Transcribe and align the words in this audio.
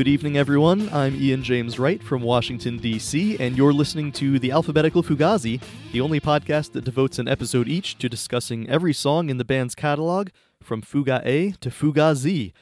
Good 0.00 0.08
evening, 0.08 0.38
everyone. 0.38 0.88
I'm 0.94 1.14
Ian 1.14 1.42
James 1.42 1.78
Wright 1.78 2.02
from 2.02 2.22
Washington, 2.22 2.78
D.C., 2.78 3.36
and 3.38 3.54
you're 3.54 3.70
listening 3.70 4.12
to 4.12 4.38
The 4.38 4.50
Alphabetical 4.50 5.02
Fugazi, 5.02 5.60
the 5.92 6.00
only 6.00 6.18
podcast 6.18 6.72
that 6.72 6.86
devotes 6.86 7.18
an 7.18 7.28
episode 7.28 7.68
each 7.68 7.98
to 7.98 8.08
discussing 8.08 8.66
every 8.66 8.94
song 8.94 9.28
in 9.28 9.36
the 9.36 9.44
band's 9.44 9.74
catalog, 9.74 10.30
from 10.62 10.80
Fuga 10.80 11.20
A 11.26 11.50
to 11.60 11.70
Fuga 11.70 12.14
Z. 12.14 12.54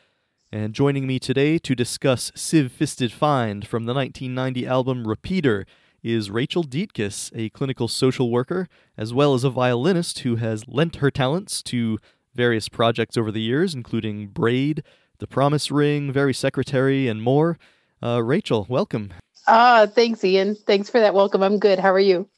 And 0.51 0.75
joining 0.75 1.07
me 1.07 1.21
today 1.21 1.59
to 1.59 1.77
discuss 1.77 2.33
Sieve 2.35 2.73
Fisted 2.73 3.13
Find 3.13 3.65
from 3.65 3.85
the 3.85 3.95
1990 3.95 4.67
album 4.67 5.07
Repeater 5.07 5.65
is 6.03 6.33
Rachael 6.33 6.65
Dietkus, 6.65 7.31
a 7.37 7.51
clinical 7.51 7.87
social 7.87 8.33
worker, 8.33 8.67
as 8.97 9.15
well 9.15 9.33
as 9.33 9.45
a 9.45 9.51
violinist 9.51 10.19
who 10.21 10.35
has 10.37 10.67
lent 10.67 10.97
her 10.97 11.13
talents 11.13 11.63
to 11.63 11.99
various 12.35 12.69
projects 12.69 13.17
over 13.17 13.31
the 13.31 13.43
years, 13.43 13.75
including 13.75 14.27
Braid, 14.27 14.83
The 15.19 15.27
Promise 15.27 15.71
Ring, 15.71 16.13
Very 16.13 16.33
Secretary, 16.33 17.09
and 17.09 17.21
more. 17.21 17.59
Uh, 18.03 18.23
Rachael, 18.23 18.67
welcome. 18.69 19.13
Ah, 19.49 19.87
thanks, 19.93 20.23
Ian. 20.25 20.55
Thanks 20.55 20.89
for 20.89 21.01
that 21.01 21.15
welcome. 21.15 21.43
I'm 21.43 21.59
good. 21.59 21.81
How 21.81 21.93
are 21.93 21.99
you? 21.99 22.29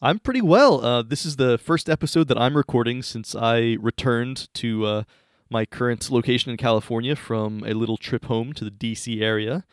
I'm 0.00 0.18
pretty 0.18 0.40
well. 0.40 0.82
Uh, 0.82 1.02
this 1.02 1.26
is 1.26 1.36
the 1.36 1.58
first 1.58 1.90
episode 1.90 2.28
that 2.28 2.38
I'm 2.38 2.56
recording 2.56 3.02
since 3.02 3.34
I 3.34 3.76
returned 3.80 4.48
to 4.54 4.86
uh, 4.86 5.02
my 5.50 5.66
current 5.66 6.10
location 6.10 6.50
in 6.50 6.56
California 6.56 7.14
from 7.14 7.62
a 7.66 7.74
little 7.74 7.98
trip 7.98 8.24
home 8.24 8.54
to 8.54 8.64
the 8.64 8.70
DC 8.70 9.20
area. 9.20 9.64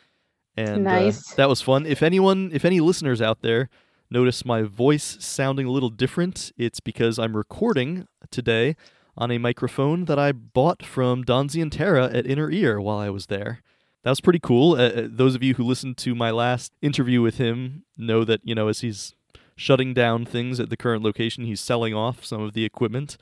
And 0.54 0.86
uh, 0.86 1.12
that 1.36 1.48
was 1.48 1.62
fun. 1.62 1.86
If 1.86 2.02
anyone, 2.02 2.50
if 2.52 2.66
any 2.66 2.80
listeners 2.80 3.22
out 3.22 3.40
there 3.40 3.70
notice 4.10 4.44
my 4.44 4.62
voice 4.62 5.16
sounding 5.20 5.66
a 5.66 5.70
little 5.70 5.90
different, 5.90 6.52
it's 6.58 6.80
because 6.80 7.18
I'm 7.18 7.34
recording 7.34 8.06
today 8.30 8.76
on 9.18 9.30
a 9.32 9.38
microphone 9.38 10.04
that 10.06 10.18
I 10.18 10.32
bought 10.32 10.84
from 10.84 11.22
Don 11.22 11.48
Zientara 11.48 12.14
at 12.14 12.26
Inner 12.26 12.50
Ear 12.50 12.80
while 12.80 12.98
I 12.98 13.10
was 13.10 13.26
there. 13.26 13.60
That 14.04 14.10
was 14.10 14.20
pretty 14.20 14.38
cool. 14.38 14.74
Uh, 14.74 14.88
Uh, 14.88 15.08
those 15.10 15.34
of 15.34 15.42
you 15.42 15.54
who 15.54 15.64
listened 15.64 15.98
to 15.98 16.14
my 16.14 16.30
last 16.30 16.72
interview 16.80 17.20
with 17.20 17.36
him 17.38 17.82
know 17.96 18.24
that, 18.24 18.40
you 18.44 18.54
know, 18.54 18.68
as 18.68 18.80
he's 18.80 19.14
shutting 19.56 19.92
down 19.92 20.24
things 20.24 20.60
at 20.60 20.70
the 20.70 20.76
current 20.76 21.02
location, 21.02 21.44
he's 21.44 21.60
selling 21.60 21.94
off 21.94 22.24
some 22.24 22.40
of 22.40 22.52
the 22.52 22.64
equipment. 22.64 23.16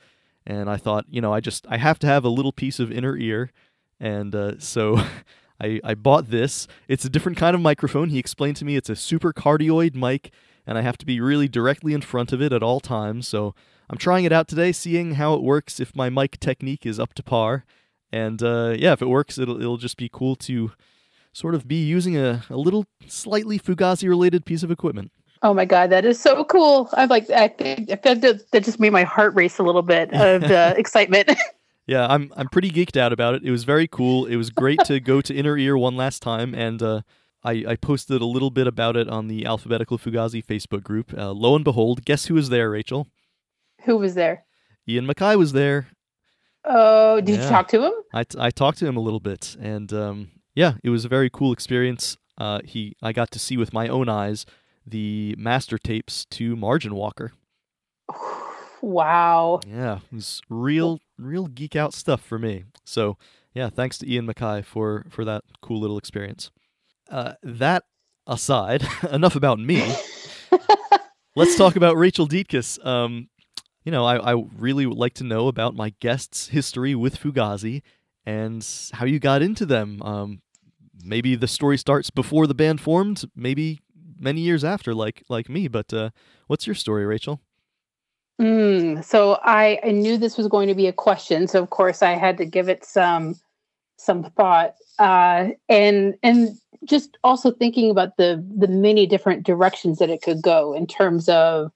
And 0.45 0.69
I 0.69 0.77
thought, 0.77 1.05
you 1.09 1.19
know, 1.19 1.33
I 1.33 1.39
just, 1.39 1.65
I 1.67 1.77
have 1.77 1.97
to 1.99 2.07
have 2.07 2.23
a 2.23 2.29
little 2.29 2.51
piece 2.53 2.79
of 2.79 2.91
Inner 2.91 3.17
Ear. 3.17 3.51
And 3.99 4.35
uh, 4.35 4.59
so 4.59 5.01
I, 5.59 5.81
I 5.83 5.95
bought 5.95 6.29
this. 6.29 6.67
It's 6.87 7.05
a 7.05 7.09
different 7.09 7.39
kind 7.39 7.55
of 7.55 7.61
microphone. 7.61 8.09
He 8.09 8.19
explained 8.19 8.57
to 8.57 8.65
me 8.65 8.75
it's 8.75 8.89
a 8.89 8.95
super 8.95 9.33
cardioid 9.33 9.95
mic, 9.95 10.31
and 10.67 10.77
I 10.77 10.81
have 10.81 10.97
to 10.99 11.07
be 11.07 11.19
really 11.19 11.47
directly 11.47 11.93
in 11.93 12.01
front 12.01 12.31
of 12.31 12.41
it 12.41 12.53
at 12.53 12.61
all 12.61 12.79
times. 12.79 13.27
So 13.27 13.55
I'm 13.89 13.97
trying 13.97 14.25
it 14.25 14.33
out 14.33 14.47
today, 14.47 14.71
seeing 14.71 15.13
how 15.13 15.33
it 15.33 15.41
works, 15.41 15.79
if 15.79 15.95
my 15.95 16.09
mic 16.09 16.39
technique 16.39 16.85
is 16.85 16.99
up 16.99 17.13
to 17.15 17.23
par. 17.23 17.65
And 18.11 18.41
uh, 18.41 18.75
yeah, 18.77 18.93
if 18.93 19.01
it 19.01 19.07
works, 19.07 19.37
it'll, 19.37 19.59
it'll 19.59 19.77
just 19.77 19.97
be 19.97 20.09
cool 20.11 20.35
to 20.37 20.71
sort 21.33 21.55
of 21.55 21.67
be 21.67 21.83
using 21.83 22.17
a, 22.17 22.43
a 22.49 22.57
little 22.57 22.85
slightly 23.07 23.59
Fugazi 23.59 24.07
related 24.09 24.45
piece 24.45 24.63
of 24.63 24.71
equipment. 24.71 25.11
Oh 25.43 25.53
my 25.53 25.65
god, 25.65 25.91
that 25.91 26.03
is 26.03 26.19
so 26.19 26.43
cool. 26.45 26.89
I'm 26.93 27.09
like, 27.09 27.29
I 27.29 27.47
think 27.47 27.91
I 27.91 27.95
feel 27.95 28.15
that, 28.15 28.51
that 28.51 28.63
just 28.63 28.79
made 28.79 28.91
my 28.91 29.03
heart 29.03 29.35
race 29.35 29.59
a 29.59 29.63
little 29.63 29.83
bit 29.83 30.11
of 30.13 30.43
uh, 30.43 30.73
excitement. 30.77 31.31
Yeah, 31.89 32.05
I'm 32.05 32.33
I'm 32.35 32.49
pretty 32.49 32.69
geeked 32.69 32.97
out 32.97 33.13
about 33.13 33.35
it. 33.35 33.43
It 33.45 33.51
was 33.51 33.63
very 33.63 33.87
cool. 33.87 34.25
It 34.25 34.35
was 34.35 34.49
great 34.49 34.79
to 34.87 34.99
go 34.99 35.21
to 35.21 35.33
Inner 35.33 35.57
Ear 35.57 35.77
one 35.77 35.95
last 35.95 36.21
time, 36.21 36.53
and 36.53 36.83
uh, 36.83 37.01
I 37.45 37.63
I 37.65 37.75
posted 37.77 38.21
a 38.21 38.25
little 38.25 38.49
bit 38.51 38.67
about 38.67 38.97
it 38.97 39.07
on 39.07 39.29
the 39.29 39.45
Alphabetical 39.45 39.97
Fugazi 39.97 40.43
Facebook 40.45 40.83
group. 40.83 41.13
Uh, 41.17 41.31
lo 41.31 41.55
and 41.55 41.63
behold, 41.63 42.03
guess 42.03 42.25
who 42.25 42.33
was 42.33 42.49
there, 42.49 42.69
Rachael? 42.69 43.07
Who 43.85 43.97
was 43.97 44.15
there? 44.15 44.43
Ian 44.87 45.05
MacKaye 45.05 45.37
was 45.37 45.53
there. 45.53 45.87
Oh, 46.63 47.21
did 47.21 47.35
Yeah. 47.35 47.43
you 47.43 47.49
talk 47.49 47.67
to 47.69 47.85
him? 47.85 47.93
I, 48.13 48.23
t- 48.23 48.37
I 48.39 48.49
talked 48.51 48.77
to 48.79 48.85
him 48.87 48.97
a 48.97 49.01
little 49.01 49.19
bit, 49.19 49.55
and 49.59 49.91
um, 49.93 50.31
yeah, 50.55 50.73
it 50.83 50.89
was 50.89 51.05
a 51.05 51.09
very 51.09 51.29
cool 51.29 51.51
experience. 51.53 52.17
Uh, 52.37 52.59
he 52.63 52.95
I 53.01 53.13
got 53.13 53.31
to 53.31 53.39
see 53.39 53.57
with 53.57 53.73
my 53.73 53.87
own 53.87 54.09
eyes 54.09 54.45
the 54.85 55.35
master 55.37 55.77
tapes 55.77 56.25
to 56.25 56.55
Margin 56.55 56.95
Walker. 56.95 57.31
Wow. 58.81 59.59
Yeah, 59.67 59.97
it 60.11 60.15
was 60.15 60.39
real 60.49 60.99
real 61.17 61.47
geek 61.47 61.75
out 61.75 61.93
stuff 61.95 62.21
for 62.21 62.37
me. 62.37 62.65
So 62.85 63.17
yeah, 63.53 63.69
thanks 63.69 63.97
to 63.97 64.09
Ian 64.11 64.27
MacKaye 64.27 64.63
for 64.63 65.05
for 65.09 65.25
that 65.25 65.43
cool 65.63 65.79
little 65.79 65.97
experience. 65.97 66.51
Uh, 67.09 67.33
that 67.41 67.83
aside, 68.27 68.87
enough 69.11 69.35
about 69.35 69.57
me. 69.59 69.95
Let's 71.35 71.55
talk 71.57 71.75
about 71.75 71.97
Rachael 71.97 72.27
Dietkus. 72.27 72.83
Um, 72.85 73.29
you 73.87 73.91
know, 73.91 74.03
I, 74.03 74.33
I 74.33 74.43
really 74.57 74.85
would 74.85 74.97
like 74.97 75.13
to 75.13 75.23
know 75.23 75.47
about 75.47 75.73
my 75.73 75.93
guest's 76.01 76.49
history 76.49 76.93
with 76.93 77.17
Fugazi 77.17 77.83
and 78.25 78.67
how 78.91 79.05
you 79.05 79.17
got 79.17 79.41
into 79.41 79.65
them. 79.65 80.01
Um, 80.01 80.41
maybe 81.05 81.35
the 81.35 81.47
story 81.47 81.77
starts 81.77 82.09
before 82.09 82.47
the 82.47 82.53
band 82.53 82.81
formed, 82.81 83.23
maybe 83.33 83.79
many 84.19 84.41
years 84.41 84.65
after, 84.65 84.93
like 84.93 85.23
like 85.29 85.47
me. 85.47 85.69
But 85.69 85.93
uh, 85.93 86.09
what's 86.47 86.67
your 86.67 86.75
story, 86.75 87.05
Rachael? 87.05 87.39
Mm, 88.41 89.05
so 89.05 89.39
I, 89.41 89.79
I 89.81 89.91
knew 89.91 90.17
this 90.17 90.35
was 90.35 90.49
going 90.49 90.67
to 90.67 90.75
be 90.75 90.87
a 90.87 90.93
question, 90.93 91.47
so 91.47 91.63
of 91.63 91.69
course 91.69 92.01
I 92.01 92.11
had 92.11 92.37
to 92.39 92.45
give 92.45 92.67
it 92.67 92.83
some 92.83 93.39
some 93.95 94.25
thought. 94.31 94.75
Uh, 94.99 95.51
and 95.69 96.13
and 96.23 96.57
just 96.83 97.17
also 97.23 97.51
thinking 97.51 97.89
about 97.89 98.17
the 98.17 98.45
the 98.53 98.67
many 98.67 99.05
different 99.05 99.45
directions 99.45 99.99
that 99.99 100.09
it 100.09 100.21
could 100.21 100.41
go 100.41 100.73
in 100.73 100.87
terms 100.87 101.29
of 101.29 101.71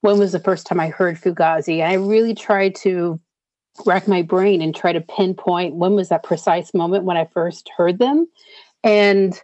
when 0.00 0.18
was 0.18 0.32
the 0.32 0.40
first 0.40 0.66
time 0.66 0.80
I 0.80 0.88
heard 0.88 1.16
Fugazi. 1.16 1.84
I 1.84 1.94
really 1.94 2.34
tried 2.34 2.74
to 2.76 3.20
rack 3.84 4.08
my 4.08 4.22
brain 4.22 4.62
and 4.62 4.74
try 4.74 4.92
to 4.92 5.00
pinpoint 5.00 5.74
when 5.74 5.94
was 5.94 6.08
that 6.08 6.22
precise 6.22 6.72
moment 6.72 7.04
when 7.04 7.16
I 7.16 7.26
first 7.26 7.70
heard 7.76 7.98
them. 7.98 8.26
And 8.82 9.34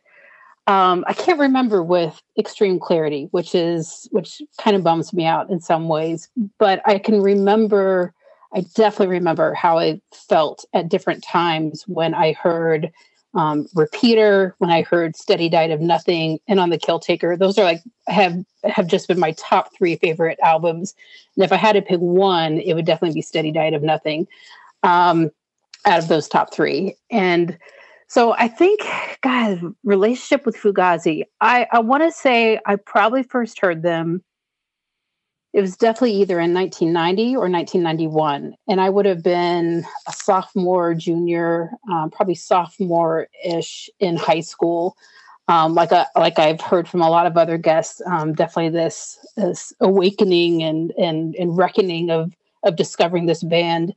um, 0.67 1.05
I 1.09 1.13
can't 1.13 1.41
remember 1.41 1.83
with 1.83 2.23
extreme 2.39 2.79
clarity, 2.79 3.29
which 3.33 3.55
is 3.55 4.09
which 4.13 4.41
kind 4.61 4.77
of 4.77 4.85
bums 4.85 5.13
me 5.13 5.27
out 5.27 5.51
in 5.51 5.61
some 5.61 5.89
ways. 5.89 6.29
But 6.59 6.81
I 6.87 6.99
can 6.99 7.21
remember, 7.21 8.15
I 8.55 8.61
definitely 8.75 9.09
remember 9.09 9.55
how 9.55 9.79
I 9.79 10.01
felt 10.15 10.65
at 10.73 10.89
different 10.89 11.25
times 11.25 11.83
when 11.89 12.15
I 12.15 12.33
heard 12.33 12.93
um, 13.35 13.67
Repeater, 13.75 14.55
when 14.59 14.71
I 14.71 14.83
heard 14.83 15.17
Steady 15.17 15.49
diet 15.49 15.71
of 15.71 15.81
Nothing, 15.81 16.39
and 16.49 16.61
on 16.61 16.71
the 16.71 16.79
Kill 16.79 16.99
Taker. 16.99 17.37
Those 17.37 17.59
are 17.59 17.65
like 17.65 17.83
have 18.09 18.45
have 18.65 18.87
just 18.87 19.09
been 19.09 19.19
my 19.19 19.33
top 19.33 19.71
three 19.77 19.97
favorite 19.97 20.39
albums. 20.43 20.95
And 21.37 21.45
if 21.45 21.53
I 21.53 21.57
had 21.57 21.73
to 21.73 21.83
pick 21.83 22.01
one, 22.01 22.59
it 22.59 22.75
would 22.75 22.87
definitely 22.87 23.15
be 23.15 23.23
Steady 23.23 23.53
diet 23.53 23.75
of 23.75 23.83
Nothing. 23.83 24.27
Um, 24.83 25.31
out 25.85 25.99
of 25.99 26.09
those 26.09 26.29
top 26.29 26.55
three, 26.55 26.97
and 27.11 27.59
so 28.13 28.35
I 28.35 28.47
think, 28.47 28.81
God, 29.23 29.75
relationship 29.85 30.45
with 30.45 30.55
Fugazi. 30.55 31.25
I, 31.41 31.67
I 31.73 31.79
want 31.79 32.03
to 32.03 32.13
say 32.13 32.61
I 32.67 32.77
probably 32.77 33.23
first 33.23 33.59
heard 33.59 33.83
them. 33.83 34.23
It 35.53 35.61
was 35.61 35.77
definitely 35.77 36.15
either 36.15 36.41
in 36.41 36.55
1990 36.55 37.37
or 37.37 37.49
1991, 37.49 38.55
and 38.69 38.81
I 38.81 38.89
would 38.89 39.05
have 39.05 39.23
been 39.23 39.85
a 40.09 40.13
sophomore, 40.13 40.95
junior, 40.95 41.73
um, 41.91 42.11
probably 42.11 42.35
sophomore-ish 42.35 43.91
in 44.01 44.17
high 44.17 44.41
school. 44.41 44.97
Um, 45.49 45.75
like 45.75 45.93
a, 45.93 46.07
like 46.17 46.39
I've 46.39 46.61
heard 46.61 46.89
from 46.89 47.03
a 47.03 47.11
lot 47.11 47.27
of 47.27 47.37
other 47.37 47.59
guests, 47.59 48.01
um, 48.07 48.33
definitely 48.33 48.71
this 48.71 49.19
this 49.37 49.73
awakening 49.81 50.63
and 50.63 50.93
and 50.93 51.35
and 51.35 51.57
reckoning 51.57 52.11
of 52.11 52.35
of 52.63 52.77
discovering 52.77 53.27
this 53.27 53.43
band, 53.43 53.93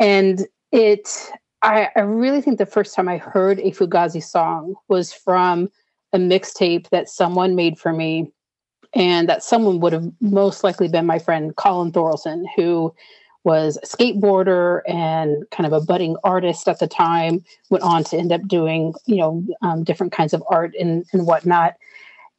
and 0.00 0.46
it 0.72 1.30
I, 1.62 1.88
I 1.96 2.00
really 2.00 2.40
think 2.40 2.58
the 2.58 2.66
first 2.66 2.94
time 2.94 3.08
I 3.08 3.18
heard 3.18 3.58
a 3.60 3.70
Fugazi 3.70 4.22
song 4.22 4.74
was 4.88 5.12
from 5.12 5.70
a 6.12 6.18
mixtape 6.18 6.88
that 6.90 7.08
someone 7.08 7.54
made 7.54 7.78
for 7.78 7.92
me. 7.92 8.32
And 8.94 9.28
that 9.28 9.42
someone 9.42 9.80
would 9.80 9.92
have 9.92 10.10
most 10.20 10.64
likely 10.64 10.88
been 10.88 11.06
my 11.06 11.18
friend 11.18 11.54
Colin 11.56 11.92
Thorelson, 11.92 12.46
who 12.56 12.94
was 13.44 13.78
a 13.82 13.86
skateboarder 13.86 14.80
and 14.86 15.44
kind 15.50 15.66
of 15.66 15.72
a 15.72 15.84
budding 15.84 16.16
artist 16.24 16.68
at 16.68 16.78
the 16.78 16.86
time, 16.86 17.44
went 17.70 17.84
on 17.84 18.04
to 18.04 18.16
end 18.16 18.32
up 18.32 18.46
doing, 18.48 18.94
you 19.06 19.16
know, 19.16 19.44
um, 19.62 19.84
different 19.84 20.12
kinds 20.12 20.34
of 20.34 20.42
art 20.50 20.74
and, 20.78 21.04
and 21.12 21.26
whatnot. 21.26 21.74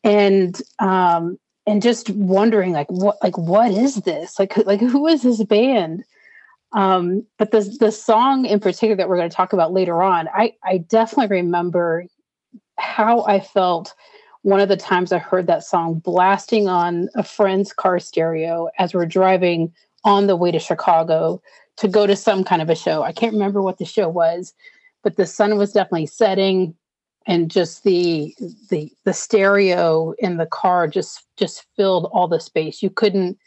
And 0.03 0.59
um, 0.79 1.38
and 1.69 1.81
just 1.81 2.09
wondering 2.09 2.74
like 2.74 2.89
what 2.89 3.18
like 3.21 3.38
what 3.38 3.71
is 3.71 3.95
this? 3.97 4.39
Like 4.39 4.57
like 4.65 4.79
who 4.79 5.07
is 5.07 5.21
this 5.21 5.44
band? 5.44 6.03
Um, 6.71 7.25
but 7.38 7.51
the 7.51 7.62
the 7.79 7.91
song 7.91 8.45
in 8.45 8.59
particular 8.59 8.95
that 8.95 9.09
we're 9.09 9.18
going 9.18 9.29
to 9.29 9.35
talk 9.35 9.53
about 9.53 9.74
later 9.74 10.01
on, 10.01 10.27
I 10.29 10.53
I 10.63 10.79
definitely 10.79 11.38
remember 11.38 12.06
how 12.77 13.24
I 13.24 13.39
felt 13.39 13.94
one 14.44 14.59
of 14.59 14.69
the 14.69 14.77
times 14.77 15.12
I 15.12 15.18
heard 15.18 15.47
that 15.47 15.63
song 15.63 15.95
blasting 15.95 16.68
on 16.68 17.09
a 17.15 17.24
friend's 17.24 17.74
car 17.74 18.00
stereo 18.00 18.69
as 18.77 18.94
we're 18.94 19.06
driving 19.06 19.74
on 20.03 20.27
the 20.27 20.36
way 20.36 20.51
to 20.51 20.59
Chicago 20.59 21.41
to 21.77 21.88
go 21.88 22.07
to 22.07 22.15
some 22.15 22.44
kind 22.44 22.62
of 22.62 22.69
a 22.69 22.75
show. 22.75 23.03
I 23.03 23.12
can't 23.12 23.33
remember 23.33 23.62
what 23.62 23.77
the 23.77 23.86
show 23.86 24.07
was, 24.07 24.53
but 25.03 25.18
the 25.18 25.25
sun 25.25 25.57
was 25.57 25.74
definitely 25.74 26.07
setting 26.07 26.75
and 27.25 27.51
just 27.51 27.83
the 27.83 28.33
the 28.69 28.91
the 29.03 29.13
stereo 29.13 30.13
in 30.19 30.38
the 30.38 30.45
car 30.45 30.88
just 30.88 31.25
just 31.38 31.65
filled 31.75 32.06
all 32.12 32.27
the 32.27 32.39
space. 32.39 32.81
You 32.81 32.89
couldn't 32.89 33.38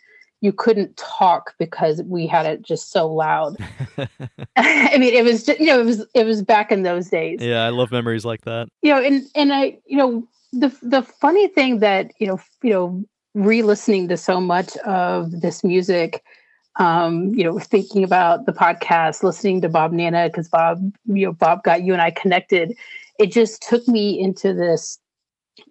you 0.43 0.53
couldn't 0.53 0.97
talk 0.97 1.55
because 1.59 2.03
we 2.03 2.27
had 2.27 2.47
it 2.47 2.62
just 2.62 2.91
so 2.91 3.06
loud. 3.09 3.56
I 4.56 4.99
mean, 4.99 5.15
it 5.15 5.25
was 5.25 5.44
just, 5.44 5.61
you 5.61 5.67
know, 5.67 5.81
it 5.81 5.87
was 5.87 6.06
it 6.15 6.27
was 6.27 6.43
back 6.43 6.71
in 6.71 6.83
those 6.83 7.09
days. 7.09 7.41
Yeah, 7.41 7.65
I 7.65 7.71
love 7.71 7.91
memories 7.91 8.25
like 8.25 8.43
that. 8.43 8.69
You 8.83 8.93
know, 8.93 9.00
and 9.00 9.25
and 9.35 9.53
I, 9.53 9.79
you 9.87 9.97
know, 9.97 10.29
the 10.53 10.77
the 10.83 11.03
funny 11.03 11.49
thing 11.49 11.79
that 11.81 12.13
you 12.19 12.27
know, 12.27 12.41
you 12.63 12.71
know, 12.71 13.05
re-listening 13.35 14.09
to 14.09 14.17
so 14.17 14.41
much 14.41 14.77
of 14.79 15.41
this 15.41 15.65
music, 15.65 16.23
um, 16.77 17.35
you 17.35 17.45
know, 17.45 17.59
thinking 17.59 18.05
about 18.05 18.47
the 18.47 18.53
podcast, 18.53 19.23
listening 19.23 19.61
to 19.63 19.69
Bob 19.69 19.93
Nanna 19.93 20.29
because 20.29 20.49
Bob, 20.49 20.79
you 21.07 21.27
know, 21.27 21.33
Bob 21.33 21.63
got 21.63 21.83
you 21.83 21.93
and 21.93 22.03
I 22.03 22.11
connected. 22.11 22.75
It 23.19 23.33
just 23.33 23.63
took 23.63 23.87
me 23.89 24.21
into 24.21 24.53
this 24.53 24.99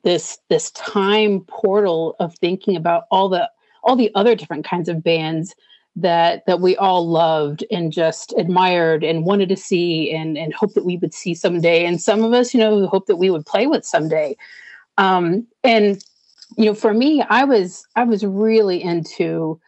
this 0.04 0.40
this 0.50 0.72
time 0.72 1.42
portal 1.42 2.16
of 2.20 2.36
thinking 2.38 2.76
about 2.76 3.04
all 3.12 3.30
the 3.30 3.50
all 3.84 3.96
the 3.96 4.12
other 4.16 4.36
different 4.36 4.66
kinds 4.66 4.90
of 4.90 5.04
bands 5.04 5.56
that 5.96 6.46
that 6.46 6.62
we 6.62 6.78
all 6.78 7.08
loved 7.08 7.66
and 7.70 7.92
just 7.92 8.34
admired 8.38 9.04
and 9.04 9.26
wanted 9.26 9.50
to 9.50 9.58
see 9.58 10.12
and 10.12 10.38
and 10.38 10.54
hope 10.54 10.74
that 10.74 10.86
we 10.86 10.98
would 10.98 11.14
see 11.14 11.34
someday 11.34 11.86
and 11.86 12.00
some 12.02 12.24
of 12.24 12.32
us 12.32 12.54
you 12.54 12.60
know 12.60 12.88
hope 12.88 13.08
that 13.08 13.18
we 13.18 13.30
would 13.30 13.46
play 13.46 13.68
with 13.68 13.86
someday 13.86 14.36
um 15.02 15.46
and 15.64 16.04
you 16.58 16.66
know 16.66 16.74
for 16.74 16.94
me 16.94 17.22
i 17.30 17.44
was 17.44 17.86
i 17.96 18.04
was 18.04 18.26
really 18.26 18.82
into 18.82 19.60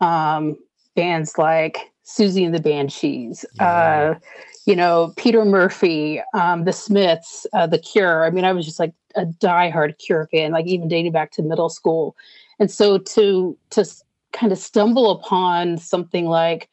um 0.00 0.56
bands 0.96 1.38
like 1.38 1.92
Siouxsie 2.04 2.44
and 2.44 2.54
the 2.54 2.60
banshees 2.60 3.44
yeah. 3.54 3.64
uh 3.64 4.18
you 4.66 4.74
know 4.74 5.14
peter 5.16 5.44
murphy 5.44 6.20
um 6.34 6.64
the 6.64 6.72
smiths 6.72 7.46
uh, 7.52 7.66
the 7.66 7.78
cure 7.78 8.24
i 8.24 8.30
mean 8.30 8.44
i 8.44 8.52
was 8.52 8.66
just 8.66 8.80
like 8.80 8.92
a 9.16 9.24
diehard 9.24 9.96
cure 9.98 10.28
fan 10.30 10.52
like 10.52 10.66
even 10.66 10.88
dating 10.88 11.12
back 11.12 11.30
to 11.30 11.42
middle 11.42 11.68
school 11.68 12.16
and 12.58 12.70
so 12.70 12.98
to 12.98 13.56
to 13.70 13.84
kind 14.32 14.52
of 14.52 14.58
stumble 14.58 15.10
upon 15.10 15.78
something 15.78 16.26
like 16.26 16.68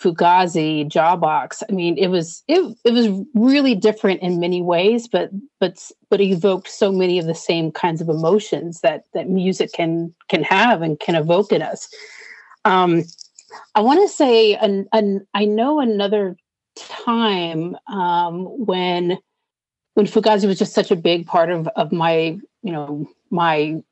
Fugazi, 0.00 0.86
Jawbox, 0.86 1.62
I 1.68 1.72
mean, 1.72 1.96
it 1.96 2.08
was 2.08 2.42
it 2.48 2.76
it 2.84 2.92
was 2.92 3.08
really 3.34 3.74
different 3.74 4.20
in 4.20 4.38
many 4.38 4.60
ways, 4.60 5.08
but 5.08 5.30
but 5.58 5.90
but 6.10 6.20
evoked 6.20 6.68
so 6.68 6.92
many 6.92 7.18
of 7.18 7.26
the 7.26 7.34
same 7.34 7.72
kinds 7.72 8.02
of 8.02 8.08
emotions 8.10 8.82
that 8.82 9.04
that 9.14 9.30
music 9.30 9.72
can 9.72 10.14
can 10.28 10.42
have 10.42 10.82
and 10.82 11.00
can 11.00 11.14
evoke 11.14 11.50
in 11.50 11.62
us. 11.62 11.88
Um, 12.66 13.04
I 13.74 13.80
want 13.80 14.00
to 14.00 14.14
say, 14.14 14.54
an, 14.56 14.86
an, 14.92 15.26
I 15.32 15.46
know 15.46 15.80
another 15.80 16.36
time 16.76 17.76
um, 17.86 18.44
when 18.66 19.16
when 19.94 20.06
Fugazi 20.06 20.46
was 20.46 20.58
just 20.58 20.74
such 20.74 20.90
a 20.90 20.96
big 20.96 21.26
part 21.26 21.50
of 21.50 21.68
of 21.68 21.90
my 21.90 22.38
you 22.62 22.72
know 22.72 23.08
my 23.30 23.82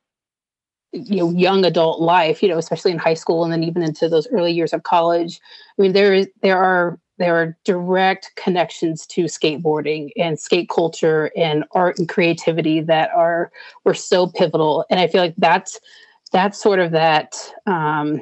you 0.95 1.17
know 1.17 1.31
young 1.31 1.65
adult 1.65 2.01
life 2.01 2.41
you 2.41 2.49
know 2.49 2.57
especially 2.57 2.91
in 2.91 2.97
high 2.97 3.13
school 3.13 3.43
and 3.43 3.51
then 3.51 3.63
even 3.63 3.83
into 3.83 4.07
those 4.07 4.27
early 4.31 4.51
years 4.51 4.73
of 4.73 4.83
college 4.83 5.39
i 5.77 5.81
mean 5.81 5.93
there 5.93 6.13
is 6.13 6.27
there 6.41 6.57
are 6.57 6.99
there 7.17 7.35
are 7.35 7.57
direct 7.63 8.31
connections 8.35 9.05
to 9.07 9.25
skateboarding 9.25 10.09
and 10.17 10.39
skate 10.39 10.69
culture 10.69 11.31
and 11.35 11.63
art 11.71 11.97
and 11.97 12.09
creativity 12.09 12.81
that 12.81 13.09
are 13.11 13.51
were 13.83 13.93
so 13.93 14.27
pivotal 14.27 14.85
and 14.89 14.99
i 14.99 15.07
feel 15.07 15.21
like 15.21 15.35
that's 15.37 15.79
that's 16.31 16.59
sort 16.59 16.79
of 16.79 16.91
that 16.91 17.35
um 17.65 18.21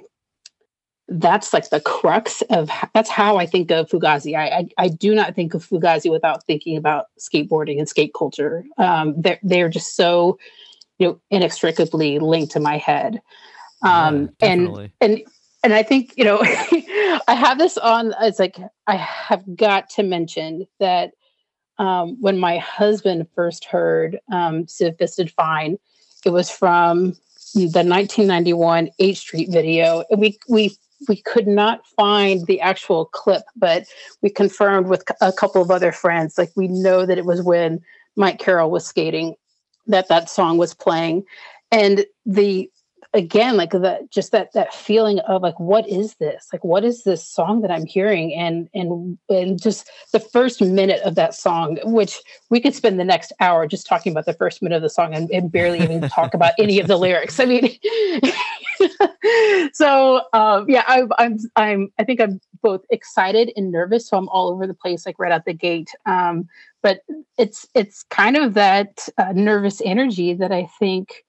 that's 1.09 1.53
like 1.53 1.69
the 1.69 1.81
crux 1.81 2.41
of 2.49 2.69
that's 2.93 3.09
how 3.09 3.37
I 3.37 3.45
think 3.45 3.71
of 3.71 3.89
Fugazi. 3.89 4.35
I, 4.37 4.47
I, 4.47 4.67
I 4.77 4.87
do 4.87 5.13
not 5.13 5.35
think 5.35 5.53
of 5.53 5.67
Fugazi 5.67 6.09
without 6.09 6.45
thinking 6.45 6.77
about 6.77 7.07
skateboarding 7.19 7.77
and 7.77 7.89
skate 7.89 8.13
culture. 8.17 8.63
Um, 8.77 9.13
they're 9.17 9.39
they're 9.43 9.69
just 9.69 9.95
so 9.95 10.39
you 10.99 11.07
know 11.07 11.21
inextricably 11.29 12.19
linked 12.19 12.53
to 12.53 12.59
my 12.59 12.77
head. 12.77 13.21
Um 13.83 14.29
yeah, 14.39 14.51
and 14.51 14.91
and 15.01 15.21
and 15.63 15.73
i 15.73 15.83
think 15.83 16.13
you 16.17 16.23
know 16.23 16.39
i 17.27 17.35
have 17.35 17.57
this 17.57 17.77
on 17.77 18.13
it's 18.21 18.39
like 18.39 18.57
i 18.87 18.95
have 18.95 19.43
got 19.55 19.89
to 19.89 20.03
mention 20.03 20.67
that 20.79 21.11
um 21.79 22.17
when 22.21 22.37
my 22.37 22.57
husband 22.57 23.27
first 23.35 23.65
heard 23.65 24.19
um 24.31 24.65
Fisted 24.67 25.31
Find 25.31 25.77
it 26.25 26.29
was 26.29 26.49
from 26.49 27.15
the 27.53 27.83
1991 27.83 28.89
H 28.99 29.17
Street 29.17 29.49
video. 29.51 30.03
And 30.09 30.19
we 30.19 30.37
we 30.47 30.75
we 31.07 31.17
could 31.17 31.47
not 31.47 31.85
find 31.97 32.45
the 32.47 32.61
actual 32.61 33.05
clip 33.05 33.43
but 33.55 33.85
we 34.21 34.29
confirmed 34.29 34.87
with 34.87 35.03
a 35.19 35.33
couple 35.33 35.61
of 35.61 35.69
other 35.69 35.91
friends 35.91 36.37
like 36.37 36.49
we 36.55 36.69
know 36.69 37.05
that 37.05 37.17
it 37.17 37.25
was 37.25 37.41
when 37.41 37.81
mike 38.15 38.39
carroll 38.39 38.71
was 38.71 38.85
skating 38.85 39.35
that 39.87 40.07
that 40.09 40.29
song 40.29 40.57
was 40.57 40.73
playing. 40.73 41.23
And 41.71 42.05
the 42.25 42.69
again 43.13 43.57
like 43.57 43.71
that 43.71 44.09
just 44.11 44.31
that 44.31 44.51
that 44.53 44.73
feeling 44.73 45.19
of 45.19 45.41
like 45.41 45.59
what 45.59 45.87
is 45.87 46.15
this? 46.15 46.47
Like 46.51 46.63
what 46.63 46.83
is 46.83 47.03
this 47.03 47.27
song 47.27 47.61
that 47.61 47.71
i'm 47.71 47.85
hearing? 47.85 48.33
And 48.33 48.69
and 48.73 49.17
and 49.29 49.61
just 49.61 49.89
the 50.11 50.19
first 50.19 50.61
minute 50.61 51.01
of 51.03 51.15
that 51.15 51.33
song 51.33 51.77
which 51.83 52.19
we 52.49 52.59
could 52.59 52.75
spend 52.75 52.99
the 52.99 53.03
next 53.03 53.31
hour 53.39 53.67
just 53.67 53.87
talking 53.87 54.11
about 54.11 54.25
the 54.25 54.33
first 54.33 54.61
minute 54.61 54.77
of 54.77 54.81
the 54.81 54.89
song 54.89 55.13
and, 55.13 55.29
and 55.31 55.51
barely 55.51 55.81
even 55.81 56.01
talk 56.09 56.33
about 56.33 56.53
any 56.59 56.79
of 56.79 56.87
the 56.87 56.97
lyrics. 56.97 57.39
I 57.39 57.45
mean 57.45 57.77
so 59.73 60.21
um 60.33 60.69
yeah 60.69 60.83
I, 60.87 61.03
i'm 61.17 61.37
i'm 61.55 61.93
i 61.99 62.03
think 62.03 62.19
i'm 62.19 62.41
both 62.61 62.81
excited 62.89 63.51
and 63.55 63.71
nervous 63.71 64.07
so 64.07 64.17
i'm 64.17 64.27
all 64.29 64.49
over 64.49 64.67
the 64.67 64.73
place 64.73 65.05
like 65.05 65.19
right 65.19 65.31
out 65.31 65.45
the 65.45 65.53
gate. 65.53 65.89
Um 66.05 66.49
but 66.83 66.99
it's 67.37 67.65
it's 67.73 68.03
kind 68.03 68.35
of 68.35 68.53
that 68.53 69.07
uh, 69.17 69.31
nervous 69.33 69.81
energy 69.83 70.33
that 70.33 70.51
I 70.51 70.67
think 70.77 71.23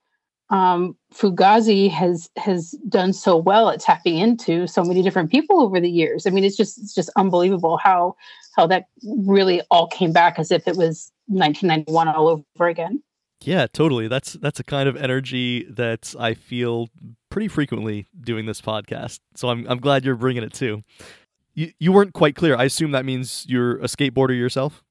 um, 0.51 0.97
Fugazi 1.13 1.91
has 1.91 2.29
has 2.37 2.73
done 2.89 3.13
so 3.13 3.37
well 3.37 3.71
at 3.71 3.81
tapping 3.81 4.19
into 4.19 4.67
so 4.67 4.85
many 4.85 5.03
different 5.03 5.31
people 5.31 5.61
over 5.61 5.81
the 5.81 5.91
years. 5.91 6.27
I 6.27 6.31
mean, 6.31 6.45
it's 6.45 6.57
just 6.57 6.79
it's 6.79 6.95
just 6.95 7.11
unbelievable 7.17 7.79
how 7.79 8.17
how 8.57 8.67
that 8.67 8.87
really 9.27 9.63
all 9.71 9.87
came 9.89 10.13
back 10.13 10.39
as 10.39 10.51
if 10.51 10.69
it 10.69 10.77
was 10.77 11.11
1991 11.27 12.09
all 12.09 12.29
over 12.29 12.69
again. 12.69 13.03
Yeah, 13.43 13.67
totally. 13.67 14.09
That's 14.09 14.35
that's 14.35 14.61
a 14.61 14.65
kind 14.65 14.89
of 14.89 14.97
energy 14.97 15.65
that 15.71 16.15
I 16.19 16.35
feel 16.35 16.89
pretty 17.31 17.49
frequently 17.49 18.07
doing 18.21 18.47
this 18.47 18.61
podcast. 18.61 19.21
So 19.35 19.49
I'm 19.49 19.67
I'm 19.69 19.79
glad 19.79 20.05
you're 20.05 20.15
bringing 20.15 20.43
it 20.43 20.53
too. 20.53 20.83
You 21.55 21.73
you 21.79 21.93
weren't 21.93 22.13
quite 22.13 22.37
clear. 22.37 22.57
I 22.57 22.65
assume 22.65 22.93
that 22.93 23.05
means 23.05 23.47
you're 23.49 23.77
a 23.77 23.87
skateboarder 23.87 24.37
yourself. 24.37 24.83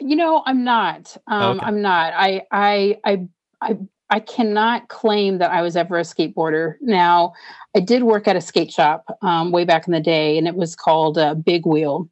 You 0.00 0.16
know, 0.16 0.42
I'm 0.44 0.64
not. 0.64 1.16
Um, 1.26 1.56
okay. 1.56 1.66
I'm 1.66 1.80
not. 1.80 2.12
I, 2.14 2.42
I, 2.52 2.98
I, 3.04 3.26
I, 3.62 3.78
I 4.10 4.20
cannot 4.20 4.88
claim 4.88 5.38
that 5.38 5.50
I 5.50 5.62
was 5.62 5.76
ever 5.76 5.98
a 5.98 6.02
skateboarder. 6.02 6.74
Now, 6.80 7.32
I 7.74 7.80
did 7.80 8.04
work 8.04 8.28
at 8.28 8.36
a 8.36 8.40
skate 8.40 8.72
shop 8.72 9.04
um, 9.22 9.50
way 9.50 9.64
back 9.64 9.86
in 9.86 9.92
the 9.92 10.00
day, 10.00 10.38
and 10.38 10.46
it 10.46 10.54
was 10.54 10.76
called 10.76 11.18
uh, 11.18 11.34
Big 11.34 11.66
Wheel. 11.66 12.08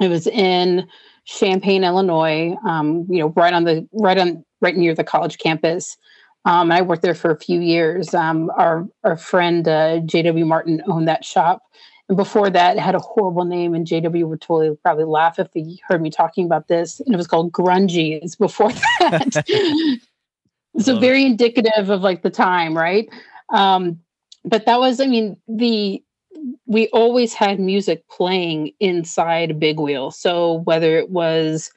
It 0.00 0.08
was 0.08 0.26
in 0.26 0.88
Champaign, 1.26 1.84
Illinois. 1.84 2.56
Um, 2.66 3.06
you 3.08 3.18
know, 3.18 3.28
right 3.36 3.52
on 3.52 3.64
the 3.64 3.86
right 3.92 4.18
on 4.18 4.44
right 4.60 4.76
near 4.76 4.94
the 4.94 5.04
college 5.04 5.38
campus. 5.38 5.96
Um, 6.46 6.70
I 6.70 6.82
worked 6.82 7.02
there 7.02 7.14
for 7.14 7.30
a 7.30 7.38
few 7.38 7.60
years. 7.60 8.14
Um, 8.14 8.50
our 8.56 8.86
our 9.04 9.16
friend 9.16 9.68
uh, 9.68 10.00
J.W. 10.00 10.44
Martin 10.46 10.82
owned 10.86 11.08
that 11.08 11.24
shop, 11.24 11.62
and 12.08 12.16
before 12.16 12.50
that, 12.50 12.76
it 12.76 12.80
had 12.80 12.94
a 12.94 13.00
horrible 13.00 13.44
name, 13.44 13.74
and 13.74 13.86
JW 13.86 14.28
would 14.28 14.40
totally 14.40 14.76
probably 14.82 15.04
laugh 15.04 15.38
if 15.38 15.48
he 15.54 15.80
heard 15.88 16.02
me 16.02 16.10
talking 16.10 16.44
about 16.44 16.68
this. 16.68 17.00
And 17.00 17.14
it 17.14 17.16
was 17.16 17.26
called 17.26 17.52
Grungies 17.52 18.36
before 18.38 18.72
that. 19.00 20.00
So 20.78 20.98
very 20.98 21.22
it. 21.22 21.26
indicative 21.26 21.90
of 21.90 22.02
like 22.02 22.22
the 22.22 22.30
time, 22.30 22.76
right? 22.76 23.08
Um, 23.50 24.00
but 24.44 24.66
that 24.66 24.78
was, 24.78 25.00
I 25.00 25.06
mean, 25.06 25.36
the 25.48 26.02
we 26.66 26.88
always 26.88 27.32
had 27.32 27.60
music 27.60 28.06
playing 28.08 28.72
inside 28.80 29.58
Big 29.58 29.78
Wheel. 29.78 30.10
So 30.10 30.54
whether 30.64 30.98
it 30.98 31.10
was 31.10 31.70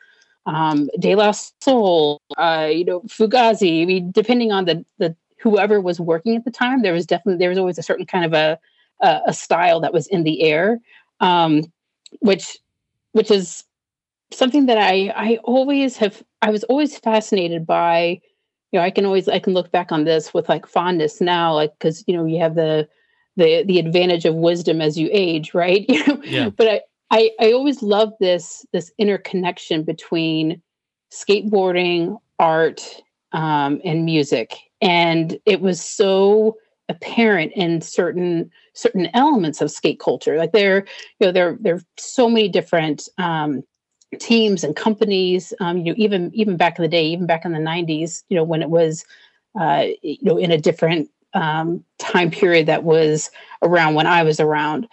um, 0.45 0.89
De 0.99 1.15
La 1.15 1.31
Soul, 1.31 2.21
uh, 2.37 2.69
you 2.71 2.83
know, 2.83 3.01
Fugazi, 3.01 3.81
I 3.81 3.85
mean, 3.85 4.11
depending 4.11 4.51
on 4.51 4.65
the 4.65 4.85
the 4.97 5.15
whoever 5.39 5.79
was 5.79 5.99
working 5.99 6.35
at 6.35 6.45
the 6.45 6.51
time, 6.51 6.81
there 6.81 6.93
was 6.93 7.05
definitely 7.05 7.37
there 7.37 7.49
was 7.49 7.57
always 7.57 7.77
a 7.77 7.83
certain 7.83 8.05
kind 8.05 8.25
of 8.25 8.33
a 8.33 8.59
a, 9.01 9.21
a 9.27 9.33
style 9.33 9.79
that 9.81 9.93
was 9.93 10.07
in 10.07 10.23
the 10.23 10.41
air, 10.41 10.79
um, 11.19 11.71
which 12.19 12.57
which 13.11 13.31
is 13.31 13.63
something 14.31 14.65
that 14.65 14.77
I 14.77 15.13
I 15.15 15.37
always 15.43 15.97
have 15.97 16.23
I 16.41 16.51
was 16.51 16.63
always 16.65 16.97
fascinated 16.97 17.65
by. 17.65 18.21
You 18.71 18.79
know, 18.79 18.85
I 18.85 18.91
can 18.91 19.05
always 19.05 19.27
I 19.29 19.39
can 19.39 19.53
look 19.53 19.71
back 19.71 19.91
on 19.91 20.03
this 20.03 20.33
with 20.33 20.49
like 20.49 20.67
fondness 20.67 21.21
now, 21.21 21.53
like 21.53 21.71
because 21.77 22.03
you 22.07 22.15
know 22.15 22.25
you 22.25 22.39
have 22.39 22.55
the 22.55 22.87
the 23.37 23.63
the 23.63 23.79
advantage 23.79 24.25
of 24.25 24.35
wisdom 24.35 24.81
as 24.81 24.97
you 24.97 25.09
age, 25.11 25.53
right? 25.53 25.85
You 25.89 26.05
know, 26.05 26.21
yeah. 26.23 26.49
but 26.49 26.67
I 26.67 26.81
I 27.11 27.31
I 27.39 27.51
always 27.53 27.81
love 27.81 28.11
this 28.19 28.65
this 28.73 28.91
interconnection 28.97 29.83
between 29.83 30.61
skateboarding, 31.11 32.19
art, 32.39 33.01
um, 33.31 33.79
and 33.85 34.05
music, 34.05 34.57
and 34.81 35.39
it 35.45 35.61
was 35.61 35.81
so 35.81 36.57
apparent 36.89 37.51
in 37.53 37.81
certain 37.81 38.49
certain 38.73 39.09
elements 39.13 39.61
of 39.61 39.71
skate 39.71 39.99
culture. 39.99 40.37
Like 40.37 40.51
there, 40.51 40.85
you 41.19 41.27
know, 41.27 41.31
there 41.31 41.57
there 41.61 41.75
are 41.75 41.81
so 41.97 42.29
many 42.29 42.49
different 42.49 43.07
um, 43.17 43.63
teams 44.19 44.63
and 44.63 44.75
companies. 44.75 45.53
Um, 45.59 45.77
you 45.77 45.85
know, 45.85 45.95
even 45.97 46.31
even 46.33 46.57
back 46.57 46.77
in 46.77 46.83
the 46.83 46.89
day, 46.89 47.05
even 47.07 47.25
back 47.25 47.45
in 47.45 47.51
the 47.51 47.59
'90s, 47.59 48.23
you 48.29 48.35
know, 48.35 48.43
when 48.43 48.61
it 48.61 48.69
was, 48.69 49.05
uh, 49.59 49.85
you 50.01 50.17
know, 50.21 50.37
in 50.37 50.51
a 50.51 50.57
different 50.57 51.09
um, 51.33 51.83
time 51.99 52.31
period 52.31 52.65
that 52.67 52.83
was 52.83 53.29
around 53.61 53.95
when 53.95 54.07
I 54.07 54.23
was 54.23 54.39
around. 54.39 54.87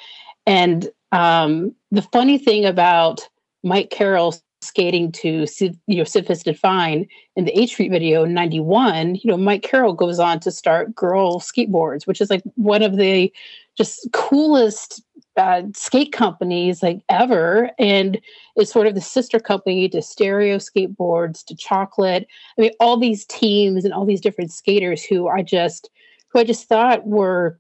And 0.47 0.91
um, 1.13 1.75
the 1.91 2.03
funny 2.03 2.39
thing 2.39 2.65
about 2.65 3.29
Mike 3.63 3.91
Carroll 3.91 4.35
skating 4.65 5.13
to 5.13 5.47
you 5.87 5.97
know 5.97 6.05
Sieve 6.05 6.27
Fisted 6.27 6.59
Find 6.59 7.07
in 7.37 7.45
the 7.45 7.59
H 7.59 7.73
Street 7.73 7.91
video 7.91 8.25
in 8.25 8.35
91, 8.35 9.17
you 9.17 9.31
know, 9.31 9.37
Mike 9.37 9.63
Carroll 9.63 9.93
goes 9.93 10.19
on 10.19 10.41
to 10.41 10.51
start 10.51 10.95
Girl 10.95 11.39
Skateboards, 11.39 12.07
which 12.07 12.21
is 12.21 12.31
like 12.31 12.43
one 12.57 12.83
of 12.83 12.97
the 12.97 13.33
just 13.77 14.09
coolest 14.13 15.03
uh, 15.37 15.63
skate 15.75 16.13
companies 16.13 16.83
like 16.83 17.01
ever. 17.09 17.71
And 17.79 18.21
it's 18.57 18.73
sort 18.73 18.87
of 18.87 18.95
the 18.95 19.01
sister 19.01 19.41
company 19.41 19.89
to 19.89 20.03
stereo 20.03 20.59
skateboards 20.59 21.45
to 21.47 21.57
chocolate. 21.57 22.27
I 22.57 22.61
mean 22.61 22.71
all 22.81 22.97
these 22.97 23.25
teams 23.27 23.85
and 23.85 23.93
all 23.93 24.07
these 24.07 24.21
different 24.21 24.53
skaters 24.53 25.05
who 25.05 25.29
i 25.29 25.43
just 25.43 25.91
who 26.29 26.39
i 26.39 26.45
just 26.45 26.69
thought 26.69 27.07
were 27.07 27.59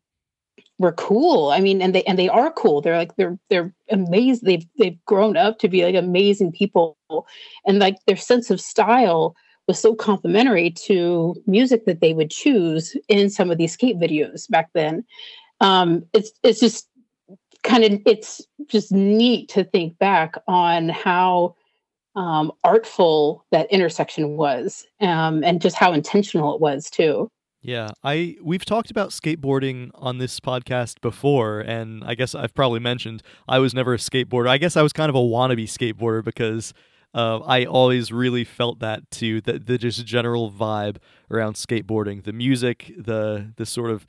were 0.79 0.93
cool. 0.93 1.51
I 1.51 1.61
mean 1.61 1.81
and 1.83 1.95
they 1.95 2.03
and 2.05 2.19
they 2.19 2.29
are 2.29 2.53
cool. 2.53 2.81
They're 2.81 2.97
like 2.97 3.17
they're 3.17 3.39
they're 3.51 3.73
amazing 3.91 4.47
they've 4.47 4.67
they've 4.79 5.05
grown 5.05 5.37
up 5.37 5.59
to 5.61 5.69
be 5.69 5.85
like 5.85 5.95
amazing 5.95 6.53
people. 6.53 6.97
And 7.67 7.79
like 7.79 7.97
their 8.07 8.17
sense 8.17 8.51
of 8.51 8.61
style 8.61 9.37
was 9.67 9.79
so 9.79 9.95
complementary 9.95 10.71
to 10.71 11.35
music 11.47 11.87
that 11.87 12.01
they 12.01 12.13
would 12.13 12.31
choose 12.31 12.97
in 13.09 13.31
some 13.31 13.51
of 13.51 13.59
these 13.59 13.73
skate 13.73 13.99
videos 13.99 14.49
back 14.51 14.71
then. 14.75 15.05
Um, 15.61 16.05
it's 16.13 16.33
it's 16.43 16.61
just 16.61 16.89
kind 17.65 17.85
of 17.85 18.01
it's 18.07 18.41
just 18.69 18.93
neat 18.93 19.49
to 19.49 19.65
think 19.65 19.99
back 19.99 20.35
on 20.47 20.89
how 20.89 21.57
um, 22.15 22.53
artful 22.63 23.45
that 23.51 23.71
intersection 23.73 24.37
was 24.37 24.87
um, 25.01 25.43
and 25.43 25.61
just 25.61 25.75
how 25.75 25.93
intentional 25.93 26.55
it 26.55 26.61
was 26.61 26.89
too. 26.89 27.29
Yeah 27.63 27.89
i 28.03 28.37
we've 28.43 28.65
talked 28.65 28.91
about 28.91 29.09
skateboarding 29.09 29.91
on 29.95 30.19
this 30.19 30.39
podcast 30.39 31.01
before 31.01 31.61
and 31.61 32.05
i 32.05 32.15
guess 32.15 32.35
i've 32.35 32.55
probably 32.55 32.79
mentioned 32.79 33.23
i 33.49 33.59
was 33.59 33.73
never 33.73 33.95
a 33.95 33.97
skateboarder. 33.97 34.49
I 34.49 34.59
guess 34.59 34.77
i 34.77 34.83
was 34.83 34.93
kind 34.93 35.09
of 35.09 35.15
a 35.15 35.21
wannabe 35.21 35.65
skateboarder 35.65 36.23
because 36.23 36.75
uh, 37.15 37.39
I 37.39 37.65
always 37.65 38.11
really 38.11 38.45
felt 38.45 38.81
that 38.81 39.09
too 39.11 39.41
the, 39.41 39.59
the 39.59 39.79
just 39.79 40.05
general 40.05 40.51
vibe 40.51 40.97
around 41.31 41.55
skateboarding. 41.55 42.25
The 42.25 42.33
music 42.33 42.93
the 42.99 43.53
the 43.57 43.65
sort 43.65 43.91
of 43.91 44.07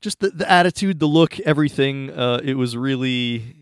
just 0.00 0.20
the, 0.20 0.30
the 0.30 0.50
attitude, 0.50 0.98
the 0.98 1.06
look, 1.06 1.38
everything. 1.40 2.10
Uh, 2.10 2.40
it 2.42 2.54
was 2.54 2.76
really 2.76 3.56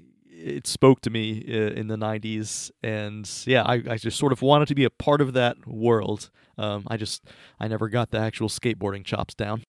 it 0.47 0.67
spoke 0.67 1.01
to 1.01 1.11
me 1.11 1.45
uh, 1.49 1.73
in 1.73 1.89
the 1.89 1.97
90s 1.97 2.71
and 2.83 3.29
yeah 3.47 3.63
I, 3.63 3.83
I 3.89 3.97
just 3.97 4.17
sort 4.17 4.33
of 4.33 4.43
wanted 4.43 4.69
to 4.69 4.77
be 4.77 4.85
a 4.85 4.91
part 4.91 5.21
of 5.21 5.33
that 5.33 5.67
world. 5.67 6.31
Um, 6.59 6.85
i 6.89 6.97
just 6.97 7.25
i 7.61 7.69
never 7.69 7.89
got 7.89 8.11
the 8.11 8.19
actual 8.19 8.49
skateboarding 8.49 9.05
chops 9.05 9.35
down. 9.35 9.65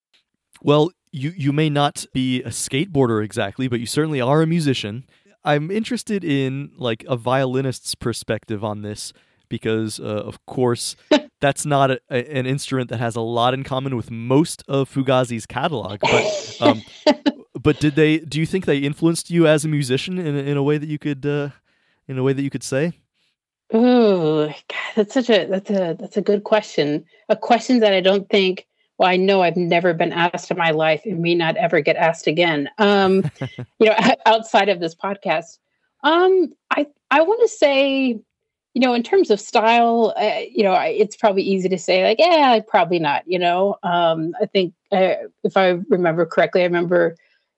Well 0.62 0.91
you 1.12 1.33
you 1.36 1.51
may 1.51 1.69
not 1.69 2.05
be 2.13 2.43
a 2.43 2.50
skateboarder 2.50 3.24
exactly 3.24 3.67
but 3.67 3.79
you 3.79 3.88
certainly 3.88 4.21
are 4.21 4.41
a 4.41 4.47
musician. 4.47 5.05
I'm 5.43 5.71
interested 5.71 6.24
in 6.24 6.71
like 6.77 7.03
a 7.07 7.15
violinist's 7.15 7.95
perspective 7.95 8.63
on 8.63 8.81
this 8.81 9.13
because 9.50 10.00
uh, 10.00 10.03
of 10.03 10.45
course 10.45 10.95
that's 11.39 11.65
not 11.65 11.91
a, 11.91 12.00
a, 12.10 12.38
an 12.38 12.46
instrument 12.46 12.89
that 12.89 13.00
has 13.00 13.15
a 13.15 13.22
lot 13.22 13.53
in 13.53 13.63
common 13.63 13.96
with 13.96 14.12
most 14.12 14.63
of 14.67 14.89
Fugazi's 14.94 15.46
catalog. 15.46 16.00
But 16.00 16.58
um, 16.62 16.82
but 17.62 17.79
did 17.79 17.96
they? 17.96 18.20
Do 18.20 18.39
you 18.39 18.46
think 18.46 18.65
they 18.65 18.79
influenced 18.79 19.29
you 19.29 19.48
as 19.48 19.65
a 19.65 19.67
musician 19.67 20.17
in 20.17 20.36
in 20.36 20.58
a 20.58 20.63
way 20.63 20.77
that 20.77 20.88
you 20.88 21.00
could 21.00 21.25
uh, 21.25 21.50
in 22.08 22.17
a 22.17 22.24
way 22.24 22.34
that 22.34 22.41
you 22.41 22.50
could 22.50 22.63
say? 22.63 22.94
Oh, 23.74 24.53
that's 24.96 25.13
such 25.13 25.29
a 25.29 25.46
that's 25.46 25.70
a 25.70 25.96
that's 26.00 26.17
a 26.17 26.22
good 26.22 26.44
question. 26.44 27.06
A 27.29 27.36
question 27.36 27.79
that 27.79 27.94
I 27.94 28.01
don't 28.01 28.29
think. 28.29 28.67
Well, 28.98 29.10
I 29.10 29.15
know 29.15 29.44
I've 29.44 29.58
never 29.58 29.94
been 29.94 30.12
asked 30.12 30.50
in 30.50 30.58
my 30.58 30.72
life, 30.72 31.01
and 31.06 31.20
may 31.20 31.36
not 31.36 31.56
ever 31.58 31.82
get 31.82 31.98
asked 31.98 32.25
again. 32.25 32.67
Um, 32.79 33.29
you 33.79 33.89
know, 33.89 33.96
outside 34.25 34.70
of 34.70 34.79
this 34.79 34.96
podcast. 34.96 35.60
Um, 36.03 36.53
I 36.72 36.88
I 37.12 37.22
want 37.22 37.41
to 37.41 37.48
say 37.48 38.20
you 38.77 38.81
know, 38.81 38.93
in 38.93 39.01
terms 39.01 39.31
of 39.31 39.41
style, 39.41 40.13
uh, 40.15 40.41
you 40.51 40.62
know, 40.62 40.75
it's 40.75 41.15
probably 41.15 41.41
easy 41.41 41.67
to 41.67 41.79
say 41.79 42.03
like, 42.03 42.19
yeah, 42.19 42.60
probably 42.67 43.00
not. 43.00 43.24
You 43.25 43.39
know, 43.39 43.77
um, 43.81 44.36
I 44.39 44.46
think 44.46 44.75
uh, 44.91 45.15
if 45.43 45.57
I 45.57 45.79
remember 45.89 46.27
correctly, 46.27 46.62
I 46.62 46.65
remember, 46.65 47.15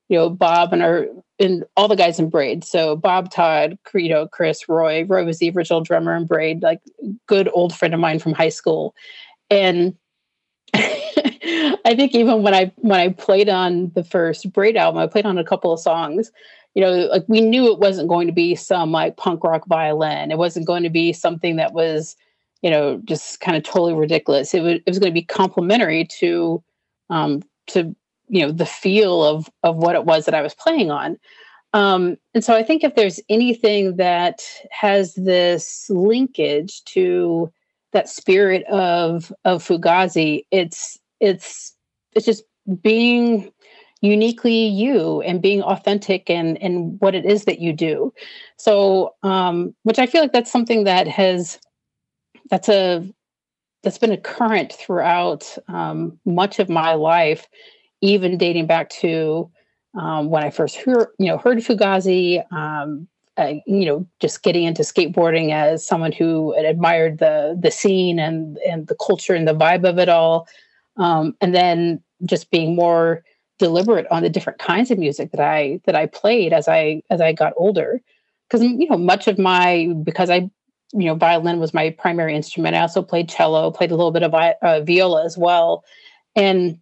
you 0.07 0.17
know, 0.17 0.29
Bob 0.29 0.71
and 0.71 0.81
our 0.81 1.07
and 1.37 1.65
all 1.75 1.89
the 1.89 1.97
guys 1.97 2.19
in 2.19 2.29
Braid. 2.29 2.63
So 2.63 2.95
Bob, 2.95 3.31
Todd, 3.31 3.77
Credo, 3.83 4.27
Chris, 4.27 4.69
Roy. 4.69 5.03
Roy 5.03 5.25
was 5.25 5.39
the 5.39 5.49
original 5.49 5.81
drummer 5.81 6.15
in 6.15 6.25
Braid, 6.25 6.61
like 6.61 6.79
good 7.27 7.49
old 7.53 7.75
friend 7.75 7.93
of 7.93 7.99
mine 7.99 8.19
from 8.19 8.31
high 8.31 8.47
school, 8.47 8.95
and. 9.49 9.97
I 10.73 11.95
think 11.95 12.13
even 12.13 12.43
when 12.43 12.53
I 12.53 12.71
when 12.77 12.99
I 12.99 13.09
played 13.09 13.49
on 13.49 13.91
the 13.95 14.03
first 14.03 14.53
Braid 14.53 14.77
album, 14.77 15.01
I 15.01 15.07
played 15.07 15.25
on 15.25 15.39
a 15.39 15.43
couple 15.43 15.73
of 15.73 15.79
songs, 15.79 16.31
you 16.75 16.81
know, 16.81 16.91
like 17.07 17.25
we 17.27 17.41
knew 17.41 17.71
it 17.71 17.79
wasn't 17.79 18.09
going 18.09 18.27
to 18.27 18.33
be 18.33 18.55
some 18.55 18.91
like 18.91 19.17
punk 19.17 19.43
rock 19.43 19.65
violin. 19.67 20.31
It 20.31 20.37
wasn't 20.37 20.67
going 20.67 20.83
to 20.83 20.89
be 20.89 21.13
something 21.13 21.55
that 21.55 21.73
was, 21.73 22.15
you 22.61 22.69
know, 22.69 23.01
just 23.05 23.39
kind 23.39 23.57
of 23.57 23.63
totally 23.63 23.93
ridiculous. 23.93 24.53
It 24.53 24.61
was 24.61 24.73
it 24.73 24.87
was 24.87 24.99
going 24.99 25.11
to 25.11 25.19
be 25.19 25.23
complementary 25.23 26.05
to 26.19 26.63
um 27.09 27.41
to 27.67 27.95
you 28.27 28.45
know 28.45 28.51
the 28.51 28.65
feel 28.65 29.23
of 29.23 29.49
of 29.63 29.77
what 29.77 29.95
it 29.95 30.05
was 30.05 30.25
that 30.25 30.35
I 30.35 30.41
was 30.41 30.53
playing 30.53 30.91
on. 30.91 31.17
Um, 31.73 32.17
and 32.33 32.43
so 32.43 32.55
I 32.55 32.63
think 32.63 32.83
if 32.83 32.95
there's 32.95 33.19
anything 33.29 33.97
that 33.97 34.41
has 34.71 35.13
this 35.13 35.87
linkage 35.89 36.83
to 36.85 37.51
that 37.91 38.09
spirit 38.09 38.63
of 38.65 39.31
of 39.45 39.63
Fugazi, 39.63 40.45
it's 40.51 40.99
it's 41.19 41.75
it's 42.13 42.25
just 42.25 42.43
being 42.81 43.51
uniquely 44.01 44.65
you 44.67 45.21
and 45.21 45.41
being 45.41 45.61
authentic 45.61 46.29
and 46.29 46.61
and 46.61 46.99
what 47.01 47.15
it 47.15 47.25
is 47.25 47.45
that 47.45 47.59
you 47.59 47.73
do. 47.73 48.13
So 48.57 49.15
um 49.23 49.75
which 49.83 49.99
i 49.99 50.05
feel 50.05 50.21
like 50.21 50.33
that's 50.33 50.51
something 50.51 50.83
that 50.85 51.07
has 51.07 51.59
that's 52.49 52.69
a 52.69 53.07
that's 53.83 53.97
been 53.97 54.11
a 54.11 54.17
current 54.17 54.73
throughout 54.73 55.57
um, 55.69 56.19
much 56.25 56.59
of 56.59 56.69
my 56.69 56.93
life 56.93 57.47
even 58.01 58.37
dating 58.37 58.67
back 58.67 58.89
to 58.89 59.49
um, 59.97 60.29
when 60.29 60.43
i 60.43 60.49
first 60.49 60.75
heard 60.75 61.07
you 61.17 61.27
know 61.27 61.37
heard 61.37 61.59
fugazi 61.59 62.43
um, 62.51 63.07
uh, 63.39 63.53
you 63.65 63.85
know 63.85 64.05
just 64.19 64.43
getting 64.43 64.65
into 64.65 64.81
skateboarding 64.81 65.53
as 65.53 65.85
someone 65.85 66.11
who 66.11 66.53
admired 66.55 67.19
the 67.19 67.57
the 67.59 67.71
scene 67.71 68.19
and 68.19 68.57
and 68.69 68.87
the 68.87 68.95
culture 68.95 69.33
and 69.33 69.47
the 69.47 69.55
vibe 69.55 69.87
of 69.87 69.97
it 69.97 70.09
all. 70.09 70.47
Um, 70.97 71.35
and 71.39 71.55
then 71.55 72.03
just 72.25 72.51
being 72.51 72.75
more 72.75 73.23
deliberate 73.59 74.07
on 74.09 74.23
the 74.23 74.29
different 74.29 74.57
kinds 74.57 74.89
of 74.89 74.97
music 74.97 75.31
that 75.31 75.41
I 75.41 75.79
that 75.85 75.95
I 75.95 76.07
played 76.07 76.53
as 76.53 76.67
I 76.67 77.03
as 77.09 77.21
I 77.21 77.33
got 77.33 77.53
older. 77.57 78.01
Because 78.49 78.63
you 78.63 78.89
know, 78.89 78.97
much 78.97 79.27
of 79.27 79.37
my 79.37 79.93
because 80.03 80.29
I 80.29 80.49
you 80.93 81.05
know 81.05 81.15
violin 81.15 81.59
was 81.59 81.73
my 81.73 81.91
primary 81.91 82.35
instrument. 82.35 82.75
I 82.75 82.81
also 82.81 83.03
played 83.03 83.29
cello, 83.29 83.69
played 83.69 83.91
a 83.91 83.95
little 83.95 84.11
bit 84.11 84.23
of 84.23 84.33
uh, 84.33 84.81
viola 84.81 85.23
as 85.23 85.37
well, 85.37 85.83
and 86.35 86.79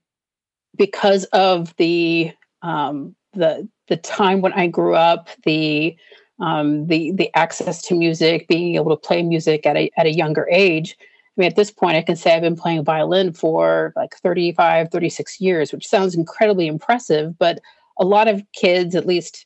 because 0.78 1.26
of 1.26 1.76
the 1.76 2.32
um, 2.62 3.16
the 3.34 3.68
the 3.88 3.98
time 3.98 4.42
when 4.42 4.54
I 4.54 4.68
grew 4.68 4.96
up, 4.96 5.30
the 5.44 5.98
um, 6.40 6.88
the 6.88 7.12
the 7.12 7.36
access 7.36 7.82
to 7.84 7.96
music, 7.96 8.48
being 8.48 8.76
able 8.76 8.96
to 8.96 9.08
play 9.08 9.24
music 9.24 9.66
at 9.66 9.76
a 9.76 9.92
at 9.98 10.06
a 10.06 10.14
younger 10.14 10.48
age, 10.52 10.96
I 11.38 11.42
mean, 11.42 11.48
at 11.48 11.56
this 11.56 11.72
point, 11.72 11.98
I 11.98 12.02
can 12.02 12.16
say 12.16 12.34
I've 12.34 12.42
been 12.42 12.56
playing 12.56 12.84
violin 12.84 13.32
for 13.32 13.94
like 13.96 14.16
35, 14.16 14.90
36 14.90 15.40
years, 15.40 15.72
which 15.72 15.88
sounds 15.88 16.16
incredibly 16.16 16.68
impressive. 16.68 17.38
But 17.38 17.60
a 18.00 18.06
lot 18.06 18.28
of 18.28 18.44
kids, 18.54 18.96
at 18.96 19.06
least 19.06 19.46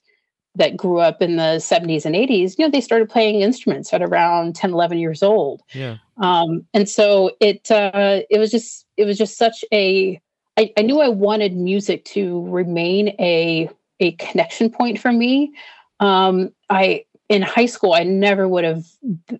that 0.55 0.77
grew 0.77 0.99
up 0.99 1.21
in 1.21 1.35
the 1.35 1.59
70s 1.59 2.05
and 2.05 2.15
80s, 2.15 2.57
you 2.57 2.65
know, 2.65 2.71
they 2.71 2.81
started 2.81 3.09
playing 3.09 3.41
instruments 3.41 3.93
at 3.93 4.01
around 4.01 4.55
10, 4.55 4.71
11 4.71 4.99
years 4.99 5.21
old. 5.21 5.61
Yeah. 5.73 5.97
Um, 6.17 6.65
and 6.73 6.87
so 6.87 7.31
it, 7.39 7.69
uh, 7.71 8.21
it 8.29 8.37
was 8.37 8.51
just, 8.51 8.85
it 8.97 9.05
was 9.05 9.17
just 9.17 9.37
such 9.37 9.63
a, 9.73 10.21
I, 10.57 10.71
I 10.77 10.81
knew 10.81 11.01
I 11.01 11.07
wanted 11.07 11.55
music 11.55 12.05
to 12.05 12.45
remain 12.47 13.09
a, 13.19 13.69
a 13.99 14.11
connection 14.13 14.69
point 14.69 14.99
for 14.99 15.11
me. 15.11 15.53
Um, 15.99 16.53
I, 16.69 17.05
in 17.29 17.41
high 17.41 17.65
school, 17.65 17.93
I 17.93 18.03
never 18.03 18.47
would 18.47 18.65
have, 18.65 18.85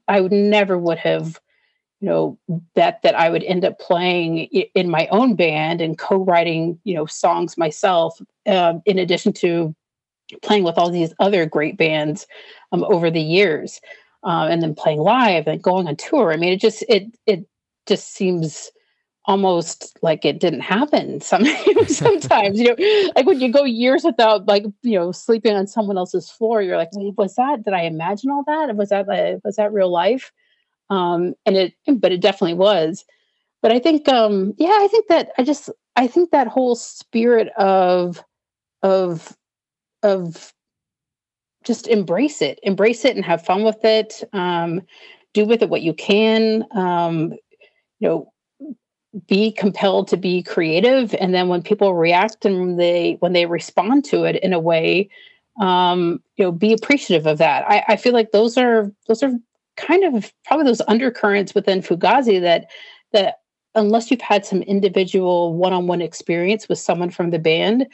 I 0.08 0.22
would 0.22 0.32
never 0.32 0.78
would 0.78 0.98
have 0.98 1.40
you 2.02 2.10
know 2.10 2.38
that 2.76 3.02
that 3.04 3.16
I 3.16 3.30
would 3.30 3.44
end 3.44 3.64
up 3.64 3.80
playing 3.80 4.46
in 4.76 4.90
my 4.90 5.08
own 5.12 5.36
band 5.36 5.82
and 5.82 5.98
co-writing 5.98 6.80
you 6.84 6.96
know 6.96 7.06
songs 7.06 7.58
myself 7.58 8.20
uh, 8.48 8.74
in 8.86 8.98
addition 8.98 9.34
to 9.34 9.74
playing 10.42 10.64
with 10.64 10.78
all 10.78 10.90
these 10.90 11.14
other 11.20 11.46
great 11.46 11.78
bands 11.78 12.26
um, 12.72 12.84
over 12.86 13.12
the 13.12 13.22
years 13.22 13.80
uh, 14.24 14.48
and 14.50 14.62
then 14.62 14.74
playing 14.74 15.00
live 15.00 15.48
and 15.48 15.62
going 15.62 15.88
on 15.88 15.96
tour. 15.96 16.34
I 16.34 16.38
mean 16.38 16.52
it 16.52 16.60
just 16.60 16.84
it 16.90 17.04
it 17.26 17.46
just 17.88 18.14
seems 18.14 18.72
almost 19.26 19.96
like 20.02 20.26
it 20.26 20.40
didn't 20.40 20.62
happen 20.62 21.22
some, 21.22 21.46
sometimes 21.88 22.60
you 22.60 22.70
know 22.70 23.12
like 23.16 23.28
when 23.28 23.40
you 23.40 23.52
go 23.52 23.64
years 23.64 24.04
without 24.04 24.48
like 24.48 24.66
you 24.82 24.98
know 24.98 25.12
sleeping 25.12 25.54
on 25.56 25.68
someone 25.68 25.96
else's 25.96 26.32
floor 26.32 26.60
you're 26.64 26.76
like 26.76 26.90
was 26.94 27.36
that 27.36 27.64
did 27.64 27.72
i 27.72 27.84
imagine 27.84 28.32
all 28.32 28.44
that? 28.48 28.76
Was 28.76 28.90
that 28.90 29.08
uh, 29.08 29.38
was 29.44 29.58
that 29.58 29.72
real 29.72 29.92
life 29.92 30.32
um, 30.92 31.34
and 31.48 31.58
it 31.58 31.74
but 31.98 32.12
it 32.12 32.22
definitely 32.22 32.54
was 32.54 33.04
but 33.64 33.72
i 33.72 33.80
think 33.80 34.08
um, 34.08 34.54
yeah 34.58 34.78
i 34.80 34.88
think 34.88 35.08
that 35.08 35.30
i 35.40 35.44
just 35.44 35.70
I 35.96 36.08
think 36.08 36.32
that 36.32 36.48
whole 36.48 36.76
spirit 36.76 37.50
of 37.58 38.24
of 38.82 39.36
of 40.04 40.54
just 41.64 41.88
embrace 41.88 42.42
it, 42.42 42.60
embrace 42.64 43.06
it, 43.06 43.16
and 43.16 43.26
have 43.26 43.46
fun 43.46 43.64
with 43.64 43.84
it. 43.86 44.24
Um, 44.34 44.82
do 45.34 45.46
with 45.46 45.62
it 45.62 45.70
what 45.70 45.84
you 45.84 45.94
can. 45.94 46.66
Um, 46.76 47.34
you 48.00 48.10
know, 48.10 48.32
be 49.28 49.52
compelled 49.52 50.08
to 50.10 50.18
be 50.18 50.42
creative, 50.42 51.14
and 51.16 51.34
then 51.34 51.50
when 51.50 51.62
people 51.62 51.94
react 51.94 52.46
and 52.46 52.80
they 52.80 53.18
when 53.20 53.34
they 53.34 53.46
respond 53.46 54.06
to 54.06 54.24
it 54.24 54.38
in 54.38 54.54
a 54.54 54.60
way, 54.60 55.10
um, 55.60 56.22
you 56.38 56.46
know, 56.46 56.52
be 56.52 56.74
appreciative 56.74 57.28
of 57.28 57.38
that. 57.40 57.66
I, 57.70 57.84
I 57.90 57.96
feel 57.98 58.14
like 58.14 58.32
those 58.32 58.58
are 58.58 58.92
those 59.08 59.22
are 59.24 59.34
kind 59.78 60.04
of 60.04 60.32
probably 60.46 60.66
those 60.66 60.82
undercurrents 60.88 61.56
within 61.56 61.82
Fugazi 61.82 62.40
that 62.42 62.70
that 63.14 63.38
unless 63.76 64.12
you've 64.12 64.22
had 64.22 64.46
some 64.46 64.62
individual 64.64 65.56
one-on-one 65.56 66.02
experience 66.02 66.68
with 66.68 66.78
someone 66.78 67.10
from 67.10 67.30
the 67.30 67.40
band 67.40 67.88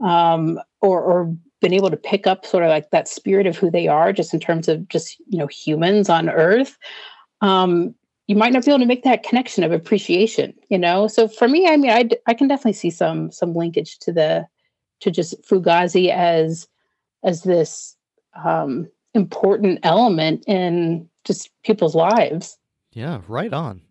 um, 0.00 0.60
or, 0.80 1.02
or 1.02 1.36
been 1.60 1.72
able 1.72 1.90
to 1.90 1.96
pick 1.96 2.26
up 2.26 2.46
sort 2.46 2.62
of 2.62 2.68
like 2.68 2.90
that 2.90 3.08
spirit 3.08 3.46
of 3.46 3.56
who 3.56 3.70
they 3.70 3.88
are 3.88 4.12
just 4.12 4.34
in 4.34 4.40
terms 4.40 4.68
of 4.68 4.86
just 4.88 5.16
you 5.28 5.38
know 5.38 5.46
humans 5.46 6.08
on 6.08 6.28
earth 6.28 6.76
um, 7.40 7.94
you 8.26 8.36
might 8.36 8.52
not 8.52 8.64
be 8.64 8.70
able 8.70 8.78
to 8.78 8.86
make 8.86 9.02
that 9.02 9.22
connection 9.22 9.64
of 9.64 9.72
appreciation 9.72 10.54
you 10.68 10.78
know? 10.78 11.08
So 11.08 11.26
for 11.28 11.48
me 11.48 11.66
i 11.68 11.76
mean 11.76 11.90
i, 11.90 12.08
I 12.26 12.34
can 12.34 12.48
definitely 12.48 12.74
see 12.74 12.90
some 12.90 13.32
some 13.32 13.54
linkage 13.54 13.98
to 14.00 14.12
the 14.12 14.46
to 15.00 15.10
just 15.10 15.42
fugazi 15.42 16.10
as 16.10 16.68
as 17.22 17.42
this 17.42 17.96
um, 18.44 18.88
important 19.14 19.80
element 19.82 20.44
in 20.46 21.08
just 21.24 21.50
people's 21.64 21.94
lives 21.94 22.58
yeah 22.92 23.20
right 23.26 23.52
on 23.52 23.82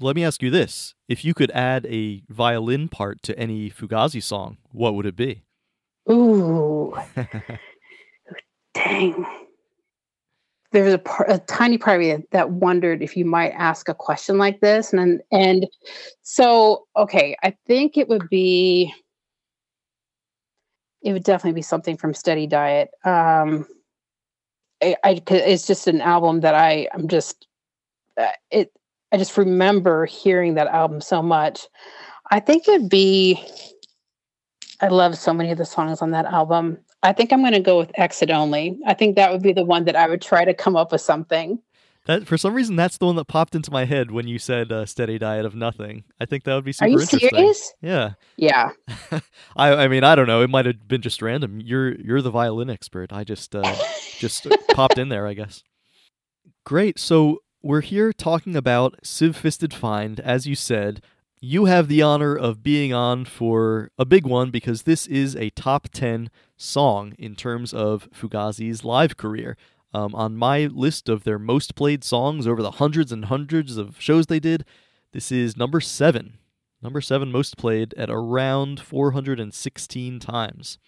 let 0.00 0.16
me 0.16 0.24
ask 0.24 0.42
you 0.42 0.50
this 0.50 0.94
if 1.08 1.24
you 1.24 1.34
could 1.34 1.50
add 1.52 1.86
a 1.86 2.22
violin 2.28 2.88
part 2.88 3.22
to 3.22 3.38
any 3.38 3.70
fugazi 3.70 4.22
song 4.22 4.56
what 4.72 4.94
would 4.94 5.06
it 5.06 5.16
be 5.16 5.44
Ooh. 6.10 6.94
Dang. 8.74 9.26
There 10.72 10.84
was 10.84 10.94
a, 10.94 11.02
a 11.28 11.38
tiny 11.38 11.78
part 11.78 12.00
of 12.00 12.06
me 12.06 12.26
that 12.32 12.50
wondered 12.50 13.00
if 13.02 13.16
you 13.16 13.24
might 13.24 13.50
ask 13.50 13.88
a 13.88 13.94
question 13.94 14.38
like 14.38 14.60
this. 14.60 14.92
And, 14.92 15.22
and 15.30 15.66
so, 16.22 16.86
okay, 16.96 17.36
I 17.42 17.56
think 17.66 17.96
it 17.96 18.08
would 18.08 18.28
be, 18.28 18.92
it 21.02 21.12
would 21.12 21.22
definitely 21.22 21.54
be 21.54 21.62
something 21.62 21.96
from 21.96 22.12
Steady 22.12 22.46
Diet. 22.46 22.90
Um, 23.04 23.66
I, 24.84 24.96
I 25.02 25.22
it's 25.28 25.66
just 25.66 25.86
an 25.86 26.00
album 26.00 26.40
that 26.40 26.54
I, 26.54 26.88
I'm 26.92 27.08
just, 27.08 27.46
uh, 28.18 28.28
it, 28.50 28.72
I 29.12 29.16
just 29.16 29.36
remember 29.36 30.06
hearing 30.06 30.54
that 30.54 30.66
album 30.66 31.00
so 31.00 31.22
much. 31.22 31.66
I 32.30 32.40
think 32.40 32.68
it'd 32.68 32.90
be, 32.90 33.42
I 34.80 34.88
love 34.88 35.16
so 35.16 35.32
many 35.32 35.50
of 35.50 35.58
the 35.58 35.64
songs 35.64 36.02
on 36.02 36.10
that 36.10 36.26
album. 36.26 36.78
I 37.02 37.12
think 37.12 37.32
I'm 37.32 37.40
going 37.40 37.52
to 37.52 37.60
go 37.60 37.78
with 37.78 37.92
Exit 37.94 38.30
Only. 38.30 38.78
I 38.86 38.94
think 38.94 39.16
that 39.16 39.30
would 39.30 39.42
be 39.42 39.52
the 39.52 39.64
one 39.64 39.84
that 39.84 39.96
I 39.96 40.08
would 40.08 40.22
try 40.22 40.44
to 40.44 40.54
come 40.54 40.76
up 40.76 40.92
with 40.92 41.00
something. 41.00 41.60
That 42.06 42.26
for 42.26 42.36
some 42.36 42.52
reason 42.54 42.76
that's 42.76 42.98
the 42.98 43.06
one 43.06 43.16
that 43.16 43.26
popped 43.26 43.54
into 43.54 43.70
my 43.70 43.86
head 43.86 44.10
when 44.10 44.28
you 44.28 44.38
said 44.38 44.70
uh, 44.70 44.84
"Steady 44.84 45.18
Diet 45.18 45.46
of 45.46 45.54
Nothing." 45.54 46.04
I 46.20 46.26
think 46.26 46.44
that 46.44 46.54
would 46.54 46.64
be 46.64 46.72
super 46.72 46.86
Are 46.86 46.90
you 46.90 47.00
serious? 47.00 47.72
Yeah. 47.80 48.12
Yeah. 48.36 48.72
I 49.56 49.74
I 49.74 49.88
mean 49.88 50.04
I 50.04 50.14
don't 50.14 50.26
know. 50.26 50.42
It 50.42 50.50
might 50.50 50.66
have 50.66 50.86
been 50.86 51.00
just 51.00 51.22
random. 51.22 51.60
You're 51.60 51.94
you're 51.94 52.20
the 52.20 52.30
violin 52.30 52.68
expert. 52.68 53.12
I 53.12 53.24
just 53.24 53.54
uh, 53.54 53.74
just 54.18 54.46
popped 54.74 54.98
in 54.98 55.08
there. 55.08 55.26
I 55.26 55.32
guess. 55.34 55.62
Great. 56.64 56.98
So 56.98 57.42
we're 57.62 57.80
here 57.80 58.12
talking 58.12 58.54
about 58.54 58.96
Sieve 59.02 59.36
Fisted 59.36 59.72
Find, 59.72 60.20
as 60.20 60.46
you 60.46 60.54
said, 60.54 61.00
you 61.40 61.66
have 61.66 61.88
the 61.88 62.02
honor 62.02 62.34
of 62.36 62.62
being 62.62 62.92
on 62.92 63.24
for 63.24 63.90
a 63.98 64.04
big 64.04 64.26
one 64.26 64.50
because 64.50 64.82
this 64.82 65.06
is 65.06 65.36
a 65.36 65.50
top 65.50 65.88
10 65.92 66.30
song 66.56 67.14
in 67.18 67.34
terms 67.34 67.74
of 67.74 68.08
Fugazi's 68.12 68.84
live 68.84 69.16
career. 69.16 69.56
Um, 69.94 70.12
on 70.14 70.36
my 70.36 70.66
list 70.66 71.08
of 71.08 71.22
their 71.22 71.38
most 71.38 71.76
played 71.76 72.02
songs 72.02 72.48
over 72.48 72.60
the 72.62 72.72
hundreds 72.72 73.12
and 73.12 73.26
hundreds 73.26 73.76
of 73.76 74.00
shows 74.00 74.26
they 74.26 74.40
did, 74.40 74.64
this 75.12 75.30
is 75.30 75.56
number 75.56 75.80
seven. 75.80 76.38
Number 76.82 77.00
seven 77.00 77.30
most 77.30 77.56
played 77.56 77.94
at 77.94 78.10
around 78.10 78.80
416 78.80 80.18
times. 80.18 80.78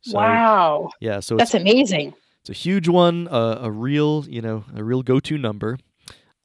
So, 0.00 0.16
wow. 0.16 0.90
Yeah, 1.00 1.18
so 1.20 1.36
that's 1.36 1.54
amazing. 1.54 2.14
It's 2.40 2.50
a 2.50 2.54
huge 2.54 2.88
one, 2.88 3.28
uh, 3.28 3.58
a 3.60 3.70
real, 3.70 4.24
you 4.28 4.40
know, 4.40 4.64
a 4.74 4.82
real 4.82 5.02
go-to 5.02 5.36
number. 5.36 5.78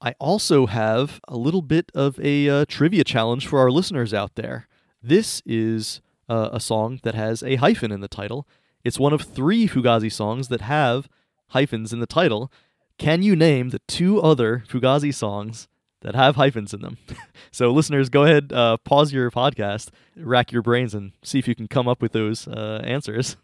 I 0.01 0.13
also 0.19 0.65
have 0.65 1.19
a 1.27 1.37
little 1.37 1.61
bit 1.61 1.91
of 1.95 2.19
a 2.19 2.49
uh, 2.49 2.65
trivia 2.67 3.03
challenge 3.03 3.47
for 3.47 3.59
our 3.59 3.71
listeners 3.71 4.13
out 4.13 4.35
there. 4.35 4.67
This 5.01 5.41
is 5.45 6.01
uh, 6.29 6.49
a 6.51 6.59
song 6.59 6.99
that 7.03 7.15
has 7.15 7.41
a 7.41 7.55
hyphen 7.55 7.91
in 7.91 8.01
the 8.01 8.07
title. 8.07 8.47
It's 8.83 8.99
one 8.99 9.13
of 9.13 9.21
three 9.21 9.67
Fugazi 9.67 10.11
songs 10.11 10.49
that 10.49 10.61
have 10.61 11.07
hyphens 11.49 11.93
in 11.93 11.99
the 11.99 12.07
title. 12.07 12.51
Can 12.97 13.21
you 13.21 13.35
name 13.35 13.69
the 13.69 13.79
two 13.87 14.21
other 14.21 14.63
Fugazi 14.67 15.13
songs 15.13 15.67
that 16.01 16.15
have 16.15 16.35
hyphens 16.35 16.73
in 16.73 16.81
them? 16.81 16.97
so, 17.51 17.71
listeners, 17.71 18.09
go 18.09 18.23
ahead, 18.23 18.51
uh, 18.51 18.77
pause 18.77 19.13
your 19.13 19.29
podcast, 19.29 19.89
rack 20.15 20.51
your 20.51 20.61
brains, 20.61 20.93
and 20.93 21.11
see 21.23 21.39
if 21.39 21.47
you 21.47 21.55
can 21.55 21.67
come 21.67 21.87
up 21.87 22.01
with 22.01 22.11
those 22.11 22.47
uh, 22.47 22.81
answers. 22.83 23.37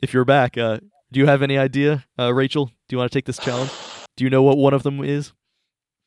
If 0.00 0.14
you're 0.14 0.24
back, 0.24 0.56
uh, 0.56 0.78
do 1.10 1.20
you 1.20 1.26
have 1.26 1.42
any 1.42 1.58
idea, 1.58 2.04
uh, 2.18 2.32
Rachael? 2.32 2.66
Do 2.66 2.94
you 2.94 2.98
want 2.98 3.10
to 3.10 3.16
take 3.16 3.26
this 3.26 3.38
challenge? 3.38 3.70
Do 4.16 4.24
you 4.24 4.30
know 4.30 4.42
what 4.42 4.58
one 4.58 4.74
of 4.74 4.82
them 4.82 5.02
is? 5.02 5.32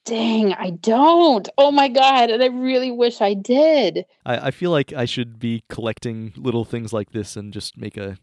Dang, 0.05 0.53
I 0.53 0.71
don't. 0.71 1.47
Oh 1.57 1.71
my 1.71 1.87
god, 1.87 2.31
and 2.31 2.41
I 2.41 2.47
really 2.47 2.89
wish 2.89 3.21
I 3.21 3.35
did. 3.35 4.05
I, 4.25 4.47
I 4.47 4.51
feel 4.51 4.71
like 4.71 4.93
I 4.93 5.05
should 5.05 5.37
be 5.37 5.63
collecting 5.69 6.33
little 6.35 6.65
things 6.65 6.91
like 6.91 7.11
this 7.11 7.35
and 7.35 7.53
just 7.53 7.77
make 7.77 7.97
a, 7.97 8.17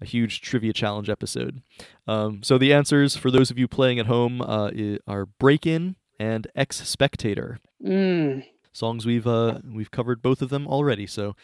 a 0.00 0.04
huge 0.04 0.40
trivia 0.40 0.72
challenge 0.72 1.08
episode. 1.08 1.62
Um, 2.06 2.42
so 2.42 2.58
the 2.58 2.72
answers 2.72 3.16
for 3.16 3.30
those 3.30 3.50
of 3.50 3.58
you 3.58 3.68
playing 3.68 3.98
at 3.98 4.06
home 4.06 4.40
uh, 4.40 4.70
are 5.06 5.26
Break 5.26 5.66
In 5.66 5.96
and 6.18 6.46
Ex 6.54 6.86
Spectator. 6.88 7.58
Mm. 7.84 8.44
Songs 8.72 9.06
we've 9.06 9.26
uh, 9.26 9.60
we've 9.72 9.90
covered 9.90 10.22
both 10.22 10.42
of 10.42 10.50
them 10.50 10.66
already. 10.66 11.06
So 11.06 11.36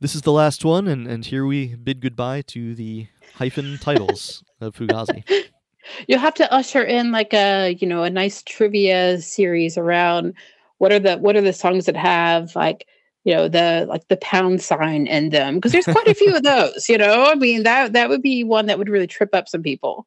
this 0.00 0.14
is 0.14 0.22
the 0.22 0.32
last 0.32 0.64
one, 0.64 0.86
and, 0.86 1.06
and 1.06 1.24
here 1.24 1.44
we 1.44 1.74
bid 1.74 2.00
goodbye 2.00 2.42
to 2.48 2.74
the 2.74 3.08
hyphen 3.34 3.78
titles 3.78 4.44
of 4.60 4.76
Fugazi. 4.76 5.24
You'll 6.06 6.20
have 6.20 6.34
to 6.34 6.52
usher 6.52 6.82
in 6.82 7.12
like 7.12 7.34
a 7.34 7.76
you 7.80 7.86
know 7.86 8.02
a 8.02 8.10
nice 8.10 8.42
trivia 8.42 9.20
series 9.20 9.76
around 9.76 10.34
what 10.78 10.92
are 10.92 10.98
the 10.98 11.16
what 11.16 11.36
are 11.36 11.40
the 11.40 11.52
songs 11.52 11.86
that 11.86 11.96
have 11.96 12.54
like 12.54 12.86
you 13.28 13.34
know 13.34 13.46
the 13.46 13.84
like 13.90 14.08
the 14.08 14.16
pound 14.16 14.62
sign 14.62 15.06
in 15.06 15.28
them 15.28 15.56
because 15.56 15.72
there's 15.72 15.84
quite 15.84 16.08
a 16.08 16.14
few 16.14 16.34
of 16.34 16.42
those. 16.42 16.88
You 16.88 16.96
know, 16.96 17.26
I 17.26 17.34
mean 17.34 17.62
that 17.64 17.92
that 17.92 18.08
would 18.08 18.22
be 18.22 18.42
one 18.42 18.64
that 18.66 18.78
would 18.78 18.88
really 18.88 19.06
trip 19.06 19.34
up 19.34 19.50
some 19.50 19.62
people. 19.62 20.06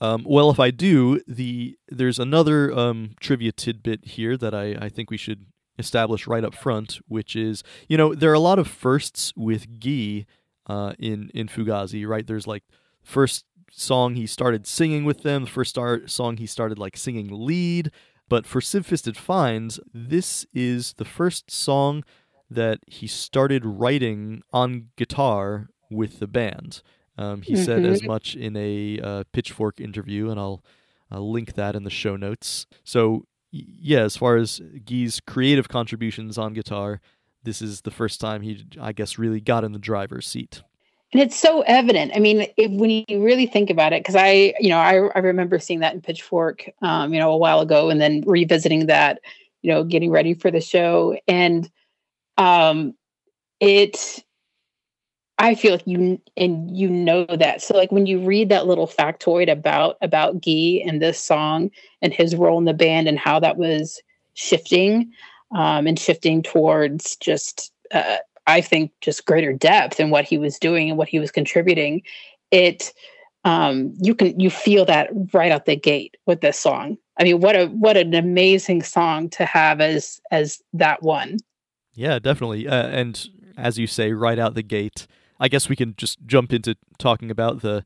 Um, 0.00 0.24
well, 0.26 0.50
if 0.50 0.58
I 0.58 0.72
do, 0.72 1.20
the 1.28 1.78
there's 1.88 2.18
another 2.18 2.76
um, 2.76 3.10
trivia 3.20 3.52
tidbit 3.52 4.04
here 4.04 4.36
that 4.36 4.56
I, 4.56 4.76
I 4.80 4.88
think 4.88 5.08
we 5.08 5.16
should 5.16 5.46
establish 5.78 6.26
right 6.26 6.42
up 6.42 6.52
front, 6.52 6.98
which 7.06 7.36
is 7.36 7.62
you 7.88 7.96
know 7.96 8.12
there 8.12 8.30
are 8.32 8.34
a 8.34 8.40
lot 8.40 8.58
of 8.58 8.66
firsts 8.66 9.32
with 9.36 9.78
Guy 9.78 10.26
uh, 10.66 10.94
in 10.98 11.30
in 11.32 11.46
Fugazi, 11.46 12.08
right? 12.08 12.26
There's 12.26 12.48
like 12.48 12.64
first 13.04 13.44
song 13.70 14.16
he 14.16 14.26
started 14.26 14.66
singing 14.66 15.04
with 15.04 15.22
them, 15.22 15.44
the 15.44 15.50
first 15.50 15.70
start 15.70 16.10
song 16.10 16.38
he 16.38 16.46
started 16.46 16.76
like 16.76 16.96
singing 16.96 17.28
lead. 17.30 17.92
But 18.28 18.46
for 18.46 18.60
Fisted 18.60 19.16
Finds, 19.16 19.80
this 19.94 20.44
is 20.52 20.94
the 20.94 21.04
first 21.04 21.50
song 21.50 22.02
that 22.50 22.80
he 22.86 23.06
started 23.06 23.64
writing 23.64 24.42
on 24.52 24.88
guitar 24.96 25.68
with 25.90 26.18
the 26.18 26.26
band. 26.26 26.82
Um, 27.16 27.42
he 27.42 27.54
mm-hmm. 27.54 27.64
said 27.64 27.84
as 27.84 28.00
mm-hmm. 28.00 28.08
much 28.08 28.36
in 28.36 28.56
a 28.56 29.00
uh, 29.00 29.24
Pitchfork 29.32 29.80
interview, 29.80 30.30
and 30.30 30.38
I'll, 30.38 30.62
I'll 31.10 31.30
link 31.30 31.54
that 31.54 31.74
in 31.74 31.84
the 31.84 31.90
show 31.90 32.16
notes. 32.16 32.66
So, 32.84 33.26
yeah, 33.50 34.00
as 34.00 34.16
far 34.16 34.36
as 34.36 34.60
Guy's 34.84 35.20
creative 35.20 35.68
contributions 35.68 36.38
on 36.38 36.52
guitar, 36.52 37.00
this 37.42 37.60
is 37.60 37.80
the 37.80 37.90
first 37.90 38.20
time 38.20 38.42
he, 38.42 38.64
I 38.80 38.92
guess, 38.92 39.18
really 39.18 39.40
got 39.40 39.64
in 39.64 39.72
the 39.72 39.78
driver's 39.78 40.26
seat 40.26 40.62
and 41.12 41.22
it's 41.22 41.36
so 41.36 41.62
evident 41.62 42.12
i 42.14 42.18
mean 42.18 42.46
if, 42.56 42.70
when 42.72 42.90
you 42.90 43.22
really 43.22 43.46
think 43.46 43.70
about 43.70 43.92
it 43.92 44.00
because 44.00 44.16
i 44.16 44.54
you 44.60 44.68
know 44.68 44.78
I, 44.78 44.94
I 45.14 45.18
remember 45.20 45.58
seeing 45.58 45.80
that 45.80 45.94
in 45.94 46.00
pitchfork 46.00 46.68
um, 46.82 47.12
you 47.12 47.18
know 47.18 47.30
a 47.30 47.36
while 47.36 47.60
ago 47.60 47.90
and 47.90 48.00
then 48.00 48.22
revisiting 48.26 48.86
that 48.86 49.20
you 49.62 49.72
know 49.72 49.84
getting 49.84 50.10
ready 50.10 50.34
for 50.34 50.50
the 50.50 50.60
show 50.60 51.16
and 51.26 51.70
um 52.38 52.94
it 53.60 54.24
i 55.38 55.54
feel 55.54 55.72
like 55.72 55.86
you 55.86 56.20
and 56.36 56.76
you 56.76 56.88
know 56.88 57.26
that 57.26 57.60
so 57.60 57.76
like 57.76 57.92
when 57.92 58.06
you 58.06 58.20
read 58.20 58.48
that 58.48 58.66
little 58.66 58.86
factoid 58.86 59.50
about 59.50 59.96
about 60.00 60.40
Guy 60.42 60.82
and 60.86 61.02
this 61.02 61.18
song 61.18 61.70
and 62.00 62.12
his 62.14 62.34
role 62.34 62.58
in 62.58 62.64
the 62.64 62.72
band 62.72 63.08
and 63.08 63.18
how 63.18 63.38
that 63.40 63.56
was 63.58 64.00
shifting 64.34 65.12
um 65.54 65.86
and 65.86 65.98
shifting 65.98 66.42
towards 66.42 67.16
just 67.16 67.72
uh, 67.92 68.16
I 68.48 68.62
think 68.62 68.92
just 69.02 69.26
greater 69.26 69.52
depth 69.52 70.00
in 70.00 70.08
what 70.10 70.24
he 70.24 70.38
was 70.38 70.58
doing 70.58 70.88
and 70.88 70.98
what 70.98 71.08
he 71.08 71.20
was 71.20 71.30
contributing, 71.30 72.02
it 72.50 72.92
um, 73.44 73.94
you 74.00 74.14
can 74.14 74.40
you 74.40 74.50
feel 74.50 74.84
that 74.86 75.10
right 75.32 75.52
out 75.52 75.66
the 75.66 75.76
gate 75.76 76.16
with 76.26 76.40
this 76.40 76.58
song. 76.58 76.96
I 77.18 77.24
mean, 77.24 77.40
what 77.40 77.56
a 77.56 77.66
what 77.66 77.96
an 77.96 78.14
amazing 78.14 78.82
song 78.82 79.28
to 79.30 79.44
have 79.44 79.80
as 79.80 80.20
as 80.30 80.62
that 80.72 81.02
one. 81.02 81.38
Yeah, 81.98 82.20
definitely. 82.20 82.68
Uh, 82.68 82.86
and 82.86 83.28
as 83.56 83.76
you 83.76 83.88
say, 83.88 84.12
right 84.12 84.38
out 84.38 84.54
the 84.54 84.62
gate, 84.62 85.08
I 85.40 85.48
guess 85.48 85.68
we 85.68 85.74
can 85.74 85.94
just 85.96 86.24
jump 86.26 86.52
into 86.52 86.76
talking 86.96 87.28
about 87.28 87.60
the 87.60 87.84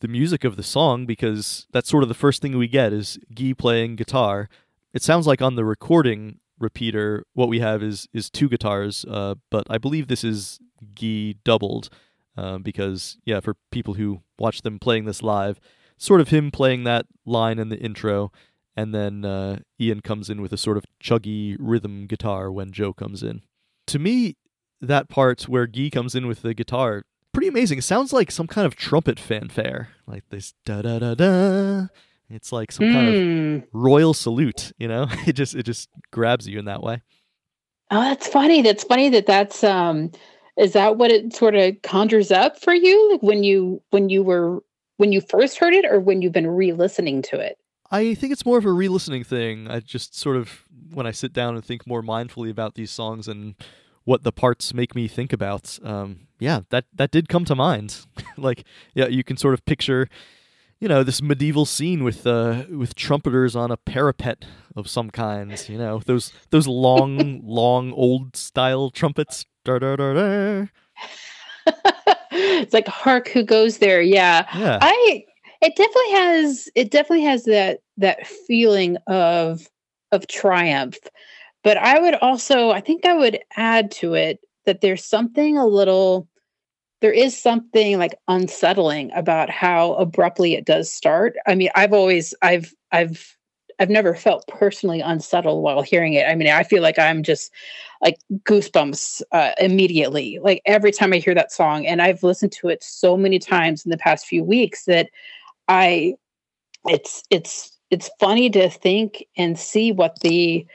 the 0.00 0.08
music 0.08 0.44
of 0.44 0.56
the 0.56 0.62
song 0.62 1.06
because 1.06 1.66
that's 1.72 1.88
sort 1.88 2.02
of 2.02 2.10
the 2.10 2.14
first 2.14 2.42
thing 2.42 2.58
we 2.58 2.68
get 2.68 2.92
is 2.92 3.18
Guy 3.34 3.54
playing 3.56 3.96
guitar. 3.96 4.50
It 4.92 5.02
sounds 5.02 5.26
like 5.26 5.40
on 5.40 5.54
the 5.54 5.64
recording 5.64 6.40
repeater, 6.58 7.24
what 7.32 7.48
we 7.48 7.60
have 7.60 7.82
is 7.82 8.06
is 8.12 8.28
two 8.28 8.50
guitars, 8.50 9.06
uh, 9.08 9.36
but 9.50 9.66
I 9.70 9.78
believe 9.78 10.08
this 10.08 10.24
is 10.24 10.58
Guy 10.94 11.36
doubled 11.42 11.88
uh, 12.36 12.58
because 12.58 13.16
yeah, 13.24 13.40
for 13.40 13.56
people 13.70 13.94
who 13.94 14.20
watch 14.38 14.60
them 14.60 14.78
playing 14.78 15.06
this 15.06 15.22
live, 15.22 15.58
sort 15.96 16.20
of 16.20 16.28
him 16.28 16.50
playing 16.50 16.84
that 16.84 17.06
line 17.24 17.58
in 17.58 17.70
the 17.70 17.78
intro, 17.78 18.30
and 18.76 18.94
then 18.94 19.24
uh, 19.24 19.60
Ian 19.80 20.02
comes 20.02 20.28
in 20.28 20.42
with 20.42 20.52
a 20.52 20.58
sort 20.58 20.76
of 20.76 20.84
chuggy 21.02 21.56
rhythm 21.58 22.06
guitar 22.06 22.52
when 22.52 22.70
Joe 22.70 22.92
comes 22.92 23.22
in. 23.22 23.40
To 23.88 23.98
me, 23.98 24.36
that 24.80 25.08
part 25.08 25.42
where 25.42 25.66
Guy 25.66 25.90
comes 25.90 26.14
in 26.14 26.26
with 26.26 26.42
the 26.42 26.54
guitar, 26.54 27.04
pretty 27.32 27.48
amazing. 27.48 27.78
It 27.78 27.82
sounds 27.82 28.12
like 28.12 28.30
some 28.30 28.46
kind 28.46 28.66
of 28.66 28.76
trumpet 28.76 29.18
fanfare, 29.18 29.90
like 30.06 30.24
this 30.30 30.54
da 30.64 30.82
da 30.82 30.98
da 30.98 31.14
da. 31.14 31.86
It's 32.30 32.52
like 32.52 32.72
some 32.72 32.86
mm. 32.86 32.92
kind 32.92 33.08
of 33.08 33.14
hmm. 33.70 33.78
royal 33.78 34.14
salute, 34.14 34.72
you 34.78 34.88
know. 34.88 35.06
It 35.26 35.34
just 35.34 35.54
it 35.54 35.64
just 35.64 35.88
grabs 36.10 36.48
you 36.48 36.58
in 36.58 36.64
that 36.64 36.82
way. 36.82 37.02
Oh, 37.90 38.00
that's 38.00 38.26
funny. 38.26 38.62
That's 38.62 38.84
funny 38.84 39.10
that 39.10 39.26
that's 39.26 39.62
um 39.62 40.10
is 40.56 40.72
that 40.72 40.96
what 40.96 41.10
it 41.10 41.34
sort 41.34 41.54
of 41.54 41.80
conjures 41.82 42.30
up 42.30 42.60
for 42.60 42.72
you 42.72 43.12
like 43.12 43.22
when 43.22 43.42
you 43.44 43.82
when 43.90 44.08
you 44.08 44.22
were 44.22 44.62
when 44.96 45.12
you 45.12 45.20
first 45.20 45.58
heard 45.58 45.74
it 45.74 45.84
or 45.84 46.00
when 46.00 46.22
you've 46.22 46.32
been 46.32 46.46
re-listening 46.46 47.22
to 47.22 47.38
it? 47.38 47.58
I 47.90 48.14
think 48.14 48.32
it's 48.32 48.46
more 48.46 48.58
of 48.58 48.64
a 48.64 48.72
re-listening 48.72 49.24
thing. 49.24 49.68
I 49.68 49.80
just 49.80 50.16
sort 50.16 50.36
of 50.36 50.63
when 50.94 51.06
I 51.06 51.10
sit 51.10 51.32
down 51.32 51.54
and 51.54 51.64
think 51.64 51.86
more 51.86 52.02
mindfully 52.02 52.50
about 52.50 52.74
these 52.74 52.90
songs 52.90 53.28
and 53.28 53.54
what 54.04 54.22
the 54.22 54.32
parts 54.32 54.74
make 54.74 54.94
me 54.94 55.08
think 55.08 55.32
about. 55.32 55.78
Um, 55.82 56.28
yeah, 56.38 56.60
that 56.70 56.84
that 56.94 57.10
did 57.10 57.28
come 57.28 57.44
to 57.46 57.54
mind. 57.54 58.06
like, 58.36 58.64
yeah, 58.94 59.06
you 59.06 59.24
can 59.24 59.36
sort 59.36 59.54
of 59.54 59.64
picture, 59.64 60.08
you 60.78 60.88
know, 60.88 61.02
this 61.02 61.22
medieval 61.22 61.64
scene 61.64 62.04
with 62.04 62.26
uh, 62.26 62.64
with 62.70 62.94
trumpeters 62.94 63.56
on 63.56 63.70
a 63.70 63.76
parapet 63.76 64.44
of 64.76 64.88
some 64.88 65.10
kinds. 65.10 65.68
You 65.68 65.78
know, 65.78 66.00
those 66.04 66.32
those 66.50 66.66
long, 66.66 67.40
long 67.44 67.92
old 67.92 68.36
style 68.36 68.90
trumpets. 68.90 69.46
Da, 69.64 69.78
da, 69.78 69.96
da, 69.96 70.66
it's 72.30 72.74
like 72.74 72.86
hark 72.88 73.28
who 73.28 73.42
goes 73.42 73.78
there 73.78 74.02
yeah 74.02 74.46
yeah 74.56 74.78
i 74.82 75.24
it 75.62 75.74
definitely 75.76 76.10
has 76.10 76.68
it 76.74 76.90
definitely 76.90 77.24
has 77.24 77.44
that 77.44 77.80
that 77.96 78.26
feeling 78.26 78.96
of 79.06 79.68
of 80.14 80.26
triumph 80.28 80.96
but 81.62 81.76
i 81.76 81.98
would 81.98 82.14
also 82.16 82.70
i 82.70 82.80
think 82.80 83.04
i 83.04 83.14
would 83.14 83.38
add 83.56 83.90
to 83.90 84.14
it 84.14 84.40
that 84.64 84.80
there's 84.80 85.04
something 85.04 85.58
a 85.58 85.66
little 85.66 86.28
there 87.00 87.12
is 87.12 87.40
something 87.40 87.98
like 87.98 88.14
unsettling 88.28 89.12
about 89.14 89.50
how 89.50 89.94
abruptly 89.94 90.54
it 90.54 90.64
does 90.64 90.90
start 90.90 91.34
i 91.46 91.54
mean 91.54 91.68
i've 91.74 91.92
always 91.92 92.34
i've 92.42 92.72
i've 92.92 93.36
I've 93.78 93.90
never 93.90 94.14
felt 94.14 94.46
personally 94.48 95.00
unsettled 95.00 95.62
while 95.62 95.82
hearing 95.82 96.14
it. 96.14 96.26
I 96.28 96.34
mean, 96.34 96.48
I 96.48 96.62
feel 96.62 96.82
like 96.82 96.98
I'm 96.98 97.22
just 97.22 97.52
like 98.02 98.18
goosebumps 98.44 99.22
uh, 99.32 99.52
immediately, 99.58 100.38
like 100.42 100.62
every 100.66 100.92
time 100.92 101.12
I 101.12 101.18
hear 101.18 101.34
that 101.34 101.52
song. 101.52 101.86
And 101.86 102.02
I've 102.02 102.22
listened 102.22 102.52
to 102.52 102.68
it 102.68 102.82
so 102.82 103.16
many 103.16 103.38
times 103.38 103.84
in 103.84 103.90
the 103.90 103.96
past 103.96 104.26
few 104.26 104.44
weeks 104.44 104.84
that 104.84 105.10
I, 105.68 106.14
it's 106.86 107.22
it's 107.30 107.73
it's 107.94 108.10
funny 108.20 108.50
to 108.50 108.68
think 108.68 109.24
and 109.36 109.58
see 109.58 109.92
what 109.92 110.20
the. 110.20 110.66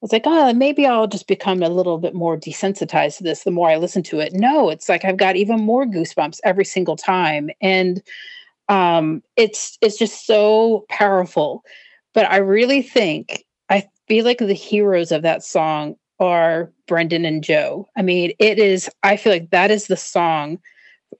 It's 0.00 0.12
like, 0.12 0.22
oh, 0.26 0.52
maybe 0.52 0.86
I'll 0.86 1.08
just 1.08 1.26
become 1.26 1.60
a 1.60 1.68
little 1.68 1.98
bit 1.98 2.14
more 2.14 2.36
desensitized 2.36 3.16
to 3.16 3.24
this 3.24 3.42
the 3.42 3.50
more 3.50 3.68
I 3.68 3.78
listen 3.78 4.04
to 4.04 4.20
it. 4.20 4.32
No, 4.32 4.70
it's 4.70 4.88
like 4.88 5.04
I've 5.04 5.16
got 5.16 5.34
even 5.34 5.60
more 5.60 5.84
goosebumps 5.84 6.38
every 6.44 6.64
single 6.64 6.94
time, 6.94 7.50
and 7.60 8.00
um, 8.68 9.24
it's 9.34 9.76
it's 9.80 9.98
just 9.98 10.24
so 10.24 10.84
powerful 10.88 11.64
but 12.18 12.30
I 12.30 12.38
really 12.38 12.82
think 12.82 13.44
I 13.70 13.86
feel 14.08 14.24
like 14.24 14.38
the 14.38 14.52
heroes 14.52 15.12
of 15.12 15.22
that 15.22 15.44
song 15.44 15.94
are 16.18 16.72
Brendan 16.88 17.24
and 17.24 17.44
Joe. 17.44 17.86
I 17.96 18.02
mean, 18.02 18.32
it 18.40 18.58
is 18.58 18.90
I 19.04 19.16
feel 19.16 19.32
like 19.32 19.50
that 19.50 19.70
is 19.70 19.86
the 19.86 19.96
song 19.96 20.58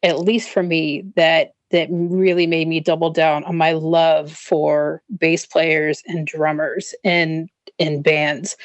at 0.03 0.19
least 0.19 0.51
for 0.51 0.65
me 0.65 1.05
that 1.15 1.53
that 1.71 1.89
really 1.91 2.47
made 2.47 2.69
me 2.69 2.81
double 2.81 3.11
down 3.11 3.45
on 3.45 3.57
my 3.57 3.73
love 3.73 4.33
for 4.33 5.03
bass 5.19 5.47
players 5.47 6.03
and 6.07 6.27
drummers 6.27 6.95
and 7.05 7.51
in 7.79 8.03
bands. 8.03 8.57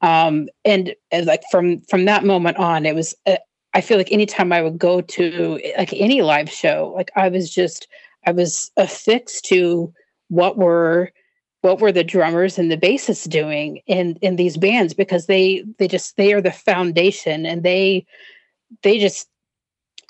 Um, 0.00 0.48
and, 0.64 0.94
and, 1.10 1.26
like 1.26 1.42
from 1.50 1.80
from 1.82 2.04
that 2.04 2.24
moment 2.24 2.56
on, 2.58 2.86
it 2.86 2.94
was. 2.94 3.14
Uh, 3.26 3.36
I 3.76 3.80
feel 3.80 3.98
like 3.98 4.12
anytime 4.12 4.52
I 4.52 4.62
would 4.62 4.78
go 4.78 5.00
to 5.00 5.60
like 5.76 5.92
any 5.94 6.22
live 6.22 6.48
show, 6.48 6.92
like 6.94 7.10
I 7.16 7.28
was 7.28 7.52
just 7.52 7.88
I 8.24 8.30
was 8.30 8.70
affixed 8.76 9.44
to 9.46 9.92
what 10.28 10.56
were 10.56 11.10
what 11.62 11.80
were 11.80 11.92
the 11.92 12.04
drummers 12.04 12.58
and 12.58 12.70
the 12.70 12.76
bassists 12.76 13.28
doing 13.28 13.80
in 13.86 14.16
in 14.20 14.36
these 14.36 14.56
bands 14.56 14.94
because 14.94 15.26
they 15.26 15.64
they 15.78 15.88
just 15.88 16.16
they 16.16 16.32
are 16.32 16.40
the 16.40 16.52
foundation 16.52 17.46
and 17.46 17.62
they 17.62 18.06
they 18.82 18.98
just 18.98 19.28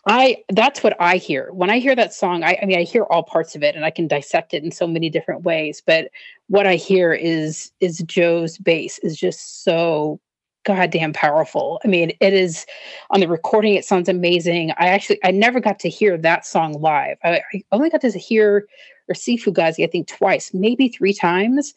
I 0.07 0.45
that's 0.51 0.83
what 0.83 0.97
I 1.01 1.17
hear 1.17 1.51
when 1.53 1.71
I 1.71 1.79
hear 1.79 1.95
that 1.97 2.13
song. 2.13 2.45
I, 2.45 2.59
I, 2.61 2.67
mean, 2.67 2.79
I 2.79 2.83
hear 2.83 3.05
all 3.05 3.23
parts 3.23 3.57
of 3.57 3.63
it, 3.63 3.75
and 3.75 3.85
I 3.85 3.91
can 3.91 4.07
dissect 4.07 4.53
it 4.53 4.63
in 4.63 4.71
so 4.71 4.87
many 4.87 5.09
different 5.09 5.43
ways. 5.43 5.83
But 5.85 6.11
what 6.49 6.67
I 6.67 6.75
hear 6.75 7.13
is 7.13 7.73
is 7.81 7.99
Joe's 8.07 8.59
bass 8.59 8.99
is 8.99 9.17
just 9.17 9.65
so 9.65 10.21
goddamn 10.65 11.13
powerful. 11.13 11.81
I 11.85 11.89
mean, 11.89 12.13
it 12.21 12.35
is 12.35 12.67
on 13.11 13.21
the 13.21 13.29
recording. 13.29 13.75
It 13.75 13.85
sounds 13.85 14.09
amazing. 14.09 14.73
I 14.73 14.89
actually 14.89 15.19
I 15.25 15.31
never 15.31 15.61
got 15.61 15.79
to 15.81 15.89
hear 15.89 16.19
that 16.19 16.45
song 16.45 16.75
live. 16.81 17.17
I, 17.25 17.41
I 17.53 17.63
only 17.73 17.91
got 17.91 18.03
to 18.03 18.11
hear 18.11 18.67
or 19.09 19.15
see 19.15 19.37
Fugazi, 19.37 19.85
I 19.85 19.87
think 19.87 20.09
twice, 20.09 20.53
maybe 20.55 20.89
three 20.89 21.13
times. 21.13 21.75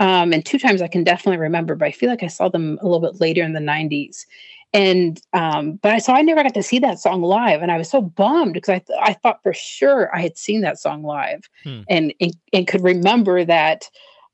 Um, 0.00 0.32
and 0.32 0.46
two 0.46 0.58
times 0.60 0.80
I 0.80 0.86
can 0.88 1.02
definitely 1.02 1.38
remember, 1.38 1.74
but 1.74 1.88
I 1.88 1.90
feel 1.90 2.08
like 2.08 2.22
I 2.22 2.28
saw 2.28 2.48
them 2.48 2.78
a 2.80 2.86
little 2.86 3.00
bit 3.00 3.20
later 3.20 3.42
in 3.42 3.52
the 3.52 3.60
90s. 3.60 4.26
And 4.74 5.20
um, 5.32 5.78
but 5.82 5.92
I 5.92 5.98
saw 5.98 6.14
I 6.14 6.22
never 6.22 6.42
got 6.42 6.54
to 6.54 6.62
see 6.62 6.78
that 6.80 6.98
song 6.98 7.22
live, 7.22 7.62
and 7.62 7.72
I 7.72 7.78
was 7.78 7.88
so 7.88 8.02
bummed 8.02 8.52
because 8.52 8.68
I 8.68 8.78
th- 8.80 8.98
I 9.00 9.14
thought 9.14 9.42
for 9.42 9.54
sure 9.54 10.14
I 10.14 10.20
had 10.20 10.36
seen 10.36 10.60
that 10.60 10.78
song 10.78 11.02
live, 11.02 11.48
hmm. 11.64 11.80
and, 11.88 12.12
and 12.20 12.36
and 12.52 12.66
could 12.66 12.82
remember 12.82 13.44
that 13.44 13.88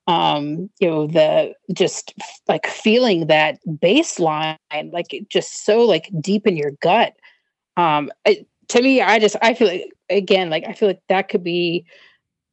um 0.06 0.68
you 0.80 0.88
know 0.88 1.06
the 1.06 1.54
just 1.72 2.12
like 2.46 2.66
feeling 2.66 3.26
that 3.26 3.58
bass 3.80 4.18
line 4.18 4.58
like 4.92 5.06
just 5.30 5.64
so 5.64 5.80
like 5.80 6.10
deep 6.20 6.46
in 6.46 6.56
your 6.56 6.72
gut 6.82 7.14
um 7.76 8.10
it, 8.26 8.46
to 8.68 8.82
me 8.82 9.00
i 9.00 9.18
just 9.18 9.36
i 9.40 9.54
feel 9.54 9.68
like 9.68 9.90
again 10.10 10.50
like 10.50 10.64
i 10.68 10.74
feel 10.74 10.88
like 10.88 11.00
that 11.08 11.28
could 11.28 11.42
be 11.42 11.86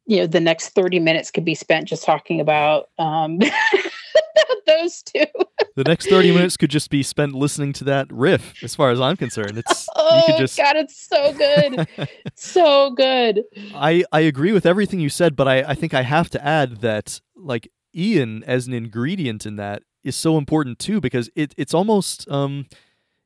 you 0.05 0.17
know 0.17 0.27
the 0.27 0.39
next 0.39 0.69
30 0.69 0.99
minutes 0.99 1.29
could 1.29 1.43
be 1.43 1.55
spent 1.55 1.87
just 1.87 2.03
talking 2.03 2.39
about 2.39 2.89
um 2.97 3.39
those 4.67 5.01
two 5.03 5.25
the 5.75 5.83
next 5.83 6.07
30 6.07 6.31
minutes 6.31 6.57
could 6.57 6.69
just 6.69 6.89
be 6.89 7.03
spent 7.03 7.33
listening 7.33 7.73
to 7.73 7.83
that 7.83 8.07
riff 8.11 8.53
as 8.63 8.75
far 8.75 8.91
as 8.91 8.99
i'm 8.99 9.17
concerned 9.17 9.57
it's 9.57 9.87
oh 9.95 10.17
you 10.27 10.33
could 10.33 10.39
just 10.39 10.57
god 10.57 10.75
it's 10.75 11.07
so 11.07 11.33
good 11.33 11.87
so 12.35 12.91
good 12.91 13.43
i 13.75 14.03
i 14.11 14.19
agree 14.19 14.51
with 14.51 14.65
everything 14.65 14.99
you 14.99 15.09
said 15.09 15.35
but 15.35 15.47
i 15.47 15.61
i 15.63 15.73
think 15.73 15.93
i 15.93 16.03
have 16.03 16.29
to 16.29 16.43
add 16.45 16.81
that 16.81 17.19
like 17.35 17.69
ian 17.95 18.43
as 18.45 18.67
an 18.67 18.73
ingredient 18.73 19.45
in 19.45 19.55
that 19.55 19.83
is 20.03 20.15
so 20.15 20.37
important 20.37 20.79
too 20.79 21.01
because 21.01 21.29
it 21.35 21.53
it's 21.57 21.73
almost 21.73 22.29
um 22.29 22.65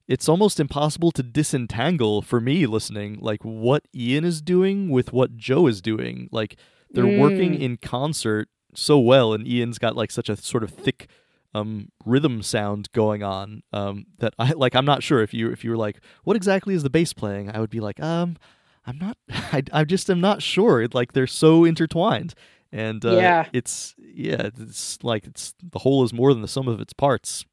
it's 0.08 0.30
almost 0.30 0.60
impossible 0.60 1.12
to 1.12 1.24
disentangle 1.24 2.22
for 2.22 2.40
me 2.40 2.66
listening 2.66 3.18
like 3.20 3.42
what 3.44 3.84
Ian 3.96 4.24
is 4.24 4.42
doing 4.42 4.90
with 4.90 5.12
what 5.12 5.36
Joe 5.36 5.68
is 5.68 5.82
doing. 5.82 6.30
Like 6.32 6.58
they're 6.92 7.06
mm. 7.06 7.20
working 7.20 7.56
in 7.56 7.78
concert 7.78 8.48
so 8.76 9.00
well 9.00 9.34
and 9.34 9.48
Ian's 9.48 9.80
got 9.80 9.96
like 9.96 10.12
such 10.12 10.30
a 10.30 10.36
sort 10.36 10.64
of 10.64 10.72
thick 10.72 11.10
um, 11.54 11.90
rhythm 12.06 12.44
sound 12.44 12.92
going 12.92 13.24
on 13.24 13.64
um, 13.72 14.06
that 14.20 14.34
I 14.38 14.52
like 14.56 14.76
I'm 14.76 14.86
not 14.86 15.04
sure 15.04 15.22
if 15.22 15.34
you 15.34 15.52
if 15.52 15.64
you 15.64 15.72
were 15.72 15.78
like 15.78 16.02
what 16.24 16.36
exactly 16.36 16.74
is 16.76 16.84
the 16.84 16.90
bass 16.90 17.14
playing 17.14 17.50
I 17.50 17.60
would 17.60 17.70
be 17.70 17.80
like 17.80 18.02
um 18.02 18.38
I'm 18.86 18.98
not 18.98 19.18
I 19.30 19.64
I 19.72 19.84
just 19.84 20.10
am 20.10 20.22
not 20.22 20.42
sure 20.42 20.82
it, 20.82 20.94
like 20.94 21.14
they're 21.14 21.28
so 21.28 21.66
intertwined 21.66 22.34
and 22.72 23.06
uh, 23.06 23.18
yeah. 23.18 23.48
it's 23.54 23.96
yeah 23.98 24.50
it's 24.60 25.02
like 25.04 25.26
it's 25.26 25.54
the 25.62 25.80
whole 25.80 26.04
is 26.04 26.14
more 26.14 26.34
than 26.34 26.42
the 26.42 26.48
sum 26.48 26.68
of 26.68 26.82
its 26.82 26.94
parts 26.94 27.46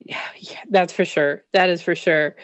yeah, 0.00 0.26
yeah, 0.38 0.60
that's 0.70 0.92
for 0.92 1.04
sure. 1.04 1.44
That 1.52 1.68
is 1.68 1.82
for 1.82 1.94
sure. 1.94 2.36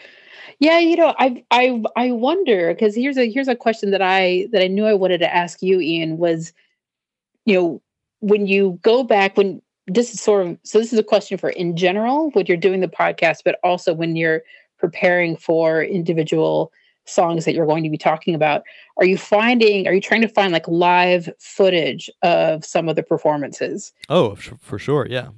Yeah, 0.59 0.79
you 0.79 0.95
know, 0.95 1.13
I 1.17 1.43
I 1.51 1.81
I 1.95 2.11
wonder 2.11 2.73
because 2.73 2.95
here's 2.95 3.17
a 3.17 3.29
here's 3.29 3.47
a 3.47 3.55
question 3.55 3.91
that 3.91 4.01
I 4.01 4.47
that 4.51 4.61
I 4.61 4.67
knew 4.67 4.85
I 4.85 4.93
wanted 4.93 5.19
to 5.19 5.33
ask 5.33 5.61
you, 5.61 5.79
Ian, 5.79 6.17
was 6.17 6.53
you 7.45 7.55
know, 7.55 7.81
when 8.25 8.47
you 8.47 8.79
go 8.81 9.03
back 9.03 9.37
when 9.37 9.61
this 9.85 10.11
is 10.11 10.19
sort 10.19 10.47
of 10.47 10.57
so 10.63 10.79
this 10.79 10.91
is 10.91 10.97
a 10.97 11.03
question 11.03 11.37
for 11.37 11.49
in 11.49 11.77
general 11.77 12.31
when 12.31 12.47
you're 12.47 12.57
doing 12.57 12.79
the 12.79 12.87
podcast, 12.87 13.41
but 13.45 13.59
also 13.63 13.93
when 13.93 14.15
you're 14.15 14.41
preparing 14.79 15.37
for 15.37 15.83
individual 15.83 16.71
songs 17.05 17.45
that 17.45 17.53
you're 17.53 17.67
going 17.67 17.83
to 17.83 17.89
be 17.89 17.99
talking 17.99 18.33
about 18.33 18.63
are 18.97 19.05
you 19.05 19.15
finding 19.15 19.87
are 19.87 19.93
you 19.93 20.01
trying 20.01 20.21
to 20.21 20.27
find 20.27 20.51
like 20.51 20.67
live 20.67 21.29
footage 21.37 22.09
of 22.23 22.65
some 22.65 22.89
of 22.89 22.95
the 22.95 23.03
performances? 23.03 23.93
Oh 24.09 24.35
for 24.35 24.79
sure 24.79 25.05
yeah. 25.07 25.29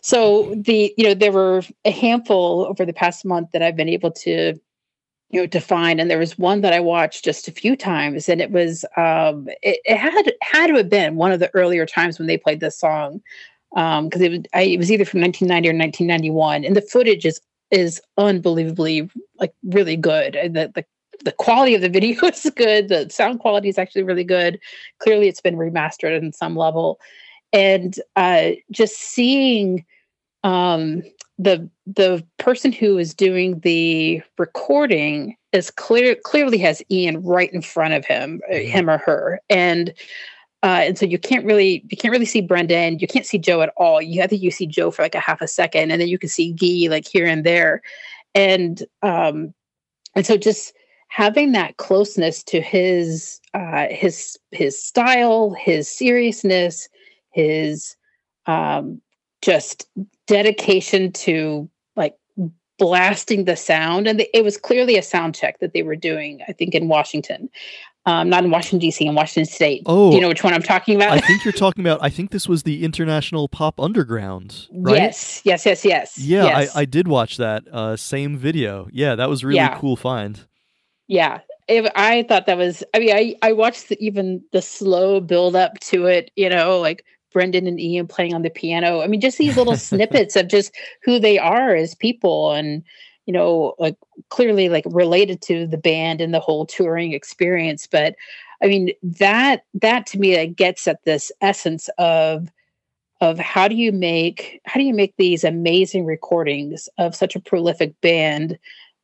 So 0.00 0.54
the 0.56 0.94
you 0.96 1.04
know 1.04 1.12
there 1.12 1.32
were 1.32 1.62
a 1.84 1.90
handful 1.90 2.66
over 2.70 2.86
the 2.86 2.94
past 2.94 3.26
month 3.26 3.50
that 3.52 3.62
I've 3.62 3.76
been 3.76 3.90
able 3.90 4.12
to 4.12 4.58
you 5.32 5.40
know 5.40 5.46
to 5.46 5.60
find 5.60 6.00
and 6.00 6.10
there 6.10 6.18
was 6.18 6.38
one 6.38 6.60
that 6.60 6.72
I 6.72 6.80
watched 6.80 7.24
just 7.24 7.48
a 7.48 7.52
few 7.52 7.74
times 7.74 8.28
and 8.28 8.40
it 8.40 8.50
was 8.50 8.84
um 8.96 9.48
it, 9.62 9.80
it 9.84 9.96
had 9.96 10.32
had 10.42 10.68
to 10.68 10.74
have 10.74 10.88
been 10.88 11.16
one 11.16 11.32
of 11.32 11.40
the 11.40 11.50
earlier 11.54 11.86
times 11.86 12.18
when 12.18 12.28
they 12.28 12.38
played 12.38 12.60
this 12.60 12.78
song 12.78 13.20
um 13.76 14.08
because 14.08 14.20
it 14.20 14.30
was 14.30 14.40
I, 14.54 14.62
it 14.62 14.78
was 14.78 14.92
either 14.92 15.04
from 15.04 15.20
1990 15.20 15.68
or 15.68 15.76
1991 15.78 16.64
and 16.64 16.76
the 16.76 16.82
footage 16.82 17.26
is 17.26 17.40
is 17.72 18.00
unbelievably 18.18 19.10
like 19.40 19.52
really 19.64 19.96
good. 19.96 20.34
The, 20.34 20.70
the 20.72 20.84
the 21.24 21.32
quality 21.32 21.74
of 21.74 21.80
the 21.80 21.88
video 21.98 22.26
is 22.26 22.48
good. 22.54 22.88
The 22.88 23.08
sound 23.10 23.40
quality 23.40 23.68
is 23.68 23.78
actually 23.78 24.04
really 24.04 24.24
good. 24.24 24.60
Clearly 25.00 25.26
it's 25.26 25.40
been 25.40 25.56
remastered 25.56 26.16
in 26.16 26.32
some 26.32 26.54
level. 26.54 27.00
And 27.52 27.94
uh, 28.16 28.50
just 28.70 28.96
seeing 28.96 29.84
um, 30.44 31.02
the 31.42 31.68
the 31.86 32.24
person 32.38 32.72
who 32.72 32.98
is 32.98 33.14
doing 33.14 33.60
the 33.60 34.22
recording 34.38 35.36
is 35.52 35.70
clear 35.70 36.14
clearly 36.14 36.58
has 36.58 36.82
Ian 36.90 37.22
right 37.22 37.52
in 37.52 37.62
front 37.62 37.94
of 37.94 38.04
him, 38.04 38.40
uh, 38.48 38.54
mm-hmm. 38.54 38.70
him 38.70 38.90
or 38.90 38.98
her, 38.98 39.40
and 39.50 39.92
uh, 40.62 40.82
and 40.82 40.98
so 40.98 41.04
you 41.04 41.18
can't 41.18 41.44
really 41.44 41.84
you 41.90 41.96
can't 41.96 42.12
really 42.12 42.26
see 42.26 42.40
Brendan. 42.40 42.98
You 42.98 43.06
can't 43.06 43.26
see 43.26 43.38
Joe 43.38 43.62
at 43.62 43.72
all. 43.76 44.00
You 44.00 44.22
I 44.22 44.26
think 44.26 44.42
you 44.42 44.50
see 44.50 44.66
Joe 44.66 44.90
for 44.90 45.02
like 45.02 45.14
a 45.14 45.20
half 45.20 45.40
a 45.40 45.48
second, 45.48 45.90
and 45.90 46.00
then 46.00 46.08
you 46.08 46.18
can 46.18 46.28
see 46.28 46.52
Guy 46.52 46.88
like 46.88 47.06
here 47.06 47.26
and 47.26 47.44
there, 47.44 47.82
and 48.34 48.82
um, 49.02 49.52
and 50.14 50.24
so 50.24 50.36
just 50.36 50.74
having 51.08 51.52
that 51.52 51.76
closeness 51.76 52.42
to 52.44 52.60
his 52.60 53.40
uh, 53.54 53.88
his 53.90 54.38
his 54.52 54.82
style, 54.82 55.54
his 55.58 55.88
seriousness, 55.88 56.88
his 57.32 57.96
um, 58.46 59.00
just 59.42 59.88
dedication 60.32 61.12
to 61.12 61.68
like 61.94 62.16
blasting 62.78 63.44
the 63.44 63.56
sound 63.56 64.06
and 64.06 64.24
it 64.32 64.42
was 64.42 64.56
clearly 64.56 64.96
a 64.96 65.02
sound 65.02 65.34
check 65.34 65.58
that 65.60 65.72
they 65.74 65.82
were 65.82 65.96
doing 65.96 66.40
i 66.48 66.52
think 66.52 66.74
in 66.74 66.88
washington 66.88 67.48
um, 68.04 68.28
not 68.28 68.42
in 68.42 68.50
washington 68.50 68.78
d.c 68.78 69.06
in 69.06 69.14
washington 69.14 69.44
state 69.44 69.82
oh 69.86 70.10
do 70.10 70.16
you 70.16 70.22
know 70.22 70.28
which 70.28 70.42
one 70.42 70.54
i'm 70.54 70.62
talking 70.62 70.96
about 70.96 71.12
i 71.12 71.20
think 71.20 71.44
you're 71.44 71.52
talking 71.52 71.84
about 71.84 72.00
i 72.02 72.08
think 72.08 72.30
this 72.30 72.48
was 72.48 72.62
the 72.62 72.82
international 72.82 73.46
pop 73.46 73.78
underground 73.78 74.66
right 74.72 74.96
yes 74.96 75.42
yes 75.44 75.66
yes 75.66 75.84
yes 75.84 76.18
yeah 76.18 76.44
yes. 76.44 76.74
I, 76.74 76.80
I 76.80 76.84
did 76.86 77.06
watch 77.06 77.36
that 77.36 77.64
uh, 77.70 77.96
same 77.96 78.36
video 78.36 78.88
yeah 78.90 79.14
that 79.14 79.28
was 79.28 79.44
really 79.44 79.56
yeah. 79.56 79.78
cool 79.78 79.96
find 79.96 80.40
yeah 81.06 81.40
it, 81.68 81.90
I 81.94 82.24
thought 82.24 82.46
that 82.46 82.58
was. 82.58 82.82
I 82.94 82.98
mean, 82.98 83.14
I 83.14 83.34
I 83.42 83.52
watched 83.52 83.88
the, 83.88 84.04
even 84.04 84.42
the 84.52 84.62
slow 84.62 85.20
build 85.20 85.56
up 85.56 85.78
to 85.80 86.06
it. 86.06 86.30
You 86.36 86.48
know, 86.48 86.80
like 86.80 87.04
Brendan 87.32 87.66
and 87.66 87.80
Ian 87.80 88.06
playing 88.06 88.34
on 88.34 88.42
the 88.42 88.50
piano. 88.50 89.00
I 89.00 89.06
mean, 89.06 89.20
just 89.20 89.38
these 89.38 89.56
little 89.56 89.76
snippets 89.88 90.36
of 90.36 90.48
just 90.48 90.74
who 91.02 91.18
they 91.18 91.38
are 91.38 91.74
as 91.74 91.94
people 91.94 92.52
and 92.52 92.82
you 93.26 93.32
know, 93.32 93.74
like 93.78 93.96
clearly 94.30 94.68
like 94.68 94.84
related 94.88 95.40
to 95.42 95.66
the 95.66 95.78
band 95.78 96.20
and 96.20 96.34
the 96.34 96.40
whole 96.40 96.66
touring 96.66 97.12
experience. 97.12 97.86
But 97.86 98.16
I 98.62 98.66
mean, 98.66 98.90
that 99.02 99.64
that 99.74 100.06
to 100.06 100.18
me 100.18 100.36
like, 100.36 100.56
gets 100.56 100.88
at 100.88 101.04
this 101.04 101.30
essence 101.40 101.88
of 101.98 102.50
of 103.20 103.38
how 103.38 103.68
do 103.68 103.76
you 103.76 103.92
make 103.92 104.60
how 104.64 104.80
do 104.80 104.84
you 104.84 104.94
make 104.94 105.16
these 105.16 105.44
amazing 105.44 106.04
recordings 106.04 106.88
of 106.98 107.14
such 107.14 107.36
a 107.36 107.40
prolific 107.40 107.98
band 108.00 108.58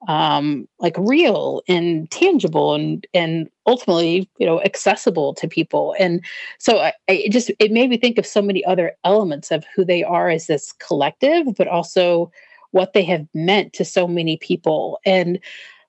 um, 0.07 0.69
like 0.79 0.95
real 0.97 1.63
and 1.69 2.11
tangible 2.11 2.75
and 2.75 3.07
and 3.15 3.51
ultimately 3.67 4.31
you 4.39 4.47
know 4.47 4.63
accessible 4.63 5.35
to 5.35 5.49
people. 5.49 5.95
And 5.99 6.25
so 6.59 6.91
I, 7.09 7.29
just 7.31 7.51
it 7.59 7.73
made 7.73 7.91
me 7.91 7.99
think 7.99 8.19
of 8.19 8.27
so 8.27 8.41
many 8.41 8.65
other 8.65 8.93
elements 9.05 9.51
of 9.51 9.65
who 9.75 9.85
they 9.85 10.05
are 10.05 10.29
as 10.29 10.47
this 10.47 10.73
collective 10.75 11.47
but 11.57 11.67
also 11.67 12.31
what 12.71 12.93
they 12.93 13.03
have 13.03 13.27
meant 13.35 13.73
to 13.73 13.85
so 13.85 14.07
many 14.07 14.37
people. 14.37 15.01
And 15.05 15.41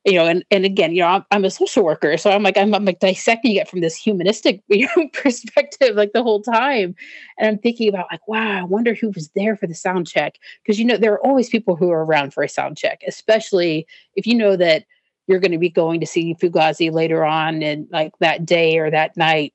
you 0.06 0.14
know, 0.14 0.26
and 0.26 0.46
and 0.50 0.64
again, 0.66 0.94
you 0.94 1.02
know, 1.02 1.08
I'm, 1.08 1.26
I'm 1.32 1.46
a 1.46 1.52
social 1.52 1.84
worker, 1.84 2.18
so 2.18 2.32
I'm 2.32 2.44
like 2.44 2.58
I'm, 2.58 2.74
I'm 2.74 2.86
like 2.86 3.00
dissecting 3.00 3.56
it 3.56 3.68
from 3.68 3.82
this 3.82 3.98
humanistic 3.98 4.62
you 4.70 4.88
know, 4.96 5.08
perspective, 5.10 5.96
like 5.96 6.14
the 6.14 6.24
whole 6.24 6.42
time, 6.42 6.96
and 7.38 7.50
I'm 7.50 7.58
thinking 7.58 7.90
about 7.90 8.08
like, 8.12 8.26
wow, 8.28 8.60
I 8.60 8.64
wonder 8.64 8.94
who 8.94 9.10
was 9.10 9.30
there 9.36 9.56
for 9.56 9.68
the 9.68 9.76
sound 9.76 10.08
check 10.08 10.36
because 10.64 10.80
you 10.80 10.86
know 10.86 10.98
there 10.98 11.14
are 11.14 11.26
always 11.26 11.50
people 11.50 11.76
who 11.76 11.92
are 11.92 12.06
around 12.06 12.34
for 12.34 12.44
a 12.44 12.50
sound 12.50 12.78
check, 12.78 13.02
especially 13.08 13.86
if 14.16 14.26
you 14.26 14.36
know 14.36 14.56
that 14.56 14.86
you're 15.28 15.40
going 15.40 15.52
to 15.52 15.58
be 15.58 15.70
going 15.70 16.00
to 16.00 16.08
see 16.08 16.34
Fugazi 16.34 16.92
later 16.92 17.24
on 17.24 17.62
and 17.62 17.88
like 17.92 18.14
that 18.20 18.46
day 18.46 18.78
or 18.78 18.90
that 18.90 19.18
night, 19.18 19.54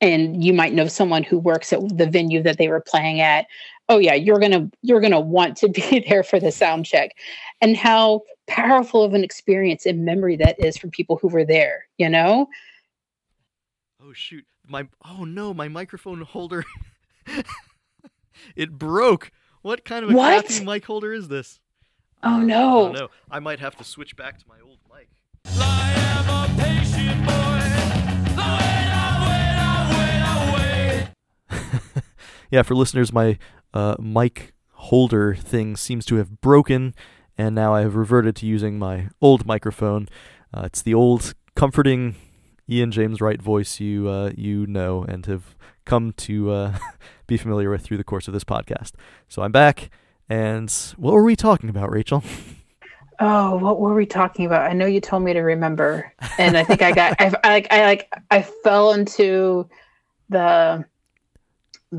and 0.00 0.44
you 0.44 0.52
might 0.52 0.74
know 0.74 0.88
someone 0.88 1.22
who 1.22 1.38
works 1.38 1.72
at 1.72 1.80
the 1.96 2.06
venue 2.06 2.42
that 2.42 2.58
they 2.58 2.68
were 2.68 2.80
playing 2.80 3.20
at 3.20 3.46
oh 3.88 3.98
yeah 3.98 4.14
you're 4.14 4.38
gonna 4.38 4.68
you're 4.82 5.00
gonna 5.00 5.20
want 5.20 5.56
to 5.56 5.68
be 5.90 6.04
there 6.08 6.24
for 6.24 6.40
the 6.40 6.50
sound 6.50 6.84
check 6.84 7.12
and 7.60 7.76
how 7.76 8.22
powerful 8.46 9.02
of 9.02 9.14
an 9.14 9.24
experience 9.24 9.86
and 9.86 10.04
memory 10.04 10.36
that 10.36 10.56
is 10.58 10.76
from 10.76 10.90
people 10.90 11.16
who 11.16 11.28
were 11.28 11.44
there 11.44 11.86
you 11.98 12.08
know? 12.08 12.48
Oh 14.02 14.12
shoot. 14.12 14.44
My 14.66 14.88
oh 15.04 15.24
no 15.24 15.54
my 15.54 15.68
microphone 15.68 16.22
holder. 16.22 16.64
It 18.56 18.72
broke. 18.72 19.30
What 19.62 19.84
kind 19.84 20.04
of 20.04 20.10
a 20.10 20.14
what? 20.14 20.46
crappy 20.46 20.64
mic 20.64 20.84
holder 20.84 21.12
is 21.12 21.28
this? 21.28 21.60
Oh 22.22 22.40
no. 22.40 22.92
no 22.92 23.08
i 23.30 23.38
might 23.38 23.60
have 23.60 23.76
to 23.76 23.84
switch 23.84 24.16
back 24.16 24.38
to 24.38 24.44
my 24.48 24.60
old 24.60 24.78
mic. 24.92 25.08
Yeah, 32.50 32.62
for 32.62 32.76
listeners, 32.76 33.12
my 33.12 33.36
uh, 33.72 33.96
mic 33.98 34.54
holder 34.72 35.34
thing 35.34 35.76
seems 35.76 36.04
to 36.06 36.16
have 36.16 36.40
broken, 36.40 36.94
and 37.36 37.54
now 37.54 37.74
I 37.74 37.80
have 37.80 37.96
reverted 37.96 38.36
to 38.36 38.46
using 38.46 38.78
my 38.78 39.08
old 39.20 39.46
microphone. 39.46 40.08
Uh, 40.52 40.62
it's 40.64 40.82
the 40.82 40.94
old, 40.94 41.34
comforting 41.54 42.16
Ian 42.68 42.90
James 42.90 43.20
Wright 43.20 43.40
voice 43.40 43.80
you 43.80 44.08
uh, 44.08 44.30
you 44.36 44.66
know 44.66 45.04
and 45.04 45.26
have 45.26 45.56
come 45.84 46.12
to 46.12 46.50
uh, 46.50 46.78
be 47.26 47.36
familiar 47.36 47.70
with 47.70 47.82
through 47.82 47.98
the 47.98 48.04
course 48.04 48.28
of 48.28 48.34
this 48.34 48.44
podcast. 48.44 48.92
So 49.28 49.42
I'm 49.42 49.52
back, 49.52 49.90
and 50.28 50.70
what 50.96 51.12
were 51.12 51.24
we 51.24 51.36
talking 51.36 51.68
about, 51.68 51.90
Rachael? 51.90 52.22
Oh, 53.20 53.56
what 53.58 53.78
were 53.78 53.94
we 53.94 54.06
talking 54.06 54.44
about? 54.44 54.68
I 54.68 54.74
know 54.74 54.86
you 54.86 55.00
told 55.00 55.22
me 55.22 55.32
to 55.34 55.40
remember, 55.40 56.12
and 56.36 56.56
I 56.56 56.64
think 56.64 56.82
I 56.82 56.90
got 56.90 57.14
I, 57.20 57.32
I 57.44 57.48
like 57.48 57.72
I 57.72 57.84
like 57.84 58.12
I 58.30 58.42
fell 58.42 58.92
into 58.92 59.68
the 60.30 60.84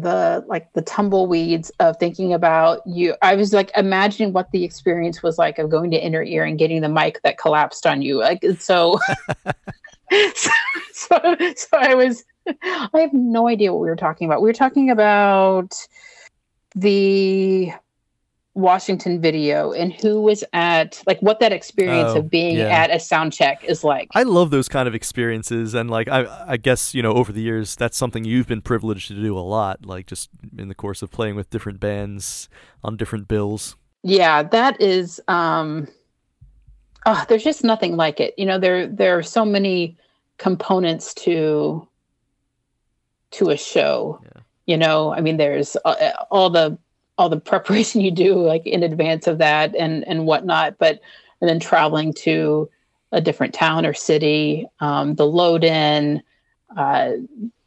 the 0.01 0.43
like 0.47 0.71
the 0.73 0.81
tumbleweeds 0.81 1.71
of 1.79 1.97
thinking 1.97 2.33
about 2.33 2.81
you. 2.85 3.15
I 3.21 3.35
was 3.35 3.53
like 3.53 3.71
imagining 3.75 4.33
what 4.33 4.51
the 4.51 4.63
experience 4.63 5.23
was 5.23 5.37
like 5.37 5.59
of 5.59 5.69
going 5.69 5.91
to 5.91 5.97
inner 5.97 6.23
ear 6.23 6.43
and 6.43 6.57
getting 6.57 6.81
the 6.81 6.89
mic 6.89 7.21
that 7.23 7.37
collapsed 7.37 7.85
on 7.87 8.01
you. 8.01 8.19
Like 8.19 8.43
so 8.59 8.99
so, 10.33 10.51
so, 10.93 11.37
so 11.55 11.67
i 11.73 11.95
was 11.95 12.23
i 12.47 12.89
have 12.99 13.13
no 13.13 13.47
idea 13.47 13.73
what 13.73 13.81
we 13.81 13.87
were 13.87 13.95
talking 13.95 14.27
about. 14.27 14.41
We 14.41 14.49
were 14.49 14.53
talking 14.53 14.91
about 14.91 15.73
the 16.75 17.71
Washington 18.55 19.19
video 19.19 19.73
and 19.73 19.93
who 19.93 20.21
was 20.21 20.41
at 20.53 21.03
like 21.05 21.19
what 21.19 21.41
that 21.41 21.51
experience 21.51 22.11
oh, 22.13 22.19
of 22.19 22.29
being 22.29 22.55
yeah. 22.55 22.69
at 22.69 22.89
a 22.89 22.99
sound 22.99 23.33
check 23.33 23.63
is 23.65 23.83
like. 23.83 24.07
I 24.15 24.23
love 24.23 24.49
those 24.49 24.69
kind 24.69 24.87
of 24.87 24.95
experiences 24.95 25.73
and 25.73 25.89
like 25.91 26.07
I 26.07 26.45
I 26.47 26.57
guess, 26.57 26.95
you 26.95 27.03
know, 27.03 27.11
over 27.11 27.33
the 27.33 27.41
years 27.41 27.75
that's 27.75 27.97
something 27.97 28.23
you've 28.23 28.47
been 28.47 28.61
privileged 28.61 29.09
to 29.09 29.13
do 29.13 29.37
a 29.37 29.41
lot, 29.41 29.85
like 29.85 30.07
just 30.07 30.29
in 30.57 30.69
the 30.69 30.75
course 30.75 31.01
of 31.01 31.11
playing 31.11 31.35
with 31.35 31.49
different 31.49 31.81
bands 31.81 32.47
on 32.81 32.95
different 32.95 33.27
bills. 33.27 33.75
Yeah, 34.03 34.41
that 34.43 34.79
is 34.81 35.19
um 35.27 35.89
oh, 37.05 37.25
there's 37.27 37.43
just 37.43 37.65
nothing 37.65 37.97
like 37.97 38.21
it. 38.21 38.33
You 38.37 38.45
know, 38.45 38.57
there 38.57 38.87
there 38.87 39.17
are 39.17 39.23
so 39.23 39.43
many 39.43 39.97
components 40.37 41.13
to 41.15 41.85
to 43.31 43.49
a 43.49 43.57
show. 43.57 44.21
Yeah. 44.23 44.41
You 44.65 44.77
know, 44.77 45.13
I 45.13 45.19
mean 45.19 45.35
there's 45.35 45.75
uh, 45.83 46.11
all 46.31 46.49
the 46.49 46.77
all 47.17 47.29
the 47.29 47.39
preparation 47.51 48.01
you 48.01 48.11
do 48.11 48.35
like 48.35 48.65
in 48.65 48.83
advance 48.83 49.27
of 49.27 49.37
that 49.37 49.75
and 49.75 50.07
and 50.07 50.25
whatnot 50.25 50.77
but 50.77 50.99
and 51.41 51.49
then 51.49 51.59
traveling 51.59 52.13
to 52.13 52.69
a 53.11 53.21
different 53.21 53.53
town 53.53 53.85
or 53.85 53.93
city 53.93 54.67
um, 54.79 55.15
the 55.15 55.25
load 55.25 55.63
in 55.63 56.21
uh, 56.75 57.11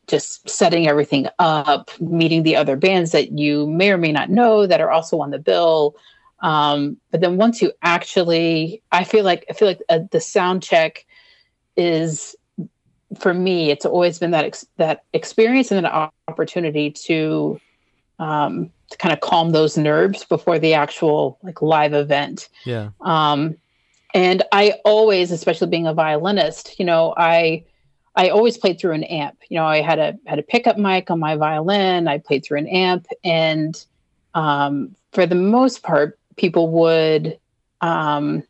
just 0.06 0.48
setting 0.48 0.88
everything 0.88 1.28
up 1.38 1.90
meeting 2.00 2.42
the 2.42 2.56
other 2.56 2.76
bands 2.76 3.12
that 3.12 3.32
you 3.38 3.66
may 3.66 3.90
or 3.90 3.98
may 3.98 4.10
not 4.10 4.30
know 4.30 4.66
that 4.66 4.80
are 4.80 4.90
also 4.90 5.20
on 5.20 5.30
the 5.30 5.38
bill. 5.38 5.94
Um, 6.40 6.96
but 7.10 7.20
then 7.20 7.36
once 7.36 7.60
you 7.60 7.72
actually 7.82 8.80
i 8.92 9.02
feel 9.02 9.24
like 9.24 9.44
i 9.50 9.52
feel 9.52 9.66
like 9.66 9.82
uh, 9.88 10.00
the 10.12 10.20
sound 10.20 10.62
check 10.62 11.04
is 11.76 12.36
for 13.18 13.34
me 13.34 13.70
it's 13.70 13.84
always 13.84 14.20
been 14.20 14.30
that 14.30 14.44
ex- 14.44 14.66
that 14.76 15.02
experience 15.12 15.72
and 15.72 15.84
an 15.84 16.10
opportunity 16.28 16.92
to 16.92 17.60
um, 18.20 18.70
to 18.90 18.96
kind 18.96 19.12
of 19.12 19.20
calm 19.20 19.50
those 19.50 19.76
nerves 19.76 20.24
before 20.24 20.58
the 20.58 20.74
actual 20.74 21.38
like 21.42 21.62
live 21.62 21.92
event. 21.92 22.48
Yeah. 22.64 22.90
Um, 23.00 23.56
and 24.14 24.42
I 24.52 24.74
always, 24.84 25.30
especially 25.30 25.68
being 25.68 25.86
a 25.86 25.94
violinist, 25.94 26.78
you 26.78 26.84
know, 26.84 27.14
I 27.16 27.64
I 28.16 28.30
always 28.30 28.56
played 28.56 28.80
through 28.80 28.92
an 28.92 29.04
amp. 29.04 29.38
You 29.48 29.58
know, 29.58 29.66
I 29.66 29.80
had 29.80 29.98
a 29.98 30.18
had 30.26 30.38
a 30.38 30.42
pickup 30.42 30.78
mic 30.78 31.10
on 31.10 31.20
my 31.20 31.36
violin. 31.36 32.08
I 32.08 32.18
played 32.18 32.44
through 32.44 32.58
an 32.58 32.66
amp, 32.66 33.06
and 33.22 33.84
um, 34.34 34.96
for 35.12 35.26
the 35.26 35.34
most 35.34 35.82
part, 35.82 36.18
people 36.36 36.68
would 36.70 37.38
um, 37.80 38.42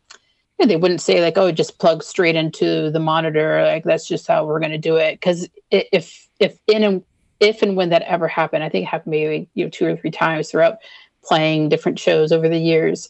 you 0.59 0.65
know, 0.65 0.67
they 0.67 0.77
wouldn't 0.77 1.01
say 1.01 1.21
like, 1.21 1.37
"Oh, 1.37 1.51
just 1.51 1.77
plug 1.77 2.03
straight 2.03 2.35
into 2.35 2.89
the 2.89 2.99
monitor." 2.99 3.63
Like 3.63 3.83
that's 3.83 4.07
just 4.07 4.27
how 4.27 4.45
we're 4.45 4.59
going 4.59 4.71
to 4.71 4.77
do 4.77 4.95
it. 4.95 5.13
Because 5.13 5.47
if 5.71 6.27
if 6.39 6.57
in 6.67 6.83
and 6.83 7.03
if 7.39 7.61
and 7.61 7.75
when 7.75 7.89
that 7.89 8.01
ever 8.03 8.27
happened, 8.27 8.63
I 8.63 8.69
think 8.69 8.83
it 8.83 8.89
happened 8.89 9.11
maybe 9.11 9.49
you 9.53 9.65
know 9.65 9.69
two 9.69 9.85
or 9.85 9.95
three 9.95 10.11
times 10.11 10.49
throughout 10.49 10.77
playing 11.23 11.69
different 11.69 11.99
shows 11.99 12.31
over 12.31 12.47
the 12.49 12.57
years. 12.57 13.09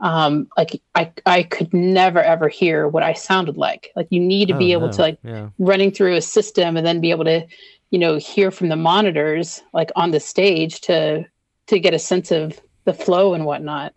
Um, 0.00 0.48
like 0.58 0.80
I 0.94 1.12
I 1.24 1.42
could 1.42 1.72
never 1.72 2.20
ever 2.20 2.48
hear 2.48 2.86
what 2.88 3.02
I 3.02 3.14
sounded 3.14 3.56
like. 3.56 3.90
Like 3.96 4.08
you 4.10 4.20
need 4.20 4.48
to 4.48 4.54
Oh, 4.54 4.58
be 4.58 4.72
able 4.72 4.88
no. 4.88 4.92
to 4.92 5.00
like 5.02 5.18
Yeah. 5.24 5.48
running 5.58 5.90
through 5.90 6.16
a 6.16 6.22
system 6.22 6.76
and 6.76 6.86
then 6.86 7.00
be 7.00 7.10
able 7.10 7.24
to 7.24 7.46
you 7.90 7.98
know 7.98 8.16
hear 8.16 8.50
from 8.50 8.68
the 8.68 8.76
monitors 8.76 9.62
like 9.72 9.90
on 9.96 10.10
the 10.10 10.20
stage 10.20 10.80
to 10.82 11.24
to 11.68 11.78
get 11.78 11.94
a 11.94 11.98
sense 11.98 12.30
of 12.30 12.60
the 12.84 12.92
flow 12.94 13.34
and 13.34 13.44
whatnot. 13.46 13.94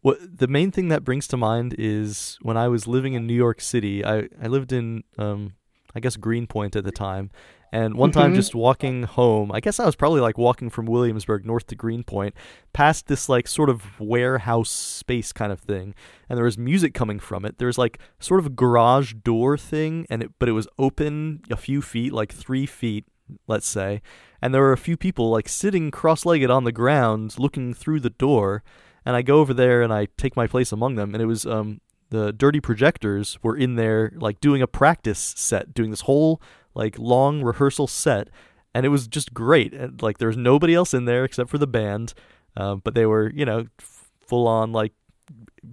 What 0.00 0.18
the 0.38 0.48
main 0.48 0.70
thing 0.70 0.88
that 0.88 1.04
brings 1.04 1.28
to 1.28 1.36
mind 1.36 1.74
is 1.78 2.38
when 2.42 2.56
I 2.56 2.68
was 2.68 2.86
living 2.86 3.14
in 3.14 3.26
New 3.26 3.34
York 3.34 3.60
City. 3.60 4.04
I 4.04 4.28
I 4.42 4.46
lived 4.48 4.72
in 4.72 5.04
um 5.18 5.52
I 5.94 6.00
guess 6.00 6.16
Greenpoint 6.16 6.74
at 6.74 6.84
the 6.84 6.90
time, 6.90 7.30
and 7.74 7.96
one 7.96 8.12
time 8.12 8.32
Mhm. 8.32 8.36
just 8.36 8.54
walking 8.54 9.02
home. 9.02 9.50
I 9.52 9.60
guess 9.60 9.80
I 9.80 9.84
was 9.84 9.96
probably 9.96 10.20
like 10.20 10.38
walking 10.38 10.70
from 10.70 10.86
Williamsburg 10.86 11.44
north 11.44 11.66
to 11.66 11.74
Greenpoint, 11.74 12.34
past 12.72 13.08
this 13.08 13.28
like 13.28 13.48
sort 13.48 13.68
of 13.68 13.98
warehouse 14.00 14.70
space 14.70 15.32
kind 15.32 15.50
of 15.52 15.60
thing, 15.60 15.94
and 16.28 16.36
there 16.36 16.44
was 16.44 16.56
music 16.56 16.94
coming 16.94 17.18
from 17.18 17.44
it. 17.44 17.58
There 17.58 17.66
was 17.66 17.76
like 17.78 17.98
sort 18.20 18.38
of 18.40 18.46
a 18.46 18.50
garage 18.50 19.14
door 19.24 19.58
thing, 19.58 20.06
and 20.08 20.22
it 20.22 20.30
but 20.38 20.48
it 20.48 20.52
was 20.52 20.68
open 20.78 21.40
a 21.50 21.56
few 21.56 21.82
feet, 21.82 22.12
like 22.12 22.32
three 22.32 22.66
feet, 22.66 23.04
let's 23.48 23.66
say, 23.66 24.00
and 24.40 24.54
there 24.54 24.62
were 24.62 24.72
a 24.72 24.78
few 24.88 24.96
people 24.96 25.30
like 25.30 25.48
sitting 25.48 25.90
cross-legged 25.90 26.50
on 26.50 26.64
the 26.64 26.72
ground 26.72 27.34
looking 27.38 27.74
through 27.74 28.00
the 28.00 28.10
door 28.10 28.62
and 29.06 29.16
I 29.16 29.22
go 29.22 29.40
over 29.40 29.52
there 29.52 29.82
and 29.82 29.92
I 29.92 30.06
take 30.16 30.34
my 30.36 30.46
place 30.46 30.72
among 30.72 30.94
them, 30.94 31.12
and 31.14 31.22
it 31.22 31.26
was 31.26 31.44
um 31.44 31.80
the 32.10 32.32
Dirty 32.32 32.60
Projectors 32.60 33.38
were 33.42 33.56
in 33.56 33.74
there 33.74 34.12
like 34.14 34.38
doing 34.40 34.62
a 34.62 34.66
practice 34.68 35.34
set, 35.36 35.74
doing 35.74 35.90
this 35.90 36.02
whole 36.02 36.40
like 36.74 36.98
long 36.98 37.42
rehearsal 37.42 37.86
set, 37.86 38.28
and 38.74 38.84
it 38.84 38.90
was 38.90 39.06
just 39.08 39.32
great. 39.34 39.72
And, 39.72 40.00
like 40.02 40.18
there 40.18 40.28
was 40.28 40.36
nobody 40.36 40.74
else 40.74 40.92
in 40.94 41.04
there 41.04 41.24
except 41.24 41.50
for 41.50 41.58
the 41.58 41.66
band, 41.66 42.14
um, 42.56 42.80
but 42.84 42.94
they 42.94 43.06
were 43.06 43.30
you 43.34 43.44
know 43.44 43.66
f- 43.80 44.08
full 44.26 44.46
on 44.48 44.72
like 44.72 44.92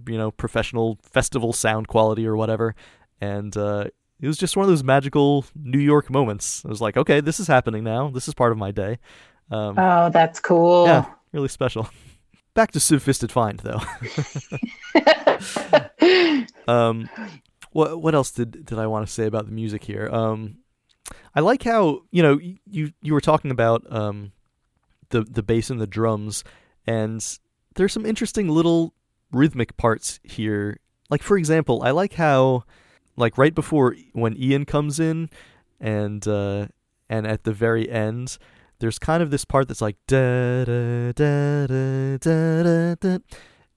you 0.06 0.16
know 0.18 0.30
professional 0.30 0.98
festival 1.02 1.52
sound 1.52 1.88
quality 1.88 2.26
or 2.26 2.36
whatever, 2.36 2.74
and 3.20 3.56
uh, 3.56 3.84
it 4.20 4.26
was 4.26 4.38
just 4.38 4.56
one 4.56 4.64
of 4.64 4.70
those 4.70 4.84
magical 4.84 5.44
New 5.54 5.78
York 5.80 6.08
moments. 6.10 6.64
I 6.64 6.68
was 6.68 6.80
like, 6.80 6.96
okay, 6.96 7.20
this 7.20 7.40
is 7.40 7.46
happening 7.48 7.82
now. 7.84 8.08
This 8.08 8.28
is 8.28 8.34
part 8.34 8.52
of 8.52 8.58
my 8.58 8.70
day. 8.70 8.98
Um, 9.50 9.74
Oh, 9.78 10.08
that's 10.10 10.40
cool. 10.40 10.86
yeah, 10.86 11.06
really 11.32 11.48
special. 11.48 11.88
Back 12.54 12.70
to 12.72 12.80
Sieve 12.80 13.02
Fisted 13.02 13.32
Find 13.32 13.58
though. 13.60 13.80
Um, 16.68 17.08
what 17.72 18.00
what 18.00 18.14
else 18.14 18.30
did 18.30 18.64
did 18.66 18.78
I 18.78 18.86
want 18.86 19.06
to 19.06 19.12
say 19.12 19.26
about 19.26 19.46
the 19.46 19.52
music 19.52 19.82
here? 19.84 20.08
Um, 20.12 20.58
I 21.34 21.40
like 21.40 21.62
how 21.62 22.02
you 22.10 22.22
know 22.22 22.38
you 22.70 22.92
you 23.02 23.12
were 23.14 23.20
talking 23.20 23.50
about 23.50 23.84
um, 23.92 24.32
the 25.10 25.22
the 25.22 25.42
bass 25.42 25.70
and 25.70 25.80
the 25.80 25.86
drums, 25.86 26.44
and 26.86 27.24
there's 27.74 27.92
some 27.92 28.06
interesting 28.06 28.48
little 28.48 28.92
rhythmic 29.32 29.76
parts 29.76 30.20
here. 30.22 30.78
Like 31.10 31.22
for 31.22 31.36
example, 31.36 31.82
I 31.82 31.90
like 31.90 32.14
how 32.14 32.64
like 33.16 33.36
right 33.38 33.54
before 33.54 33.96
when 34.12 34.36
Ian 34.36 34.64
comes 34.64 34.98
in, 35.00 35.28
and 35.80 36.26
uh, 36.28 36.68
and 37.08 37.26
at 37.26 37.44
the 37.44 37.52
very 37.52 37.90
end. 37.90 38.38
There's 38.78 38.98
kind 38.98 39.22
of 39.22 39.30
this 39.30 39.44
part 39.44 39.68
that's 39.68 39.80
like 39.80 39.94
da 40.08 40.64
da 40.64 41.12
da 41.12 41.66
da 41.68 42.16
da 42.18 42.94
da, 42.96 43.18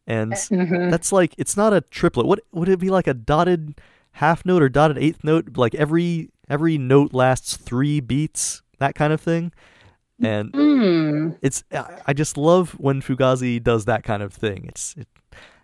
and 0.07 0.33
Mhm. 0.33 0.89
that's 0.89 1.11
like 1.11 1.35
it's 1.37 1.55
not 1.55 1.73
a 1.73 1.81
triplet. 1.81 2.25
What 2.25 2.39
would 2.51 2.69
it 2.69 2.79
be 2.79 2.89
like 2.89 3.05
a 3.05 3.13
dotted 3.13 3.79
half 4.13 4.43
note 4.47 4.63
or 4.63 4.69
dotted 4.69 4.97
eighth 4.97 5.23
note? 5.23 5.57
Like 5.57 5.75
every 5.75 6.31
every 6.49 6.77
note 6.77 7.13
lasts 7.13 7.57
three 7.57 7.99
beats, 7.99 8.61
that 8.79 8.95
kind 8.95 9.13
of 9.13 9.21
thing. 9.21 9.51
And 10.21 10.53
Mm. 10.53 11.37
it's 11.41 11.63
I 11.71 12.13
just 12.13 12.37
love 12.37 12.71
when 12.79 13.01
Fugazi 13.01 13.61
does 13.61 13.85
that 13.85 14.03
kind 14.03 14.23
of 14.23 14.33
thing. 14.33 14.65
It's 14.69 14.95
it 14.97 15.07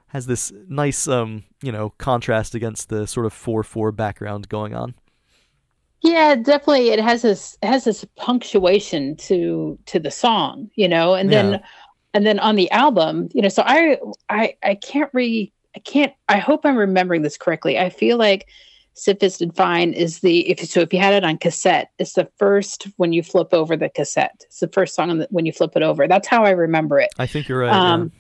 has 0.08 0.26
this 0.28 0.52
nice 0.68 1.08
um 1.08 1.44
you 1.64 1.72
know 1.72 1.92
contrast 1.98 2.56
against 2.56 2.90
the 2.90 3.08
sort 3.08 3.26
of 3.26 3.34
four 3.34 3.64
four 3.64 3.92
background 3.92 4.50
going 4.50 4.76
on. 4.76 4.96
Yeah, 6.02 6.36
definitely. 6.36 6.90
It 6.90 7.00
has 7.00 7.22
this 7.22 7.58
it 7.62 7.68
has 7.68 7.84
this 7.84 8.06
punctuation 8.18 9.16
to 9.18 9.78
to 9.86 10.00
the 10.00 10.12
song, 10.12 10.70
you 10.76 10.88
know, 10.88 11.14
and 11.14 11.30
Yeah. 11.30 11.44
then 11.52 11.64
and 12.14 12.26
then 12.26 12.40
on 12.40 12.56
the 12.56 12.70
album, 12.72 13.30
you 13.34 13.42
know. 13.42 13.50
So 13.50 13.64
I 13.66 13.98
I 14.30 14.56
I 14.64 14.76
can't 14.76 15.12
re 15.14 15.52
I 15.76 15.80
can't. 15.80 16.14
I 16.28 16.40
hope 16.40 16.66
I'm 16.66 16.76
remembering 16.78 17.22
this 17.22 17.38
correctly. 17.38 17.78
I 17.80 17.90
feel 17.90 18.18
like 18.18 18.48
"Sieve 18.94 19.20
Fisted 19.20 19.56
Find" 19.56 19.94
is 19.94 20.20
the 20.20 20.50
if 20.50 20.60
so 20.70 20.82
if 20.82 20.94
you 20.94 21.00
had 21.00 21.14
it 21.14 21.24
on 21.24 21.38
cassette, 21.38 21.92
it's 22.00 22.14
the 22.14 22.30
first 22.38 22.88
when 22.98 23.14
you 23.14 23.24
flip 23.24 23.54
over 23.54 23.76
the 23.78 23.90
cassette. 23.90 24.44
It's 24.46 24.60
the 24.60 24.68
first 24.68 24.96
song 24.96 25.10
on 25.10 25.20
the, 25.20 25.28
when 25.32 25.46
you 25.46 25.54
flip 25.54 25.72
it 25.76 25.84
over. 25.84 26.08
That's 26.08 26.28
how 26.28 26.44
I 26.44 26.52
remember 26.52 27.00
it. 27.00 27.10
I 27.18 27.28
think 27.28 27.48
you're 27.48 27.60
right. 27.60 27.68
yeah. 27.68 27.94
um 27.94 28.12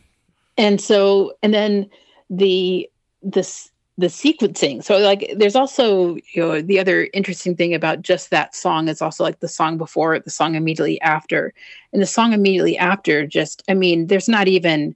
and 0.57 0.79
so 0.79 1.33
and 1.41 1.53
then 1.53 1.89
the 2.29 2.89
this 3.23 3.71
the 3.97 4.07
sequencing 4.07 4.83
so 4.83 4.97
like 4.97 5.31
there's 5.35 5.55
also 5.55 6.15
you 6.33 6.41
know 6.41 6.61
the 6.61 6.79
other 6.79 7.09
interesting 7.13 7.55
thing 7.55 7.73
about 7.73 8.01
just 8.01 8.29
that 8.29 8.55
song 8.55 8.87
is 8.87 9.01
also 9.01 9.23
like 9.23 9.39
the 9.41 9.47
song 9.47 9.77
before 9.77 10.17
the 10.17 10.29
song 10.29 10.55
immediately 10.55 10.99
after 11.01 11.53
and 11.93 12.01
the 12.01 12.07
song 12.07 12.33
immediately 12.33 12.77
after 12.77 13.27
just 13.27 13.63
i 13.69 13.73
mean 13.73 14.07
there's 14.07 14.29
not 14.29 14.47
even 14.47 14.95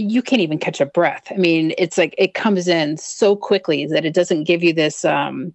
you 0.00 0.22
can't 0.22 0.42
even 0.42 0.58
catch 0.58 0.80
a 0.80 0.86
breath. 0.86 1.26
I 1.30 1.36
mean 1.36 1.72
it's 1.78 1.98
like 1.98 2.14
it 2.18 2.34
comes 2.34 2.68
in 2.68 2.96
so 2.96 3.36
quickly 3.36 3.86
that 3.86 4.04
it 4.04 4.14
doesn't 4.14 4.44
give 4.44 4.62
you 4.62 4.72
this 4.72 5.04
um 5.04 5.54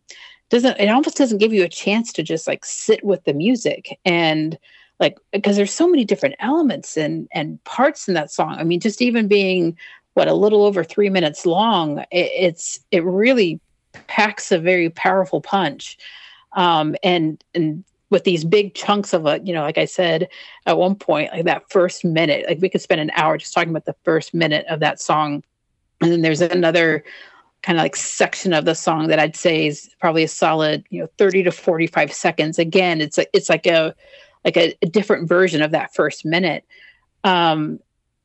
doesn't 0.50 0.80
it 0.80 0.90
almost 0.90 1.18
doesn't 1.18 1.40
give 1.40 1.54
you 1.54 1.64
a 1.64 1.70
chance 1.70 2.14
to 2.14 2.24
just 2.24 2.48
like 2.48 2.64
sit 2.66 3.04
with 3.04 3.24
the 3.24 3.34
music. 3.34 4.00
And 4.06 4.58
like 5.00 5.18
because 5.32 5.56
there's 5.56 5.74
so 5.74 5.88
many 5.88 6.06
different 6.06 6.36
elements 6.40 6.98
and 6.98 7.28
and 7.32 7.64
parts 7.64 8.08
in 8.08 8.14
that 8.14 8.32
song. 8.32 8.56
I 8.58 8.64
mean 8.64 8.80
just 8.80 9.02
even 9.02 9.28
being 9.28 9.78
what 10.14 10.28
a 10.28 10.34
little 10.34 10.64
over 10.64 10.84
three 10.84 11.10
minutes 11.10 11.46
long 11.46 12.00
it, 12.00 12.08
it's 12.12 12.80
it 12.92 13.04
really 13.04 13.60
packs 14.08 14.52
a 14.52 14.60
very 14.60 14.90
powerful 14.90 15.42
punch. 15.42 15.98
Um 16.54 16.96
and 17.04 17.44
and 17.54 17.84
with 18.10 18.24
these 18.24 18.46
big 18.46 18.74
chunks 18.74 19.14
of 19.14 19.26
a 19.26 19.40
you 19.44 19.54
know 19.54 19.62
like 19.62 19.78
i 19.78 19.86
said 19.86 20.28
at 20.66 20.78
one 20.78 20.96
point 20.96 21.32
like 21.32 21.46
that 21.46 21.70
first 21.70 22.06
minute 22.06 22.46
like 22.48 22.62
we 22.62 22.70
could 22.70 22.82
spend 22.82 23.02
an 23.02 23.12
hour 23.16 23.38
just 23.38 23.54
talking 23.54 23.70
about 23.70 23.86
the 23.86 23.96
first 24.04 24.34
minute 24.34 24.66
of 24.70 24.80
that 24.80 25.02
song. 25.02 25.44
And 26.02 26.12
then 26.12 26.22
there's 26.22 26.42
another 26.42 27.04
kind 27.62 27.80
of 27.80 27.84
like 27.84 27.96
section 27.96 28.54
of 28.54 28.66
the 28.66 28.76
song 28.76 29.08
that 29.08 29.18
i'd 29.18 29.36
say 29.36 29.66
is 29.66 29.90
probably 30.00 30.24
a 30.24 30.28
solid 30.28 30.84
you 30.92 31.02
know 31.02 31.10
30 31.18 31.44
to 31.44 31.52
45 31.52 32.14
seconds. 32.14 32.60
Again 32.60 33.02
it's 33.02 33.18
like 33.18 33.30
it's 33.34 33.50
like 33.50 33.66
a 33.66 33.96
like 34.44 34.58
a, 34.58 34.76
a 34.82 34.86
different 34.86 35.28
version 35.28 35.62
of 35.62 35.72
that 35.72 35.94
first 35.94 36.26
minute. 36.26 36.64
Um 37.24 37.80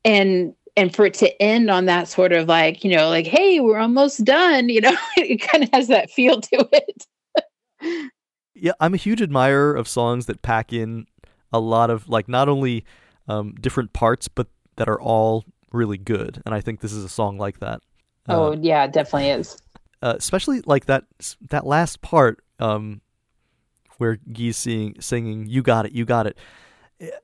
and 0.05 0.53
and 0.77 0.95
for 0.95 1.05
it 1.05 1.13
to 1.15 1.41
end 1.41 1.69
on 1.69 1.85
that 1.85 2.07
sort 2.07 2.31
of 2.31 2.47
like 2.47 2.83
you 2.83 2.95
know 2.95 3.09
like 3.09 3.27
hey 3.27 3.59
we're 3.59 3.79
almost 3.79 4.23
done 4.23 4.69
you 4.69 4.81
know 4.81 4.95
it 5.17 5.41
kind 5.41 5.63
of 5.63 5.69
has 5.73 5.87
that 5.87 6.11
feel 6.11 6.39
to 6.39 6.69
it 6.71 8.11
yeah, 8.61 8.73
I'm 8.79 8.93
a 8.93 8.97
huge 8.97 9.21
admirer 9.21 9.75
of 9.75 9.87
songs 9.87 10.27
that 10.27 10.41
pack 10.41 10.71
in 10.71 11.07
a 11.51 11.59
lot 11.59 11.89
of 11.89 12.07
like 12.07 12.29
not 12.29 12.47
only 12.47 12.85
um, 13.27 13.55
different 13.59 13.91
parts, 13.91 14.27
but 14.27 14.47
that 14.77 14.87
are 14.87 15.01
all 15.01 15.45
really 15.71 15.97
good. 15.97 16.41
And 16.45 16.55
I 16.55 16.61
think 16.61 16.79
this 16.79 16.93
is 16.93 17.03
a 17.03 17.09
song 17.09 17.37
like 17.37 17.59
that. 17.59 17.81
Uh, 18.29 18.37
oh 18.37 18.51
yeah 18.53 18.83
it 18.83 18.93
definitely 18.93 19.29
is 19.29 19.57
uh, 20.01 20.13
especially 20.17 20.61
like 20.65 20.85
that 20.85 21.05
that 21.49 21.65
last 21.65 22.01
part 22.01 22.43
um, 22.59 23.01
where 23.97 24.17
Guy's 24.31 24.57
singing 24.57 25.47
"You 25.47 25.61
Got 25.61 25.87
It, 25.87 25.91
You 25.91 26.05
Got 26.05 26.27
It." 26.27 26.37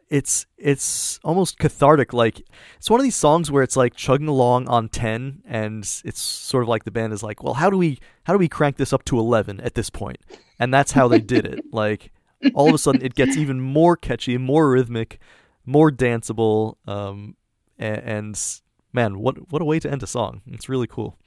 It's 0.09 0.45
it's 0.57 1.19
almost 1.23 1.59
cathartic. 1.59 2.11
Like 2.13 2.41
it's 2.77 2.89
one 2.89 2.99
of 2.99 3.03
these 3.03 3.15
songs 3.15 3.51
where 3.51 3.61
it's 3.63 3.75
like 3.75 3.95
chugging 3.95 4.27
along 4.27 4.67
on 4.67 4.89
ten, 4.89 5.43
and 5.45 5.83
it's 6.04 6.21
sort 6.21 6.63
of 6.63 6.69
like 6.69 6.83
the 6.83 6.91
band 6.91 7.13
is 7.13 7.21
like, 7.21 7.43
"Well, 7.43 7.54
how 7.54 7.69
do 7.69 7.77
we 7.77 7.99
how 8.23 8.33
do 8.33 8.39
we 8.39 8.47
crank 8.47 8.77
this 8.77 8.91
up 8.91 9.06
to 9.06 9.19
eleven 9.19 9.60
at 9.62 9.75
this 9.75 9.89
point?" 9.89 10.17
And 10.60 10.73
that's 10.73 10.93
how 10.93 11.08
they 11.08 11.21
did 11.21 11.45
it. 11.45 11.63
Like 11.71 12.12
all 12.54 12.69
of 12.69 12.73
a 12.73 12.77
sudden, 12.77 13.04
it 13.04 13.13
gets 13.13 13.37
even 13.37 13.60
more 13.60 13.95
catchy, 13.95 14.37
more 14.37 14.71
rhythmic, 14.71 15.19
more 15.65 15.91
danceable. 15.91 16.77
Um, 16.87 17.35
and, 17.77 17.97
and 17.97 18.60
man, 18.93 19.19
what 19.19 19.52
what 19.52 19.62
a 19.62 19.65
way 19.65 19.79
to 19.79 19.91
end 19.91 20.02
a 20.02 20.08
song! 20.08 20.41
It's 20.47 20.69
really 20.69 20.87
cool. 20.87 21.17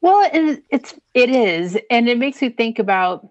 Well, 0.00 0.28
it, 0.32 0.64
it's 0.70 0.98
it 1.14 1.30
is, 1.30 1.78
and 1.90 2.08
it 2.08 2.18
makes 2.18 2.40
you 2.40 2.50
think 2.50 2.78
about, 2.78 3.28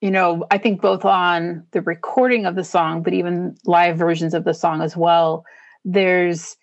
you 0.00 0.10
know, 0.10 0.46
I 0.50 0.58
think 0.58 0.80
both 0.80 1.04
on 1.04 1.66
the 1.72 1.82
recording 1.82 2.46
of 2.46 2.54
the 2.54 2.64
song, 2.64 3.02
but 3.02 3.12
even 3.12 3.56
live 3.64 3.98
versions 3.98 4.34
of 4.34 4.44
the 4.44 4.54
song 4.54 4.82
as 4.82 4.96
well. 4.96 5.44
There's, 5.84 6.56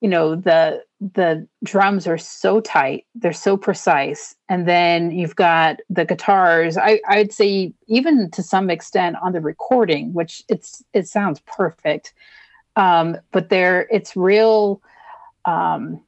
you 0.00 0.08
know, 0.08 0.34
the 0.36 0.82
the 1.14 1.46
drums 1.64 2.06
are 2.06 2.18
so 2.18 2.60
tight, 2.60 3.06
they're 3.14 3.32
so 3.32 3.56
precise, 3.56 4.34
and 4.48 4.68
then 4.68 5.10
you've 5.10 5.36
got 5.36 5.78
the 5.90 6.04
guitars. 6.04 6.76
I 6.76 7.00
I'd 7.08 7.32
say 7.32 7.74
even 7.88 8.30
to 8.32 8.42
some 8.42 8.70
extent 8.70 9.16
on 9.22 9.32
the 9.32 9.40
recording, 9.40 10.12
which 10.14 10.42
it's 10.48 10.82
it 10.92 11.08
sounds 11.08 11.40
perfect. 11.40 12.14
um, 12.76 13.16
but 13.32 13.48
there 13.48 13.86
it's 13.90 14.16
real 14.16 14.82
um, 15.44 16.00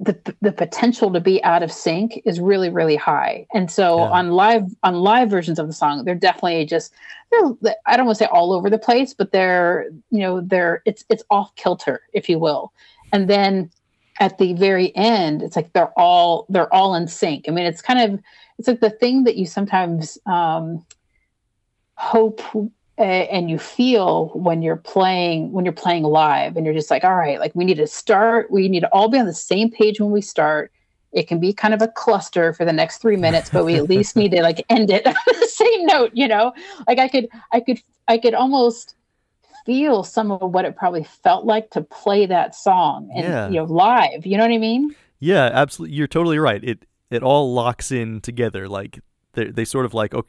the 0.00 0.34
the 0.40 0.52
potential 0.52 1.12
to 1.12 1.20
be 1.20 1.42
out 1.42 1.62
of 1.62 1.72
sync 1.72 2.22
is 2.24 2.40
really 2.40 2.70
really 2.70 2.96
high. 2.96 3.46
And 3.52 3.70
so 3.70 3.98
yeah. 3.98 4.10
on 4.10 4.30
live 4.30 4.64
on 4.82 4.94
live 5.00 5.28
versions 5.28 5.58
of 5.58 5.66
the 5.66 5.72
song 5.72 6.04
they're 6.04 6.14
definitely 6.14 6.64
just 6.66 6.92
they're 7.30 7.74
i 7.86 7.96
don't 7.96 8.06
want 8.06 8.16
to 8.16 8.24
say 8.24 8.30
all 8.30 8.52
over 8.52 8.70
the 8.70 8.78
place 8.78 9.12
but 9.12 9.32
they're 9.32 9.88
you 10.10 10.20
know 10.20 10.40
they're 10.40 10.82
it's 10.84 11.04
it's 11.08 11.24
off 11.30 11.54
kilter 11.56 12.02
if 12.12 12.28
you 12.28 12.38
will. 12.38 12.72
And 13.12 13.28
then 13.28 13.70
at 14.20 14.38
the 14.38 14.52
very 14.54 14.94
end 14.96 15.42
it's 15.42 15.56
like 15.56 15.72
they're 15.72 15.92
all 15.98 16.46
they're 16.48 16.72
all 16.72 16.94
in 16.94 17.08
sync. 17.08 17.46
I 17.48 17.50
mean 17.50 17.66
it's 17.66 17.82
kind 17.82 18.00
of 18.12 18.20
it's 18.58 18.68
like 18.68 18.80
the 18.80 18.90
thing 18.90 19.24
that 19.24 19.36
you 19.36 19.46
sometimes 19.46 20.16
um 20.26 20.84
hope 21.94 22.40
and 22.98 23.50
you 23.50 23.58
feel 23.58 24.28
when 24.34 24.62
you're 24.62 24.76
playing 24.76 25.52
when 25.52 25.64
you're 25.64 25.72
playing 25.72 26.02
live 26.02 26.56
and 26.56 26.66
you're 26.66 26.74
just 26.74 26.90
like 26.90 27.04
all 27.04 27.14
right 27.14 27.38
like 27.38 27.54
we 27.54 27.64
need 27.64 27.76
to 27.76 27.86
start 27.86 28.50
we 28.50 28.68
need 28.68 28.80
to 28.80 28.88
all 28.88 29.08
be 29.08 29.18
on 29.18 29.26
the 29.26 29.34
same 29.34 29.70
page 29.70 30.00
when 30.00 30.10
we 30.10 30.20
start. 30.20 30.72
It 31.10 31.26
can 31.26 31.40
be 31.40 31.54
kind 31.54 31.72
of 31.72 31.80
a 31.80 31.88
cluster 31.88 32.52
for 32.52 32.66
the 32.66 32.72
next 32.72 32.98
three 32.98 33.16
minutes 33.16 33.50
but 33.50 33.64
we 33.64 33.76
at 33.76 33.88
least 33.88 34.16
need 34.16 34.32
to 34.32 34.42
like 34.42 34.64
end 34.68 34.90
it 34.90 35.06
on 35.06 35.14
the 35.26 35.46
same 35.46 35.86
note 35.86 36.10
you 36.14 36.28
know? 36.28 36.52
Like 36.86 36.98
i 36.98 37.08
could 37.08 37.28
i 37.52 37.60
could 37.60 37.80
i 38.08 38.18
could 38.18 38.34
almost 38.34 38.94
feel 39.64 40.02
some 40.02 40.30
of 40.30 40.52
what 40.52 40.64
it 40.64 40.76
probably 40.76 41.04
felt 41.04 41.44
like 41.44 41.70
to 41.70 41.80
play 41.82 42.26
that 42.26 42.54
song 42.54 43.10
and 43.14 43.24
yeah. 43.24 43.48
you 43.48 43.56
know 43.56 43.64
live 43.64 44.24
you 44.24 44.36
know 44.36 44.44
what 44.44 44.52
i 44.52 44.58
mean? 44.58 44.94
Yeah 45.20 45.50
absolutely. 45.52 45.96
You're 45.96 46.06
totally 46.06 46.38
right. 46.38 46.62
It 46.62 46.84
it 47.10 47.22
all 47.22 47.54
locks 47.54 47.90
in 47.90 48.20
together 48.20 48.68
like 48.68 49.00
they 49.34 49.46
they 49.46 49.64
sort 49.64 49.86
of 49.86 49.94
like 49.94 50.14
okay, 50.14 50.28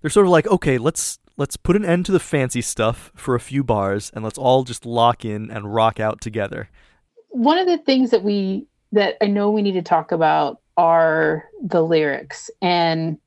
they're 0.00 0.10
sort 0.10 0.26
of 0.26 0.32
like 0.32 0.46
okay 0.48 0.78
let's 0.78 1.18
let's 1.40 1.56
put 1.56 1.74
an 1.74 1.86
end 1.86 2.04
to 2.04 2.12
the 2.12 2.20
fancy 2.20 2.60
stuff 2.60 3.10
for 3.16 3.34
a 3.34 3.40
few 3.40 3.64
bars 3.64 4.12
and 4.14 4.22
let's 4.22 4.36
all 4.36 4.62
just 4.62 4.84
lock 4.84 5.24
in 5.24 5.50
and 5.50 5.74
rock 5.74 5.98
out 5.98 6.20
together. 6.20 6.68
One 7.30 7.56
of 7.56 7.66
the 7.66 7.78
things 7.78 8.10
that 8.10 8.22
we 8.22 8.66
that 8.92 9.16
I 9.22 9.26
know 9.26 9.50
we 9.50 9.62
need 9.62 9.72
to 9.72 9.82
talk 9.82 10.12
about 10.12 10.60
are 10.76 11.48
the 11.62 11.82
lyrics 11.82 12.50
and 12.60 13.18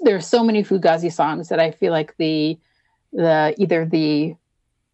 there's 0.00 0.26
so 0.26 0.42
many 0.42 0.64
Fugazi 0.64 1.12
songs 1.12 1.48
that 1.48 1.60
I 1.60 1.70
feel 1.70 1.92
like 1.92 2.16
the 2.16 2.58
the 3.12 3.54
either 3.56 3.86
the 3.86 4.34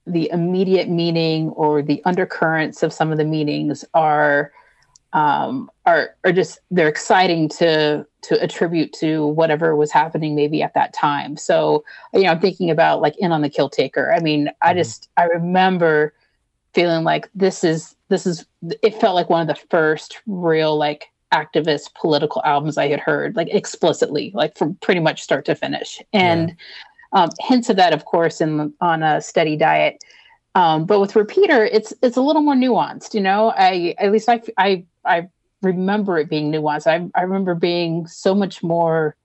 the 0.07 0.29
immediate 0.31 0.91
meaning 0.91 1.49
or 1.51 1.81
the 1.81 2.03
undercurrents 2.05 2.83
of 2.83 2.93
some 2.93 3.11
of 3.11 3.17
the 3.17 3.25
meanings 3.25 3.87
are 3.95 4.53
um, 5.15 5.71
are 5.87 6.17
are 6.25 6.33
just 6.33 6.59
they're 6.71 6.89
exciting 6.89 7.49
to 7.49 8.05
to 8.23 8.43
attribute 8.43 8.93
to 8.95 9.27
whatever 9.29 9.77
was 9.77 9.93
happening 9.93 10.35
maybe 10.35 10.63
at 10.63 10.75
that 10.75 10.93
time. 10.93 11.37
So 11.37 11.85
you 12.13 12.23
know, 12.23 12.31
I'm 12.31 12.41
thinking 12.41 12.71
about 12.71 13.01
like 13.01 13.17
in 13.19 13.33
on 13.33 13.41
the 13.41 13.49
kill 13.49 13.71
taker. 13.71 14.13
I 14.13 14.21
mean, 14.21 14.51
I 14.61 14.71
mm-hmm. 14.71 14.79
just 14.79 15.09
I 15.17 15.25
remember 15.25 16.13
feeling 16.75 17.05
like 17.05 17.31
this 17.35 17.63
is 17.63 17.95
this 18.09 18.27
is 18.27 18.45
it 18.83 19.01
felt 19.01 19.15
like 19.15 19.31
one 19.31 19.41
of 19.41 19.47
the 19.47 19.67
first 19.71 20.21
real 20.27 20.77
like 20.77 21.07
activist 21.33 21.95
political 21.95 22.43
albums 22.45 22.77
I 22.77 22.89
had 22.89 23.01
heard 23.01 23.35
like 23.35 23.49
explicitly 23.51 24.31
like 24.35 24.57
from 24.57 24.75
pretty 24.77 25.01
much 25.01 25.23
start 25.23 25.45
to 25.47 25.55
finish 25.57 26.01
and 26.13 26.51
yeah. 27.13 27.23
um, 27.23 27.31
hints 27.41 27.69
of 27.69 27.77
that 27.77 27.93
of 27.93 28.05
course 28.05 28.41
in 28.41 28.73
on 28.81 29.03
a 29.03 29.21
steady 29.21 29.57
diet 29.57 30.05
um, 30.55 30.85
but 30.85 31.01
with 31.01 31.17
repeater 31.17 31.65
it's 31.65 31.93
it's 32.03 32.17
a 32.17 32.23
little 32.23 32.43
more 32.43 32.55
nuanced 32.55 33.15
you 33.15 33.21
know 33.21 33.53
I 33.57 33.95
at 33.99 34.13
least 34.13 34.29
I 34.29 34.43
I 34.57 34.85
I 35.05 35.29
remember 35.65 36.19
it 36.19 36.29
being 36.29 36.53
nuanced. 36.53 36.87
I, 36.87 37.11
I 37.19 37.23
remember 37.23 37.55
being 37.55 38.07
so 38.07 38.35
much 38.35 38.63
more 38.63 39.17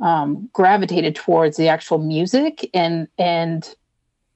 um, 0.00 0.48
gravitated 0.52 1.16
towards 1.16 1.56
the 1.56 1.68
actual 1.68 1.98
music, 1.98 2.68
and 2.72 3.08
and 3.18 3.74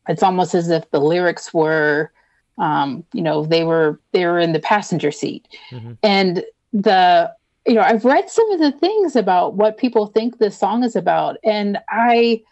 it's 0.09 0.23
almost 0.23 0.55
as 0.55 0.69
if 0.71 0.91
the 0.91 1.01
lyrics 1.01 1.55
were, 1.55 2.11
um, 2.59 3.05
you 3.13 3.23
know, 3.23 3.45
they 3.45 3.63
were 3.63 4.01
they 4.11 4.27
were 4.27 4.41
in 4.41 4.53
the 4.53 4.59
passenger 4.59 5.13
seat, 5.13 5.47
mm-hmm. 5.71 5.93
and 6.03 6.45
the 6.73 7.33
you 7.67 7.75
know 7.75 7.83
I've 7.83 8.05
read 8.05 8.29
some 8.29 8.51
of 8.51 8.59
the 8.59 8.73
things 8.73 9.15
about 9.15 9.55
what 9.55 9.77
people 9.77 10.07
think 10.07 10.39
this 10.39 10.59
song 10.59 10.83
is 10.83 10.97
about, 10.97 11.37
and 11.45 11.79
I 11.89 12.43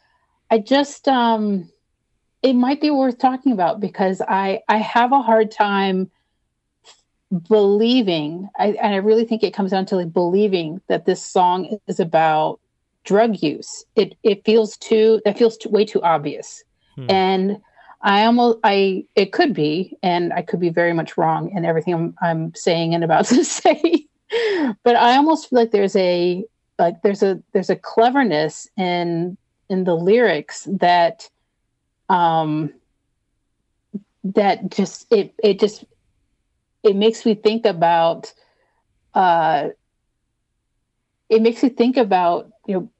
I 0.50 0.58
just 0.58 1.08
um, 1.08 1.68
it 2.42 2.54
might 2.54 2.80
be 2.80 2.90
worth 2.90 3.18
talking 3.18 3.52
about 3.52 3.80
because 3.80 4.20
I 4.26 4.60
I 4.68 4.78
have 4.78 5.12
a 5.12 5.22
hard 5.22 5.50
time 5.50 6.10
believing 7.48 8.48
I, 8.58 8.68
and 8.70 8.92
i 8.92 8.96
really 8.96 9.24
think 9.24 9.44
it 9.44 9.54
comes 9.54 9.70
down 9.70 9.86
to 9.86 9.96
like 9.96 10.12
believing 10.12 10.80
that 10.88 11.06
this 11.06 11.24
song 11.24 11.78
is 11.86 12.00
about 12.00 12.58
drug 13.04 13.40
use. 13.42 13.84
It 13.96 14.16
it 14.22 14.44
feels 14.44 14.76
too 14.76 15.22
that 15.24 15.38
feels 15.38 15.56
too, 15.56 15.68
way 15.68 15.84
too 15.84 16.02
obvious. 16.02 16.62
Hmm. 16.96 17.06
and 17.08 17.58
i 18.02 18.24
almost 18.24 18.58
i 18.64 19.04
it 19.14 19.32
could 19.32 19.54
be 19.54 19.96
and 20.02 20.32
i 20.32 20.42
could 20.42 20.58
be 20.58 20.70
very 20.70 20.92
much 20.92 21.16
wrong 21.16 21.52
in 21.54 21.64
everything 21.64 21.94
i'm, 21.94 22.14
I'm 22.20 22.54
saying 22.54 22.94
and 22.94 23.04
about 23.04 23.26
to 23.26 23.44
say. 23.44 24.06
But 24.82 24.96
i 24.96 25.16
almost 25.16 25.48
feel 25.48 25.58
like 25.58 25.70
there's 25.70 25.96
a 25.96 26.44
like 26.78 27.02
there's 27.02 27.22
a 27.22 27.40
there's 27.52 27.70
a 27.70 27.76
cleverness 27.76 28.68
in 28.76 29.36
in 29.68 29.84
the 29.84 29.94
lyrics 29.94 30.66
that 30.80 31.30
um 32.10 32.72
that 34.24 34.70
just 34.70 35.06
it 35.10 35.32
it 35.42 35.58
just 35.60 35.84
it 36.82 36.96
makes 36.96 37.24
me 37.24 37.34
think 37.34 37.64
about 37.64 38.34
uh 39.14 39.68
it 41.30 41.40
makes 41.40 41.62
me 41.62 41.68
think 41.68 41.96
about 41.96 42.50
you 42.66 42.74
know 42.74 42.90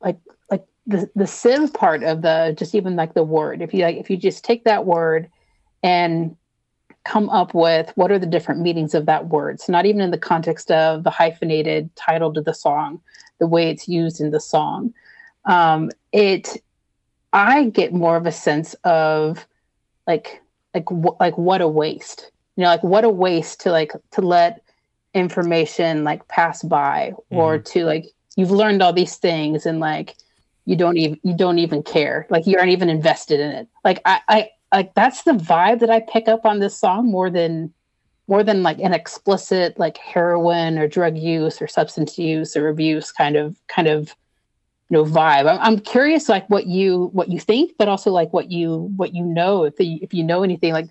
like 0.00 0.18
like 0.50 0.64
the 0.86 1.08
the 1.14 1.26
sieve 1.26 1.72
part 1.72 2.02
of 2.02 2.22
the 2.22 2.54
just 2.58 2.74
even 2.74 2.96
like 2.96 3.14
the 3.14 3.22
word. 3.22 3.62
If 3.62 3.74
you 3.74 3.84
like 3.84 3.96
if 3.96 4.10
you 4.10 4.16
just 4.16 4.44
take 4.44 4.64
that 4.64 4.86
word 4.86 5.30
and 5.82 6.36
come 7.04 7.28
up 7.28 7.54
with 7.54 7.92
what 7.96 8.10
are 8.10 8.18
the 8.18 8.26
different 8.26 8.62
meanings 8.62 8.94
of 8.94 9.06
that 9.06 9.28
word. 9.28 9.60
So 9.60 9.72
not 9.72 9.84
even 9.84 10.00
in 10.00 10.10
the 10.10 10.18
context 10.18 10.70
of 10.70 11.04
the 11.04 11.10
hyphenated 11.10 11.94
title 11.96 12.32
to 12.32 12.40
the 12.40 12.54
song 12.54 13.00
the 13.40 13.46
way 13.46 13.68
it's 13.68 13.88
used 13.88 14.20
in 14.20 14.30
the 14.30 14.40
song. 14.40 14.94
Um 15.44 15.90
it 16.12 16.62
i 17.34 17.64
get 17.64 17.92
more 17.92 18.16
of 18.16 18.24
a 18.24 18.32
sense 18.32 18.74
of 18.84 19.46
like 20.06 20.40
like 20.74 20.86
like 21.20 21.38
what 21.38 21.60
a 21.60 21.68
waste. 21.68 22.30
You 22.56 22.62
know 22.62 22.68
like 22.68 22.82
what 22.82 23.04
a 23.04 23.10
waste 23.10 23.60
to 23.62 23.70
like 23.70 23.92
to 24.12 24.20
let 24.20 24.62
information 25.14 26.04
like 26.04 26.26
pass 26.28 26.62
by 26.62 27.12
mm-hmm. 27.12 27.36
or 27.36 27.58
to 27.58 27.84
like 27.84 28.06
you've 28.36 28.50
learned 28.50 28.82
all 28.82 28.92
these 28.92 29.16
things 29.16 29.64
and 29.64 29.80
like 29.80 30.16
you 30.66 30.76
don't 30.76 30.96
even 30.96 31.20
you 31.22 31.36
don't 31.36 31.58
even 31.58 31.82
care. 31.82 32.26
Like 32.30 32.46
you 32.46 32.58
aren't 32.58 32.72
even 32.72 32.88
invested 32.88 33.40
in 33.40 33.50
it. 33.50 33.68
Like 33.84 34.00
i 34.04 34.20
i 34.28 34.50
like 34.72 34.94
that's 34.94 35.22
the 35.22 35.32
vibe 35.32 35.78
that 35.80 35.90
i 35.90 36.00
pick 36.00 36.26
up 36.26 36.44
on 36.44 36.58
this 36.58 36.76
song 36.76 37.10
more 37.10 37.30
than 37.30 37.72
more 38.26 38.42
than 38.42 38.62
like 38.62 38.78
an 38.80 38.92
explicit 38.94 39.78
like 39.78 39.98
heroin 39.98 40.78
or 40.78 40.88
drug 40.88 41.16
use 41.16 41.60
or 41.62 41.68
substance 41.68 42.18
use 42.18 42.56
or 42.56 42.68
abuse 42.68 43.12
kind 43.12 43.36
of 43.36 43.56
kind 43.68 43.86
of 43.86 44.16
you 44.90 44.96
know 44.96 45.04
vibe 45.04 45.50
i'm, 45.50 45.58
I'm 45.60 45.78
curious 45.78 46.28
like 46.28 46.48
what 46.50 46.66
you 46.66 47.10
what 47.12 47.28
you 47.28 47.38
think 47.38 47.72
but 47.78 47.88
also 47.88 48.10
like 48.10 48.32
what 48.32 48.50
you 48.50 48.92
what 48.96 49.14
you 49.14 49.24
know 49.24 49.64
if 49.64 49.76
the, 49.76 50.00
if 50.02 50.12
you 50.14 50.24
know 50.24 50.42
anything 50.42 50.72
like 50.72 50.88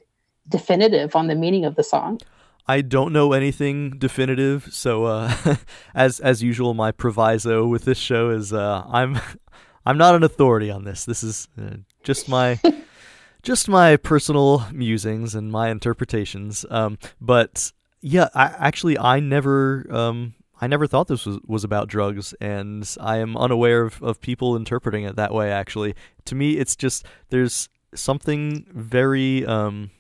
definitive 0.48 1.16
on 1.16 1.28
the 1.28 1.36
meaning 1.36 1.66
of 1.66 1.76
the 1.76 1.84
song. 1.84 2.20
I 2.68 2.82
don't 2.82 3.12
know 3.12 3.34
anything 3.34 3.98
definitive, 3.98 4.70
so 4.72 5.06
uh, 5.06 5.56
as 5.96 6.20
as 6.22 6.42
usual, 6.42 6.74
my 6.74 6.92
proviso 6.92 7.68
with 7.68 7.84
this 7.84 7.98
show 7.98 8.30
is 8.30 8.54
uh, 8.54 8.84
I'm 8.88 9.20
I'm 9.86 9.98
not 9.98 10.16
an 10.16 10.24
authority 10.24 10.72
on 10.72 10.86
this. 10.86 11.04
This 11.04 11.24
is 11.24 11.50
uh, 11.62 11.78
just 12.04 12.30
my 12.30 12.60
just 13.44 13.68
my 13.68 13.98
personal 13.98 14.66
musings 14.72 15.36
and 15.36 15.52
my 15.52 15.70
interpretations. 15.70 16.66
Um, 16.70 16.98
but 17.20 17.74
yeah, 18.00 18.30
I, 18.34 18.46
actually, 18.58 18.98
I 18.98 19.20
never 19.20 19.86
um, 19.90 20.34
I 20.64 20.68
never 20.68 20.88
thought 20.88 21.10
this 21.10 21.26
was, 21.26 21.40
was 21.46 21.66
about 21.66 21.90
drugs, 21.90 22.34
and 22.40 22.90
I 23.02 23.18
am 23.18 23.36
unaware 23.36 23.82
of, 23.82 24.02
of 24.02 24.22
people 24.22 24.56
interpreting 24.56 25.04
it 25.04 25.18
that 25.18 25.34
way. 25.34 25.52
Actually, 25.52 25.94
to 26.24 26.36
me, 26.36 26.54
it's 26.54 26.78
just 26.78 27.06
there's 27.28 27.68
something 27.94 28.66
very 28.74 29.46
um, 29.46 29.92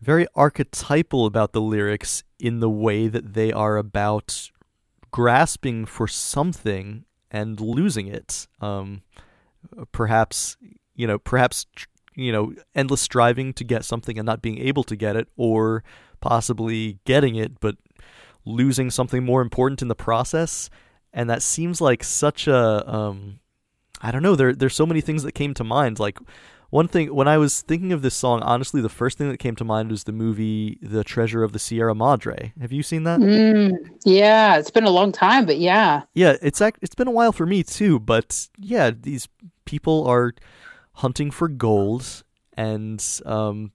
very 0.00 0.26
archetypal 0.34 1.26
about 1.26 1.52
the 1.52 1.60
lyrics 1.60 2.24
in 2.38 2.60
the 2.60 2.70
way 2.70 3.08
that 3.08 3.34
they 3.34 3.52
are 3.52 3.76
about 3.76 4.50
grasping 5.10 5.84
for 5.84 6.08
something 6.08 7.04
and 7.30 7.60
losing 7.60 8.06
it. 8.06 8.48
Um, 8.62 9.02
perhaps 9.92 10.56
you 10.94 11.06
know, 11.06 11.18
perhaps 11.18 11.66
you 12.14 12.32
know, 12.32 12.54
endless 12.74 13.02
striving 13.02 13.52
to 13.52 13.64
get 13.64 13.84
something 13.84 14.18
and 14.18 14.24
not 14.24 14.40
being 14.40 14.56
able 14.56 14.84
to 14.84 14.96
get 14.96 15.14
it, 15.14 15.28
or 15.36 15.84
possibly 16.22 16.98
getting 17.04 17.36
it 17.36 17.60
but 17.60 17.76
losing 18.46 18.90
something 18.90 19.22
more 19.22 19.42
important 19.42 19.82
in 19.82 19.88
the 19.88 19.94
process. 19.94 20.70
And 21.12 21.28
that 21.28 21.42
seems 21.42 21.80
like 21.80 22.02
such 22.02 22.46
a 22.46 22.88
um, 22.90 23.40
I 24.00 24.10
don't 24.10 24.22
know. 24.22 24.36
There 24.36 24.54
there's 24.54 24.76
so 24.76 24.86
many 24.86 25.00
things 25.00 25.22
that 25.22 25.32
came 25.32 25.52
to 25.54 25.64
mind. 25.64 25.98
Like 25.98 26.18
one 26.70 26.88
thing 26.88 27.14
when 27.14 27.28
I 27.28 27.38
was 27.38 27.62
thinking 27.62 27.92
of 27.92 28.02
this 28.02 28.14
song, 28.14 28.42
honestly, 28.42 28.80
the 28.80 28.88
first 28.88 29.18
thing 29.18 29.30
that 29.30 29.38
came 29.38 29.56
to 29.56 29.64
mind 29.64 29.90
was 29.90 30.04
the 30.04 30.12
movie 30.12 30.78
"The 30.82 31.04
Treasure 31.04 31.42
of 31.42 31.52
the 31.52 31.58
Sierra 31.58 31.94
Madre." 31.94 32.52
Have 32.60 32.72
you 32.72 32.82
seen 32.82 33.04
that? 33.04 33.20
Mm, 33.20 33.72
yeah, 34.04 34.56
it's 34.56 34.70
been 34.70 34.84
a 34.84 34.90
long 34.90 35.12
time, 35.12 35.46
but 35.46 35.58
yeah, 35.58 36.02
yeah, 36.14 36.36
it's 36.42 36.60
it's 36.60 36.94
been 36.94 37.08
a 37.08 37.12
while 37.12 37.32
for 37.32 37.46
me 37.46 37.62
too. 37.62 37.98
But 37.98 38.48
yeah, 38.58 38.90
these 38.90 39.28
people 39.64 40.06
are 40.06 40.34
hunting 40.94 41.30
for 41.30 41.48
gold, 41.48 42.24
and 42.56 43.04
um, 43.24 43.72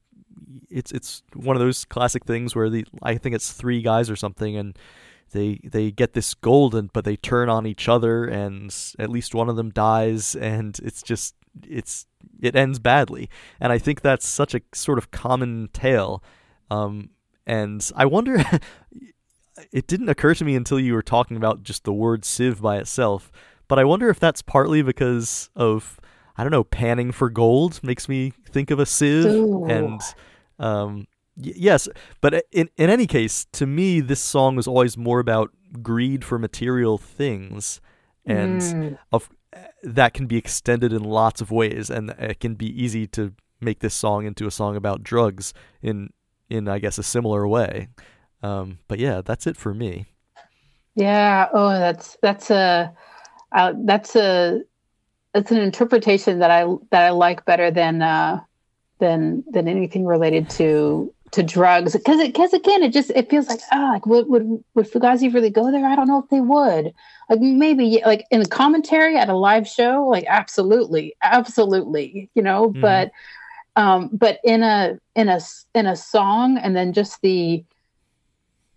it's 0.70 0.92
it's 0.92 1.24
one 1.34 1.56
of 1.56 1.62
those 1.62 1.86
classic 1.86 2.26
things 2.26 2.56
where 2.56 2.70
the 2.70 2.86
I 3.02 3.16
think 3.16 3.36
it's 3.36 3.52
three 3.52 3.82
guys 3.82 4.10
or 4.10 4.16
something, 4.16 4.56
and 4.56 4.78
they 5.32 5.60
they 5.64 5.92
get 5.92 6.14
this 6.14 6.34
gold, 6.34 6.76
and 6.76 6.92
but 6.94 7.06
they 7.06 7.16
turn 7.16 7.50
on 7.50 7.66
each 7.66 7.88
other, 7.90 8.26
and 8.26 8.76
at 9.00 9.10
least 9.10 9.36
one 9.36 9.50
of 9.50 9.56
them 9.56 9.70
dies, 9.70 10.36
and 10.36 10.80
it's 10.84 11.02
just 11.02 11.36
it's 11.68 12.06
it 12.42 12.56
ends 12.56 12.80
badly, 12.80 13.30
and 13.60 13.72
I 13.72 13.78
think 13.78 14.02
that's 14.02 14.28
such 14.28 14.54
a 14.54 14.62
sort 14.74 14.98
of 14.98 15.12
common 15.12 15.70
tale. 15.74 16.24
Um, 16.70 17.10
and 17.46 17.90
I 17.96 18.06
wonder, 18.06 18.44
it 19.72 19.88
didn't 19.88 20.10
occur 20.10 20.34
to 20.36 20.46
me 20.46 20.56
until 20.56 20.80
you 20.80 20.94
were 20.94 21.02
talking 21.02 21.38
about 21.38 21.64
just 21.64 21.84
the 21.84 21.94
word 21.94 22.24
sieve 22.24 22.62
by 22.62 22.78
itself, 22.78 23.32
but 23.68 23.80
I 23.80 23.84
wonder 23.84 24.10
if 24.10 24.20
that's 24.20 24.42
partly 24.42 24.82
because 24.82 25.50
of 25.56 26.00
I 26.38 26.44
don't 26.44 26.52
know, 26.52 26.64
panning 26.64 27.12
for 27.12 27.30
gold 27.30 27.80
makes 27.84 28.08
me 28.08 28.34
think 28.50 28.72
of 28.72 28.80
a 28.80 28.86
sieve 28.86 29.26
Ooh. 29.26 29.66
and 29.66 30.02
um, 30.60 31.08
y- 31.38 31.54
yes, 31.56 31.88
but 32.22 32.46
in 32.52 32.70
in 32.78 32.90
any 32.90 33.08
case, 33.08 33.46
to 33.54 33.66
me, 33.66 34.00
this 34.02 34.20
song 34.22 34.56
was 34.56 34.68
always 34.68 34.98
more 34.98 35.20
about 35.20 35.52
greed 35.82 36.24
for 36.26 36.38
material 36.40 36.98
things, 36.98 37.82
and 38.26 38.60
Mm. 38.62 38.98
of 39.12 39.30
that 39.84 40.14
can 40.14 40.28
be 40.28 40.38
extended 40.38 40.94
in 40.94 41.04
lots 41.04 41.42
of 41.42 41.52
ways, 41.52 41.90
and 41.90 42.12
it 42.12 42.40
can 42.40 42.56
be 42.56 42.68
easy 42.84 43.06
to 43.08 43.34
make 43.60 43.80
this 43.80 43.94
song 43.94 44.26
into 44.26 44.48
a 44.48 44.52
song 44.52 44.76
about 44.76 45.04
drugs 45.04 45.54
in 45.82 46.10
in 46.50 46.68
I 46.68 46.80
guess 46.80 46.98
a 46.98 47.04
similar 47.04 47.48
way. 47.48 47.88
Um, 48.44 48.80
but 48.88 49.00
yeah, 49.00 49.22
that's 49.24 49.46
it 49.48 49.58
for 49.58 49.74
me. 49.74 50.06
Yeah. 50.96 51.48
Oh, 51.54 51.70
that's 51.70 52.18
that's 52.22 52.50
a 52.52 52.94
uh, 53.52 53.74
that's 53.86 54.16
a 54.16 54.62
that's 55.34 55.52
an 55.52 55.58
interpretation 55.60 56.40
that 56.40 56.52
I 56.52 56.66
that 56.92 57.04
I 57.04 57.10
like 57.12 57.46
better 57.46 57.72
than 57.72 58.02
uh, 58.02 58.42
than 59.02 59.44
than 59.52 59.68
anything 59.68 60.06
related 60.06 60.50
to 60.52 61.14
to 61.32 61.44
drugs 61.44 61.94
because 61.94 62.22
because 62.22 62.54
again 62.54 62.84
it 62.84 62.94
just 62.94 63.10
it 63.12 63.30
feels 63.30 63.48
like 63.50 63.60
ah 63.72 63.92
like 63.94 64.06
would 64.06 64.28
would 64.28 64.64
would 64.76 64.90
Fugazi 64.90 65.34
really 65.34 65.50
go 65.50 65.72
there? 65.72 65.86
I 65.86 65.96
don't 65.96 66.08
know 66.08 66.20
if 66.24 66.30
they 66.30 66.40
would. 66.42 66.94
Like 67.30 67.40
maybe 67.42 68.02
like 68.06 68.26
in 68.32 68.42
a 68.42 68.46
commentary 68.46 69.18
at 69.18 69.30
a 69.30 69.36
live 69.36 69.68
show, 69.68 70.08
like 70.08 70.26
absolutely, 70.28 71.16
absolutely, 71.22 72.30
you 72.36 72.44
know. 72.44 72.70
Mhm. 72.70 72.82
But 72.82 73.12
um, 73.76 74.10
but 74.12 74.40
in 74.44 74.64
a 74.64 75.00
in 75.16 75.30
a 75.30 75.40
in 75.74 75.88
a 75.88 75.96
song, 75.96 76.58
and 76.58 76.76
then 76.76 76.94
just 76.94 77.22
the 77.22 77.64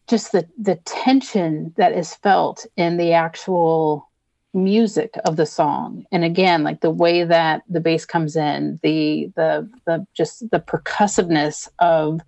just 0.09 0.33
the 0.33 0.49
the 0.59 0.77
tension 0.85 1.75
that 1.77 1.93
is 1.93 2.15
felt 2.15 2.67
in 2.77 2.97
the 2.97 3.13
actual 3.13 4.09
music 4.55 5.15
of 5.25 5.37
the 5.37 5.47
song. 5.47 6.07
And 6.13 6.25
again 6.25 6.63
like 6.63 6.81
the 6.81 6.91
way 6.91 7.25
that 7.25 7.63
the 7.69 7.81
bass 7.81 8.05
comes 8.05 8.37
in 8.37 8.79
the 8.83 9.31
the 9.37 9.69
the 9.87 10.07
just 10.15 10.49
the 10.51 10.61
percussiveness 10.61 11.69
of 11.81 12.21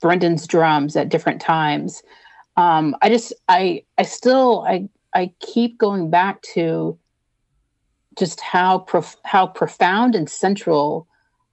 brendan's 0.00 0.46
drums 0.46 0.96
at 0.96 1.08
different 1.08 1.40
times. 1.40 2.02
Um 2.56 2.94
i 3.02 3.08
just 3.08 3.32
i 3.48 3.82
i 3.98 4.02
still 4.02 4.64
i 4.68 4.88
i 5.14 5.32
keep 5.40 5.78
going 5.78 6.10
back 6.10 6.42
to 6.54 6.98
just 8.18 8.40
how 8.40 8.78
prof- 8.80 9.16
how 9.24 9.46
profound 9.46 10.14
and 10.14 10.28
central 10.28 11.08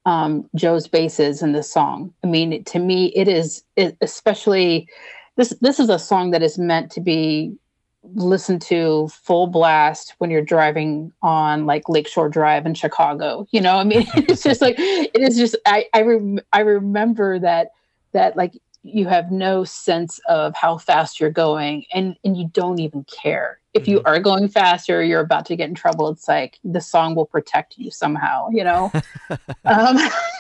um 0.06 0.50
joe's 0.56 0.88
bass 0.88 1.20
is 1.20 1.42
in 1.42 1.54
this 1.54 1.72
song. 1.72 2.14
I 2.24 2.28
mean 2.28 2.64
to 2.66 2.80
me 2.80 3.14
it 3.16 3.30
is 3.30 3.64
it, 3.78 3.96
especially 4.02 4.90
this 5.38 5.54
this 5.62 5.80
is 5.80 5.90
a 5.90 5.98
song 5.98 6.32
that 6.32 6.44
is 6.44 6.58
meant 6.58 6.92
to 6.92 7.02
be 7.02 7.56
listened 8.04 8.62
to 8.62 9.08
full 9.10 9.48
blast 9.48 10.16
when 10.20 10.32
you're 10.32 10.42
driving 10.42 11.12
on 11.22 11.66
like 11.66 11.90
Lakeshore 11.90 12.30
Drive 12.30 12.66
in 12.66 12.74
Chicago. 12.74 13.46
You 13.52 13.62
know, 13.62 13.78
I 13.78 13.84
mean, 13.84 14.08
it's 14.16 14.44
just 14.44 14.62
like 14.62 14.76
it 14.78 15.22
is 15.22 15.38
just 15.38 15.56
I 15.66 15.86
I, 15.94 16.02
rem- 16.02 16.40
I 16.54 16.62
remember 16.62 17.40
that 17.40 17.72
that 18.14 18.38
like 18.38 18.54
you 18.84 19.08
have 19.08 19.32
no 19.32 19.64
sense 19.64 20.20
of 20.30 20.56
how 20.56 20.78
fast 20.78 21.20
you're 21.20 21.30
going 21.30 21.86
and 21.94 22.16
and 22.24 22.38
you 22.38 22.50
don't 22.54 22.80
even 22.80 23.06
care. 23.06 23.60
If 23.76 23.88
you 23.88 24.02
are 24.04 24.20
going 24.20 24.48
faster 24.48 25.04
you're 25.04 25.20
about 25.20 25.46
to 25.46 25.56
get 25.56 25.70
in 25.70 25.76
trouble. 25.76 26.10
It's 26.10 26.28
like 26.28 26.58
the 26.64 26.82
song 26.82 27.14
will 27.14 27.28
protect 27.28 27.78
you 27.78 27.92
somehow 27.92 28.50
you 28.50 28.64
know? 28.64 28.92
Um, 29.66 29.98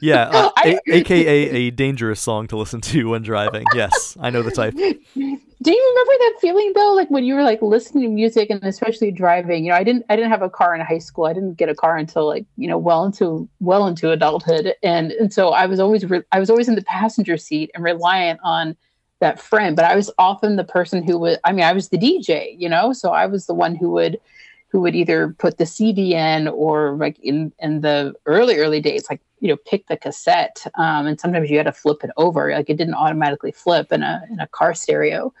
Yeah, 0.00 0.22
uh, 0.32 0.50
I- 0.56 0.78
a- 0.86 0.94
aka 0.96 1.28
a 1.50 1.70
dangerous 1.70 2.20
song 2.20 2.46
to 2.48 2.56
listen 2.56 2.80
to 2.82 3.10
when 3.10 3.22
driving. 3.22 3.64
Yes, 3.74 4.16
I 4.20 4.30
know 4.30 4.42
the 4.42 4.50
type. 4.50 4.74
Do 5.62 5.72
you 5.72 5.88
remember 5.90 6.12
that 6.18 6.34
feeling 6.40 6.72
though, 6.74 6.92
like 6.92 7.08
when 7.10 7.24
you 7.24 7.34
were 7.34 7.42
like 7.42 7.62
listening 7.62 8.04
to 8.04 8.10
music 8.10 8.50
and 8.50 8.62
especially 8.62 9.10
driving? 9.10 9.64
You 9.64 9.70
know, 9.70 9.76
I 9.78 9.84
didn't, 9.84 10.04
I 10.10 10.14
didn't 10.16 10.30
have 10.30 10.42
a 10.42 10.50
car 10.50 10.74
in 10.74 10.82
high 10.82 10.98
school. 10.98 11.24
I 11.24 11.32
didn't 11.32 11.54
get 11.54 11.70
a 11.70 11.74
car 11.74 11.96
until 11.96 12.26
like 12.26 12.44
you 12.56 12.68
know, 12.68 12.76
well 12.76 13.04
into 13.04 13.48
well 13.60 13.86
into 13.86 14.10
adulthood, 14.10 14.74
and 14.82 15.12
and 15.12 15.32
so 15.32 15.50
I 15.50 15.64
was 15.66 15.80
always, 15.80 16.04
re- 16.04 16.22
I 16.30 16.40
was 16.40 16.50
always 16.50 16.68
in 16.68 16.74
the 16.74 16.82
passenger 16.82 17.38
seat 17.38 17.70
and 17.74 17.82
reliant 17.82 18.38
on 18.44 18.76
that 19.20 19.40
friend. 19.40 19.74
But 19.74 19.86
I 19.86 19.96
was 19.96 20.10
often 20.18 20.56
the 20.56 20.64
person 20.64 21.02
who 21.02 21.18
would, 21.18 21.38
I 21.42 21.52
mean, 21.52 21.64
I 21.64 21.72
was 21.72 21.88
the 21.88 21.96
DJ, 21.98 22.54
you 22.58 22.68
know, 22.68 22.92
so 22.92 23.10
I 23.12 23.24
was 23.24 23.46
the 23.46 23.54
one 23.54 23.74
who 23.74 23.90
would, 23.92 24.20
who 24.68 24.80
would 24.82 24.94
either 24.94 25.34
put 25.38 25.56
the 25.56 25.64
CD 25.64 26.14
in 26.14 26.48
or 26.48 26.96
like 26.96 27.18
in 27.20 27.50
in 27.60 27.80
the 27.80 28.14
early 28.26 28.58
early 28.58 28.80
days, 28.82 29.06
like 29.08 29.22
you 29.40 29.48
know, 29.48 29.56
pick 29.56 29.86
the 29.86 29.96
cassette, 29.96 30.66
um, 30.76 31.06
and 31.06 31.20
sometimes 31.20 31.50
you 31.50 31.56
had 31.56 31.66
to 31.66 31.72
flip 31.72 32.02
it 32.02 32.10
over, 32.16 32.52
like 32.52 32.70
it 32.70 32.76
didn't 32.76 32.94
automatically 32.94 33.52
flip 33.52 33.92
in 33.92 34.02
a 34.02 34.22
in 34.30 34.40
a 34.40 34.46
car 34.48 34.74
stereo. 34.74 35.32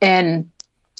And 0.00 0.50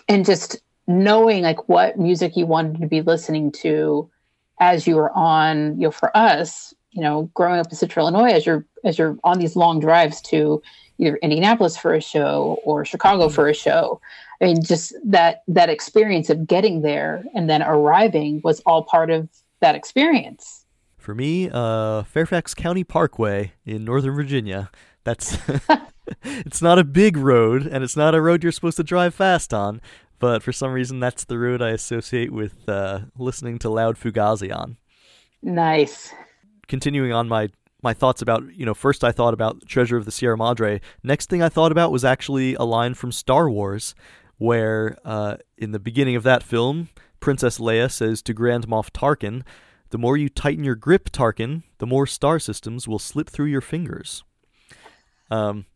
and 0.09 0.25
just 0.25 0.61
knowing 0.87 1.43
like 1.43 1.69
what 1.69 1.99
music 1.99 2.37
you 2.37 2.47
wanted 2.47 2.81
to 2.81 2.87
be 2.87 3.01
listening 3.01 3.53
to 3.53 4.11
as 4.59 4.87
you 4.87 4.97
were 4.97 5.13
on 5.13 5.77
you 5.77 5.87
know 5.87 5.91
for 5.91 6.15
us 6.17 6.75
you 6.91 7.01
know 7.01 7.31
growing 7.35 7.61
up 7.61 7.67
in 7.71 7.77
central 7.77 8.09
illinois 8.09 8.33
as 8.33 8.45
you're 8.45 8.67
as 8.85 8.99
you're 8.99 9.17
on 9.23 9.39
these 9.39 9.55
long 9.55 9.79
drives 9.79 10.21
to 10.21 10.61
either 10.99 11.17
indianapolis 11.17 11.77
for 11.77 11.95
a 11.95 12.01
show 12.01 12.59
or 12.65 12.85
chicago 12.85 13.29
for 13.29 13.49
a 13.49 13.55
show 13.55 14.01
i 14.41 14.47
mean 14.47 14.63
just 14.63 14.93
that 15.05 15.43
that 15.47 15.71
experience 15.71 16.29
of 16.29 16.47
getting 16.47 16.83
there 16.83 17.25
and 17.35 17.49
then 17.49 17.63
arriving 17.63 18.41
was 18.43 18.61
all 18.67 18.83
part 18.83 19.11
of 19.11 19.29
that 19.61 19.77
experience 19.77 20.60
For 21.11 21.15
me, 21.17 21.51
uh, 21.53 22.05
Fairfax 22.05 22.55
County 22.55 22.85
Parkway 22.85 23.55
in 23.67 23.85
Northern 23.85 24.15
Virginia. 24.15 24.71
That's 25.03 25.37
it's 26.23 26.63
not 26.63 26.79
a 26.79 26.85
big 26.85 27.17
road, 27.17 27.67
and 27.67 27.83
it's 27.83 27.97
not 27.97 28.15
a 28.15 28.21
road 28.21 28.45
you're 28.45 28.53
supposed 28.53 28.77
to 28.77 28.85
drive 28.85 29.13
fast 29.13 29.53
on. 29.53 29.81
But 30.21 30.41
for 30.41 30.53
some 30.53 30.71
reason, 30.71 31.01
that's 31.01 31.25
the 31.25 31.37
road 31.37 31.63
I 31.63 31.71
associate 31.71 32.33
with 32.33 32.69
uh, 32.69 33.01
listening 33.19 33.59
to 33.59 33.69
loud 33.69 33.99
Fugazi 33.99 34.55
on. 34.57 34.77
nice 35.43 36.15
Continuing 36.69 37.13
on 37.13 37.27
my 37.27 37.49
my 37.83 37.93
thoughts 37.93 38.23
about 38.23 38.45
you 38.55 38.65
know 38.65 38.73
first 38.73 39.03
I 39.03 39.11
thought 39.11 39.35
about 39.35 39.67
Treasure 39.67 39.97
of 39.97 40.05
the 40.05 40.13
Sierra 40.13 40.37
Madre. 40.37 40.81
Next 41.03 41.29
thing 41.29 41.43
I 41.43 41.49
thought 41.49 41.73
about 41.73 41.91
was 41.91 42.05
actually 42.05 42.55
a 42.55 42.63
line 42.63 42.95
from 42.95 43.11
Star 43.11 43.51
Wars, 43.51 43.97
where 44.39 44.97
uh, 45.05 45.39
in 45.59 45.73
the 45.73 45.81
beginning 45.81 46.15
of 46.15 46.23
that 46.23 46.45
film, 46.45 46.89
Princess 47.19 47.59
Leia 47.59 47.91
says 47.91 48.23
to 48.23 48.33
Grand 48.33 48.69
Moff 48.69 48.91
Tarkin, 48.93 49.43
"The 49.91 49.99
more 49.99 50.17
you 50.17 50.29
tighten 50.29 50.65
your 50.65 50.75
grip, 50.75 51.11
Tarkin, 51.11 51.63
the 51.79 51.87
more 51.87 52.07
star 52.07 52.39
systems 52.39 52.89
will 52.89 52.99
slip 52.99 53.29
through 53.29 53.47
your 53.47 53.61
fingers." 53.61 54.25
Um, 55.31 55.67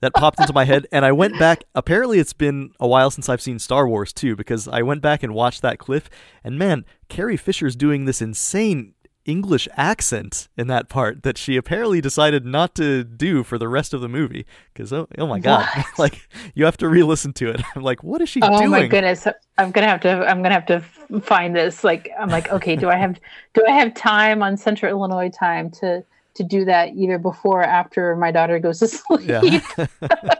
that 0.00 0.14
popped 0.14 0.38
into 0.38 0.52
my 0.52 0.64
head, 0.64 0.86
and 0.92 1.04
I 1.04 1.12
went 1.12 1.38
back. 1.38 1.64
Apparently, 1.74 2.18
it's 2.18 2.32
been 2.32 2.72
a 2.78 2.86
while 2.86 3.10
since 3.10 3.28
I've 3.28 3.40
seen 3.40 3.58
Star 3.58 3.88
Wars 3.88 4.12
too, 4.12 4.36
because 4.36 4.68
I 4.68 4.82
went 4.82 5.00
back 5.00 5.22
and 5.22 5.34
watched 5.34 5.62
that 5.62 5.78
clip, 5.78 6.08
and 6.42 6.58
man, 6.58 6.84
Carrie 7.08 7.36
Fisher's 7.36 7.74
doing 7.74 8.04
this 8.04 8.20
insane 8.20 8.93
English 9.26 9.68
accent 9.76 10.48
in 10.56 10.66
that 10.68 10.88
part 10.88 11.22
that 11.22 11.38
she 11.38 11.56
apparently 11.56 12.00
decided 12.00 12.44
not 12.44 12.74
to 12.76 13.04
do 13.04 13.42
for 13.42 13.58
the 13.58 13.68
rest 13.68 13.94
of 13.94 14.00
the 14.00 14.08
movie. 14.08 14.46
Because 14.72 14.92
oh, 14.92 15.08
oh 15.18 15.26
my 15.26 15.38
god, 15.38 15.66
like 15.98 16.28
you 16.54 16.64
have 16.64 16.76
to 16.78 16.88
re-listen 16.88 17.32
to 17.34 17.50
it. 17.50 17.62
I'm 17.74 17.82
like, 17.82 18.02
what 18.02 18.20
is 18.20 18.28
she 18.28 18.40
oh 18.42 18.48
doing? 18.48 18.66
Oh 18.66 18.70
my 18.70 18.86
goodness 18.86 19.26
i'm 19.58 19.70
gonna 19.70 19.86
have 19.86 20.00
to 20.00 20.10
i'm 20.26 20.42
gonna 20.42 20.54
have 20.54 20.66
to 20.66 20.80
find 21.20 21.54
this 21.54 21.84
like 21.84 22.10
i'm 22.18 22.28
like 22.28 22.50
okay 22.50 22.76
do 22.76 22.88
i 22.88 22.96
have 22.96 23.18
do 23.54 23.64
i 23.66 23.70
have 23.70 23.94
time 23.94 24.42
on 24.42 24.56
central 24.56 24.90
illinois 24.90 25.30
time 25.30 25.70
to 25.70 26.02
to 26.34 26.42
do 26.42 26.64
that 26.64 26.94
either 26.94 27.18
before 27.18 27.60
or 27.60 27.64
after 27.64 28.16
my 28.16 28.30
daughter 28.30 28.58
goes 28.58 28.80
to 28.80 28.88
sleep 28.88 29.28
Yeah. 29.28 29.86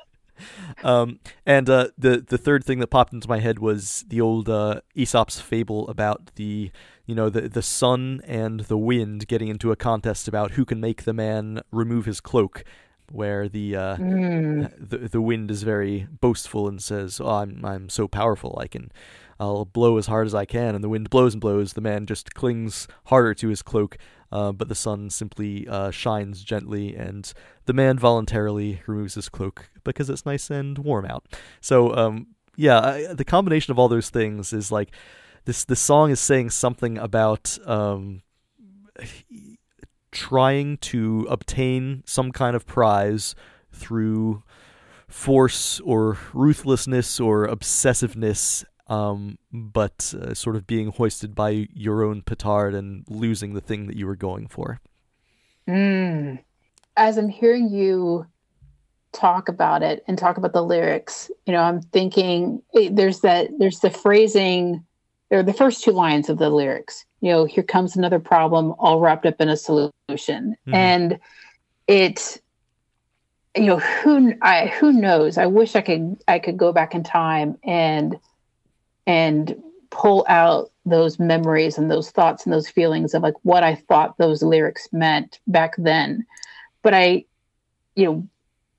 um, 0.85 1.21
and 1.47 1.71
uh, 1.71 1.89
the 1.97 2.25
the 2.27 2.39
third 2.39 2.65
thing 2.65 2.81
that 2.81 2.89
popped 2.89 3.13
into 3.13 3.29
my 3.29 3.39
head 3.39 3.61
was 3.61 4.05
the 4.09 4.21
old 4.21 4.49
uh, 4.49 4.81
Aesop's 4.97 5.41
fable 5.41 5.89
about 5.89 6.35
the 6.35 6.73
you 7.07 7.15
know 7.15 7.29
the 7.29 7.49
the 7.49 7.63
sun 7.63 8.21
and 8.27 8.61
the 8.61 8.79
wind 8.79 9.27
getting 9.29 9.49
into 9.49 9.73
a 9.73 9.77
contest 9.77 10.29
about 10.29 10.53
who 10.53 10.65
can 10.65 10.81
make 10.81 11.05
the 11.05 11.13
man 11.13 11.61
remove 11.71 12.05
his 12.07 12.21
cloak, 12.21 12.65
where 13.11 13.49
the 13.49 13.77
uh, 13.77 13.97
Mm. 13.97 14.71
the 14.79 14.99
the 15.09 15.21
wind 15.21 15.51
is 15.51 15.63
very 15.63 16.07
boastful 16.21 16.69
and 16.69 16.83
says, 16.83 17.21
"Oh, 17.21 17.29
I'm 17.29 17.65
I'm 17.65 17.89
so 17.89 18.09
powerful, 18.09 18.57
I 18.61 18.67
can." 18.69 18.91
I'll 19.41 19.65
blow 19.65 19.99
as 19.99 20.07
hard 20.07 20.29
as 20.29 20.35
I 20.35 20.45
can, 20.45 20.77
and 20.77 20.85
the 20.85 20.89
wind 20.89 21.11
blows 21.11 21.35
and 21.35 21.41
blows. 21.41 21.73
The 21.73 21.81
man 21.81 22.07
just 22.07 22.35
clings 22.35 22.87
harder 23.07 23.35
to 23.35 23.49
his 23.49 23.63
cloak, 23.63 23.99
uh, 24.31 24.53
but 24.53 24.69
the 24.69 24.77
sun 24.77 25.11
simply 25.11 25.67
uh, 25.67 25.91
shines 25.91 26.45
gently, 26.45 26.95
and 26.95 27.31
the 27.67 27.73
man 27.73 27.99
voluntarily 27.99 28.81
removes 28.87 29.17
his 29.17 29.29
cloak 29.29 29.71
because 29.83 30.09
it's 30.09 30.25
nice 30.25 30.51
and 30.51 30.79
warm 30.79 31.05
out. 31.05 31.25
So, 31.61 31.97
um, 31.97 32.29
yeah, 32.55 32.79
I, 32.79 33.13
the 33.13 33.25
combination 33.25 33.73
of 33.73 33.79
all 33.79 33.89
those 33.89 34.09
things 34.09 34.53
is 34.53 34.71
like 34.71 34.93
this. 35.45 35.65
This 35.65 35.81
song 35.81 36.11
is 36.11 36.21
saying 36.21 36.51
something 36.51 36.99
about 36.99 37.59
um, 37.67 38.23
trying 40.11 40.77
to 40.79 41.27
obtain 41.29 42.03
some 42.07 42.33
kind 42.33 42.57
of 42.57 42.67
prize 42.67 43.35
through 43.73 44.43
force 45.09 45.81
or 45.81 46.19
ruthlessness 46.33 47.21
or 47.21 47.47
obsessiveness, 47.47 48.65
um, 48.89 49.39
but 49.53 50.15
uh, 50.21 50.35
sort 50.35 50.57
of 50.57 50.67
being 50.67 50.89
hoisted 50.89 51.35
by 51.35 51.69
your 51.73 52.03
own 52.03 52.23
petard 52.23 52.75
and 52.75 53.05
losing 53.09 53.55
the 53.55 53.61
thing 53.61 53.87
that 53.87 53.97
you 53.97 54.07
were 54.07 54.17
going 54.17 54.47
for. 54.47 54.81
Mm. 55.69 56.39
As 56.97 57.19
I'm 57.19 57.29
hearing 57.29 57.69
you 57.69 58.27
talk 59.13 59.49
about 59.49 59.83
it 59.83 60.05
and 60.07 60.19
talk 60.19 60.37
about 60.37 60.53
the 60.53 60.63
lyrics, 60.63 61.31
you 61.47 61.53
know, 61.53 61.61
I'm 61.61 61.81
thinking 61.81 62.63
eh, 62.75 62.91
there's 62.93 63.21
that 63.21 63.51
there's 63.59 63.81
the 63.81 63.91
phrasing 63.91 64.85
or 65.35 65.43
the 65.43 65.53
first 65.53 65.83
two 65.83 65.93
lines 65.93 66.29
of 66.29 66.39
the 66.39 66.51
lyrics. 66.51 67.05
You 67.21 67.31
know, 67.31 67.45
here 67.45 67.63
comes 67.63 67.97
another 67.97 68.19
problem 68.19 68.75
all 68.79 69.01
wrapped 69.01 69.27
up 69.27 69.41
in 69.41 69.49
a 69.49 69.57
solution. 69.57 69.93
Mm-hmm. 70.09 70.75
And 70.75 71.19
it 71.87 72.41
you 73.57 73.67
know, 73.67 73.79
who 73.79 74.35
I 74.43 74.67
who 74.67 74.93
knows? 74.93 75.39
I 75.39 75.47
wish 75.47 75.77
I 75.77 75.81
could 75.81 76.23
I 76.27 76.39
could 76.39 76.57
go 76.57 76.73
back 76.73 76.95
in 76.95 77.03
time 77.03 77.57
and 77.63 78.19
and 79.07 79.63
pull 79.91 80.27
out 80.29 80.73
those 80.85 81.19
memories 81.19 81.79
and 81.79 81.91
those 81.91 82.11
thoughts 82.11 82.45
and 82.45 82.53
those 82.53 82.69
feelings 82.69 83.15
of 83.15 83.23
like 83.23 83.35
what 83.43 83.63
I 83.63 83.77
thought 83.77 84.19
those 84.19 84.43
lyrics 84.43 84.89
meant 84.93 85.39
back 85.47 85.75
then. 85.79 86.27
But 86.83 86.95
I, 86.95 87.25
you 87.95 88.05
know, 88.07 88.29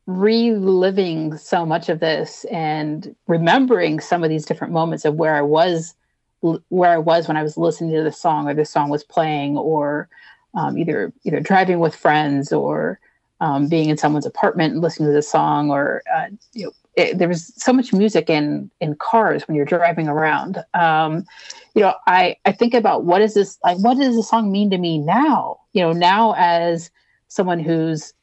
reliving 0.08 1.38
so 1.38 1.66
much 1.66 1.90
of 1.90 2.00
this 2.00 2.46
and 2.52 3.16
remembering 3.28 4.00
some 4.00 4.24
of 4.24 4.30
these 4.30 4.46
different 4.46 4.74
moments 4.74 5.06
of 5.06 5.16
where 5.16 5.36
I 5.36 5.42
was, 5.42 5.96
where 6.42 6.92
I 6.92 6.98
was 6.98 7.28
when 7.28 7.38
I 7.38 7.44
was 7.44 7.58
listening 7.58 7.94
to 7.96 8.04
the 8.04 8.12
song 8.12 8.48
or 8.48 8.54
the 8.54 8.66
song 8.66 8.90
was 8.90 9.04
playing, 9.04 9.58
or 9.58 10.10
um, 10.54 10.78
either 10.78 11.12
either 11.24 11.40
driving 11.40 11.80
with 11.80 11.96
friends 11.96 12.52
or 12.52 13.00
um, 13.42 13.68
being 13.68 13.90
in 13.90 13.98
someone's 13.98 14.26
apartment 14.26 14.74
and 14.74 14.82
listening 14.82 15.10
to 15.10 15.14
the 15.14 15.22
song, 15.22 15.70
or 15.70 16.02
uh, 16.16 16.28
you 16.54 16.66
know, 16.66 16.72
it, 16.96 17.18
there 17.18 17.28
was 17.28 17.54
so 17.58 17.74
much 17.74 17.94
music 17.94 18.30
in 18.30 18.70
in 18.80 18.96
cars 18.96 19.48
when 19.48 19.56
you're 19.56 19.66
driving 19.66 20.08
around. 20.08 20.64
Um, 20.74 21.26
you 21.74 21.82
know, 21.82 21.94
I 22.08 22.38
I 22.46 22.52
think 22.52 22.74
about 22.74 23.04
what 23.04 23.22
is 23.22 23.34
this 23.34 23.58
like? 23.64 23.78
What 23.80 23.98
does 23.98 24.16
the 24.16 24.24
song 24.24 24.52
mean 24.52 24.70
to 24.70 24.78
me 24.78 25.00
now? 25.00 25.60
You 25.74 25.82
know, 25.82 25.94
now 25.94 26.36
as 26.38 26.90
someone 27.28 27.60
who's 27.60 28.14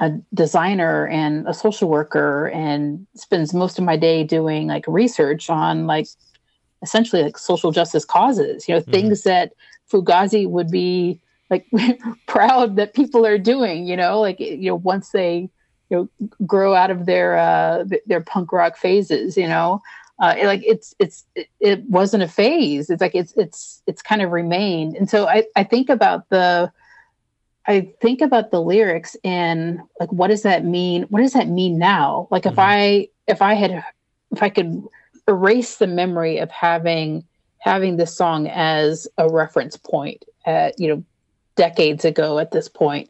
a 0.00 0.10
designer 0.32 1.06
and 1.06 1.46
a 1.46 1.54
social 1.54 1.88
worker 1.88 2.48
and 2.48 3.06
spends 3.14 3.54
most 3.54 3.78
of 3.78 3.84
my 3.84 3.96
day 3.96 4.24
doing 4.24 4.66
like 4.66 4.84
research 4.88 5.48
on 5.48 5.86
like 5.86 6.08
essentially 6.84 7.22
like 7.22 7.38
social 7.38 7.72
justice 7.72 8.04
causes 8.04 8.68
you 8.68 8.74
know 8.74 8.80
mm-hmm. 8.80 8.90
things 8.90 9.22
that 9.22 9.52
fugazi 9.90 10.48
would 10.48 10.70
be 10.70 11.18
like 11.50 11.66
proud 12.26 12.76
that 12.76 12.94
people 12.94 13.26
are 13.26 13.38
doing 13.38 13.86
you 13.86 13.96
know 13.96 14.20
like 14.20 14.38
you 14.38 14.68
know 14.68 14.76
once 14.76 15.10
they 15.10 15.48
you 15.90 15.96
know 15.96 16.28
grow 16.46 16.74
out 16.74 16.90
of 16.90 17.06
their 17.06 17.36
uh 17.36 17.84
their 18.06 18.20
punk 18.20 18.52
rock 18.52 18.76
phases 18.76 19.36
you 19.36 19.48
know 19.48 19.80
uh 20.20 20.34
it, 20.38 20.46
like 20.46 20.62
it's 20.64 20.94
it's 20.98 21.24
it, 21.34 21.48
it 21.60 21.82
wasn't 21.88 22.22
a 22.22 22.28
phase 22.28 22.90
it's 22.90 23.00
like 23.00 23.14
it's 23.14 23.32
it's 23.36 23.82
it's 23.86 24.02
kind 24.02 24.22
of 24.22 24.30
remained 24.30 24.94
and 24.94 25.10
so 25.10 25.26
i 25.26 25.42
i 25.56 25.64
think 25.64 25.88
about 25.88 26.28
the 26.28 26.70
I 27.66 27.92
think 28.00 28.20
about 28.20 28.50
the 28.50 28.60
lyrics 28.60 29.16
and 29.24 29.80
like 29.98 30.12
what 30.12 30.28
does 30.28 30.42
that 30.42 30.64
mean? 30.64 31.04
What 31.04 31.20
does 31.20 31.32
that 31.32 31.48
mean 31.48 31.78
now? 31.78 32.28
Like 32.30 32.44
if 32.44 32.52
mm-hmm. 32.52 32.60
I 32.60 33.08
if 33.26 33.40
I 33.40 33.54
had 33.54 33.82
if 34.30 34.42
I 34.42 34.50
could 34.50 34.84
erase 35.28 35.76
the 35.76 35.86
memory 35.86 36.38
of 36.38 36.50
having 36.50 37.24
having 37.58 37.96
this 37.96 38.14
song 38.14 38.46
as 38.46 39.08
a 39.16 39.28
reference 39.28 39.76
point 39.76 40.24
at 40.44 40.78
you 40.78 40.88
know 40.88 41.04
decades 41.56 42.04
ago 42.04 42.38
at 42.38 42.50
this 42.50 42.68
point. 42.68 43.08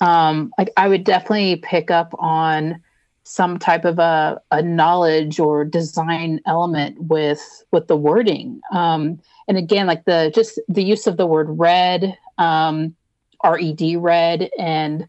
Um 0.00 0.52
like 0.58 0.70
I 0.76 0.88
would 0.88 1.04
definitely 1.04 1.56
pick 1.56 1.90
up 1.90 2.14
on 2.18 2.82
some 3.26 3.58
type 3.58 3.86
of 3.86 3.98
a, 3.98 4.40
a 4.50 4.62
knowledge 4.62 5.40
or 5.40 5.64
design 5.64 6.40
element 6.46 7.00
with 7.00 7.64
with 7.70 7.86
the 7.86 7.96
wording. 7.96 8.60
Um 8.72 9.20
and 9.48 9.56
again 9.56 9.86
like 9.86 10.04
the 10.04 10.32
just 10.34 10.58
the 10.68 10.82
use 10.82 11.06
of 11.06 11.16
the 11.16 11.26
word 11.26 11.46
red 11.50 12.16
um 12.38 12.96
red 13.44 13.96
red 13.96 14.50
and 14.58 15.06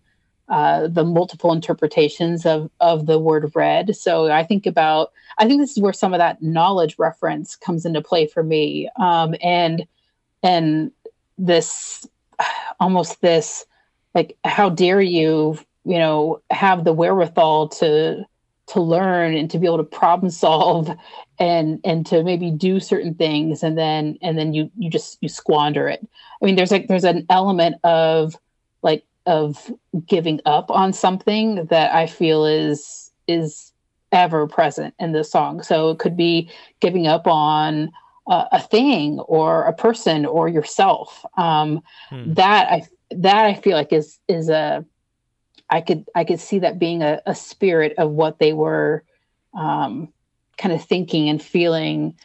uh, 0.49 0.87
the 0.87 1.03
multiple 1.03 1.51
interpretations 1.51 2.45
of 2.45 2.69
of 2.79 3.05
the 3.07 3.19
word 3.19 3.51
red. 3.55 3.95
So 3.95 4.31
I 4.31 4.43
think 4.43 4.65
about 4.65 5.11
I 5.37 5.47
think 5.47 5.61
this 5.61 5.71
is 5.71 5.81
where 5.81 5.93
some 5.93 6.13
of 6.13 6.19
that 6.19 6.41
knowledge 6.41 6.95
reference 6.97 7.55
comes 7.55 7.85
into 7.85 8.01
play 8.01 8.27
for 8.27 8.43
me, 8.43 8.89
um, 8.99 9.35
and 9.41 9.87
and 10.43 10.91
this 11.37 12.07
almost 12.79 13.21
this 13.21 13.65
like 14.13 14.37
how 14.45 14.69
dare 14.69 15.01
you 15.01 15.57
you 15.83 15.97
know 15.97 16.41
have 16.51 16.83
the 16.83 16.93
wherewithal 16.93 17.69
to 17.69 18.23
to 18.67 18.81
learn 18.81 19.35
and 19.35 19.51
to 19.51 19.59
be 19.59 19.67
able 19.67 19.77
to 19.77 19.83
problem 19.83 20.29
solve 20.29 20.89
and 21.39 21.79
and 21.83 22.05
to 22.05 22.23
maybe 22.23 22.49
do 22.49 22.79
certain 22.79 23.13
things 23.13 23.63
and 23.63 23.77
then 23.77 24.17
and 24.21 24.37
then 24.37 24.53
you 24.53 24.71
you 24.77 24.89
just 24.89 25.17
you 25.21 25.29
squander 25.29 25.87
it 25.87 26.05
i 26.41 26.45
mean 26.45 26.55
there's 26.55 26.71
like 26.71 26.87
there's 26.87 27.03
an 27.03 27.25
element 27.29 27.75
of 27.83 28.35
like 28.81 29.03
of 29.25 29.71
giving 30.05 30.39
up 30.45 30.69
on 30.71 30.93
something 30.93 31.65
that 31.65 31.93
i 31.93 32.05
feel 32.05 32.45
is 32.45 33.11
is 33.27 33.71
ever 34.11 34.47
present 34.47 34.93
in 34.99 35.11
the 35.11 35.23
song 35.23 35.61
so 35.61 35.89
it 35.89 35.99
could 35.99 36.15
be 36.15 36.49
giving 36.79 37.07
up 37.07 37.27
on 37.27 37.91
uh, 38.27 38.45
a 38.51 38.59
thing 38.59 39.19
or 39.21 39.63
a 39.63 39.73
person 39.73 40.25
or 40.25 40.47
yourself 40.47 41.25
um 41.37 41.81
hmm. 42.09 42.33
that 42.33 42.71
i 42.71 42.83
that 43.11 43.45
i 43.45 43.53
feel 43.53 43.75
like 43.75 43.91
is 43.91 44.19
is 44.27 44.49
a 44.49 44.85
I 45.69 45.81
could 45.81 46.05
I 46.15 46.23
could 46.23 46.39
see 46.39 46.59
that 46.59 46.79
being 46.79 47.01
a, 47.01 47.21
a 47.25 47.35
spirit 47.35 47.93
of 47.97 48.11
what 48.11 48.39
they 48.39 48.53
were 48.53 49.03
um, 49.53 50.09
kind 50.57 50.73
of 50.73 50.83
thinking 50.83 51.29
and 51.29 51.41
feeling, 51.41 52.15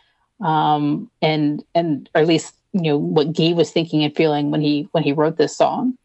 um, 0.41 1.11
and 1.23 1.65
and 1.75 2.09
or 2.15 2.23
at 2.23 2.27
least 2.27 2.55
you 2.73 2.83
know 2.83 2.99
what 2.99 3.33
Gabe 3.33 3.57
was 3.57 3.71
thinking 3.71 4.05
and 4.05 4.15
feeling 4.15 4.51
when 4.51 4.61
he 4.61 4.89
when 4.93 5.05
he 5.05 5.13
wrote 5.13 5.37
this 5.37 5.57
song. 5.57 5.97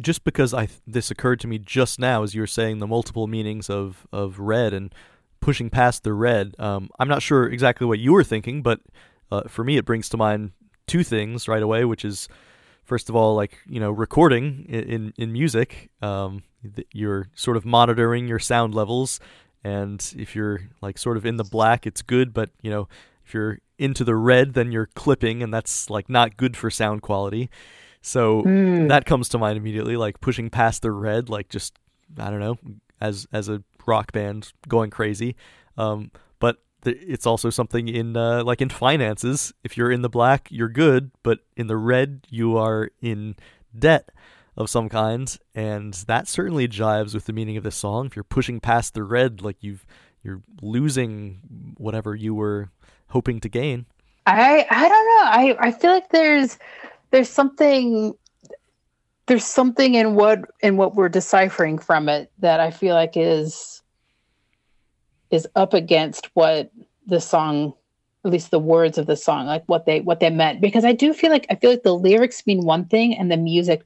Just 0.00 0.24
because 0.24 0.54
I 0.54 0.68
this 0.86 1.10
occurred 1.10 1.40
to 1.40 1.46
me 1.46 1.58
just 1.58 1.98
now 1.98 2.22
as 2.22 2.34
you 2.34 2.40
were 2.40 2.46
saying 2.46 2.78
the 2.78 2.86
multiple 2.86 3.26
meanings 3.26 3.68
of 3.68 4.06
of 4.12 4.38
red 4.38 4.72
and 4.72 4.94
pushing 5.40 5.70
past 5.70 6.04
the 6.04 6.12
red. 6.12 6.54
Um, 6.58 6.88
I'm 6.98 7.08
not 7.08 7.22
sure 7.22 7.46
exactly 7.48 7.86
what 7.86 7.98
you 7.98 8.12
were 8.12 8.24
thinking, 8.24 8.62
but 8.62 8.80
uh, 9.30 9.42
for 9.48 9.64
me 9.64 9.76
it 9.76 9.84
brings 9.84 10.08
to 10.10 10.16
mind 10.16 10.52
two 10.86 11.04
things 11.04 11.48
right 11.48 11.62
away, 11.62 11.84
which 11.84 12.04
is 12.04 12.28
first 12.88 13.10
of 13.10 13.14
all, 13.14 13.36
like 13.36 13.58
you 13.68 13.78
know, 13.78 13.90
recording 13.90 14.64
in 14.68 15.12
in 15.16 15.32
music, 15.32 15.90
um, 16.02 16.42
you're 16.92 17.28
sort 17.34 17.56
of 17.56 17.64
monitoring 17.64 18.26
your 18.26 18.38
sound 18.38 18.74
levels, 18.74 19.20
and 19.62 20.14
if 20.16 20.34
you're 20.34 20.62
like 20.80 20.98
sort 20.98 21.16
of 21.16 21.26
in 21.26 21.36
the 21.36 21.44
black, 21.44 21.86
it's 21.86 22.02
good, 22.02 22.32
but 22.32 22.50
you 22.62 22.70
know, 22.70 22.88
if 23.24 23.34
you're 23.34 23.58
into 23.78 24.02
the 24.02 24.16
red, 24.16 24.54
then 24.54 24.72
you're 24.72 24.88
clipping, 24.94 25.42
and 25.42 25.52
that's 25.52 25.90
like 25.90 26.08
not 26.08 26.36
good 26.36 26.56
for 26.56 26.70
sound 26.70 27.02
quality. 27.02 27.50
So 28.00 28.42
mm. 28.42 28.88
that 28.88 29.04
comes 29.04 29.28
to 29.30 29.38
mind 29.38 29.56
immediately, 29.56 29.96
like 29.96 30.20
pushing 30.20 30.50
past 30.50 30.82
the 30.82 30.90
red, 30.90 31.28
like 31.28 31.48
just 31.48 31.78
I 32.18 32.30
don't 32.30 32.40
know, 32.40 32.58
as 33.00 33.26
as 33.32 33.48
a 33.48 33.62
rock 33.86 34.12
band 34.12 34.52
going 34.68 34.90
crazy. 34.90 35.36
Um, 35.76 36.10
but 36.38 36.58
it's 36.84 37.26
also 37.26 37.50
something 37.50 37.88
in 37.88 38.16
uh, 38.16 38.44
like 38.44 38.60
in 38.60 38.68
finances. 38.68 39.52
If 39.64 39.76
you're 39.76 39.90
in 39.90 40.02
the 40.02 40.08
black, 40.08 40.48
you're 40.50 40.68
good, 40.68 41.10
but 41.22 41.40
in 41.56 41.66
the 41.66 41.76
red, 41.76 42.26
you 42.30 42.56
are 42.56 42.90
in 43.00 43.36
debt 43.76 44.10
of 44.56 44.68
some 44.68 44.88
kind, 44.88 45.36
and 45.54 45.94
that 46.08 46.26
certainly 46.26 46.66
jives 46.66 47.14
with 47.14 47.26
the 47.26 47.32
meaning 47.32 47.56
of 47.56 47.62
this 47.62 47.76
song. 47.76 48.06
If 48.06 48.16
you're 48.16 48.24
pushing 48.24 48.60
past 48.60 48.94
the 48.94 49.04
red, 49.04 49.40
like 49.40 49.56
you've 49.60 49.86
you're 50.22 50.42
losing 50.60 51.74
whatever 51.76 52.14
you 52.14 52.34
were 52.34 52.70
hoping 53.08 53.40
to 53.40 53.48
gain. 53.48 53.86
I 54.26 54.66
I 54.68 54.88
don't 54.88 55.06
know. 55.06 55.62
I 55.62 55.68
I 55.68 55.70
feel 55.70 55.90
like 55.90 56.10
there's 56.10 56.58
there's 57.10 57.28
something 57.28 58.14
there's 59.26 59.44
something 59.44 59.94
in 59.94 60.14
what 60.14 60.40
in 60.60 60.76
what 60.76 60.94
we're 60.94 61.08
deciphering 61.08 61.78
from 61.78 62.08
it 62.08 62.30
that 62.38 62.60
I 62.60 62.70
feel 62.70 62.94
like 62.94 63.12
is 63.16 63.82
is 65.30 65.46
up 65.54 65.74
against 65.74 66.30
what 66.34 66.70
the 67.06 67.20
song 67.20 67.74
at 68.24 68.32
least 68.32 68.50
the 68.50 68.58
words 68.58 68.98
of 68.98 69.06
the 69.06 69.16
song 69.16 69.46
like 69.46 69.62
what 69.66 69.86
they 69.86 70.00
what 70.00 70.20
they 70.20 70.30
meant. 70.30 70.60
Because 70.60 70.84
i 70.84 70.92
do 70.92 71.12
feel 71.12 71.30
like 71.30 71.46
i 71.50 71.54
feel 71.54 71.70
like 71.70 71.82
the 71.82 71.94
lyrics 71.94 72.46
mean 72.46 72.64
one 72.64 72.84
thing 72.86 73.14
and 73.14 73.30
the 73.30 73.36
music 73.36 73.82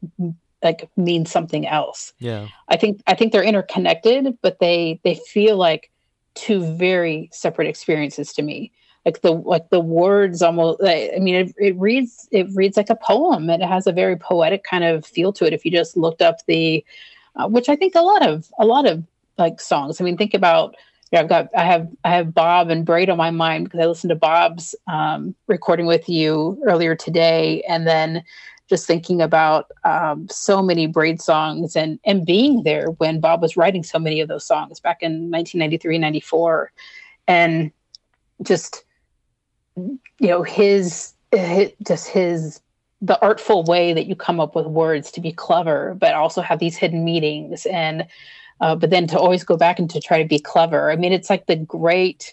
like 0.62 0.88
means 0.96 1.28
something 1.28 1.66
else. 1.66 2.12
Yeah. 2.18 2.48
I 2.68 2.76
think 2.76 3.02
i 3.06 3.14
think 3.14 3.32
they're 3.32 3.42
interconnected 3.42 4.38
but 4.42 4.58
they 4.60 5.00
they 5.04 5.16
feel 5.26 5.56
like 5.56 5.90
two 6.34 6.64
very 6.76 7.28
separate 7.32 7.68
experiences 7.68 8.32
to 8.34 8.42
me 8.42 8.72
like 9.04 9.20
the 9.22 9.32
like 9.32 9.68
the 9.70 9.80
words 9.80 10.42
almost 10.42 10.80
i 10.84 11.18
mean 11.20 11.34
it, 11.34 11.54
it 11.58 11.76
reads 11.76 12.28
it 12.30 12.46
reads 12.54 12.76
like 12.76 12.90
a 12.90 12.96
poem. 12.96 13.50
And 13.50 13.62
it 13.62 13.68
has 13.68 13.86
a 13.86 13.92
very 13.92 14.16
poetic 14.16 14.64
kind 14.64 14.84
of 14.84 15.04
feel 15.04 15.32
to 15.34 15.46
it 15.46 15.52
if 15.52 15.64
you 15.64 15.70
just 15.70 15.96
looked 15.96 16.22
up 16.22 16.44
the 16.46 16.84
uh, 17.36 17.48
which 17.48 17.68
i 17.68 17.76
think 17.76 17.94
a 17.94 18.02
lot 18.02 18.26
of 18.26 18.50
a 18.58 18.64
lot 18.64 18.86
of 18.86 19.04
like 19.38 19.60
songs. 19.60 20.00
I 20.00 20.04
mean 20.04 20.16
think 20.16 20.34
about 20.34 20.76
yeah, 21.12 21.20
I've 21.20 21.28
got 21.28 21.48
I 21.54 21.64
have 21.64 21.88
I 22.04 22.10
have 22.10 22.34
Bob 22.34 22.70
and 22.70 22.86
Braid 22.86 23.10
on 23.10 23.18
my 23.18 23.30
mind 23.30 23.64
because 23.64 23.80
I 23.80 23.86
listened 23.86 24.08
to 24.08 24.16
Bob's 24.16 24.74
um, 24.86 25.34
recording 25.46 25.84
with 25.84 26.08
you 26.08 26.58
earlier 26.64 26.96
today, 26.96 27.62
and 27.68 27.86
then 27.86 28.24
just 28.66 28.86
thinking 28.86 29.20
about 29.20 29.70
um, 29.84 30.26
so 30.30 30.62
many 30.62 30.86
Braid 30.86 31.20
songs 31.20 31.76
and 31.76 32.00
and 32.04 32.24
being 32.24 32.62
there 32.62 32.86
when 32.92 33.20
Bob 33.20 33.42
was 33.42 33.58
writing 33.58 33.82
so 33.82 33.98
many 33.98 34.20
of 34.20 34.28
those 34.28 34.46
songs 34.46 34.80
back 34.80 35.02
in 35.02 35.30
1993, 35.30 35.98
94, 35.98 36.72
and 37.28 37.70
just 38.42 38.82
you 39.76 39.98
know 40.20 40.42
his, 40.42 41.14
his 41.32 41.72
just 41.86 42.08
his 42.08 42.60
the 43.00 43.20
artful 43.20 43.64
way 43.64 43.92
that 43.92 44.06
you 44.06 44.14
come 44.14 44.38
up 44.38 44.54
with 44.54 44.66
words 44.66 45.10
to 45.10 45.20
be 45.20 45.32
clever, 45.32 45.94
but 45.98 46.14
also 46.14 46.40
have 46.40 46.60
these 46.60 46.76
hidden 46.76 47.04
meanings 47.04 47.66
and 47.66 48.06
uh, 48.60 48.76
but 48.76 48.90
then 48.90 49.08
to 49.08 49.18
always 49.18 49.42
go 49.42 49.56
back 49.56 49.80
and 49.80 49.90
to 49.90 50.00
try 50.00 50.22
to 50.22 50.28
be 50.28 50.38
clever. 50.38 50.92
I 50.92 50.96
mean, 50.96 51.12
it's 51.12 51.28
like 51.28 51.46
the 51.46 51.56
great 51.56 52.32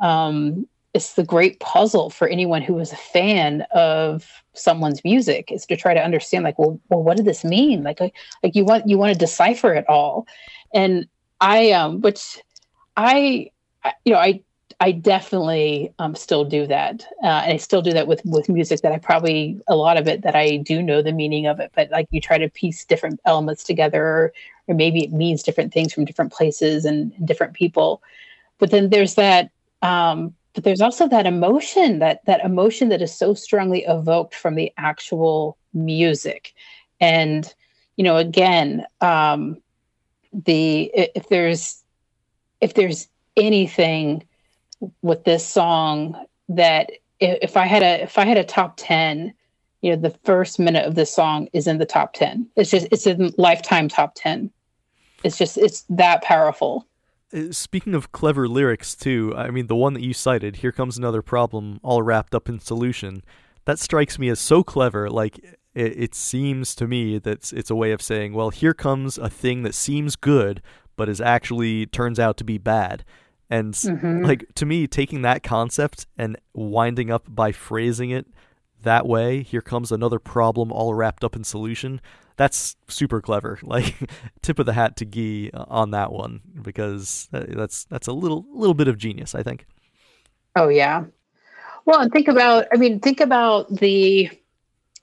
um, 0.00 0.66
it's 0.96 1.12
the 1.12 1.24
great 1.24 1.60
puzzle 1.60 2.08
for 2.08 2.26
anyone 2.26 2.62
who 2.62 2.78
is 2.78 2.90
a 2.90 2.96
fan 2.96 3.66
of 3.74 4.42
someone's 4.54 5.04
music 5.04 5.52
is 5.52 5.66
to 5.66 5.76
try 5.76 5.92
to 5.92 6.02
understand 6.02 6.42
like 6.42 6.58
well, 6.58 6.80
well 6.88 7.02
what 7.02 7.18
did 7.18 7.26
this 7.26 7.44
mean 7.44 7.82
like 7.82 8.00
like, 8.00 8.14
like 8.42 8.56
you 8.56 8.64
want 8.64 8.88
you 8.88 8.96
want 8.96 9.12
to 9.12 9.18
decipher 9.18 9.74
it 9.74 9.86
all 9.88 10.26
and 10.72 11.06
i 11.42 11.70
um 11.72 12.00
which 12.00 12.38
i, 12.96 13.50
I 13.84 13.92
you 14.06 14.14
know 14.14 14.18
i 14.18 14.40
i 14.80 14.92
definitely 14.92 15.92
um 15.98 16.14
still 16.14 16.44
do 16.44 16.66
that. 16.66 17.06
Uh, 17.22 17.42
and 17.44 17.52
i 17.52 17.56
still 17.56 17.82
do 17.82 17.92
that 17.92 18.06
with 18.06 18.20
with 18.24 18.48
music 18.48 18.80
that 18.82 18.92
i 18.92 18.98
probably 18.98 19.60
a 19.68 19.76
lot 19.76 19.96
of 19.96 20.06
it 20.08 20.22
that 20.22 20.36
i 20.36 20.56
do 20.56 20.82
know 20.82 21.02
the 21.02 21.12
meaning 21.12 21.46
of 21.46 21.60
it 21.60 21.72
but 21.74 21.90
like 21.90 22.06
you 22.10 22.20
try 22.20 22.38
to 22.38 22.48
piece 22.50 22.84
different 22.84 23.20
elements 23.24 23.64
together 23.64 24.02
or, 24.02 24.32
or 24.68 24.74
maybe 24.74 25.04
it 25.04 25.12
means 25.12 25.42
different 25.42 25.72
things 25.72 25.92
from 25.92 26.04
different 26.04 26.32
places 26.32 26.84
and, 26.84 27.12
and 27.16 27.26
different 27.26 27.54
people. 27.54 28.02
But 28.58 28.70
then 28.70 28.90
there's 28.90 29.14
that 29.14 29.50
um 29.82 30.34
but 30.54 30.64
there's 30.64 30.80
also 30.80 31.06
that 31.08 31.26
emotion 31.26 31.98
that 31.98 32.24
that 32.24 32.44
emotion 32.44 32.88
that 32.88 33.02
is 33.02 33.14
so 33.14 33.34
strongly 33.34 33.84
evoked 33.84 34.34
from 34.34 34.54
the 34.54 34.72
actual 34.78 35.56
music. 35.74 36.54
And 37.00 37.52
you 37.96 38.04
know 38.04 38.16
again 38.16 38.84
um 39.00 39.58
the 40.32 40.90
if 40.94 41.28
there's 41.28 41.82
if 42.60 42.74
there's 42.74 43.08
anything 43.36 44.24
with 45.02 45.24
this 45.24 45.46
song 45.46 46.16
that 46.48 46.90
if 47.20 47.56
i 47.56 47.66
had 47.66 47.82
a 47.82 48.02
if 48.02 48.18
i 48.18 48.24
had 48.24 48.36
a 48.36 48.44
top 48.44 48.74
10 48.76 49.32
you 49.82 49.90
know 49.90 50.00
the 50.00 50.16
first 50.24 50.58
minute 50.58 50.86
of 50.86 50.94
this 50.94 51.12
song 51.12 51.48
is 51.52 51.66
in 51.66 51.78
the 51.78 51.86
top 51.86 52.12
10 52.12 52.46
it's 52.56 52.70
just 52.70 52.86
it's 52.90 53.06
a 53.06 53.32
lifetime 53.38 53.88
top 53.88 54.12
10 54.14 54.50
it's 55.24 55.38
just 55.38 55.56
it's 55.56 55.84
that 55.88 56.22
powerful 56.22 56.86
uh, 57.32 57.50
speaking 57.50 57.94
of 57.94 58.12
clever 58.12 58.48
lyrics, 58.48 58.94
too, 58.94 59.34
I 59.36 59.50
mean, 59.50 59.66
the 59.66 59.76
one 59.76 59.94
that 59.94 60.02
you 60.02 60.14
cited, 60.14 60.56
Here 60.56 60.72
Comes 60.72 60.96
Another 60.96 61.22
Problem, 61.22 61.80
all 61.82 62.02
wrapped 62.02 62.34
up 62.34 62.48
in 62.48 62.60
solution, 62.60 63.22
that 63.64 63.78
strikes 63.78 64.18
me 64.18 64.28
as 64.28 64.38
so 64.38 64.62
clever. 64.62 65.10
Like, 65.10 65.38
it, 65.74 65.98
it 65.98 66.14
seems 66.14 66.74
to 66.76 66.86
me 66.86 67.18
that 67.18 67.52
it's 67.52 67.70
a 67.70 67.74
way 67.74 67.90
of 67.92 68.00
saying, 68.00 68.32
well, 68.32 68.50
here 68.50 68.74
comes 68.74 69.18
a 69.18 69.28
thing 69.28 69.62
that 69.64 69.74
seems 69.74 70.14
good, 70.14 70.62
but 70.96 71.08
is 71.08 71.20
actually 71.20 71.86
turns 71.86 72.20
out 72.20 72.36
to 72.38 72.44
be 72.44 72.58
bad. 72.58 73.04
And, 73.48 73.74
mm-hmm. 73.74 74.24
like, 74.24 74.46
to 74.56 74.66
me, 74.66 74.86
taking 74.86 75.22
that 75.22 75.42
concept 75.42 76.06
and 76.18 76.36
winding 76.52 77.10
up 77.10 77.24
by 77.28 77.52
phrasing 77.52 78.10
it 78.10 78.26
that 78.82 79.06
way, 79.06 79.42
here 79.42 79.62
comes 79.62 79.92
another 79.92 80.18
problem 80.18 80.72
all 80.72 80.94
wrapped 80.94 81.24
up 81.24 81.36
in 81.36 81.44
solution 81.44 82.00
that's 82.36 82.76
super 82.88 83.20
clever. 83.20 83.58
Like 83.66 83.96
tip 84.42 84.58
of 84.58 84.66
the 84.66 84.72
hat 84.72 84.96
to 84.98 85.04
Guy 85.04 85.50
on 85.52 85.90
that 85.90 86.12
one 86.12 86.40
because 86.62 87.28
that's 87.32 87.84
that's 87.84 88.06
a 88.06 88.12
little 88.12 88.46
little 88.52 88.74
bit 88.74 88.88
of 88.88 88.96
genius, 88.96 89.34
I 89.34 89.42
think. 89.42 89.66
Oh 90.54 90.68
yeah. 90.68 91.04
Well, 91.84 92.00
and 92.00 92.12
think 92.12 92.28
about 92.28 92.66
I 92.72 92.76
mean, 92.76 93.00
think 93.00 93.20
about 93.20 93.68
the 93.68 94.30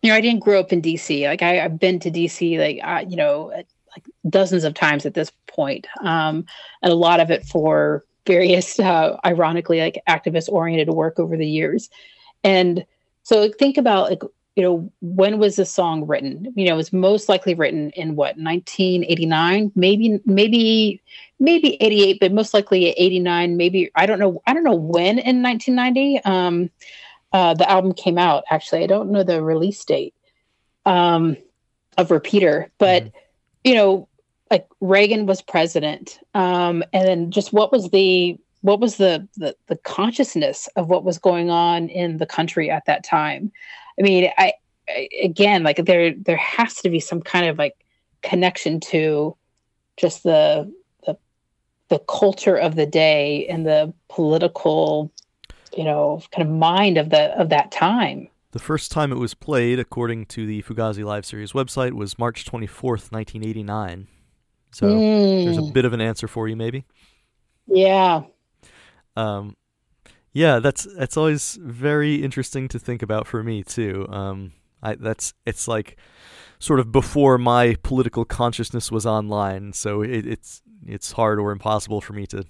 you 0.01 0.09
know, 0.09 0.15
I 0.15 0.21
didn't 0.21 0.39
grow 0.39 0.59
up 0.59 0.73
in 0.73 0.81
DC. 0.81 1.25
Like 1.25 1.41
I, 1.41 1.55
have 1.55 1.79
been 1.79 1.99
to 1.99 2.11
DC 2.11 2.57
like 2.57 2.79
uh, 2.83 3.05
you 3.07 3.15
know, 3.15 3.51
like 3.53 4.05
dozens 4.29 4.63
of 4.63 4.73
times 4.73 5.05
at 5.05 5.13
this 5.13 5.31
point. 5.47 5.85
Um, 6.01 6.45
and 6.81 6.91
a 6.91 6.95
lot 6.95 7.19
of 7.19 7.29
it 7.29 7.45
for 7.45 8.03
various 8.25 8.79
uh, 8.79 9.17
ironically 9.25 9.79
like 9.79 10.01
activist 10.07 10.49
oriented 10.49 10.89
work 10.89 11.19
over 11.19 11.37
the 11.37 11.47
years. 11.47 11.89
And 12.43 12.85
so 13.23 13.49
think 13.49 13.77
about 13.77 14.09
like 14.09 14.21
you 14.55 14.61
know, 14.61 14.91
when 15.01 15.39
was 15.39 15.55
the 15.55 15.65
song 15.65 16.05
written? 16.05 16.53
You 16.55 16.67
know, 16.67 16.73
it 16.73 16.77
was 16.77 16.93
most 16.93 17.27
likely 17.27 17.55
written 17.55 17.89
in 17.91 18.15
what 18.15 18.37
1989, 18.37 19.71
maybe, 19.75 20.19
maybe, 20.25 21.01
maybe 21.39 21.81
88, 21.81 22.19
but 22.19 22.31
most 22.31 22.53
likely 22.53 22.89
89. 22.89 23.57
Maybe 23.57 23.91
I 23.95 24.05
don't 24.05 24.19
know. 24.19 24.41
I 24.45 24.53
don't 24.53 24.63
know 24.63 24.75
when 24.75 25.17
in 25.17 25.41
1990 25.41 26.23
um, 26.25 26.69
uh, 27.31 27.55
the 27.55 27.69
album 27.69 27.93
came 27.93 28.19
out. 28.19 28.43
Actually, 28.51 28.83
I 28.83 28.87
don't 28.87 29.11
know 29.11 29.23
the 29.23 29.41
release 29.41 29.83
date 29.83 30.13
um, 30.85 31.35
of 31.97 32.11
Repeater, 32.11 32.71
but 32.77 33.05
mm-hmm. 33.05 33.17
you 33.63 33.73
know, 33.73 34.07
like 34.53 34.67
Reagan 34.81 35.25
was 35.25 35.41
president, 35.41 36.19
um, 36.35 36.83
and 36.93 37.07
then 37.07 37.31
just 37.31 37.53
what 37.53 37.71
was 37.71 37.89
the 37.89 38.37
what 38.61 38.79
was 38.79 38.97
the, 38.97 39.27
the 39.35 39.55
the 39.65 39.77
consciousness 39.77 40.69
of 40.75 40.89
what 40.89 41.03
was 41.03 41.17
going 41.17 41.49
on 41.49 41.89
in 41.89 42.19
the 42.19 42.27
country 42.27 42.69
at 42.69 42.85
that 42.85 43.03
time? 43.03 43.51
I 43.99 44.03
mean, 44.03 44.31
I, 44.37 44.53
I 44.87 45.09
again 45.23 45.63
like 45.63 45.77
there 45.77 46.13
there 46.13 46.37
has 46.37 46.75
to 46.81 46.91
be 46.91 46.99
some 46.99 47.19
kind 47.19 47.47
of 47.47 47.57
like 47.57 47.75
connection 48.21 48.79
to 48.91 49.35
just 49.97 50.21
the 50.21 50.71
the 51.07 51.17
the 51.89 51.97
culture 51.97 52.55
of 52.55 52.75
the 52.75 52.85
day 52.85 53.47
and 53.47 53.65
the 53.65 53.91
political 54.07 55.11
you 55.75 55.83
know 55.83 56.21
kind 56.31 56.47
of 56.47 56.53
mind 56.53 56.99
of 56.99 57.09
the 57.09 57.35
of 57.39 57.49
that 57.49 57.71
time. 57.71 58.27
The 58.51 58.59
first 58.59 58.91
time 58.91 59.11
it 59.11 59.17
was 59.17 59.33
played 59.33 59.79
according 59.79 60.27
to 60.27 60.45
the 60.45 60.61
fugazi 60.61 61.03
live 61.03 61.25
series 61.25 61.53
website 61.53 61.93
was 61.93 62.19
march 62.19 62.45
24th 62.45 63.11
1989 63.11 64.09
so 64.73 64.87
mm. 64.87 65.45
there's 65.45 65.57
a 65.57 65.71
bit 65.71 65.85
of 65.85 65.93
an 65.93 66.01
answer 66.01 66.27
for 66.27 66.47
you 66.47 66.55
maybe 66.55 66.85
yeah 67.67 68.23
um 69.15 69.55
yeah, 70.33 70.57
that's 70.59 70.87
that's 70.97 71.15
always 71.15 71.59
very 71.61 72.15
interesting 72.15 72.67
to 72.69 72.79
think 72.79 73.03
about 73.03 73.27
for 73.27 73.43
me 73.43 73.63
too. 73.63 74.07
Um, 74.09 74.53
I 74.81 74.95
that's 74.95 75.33
it's 75.45 75.67
like 75.67 75.95
sort 76.57 76.79
of 76.79 76.91
before 76.91 77.37
my 77.37 77.75
political 77.83 78.25
consciousness 78.25 78.91
was 78.91 79.05
online, 79.05 79.73
so 79.73 80.01
it, 80.01 80.25
it's 80.25 80.63
it's 80.85 81.11
hard 81.11 81.39
or 81.39 81.51
impossible 81.51 82.01
for 82.01 82.13
me 82.13 82.25
to 82.27 82.43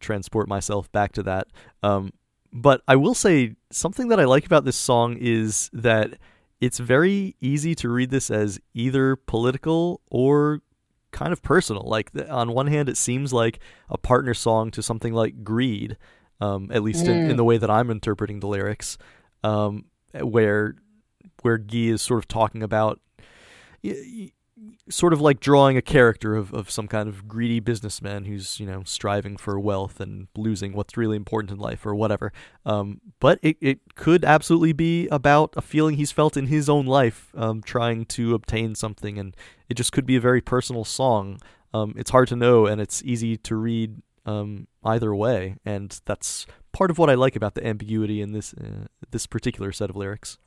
transport 0.00 0.48
myself 0.48 0.90
back 0.90 1.12
to 1.12 1.22
that. 1.22 1.46
Um, 1.84 2.12
but 2.52 2.82
I 2.88 2.96
will 2.96 3.14
say 3.14 3.54
something 3.70 4.08
that 4.08 4.18
I 4.18 4.24
like 4.24 4.44
about 4.44 4.64
this 4.64 4.76
song 4.76 5.16
is 5.20 5.70
that 5.72 6.14
it's 6.60 6.78
very 6.78 7.36
easy 7.40 7.76
to 7.76 7.88
read 7.88 8.10
this 8.10 8.32
as 8.32 8.58
either 8.74 9.14
political 9.14 10.00
or 10.10 10.62
kind 11.18 11.32
of 11.32 11.42
personal. 11.42 11.82
Like 11.82 12.10
on 12.30 12.52
one 12.52 12.68
hand, 12.68 12.88
it 12.88 12.96
seems 12.96 13.32
like 13.32 13.58
a 13.88 13.98
partner 13.98 14.34
song 14.34 14.70
to 14.72 14.82
something 14.82 15.12
like 15.12 15.42
Greed 15.42 15.96
um, 16.40 16.70
at 16.72 16.82
least 16.82 17.04
mm. 17.04 17.08
in, 17.08 17.30
in, 17.30 17.36
the 17.36 17.44
way 17.44 17.58
that 17.58 17.70
I'm 17.70 17.90
interpreting 17.90 18.40
the 18.40 18.46
lyrics, 18.46 18.96
um, 19.42 19.86
where 20.12 20.76
where 21.42 21.58
Guy 21.58 21.78
is 21.78 22.02
sort 22.02 22.18
of 22.18 22.28
talking 22.28 22.62
about, 22.62 23.00
sort 24.90 25.12
of 25.12 25.20
like 25.20 25.40
drawing 25.40 25.76
a 25.76 25.82
character 25.82 26.34
of, 26.34 26.52
of 26.54 26.70
some 26.70 26.88
kind 26.88 27.08
of 27.08 27.28
greedy 27.28 27.60
businessman 27.60 28.24
who's 28.24 28.58
you 28.58 28.66
know 28.66 28.82
striving 28.84 29.36
for 29.36 29.58
wealth 29.60 30.00
and 30.00 30.28
losing 30.36 30.72
what's 30.72 30.96
really 30.96 31.16
important 31.16 31.50
in 31.50 31.58
life 31.58 31.84
or 31.84 31.94
whatever. 31.94 32.32
Um, 32.64 33.00
but 33.20 33.38
it, 33.42 33.56
it 33.60 33.94
could 33.94 34.24
absolutely 34.24 34.72
be 34.72 35.08
about 35.08 35.52
a 35.56 35.62
feeling 35.62 35.96
he's 35.96 36.12
felt 36.12 36.36
in 36.36 36.46
his 36.46 36.68
own 36.68 36.86
life, 36.86 37.28
um, 37.36 37.62
trying 37.62 38.06
to 38.06 38.34
obtain 38.34 38.74
something, 38.74 39.18
and 39.18 39.36
it 39.68 39.74
just 39.74 39.92
could 39.92 40.06
be 40.06 40.16
a 40.16 40.20
very 40.20 40.40
personal 40.40 40.84
song. 40.84 41.40
Um, 41.74 41.94
it's 41.96 42.10
hard 42.10 42.28
to 42.28 42.36
know, 42.36 42.66
and 42.66 42.80
it's 42.80 43.02
easy 43.04 43.36
to 43.36 43.56
read 43.56 44.00
um, 44.24 44.68
either 44.84 45.14
way, 45.14 45.56
and 45.64 46.00
that's 46.04 46.46
part 46.72 46.90
of 46.90 46.98
what 46.98 47.10
I 47.10 47.14
like 47.14 47.36
about 47.36 47.54
the 47.54 47.66
ambiguity 47.66 48.20
in 48.20 48.32
this 48.32 48.54
uh, 48.54 48.86
this 49.10 49.26
particular 49.26 49.72
set 49.72 49.90
of 49.90 49.96
lyrics. 49.96 50.38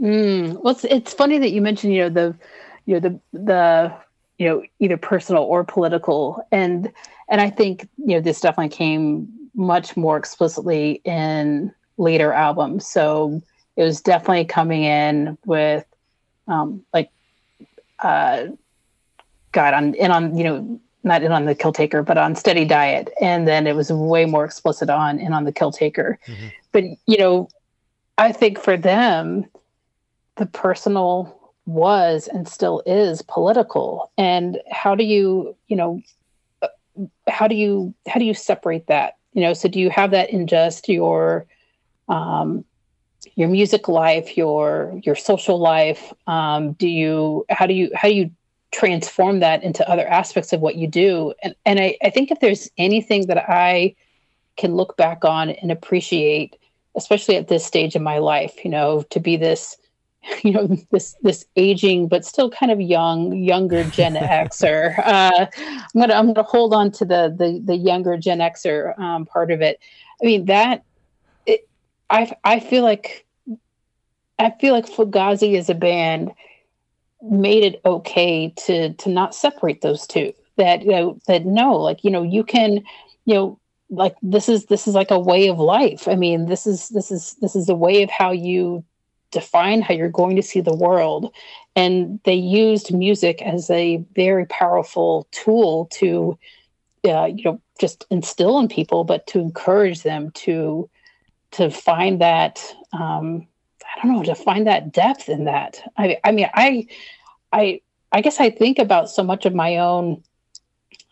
Mm. 0.00 0.62
Well, 0.62 0.74
it's, 0.74 0.84
it's 0.84 1.12
funny 1.12 1.38
that 1.38 1.50
you 1.50 1.60
mentioned 1.60 1.92
you 1.92 2.02
know 2.02 2.08
the 2.08 2.36
you 2.88 2.98
know 2.98 3.00
the 3.00 3.38
the 3.38 3.94
you 4.38 4.48
know 4.48 4.62
either 4.78 4.96
personal 4.96 5.42
or 5.42 5.62
political, 5.62 6.42
and 6.50 6.90
and 7.28 7.40
I 7.40 7.50
think 7.50 7.86
you 7.98 8.14
know 8.14 8.20
this 8.20 8.40
definitely 8.40 8.74
came 8.74 9.28
much 9.54 9.94
more 9.96 10.16
explicitly 10.16 11.02
in 11.04 11.72
later 11.98 12.32
albums. 12.32 12.86
So 12.86 13.42
it 13.76 13.82
was 13.82 14.00
definitely 14.00 14.46
coming 14.46 14.84
in 14.84 15.36
with 15.44 15.84
um, 16.46 16.82
like 16.94 17.10
uh, 17.98 18.46
God 19.52 19.74
on 19.74 19.94
and 19.96 20.10
on 20.10 20.38
you 20.38 20.44
know 20.44 20.80
not 21.04 21.22
in 21.22 21.30
on 21.30 21.44
the 21.44 21.54
kill 21.54 21.72
taker, 21.72 22.02
but 22.02 22.16
on 22.16 22.34
steady 22.34 22.64
diet. 22.64 23.12
And 23.20 23.46
then 23.46 23.66
it 23.66 23.76
was 23.76 23.92
way 23.92 24.24
more 24.24 24.46
explicit 24.46 24.88
on 24.88 25.18
in 25.18 25.34
on 25.34 25.44
the 25.44 25.52
kill 25.52 25.72
taker. 25.72 26.18
Mm-hmm. 26.26 26.46
But, 26.72 26.84
you 27.06 27.18
know, 27.18 27.48
I 28.16 28.32
think 28.32 28.58
for 28.58 28.76
them, 28.76 29.46
the 30.36 30.46
personal 30.46 31.37
was 31.68 32.28
and 32.28 32.48
still 32.48 32.82
is 32.86 33.22
political. 33.22 34.10
And 34.16 34.58
how 34.70 34.94
do 34.94 35.04
you, 35.04 35.54
you 35.68 35.76
know, 35.76 36.00
uh, 36.62 36.68
how 37.28 37.46
do 37.46 37.54
you, 37.54 37.94
how 38.08 38.18
do 38.18 38.24
you 38.24 38.34
separate 38.34 38.86
that? 38.86 39.18
You 39.34 39.42
know, 39.42 39.52
so 39.52 39.68
do 39.68 39.78
you 39.78 39.90
have 39.90 40.10
that 40.12 40.30
in 40.30 40.46
just 40.46 40.88
your, 40.88 41.46
um, 42.08 42.64
your 43.34 43.48
music 43.48 43.88
life, 43.88 44.36
your 44.36 45.00
your 45.04 45.14
social 45.14 45.58
life? 45.58 46.12
Um, 46.26 46.72
do 46.72 46.88
you 46.88 47.44
how 47.50 47.66
do 47.66 47.74
you 47.74 47.90
how 47.94 48.08
do 48.08 48.14
you 48.14 48.30
transform 48.70 49.40
that 49.40 49.62
into 49.62 49.88
other 49.88 50.06
aspects 50.06 50.52
of 50.52 50.60
what 50.60 50.76
you 50.76 50.86
do? 50.86 51.34
And 51.42 51.54
and 51.64 51.78
I, 51.78 51.96
I 52.02 52.10
think 52.10 52.30
if 52.30 52.40
there's 52.40 52.70
anything 52.78 53.26
that 53.26 53.48
I 53.48 53.94
can 54.56 54.74
look 54.74 54.96
back 54.96 55.24
on 55.24 55.50
and 55.50 55.70
appreciate, 55.70 56.56
especially 56.96 57.36
at 57.36 57.48
this 57.48 57.64
stage 57.64 57.94
of 57.94 58.02
my 58.02 58.18
life, 58.18 58.64
you 58.64 58.70
know, 58.70 59.02
to 59.10 59.20
be 59.20 59.36
this 59.36 59.76
you 60.44 60.52
know 60.52 60.68
this 60.90 61.14
this 61.22 61.46
aging 61.56 62.08
but 62.08 62.24
still 62.24 62.50
kind 62.50 62.72
of 62.72 62.80
young 62.80 63.32
younger 63.36 63.84
gen 63.84 64.14
xer. 64.14 64.98
Uh, 64.98 65.46
i'm 65.56 66.00
gonna 66.00 66.14
i'm 66.14 66.26
gonna 66.32 66.42
hold 66.42 66.74
on 66.74 66.90
to 66.90 67.04
the 67.04 67.34
the, 67.36 67.60
the 67.64 67.76
younger 67.76 68.16
gen 68.16 68.38
xer 68.38 68.98
um, 68.98 69.26
part 69.26 69.50
of 69.50 69.60
it. 69.60 69.78
I 70.22 70.26
mean 70.26 70.46
that 70.46 70.84
it, 71.46 71.68
i 72.10 72.32
i 72.44 72.60
feel 72.60 72.82
like 72.82 73.26
i 74.38 74.52
feel 74.60 74.74
like 74.74 74.86
fugazi 74.86 75.56
as 75.56 75.70
a 75.70 75.74
band 75.74 76.32
made 77.22 77.64
it 77.64 77.80
okay 77.84 78.52
to 78.56 78.92
to 78.94 79.08
not 79.08 79.34
separate 79.34 79.80
those 79.80 80.06
two. 80.06 80.32
That 80.56 80.82
you 80.82 80.90
know 80.90 81.18
that 81.26 81.46
no 81.46 81.76
like 81.76 82.02
you 82.02 82.10
know 82.10 82.22
you 82.22 82.42
can 82.44 82.82
you 83.24 83.34
know 83.34 83.60
like 83.90 84.16
this 84.22 84.48
is 84.48 84.66
this 84.66 84.86
is 84.86 84.94
like 84.94 85.10
a 85.10 85.18
way 85.18 85.48
of 85.48 85.58
life. 85.58 86.08
I 86.08 86.16
mean 86.16 86.46
this 86.46 86.66
is 86.66 86.88
this 86.88 87.10
is 87.10 87.36
this 87.40 87.54
is 87.54 87.68
a 87.68 87.74
way 87.74 88.02
of 88.02 88.10
how 88.10 88.32
you 88.32 88.84
define 89.30 89.82
how 89.82 89.94
you're 89.94 90.08
going 90.08 90.36
to 90.36 90.42
see 90.42 90.60
the 90.60 90.74
world. 90.74 91.34
And 91.76 92.20
they 92.24 92.34
used 92.34 92.92
music 92.92 93.42
as 93.42 93.70
a 93.70 94.04
very 94.14 94.46
powerful 94.46 95.28
tool 95.30 95.86
to, 95.92 96.38
uh, 97.04 97.26
you 97.26 97.44
know, 97.44 97.60
just 97.80 98.04
instill 98.10 98.58
in 98.58 98.68
people, 98.68 99.04
but 99.04 99.26
to 99.28 99.38
encourage 99.38 100.02
them 100.02 100.30
to 100.32 100.88
to 101.50 101.70
find 101.70 102.20
that 102.20 102.60
um, 102.92 103.46
I 103.98 104.06
don't 104.06 104.16
know 104.16 104.22
to 104.22 104.34
find 104.34 104.66
that 104.66 104.92
depth 104.92 105.28
in 105.28 105.44
that. 105.44 105.80
I, 105.96 106.18
I 106.24 106.32
mean, 106.32 106.48
I, 106.54 106.86
I, 107.52 107.80
I 108.12 108.20
guess 108.20 108.40
I 108.40 108.50
think 108.50 108.78
about 108.78 109.10
so 109.10 109.22
much 109.22 109.46
of 109.46 109.54
my 109.54 109.78
own, 109.78 110.22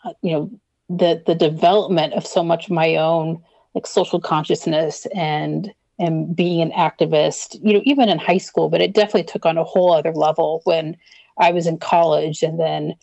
uh, 0.03 0.13
you 0.21 0.31
know, 0.31 0.51
the 0.89 1.21
the 1.25 1.35
development 1.35 2.13
of 2.13 2.25
so 2.25 2.43
much 2.43 2.65
of 2.65 2.71
my 2.71 2.95
own 2.95 3.43
like 3.75 3.85
social 3.85 4.21
consciousness 4.21 5.05
and 5.13 5.73
and 5.99 6.35
being 6.35 6.61
an 6.61 6.71
activist, 6.71 7.59
you 7.63 7.73
know, 7.73 7.81
even 7.85 8.09
in 8.09 8.19
high 8.19 8.37
school, 8.37 8.69
but 8.69 8.81
it 8.81 8.93
definitely 8.93 9.23
took 9.23 9.45
on 9.45 9.57
a 9.57 9.63
whole 9.63 9.93
other 9.93 10.13
level 10.13 10.61
when 10.63 10.95
I 11.39 11.51
was 11.51 11.67
in 11.67 11.77
college 11.77 12.43
and 12.43 12.59
then, 12.59 12.95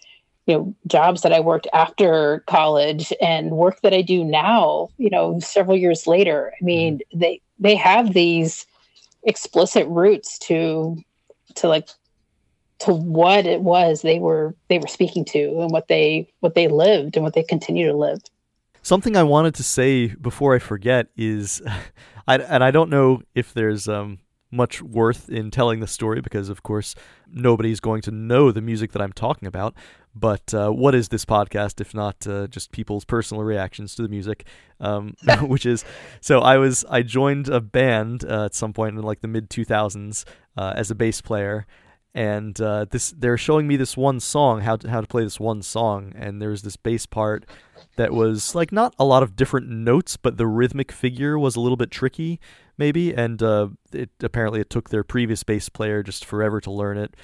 you 0.47 0.55
know, 0.55 0.75
jobs 0.87 1.23
that 1.23 1.33
I 1.33 1.41
worked 1.41 1.67
after 1.73 2.45
college 2.47 3.13
and 3.21 3.53
work 3.53 3.81
that 3.83 3.95
I 3.95 4.03
do 4.03 4.25
now, 4.25 4.91
you 4.99 5.11
know, 5.11 5.41
several 5.41 5.77
years 5.77 6.07
later. 6.07 6.53
I 6.61 6.65
mean, 6.65 6.99
mm-hmm. 6.99 7.19
they 7.19 7.41
they 7.59 7.75
have 7.77 8.13
these 8.13 8.67
explicit 9.23 9.87
roots 9.89 10.39
to 10.39 10.97
to 11.57 11.69
like 11.69 11.89
to 12.81 12.93
what 12.93 13.47
it 13.47 13.63
was 13.63 14.03
they 14.03 14.19
were 14.19 14.55
they 14.69 14.79
were 14.79 14.89
speaking 14.89 15.25
to 15.25 15.61
and 15.61 15.71
what 15.71 15.89
they 15.89 16.29
what 16.41 16.55
they 16.55 16.69
lived 16.69 17.17
and 17.17 17.25
what 17.25 17.35
they 17.35 17.43
continue 17.43 17.87
to 17.87 17.97
live. 17.97 18.21
Something 18.83 19.17
I 19.17 19.23
wanted 19.23 19.55
to 19.55 19.63
say 19.63 20.09
before 20.09 20.55
I 20.55 20.59
forget 20.59 21.07
is 21.17 21.63
I, 22.27 22.39
and 22.39 22.65
I 22.65 22.71
don't 22.71 22.91
know 22.91 23.23
if 23.35 23.53
there's 23.53 23.89
um, 23.89 24.19
much 24.51 24.81
worth 24.81 25.29
in 25.29 25.51
telling 25.51 25.81
the 25.81 25.87
story 25.87 26.21
because, 26.21 26.49
of 26.49 26.63
course, 26.63 26.95
nobody's 27.31 27.81
going 27.81 28.03
to 28.03 28.11
know 28.11 28.53
the 28.53 28.63
music 28.63 28.93
that 28.93 29.03
I'm 29.03 29.13
talking 29.13 29.49
about. 29.49 29.75
But 30.15 30.55
uh, 30.55 30.71
what 30.71 30.95
is 30.95 31.09
this 31.09 31.25
podcast 31.25 31.81
if 31.81 31.93
not 31.93 32.27
uh, 32.27 32.47
just 32.47 32.71
people's 32.71 33.05
personal 33.05 33.43
reactions 33.43 33.97
to 33.97 34.03
the 34.03 34.09
music? 34.09 34.47
Um, 34.81 35.15
which 35.43 35.67
is 35.67 35.85
so 36.21 36.41
I 36.41 36.57
was 36.57 36.85
I 36.89 37.03
joined 37.03 37.49
a 37.49 37.61
band 37.61 38.25
uh, 38.25 38.47
at 38.47 38.55
some 38.55 38.73
point 38.73 38.97
in 38.97 39.03
like 39.03 39.21
the 39.21 39.29
mid 39.29 39.51
2000s 39.51 40.25
uh, 40.57 40.73
as 40.77 40.91
a 40.91 40.95
bass 40.95 41.21
player, 41.21 41.67
and 42.15 42.59
uh, 42.61 42.87
this 42.89 43.11
they're 43.11 43.37
showing 43.37 43.67
me 43.67 43.77
this 43.77 43.97
one 43.97 44.21
song 44.21 44.61
how 44.61 44.77
to, 44.77 44.89
how 44.89 45.01
to 45.01 45.07
play 45.07 45.25
this 45.25 45.41
one 45.41 45.63
song, 45.63 46.13
and 46.15 46.41
there's 46.41 46.63
this 46.63 46.77
bass 46.77 47.07
part 47.07 47.45
that 47.97 48.13
was 48.13 48.55
like 48.55 48.73
not 48.73 48.95
a 48.99 49.05
lot 49.05 49.23
of 49.23 49.37
different 49.37 49.69
notes, 49.69 50.17
but 50.17 50.37
the 50.37 50.47
rhythmic 50.47 50.93
figure 50.93 51.39
was 51.39 51.57
a 51.57 51.61
little 51.61 51.77
bit 51.77 51.91
tricky, 51.91 52.41
maybe. 52.77 53.15
And 53.15 53.43
uh, 53.43 53.69
it 53.93 54.11
apparently 54.23 54.61
it 54.61 54.71
took 54.71 54.91
their 54.91 55.05
previous 55.05 55.43
bass 55.43 55.69
player 55.69 56.03
just 56.03 56.25
forever 56.25 56.61
to 56.61 56.71
learn 56.71 56.99
it. 56.99 57.17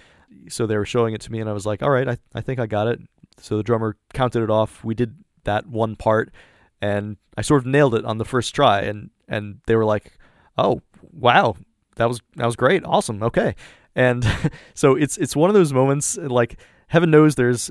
So 0.49 0.67
they 0.67 0.77
were 0.77 0.87
showing 0.87 1.15
it 1.15 1.21
to 1.23 1.33
me, 1.33 1.41
and 1.41 1.51
I 1.51 1.53
was 1.53 1.67
like, 1.67 1.83
"All 1.83 1.91
right, 1.91 2.09
I 2.09 2.19
I 2.35 2.41
think 2.41 2.61
I 2.61 2.67
got 2.67 2.87
it." 2.87 3.01
So 3.39 3.57
the 3.57 3.63
drummer 3.63 3.97
counted 4.15 4.43
it 4.43 4.51
off. 4.51 4.85
We 4.85 4.95
did 4.95 5.17
that 5.45 5.67
one 5.67 5.97
part, 5.97 6.33
and 6.81 7.17
I 7.37 7.43
sort 7.43 7.63
of 7.63 7.67
nailed 7.67 7.95
it 7.95 8.05
on 8.05 8.19
the 8.19 8.25
first 8.25 8.55
try. 8.55 8.83
And 8.83 9.11
and 9.29 9.61
they 9.67 9.75
were 9.75 9.85
like, 9.85 10.13
"Oh, 10.57 10.83
wow, 11.13 11.57
that 11.97 12.09
was 12.09 12.21
that 12.37 12.47
was 12.47 12.57
great, 12.57 12.85
awesome, 12.85 13.23
okay." 13.25 13.57
And 13.97 14.25
so 14.75 14.95
it's 14.95 15.19
it's 15.19 15.35
one 15.35 15.51
of 15.51 15.55
those 15.55 15.73
moments 15.73 16.17
like 16.17 16.61
heaven 16.89 17.11
knows 17.11 17.35
there's 17.35 17.71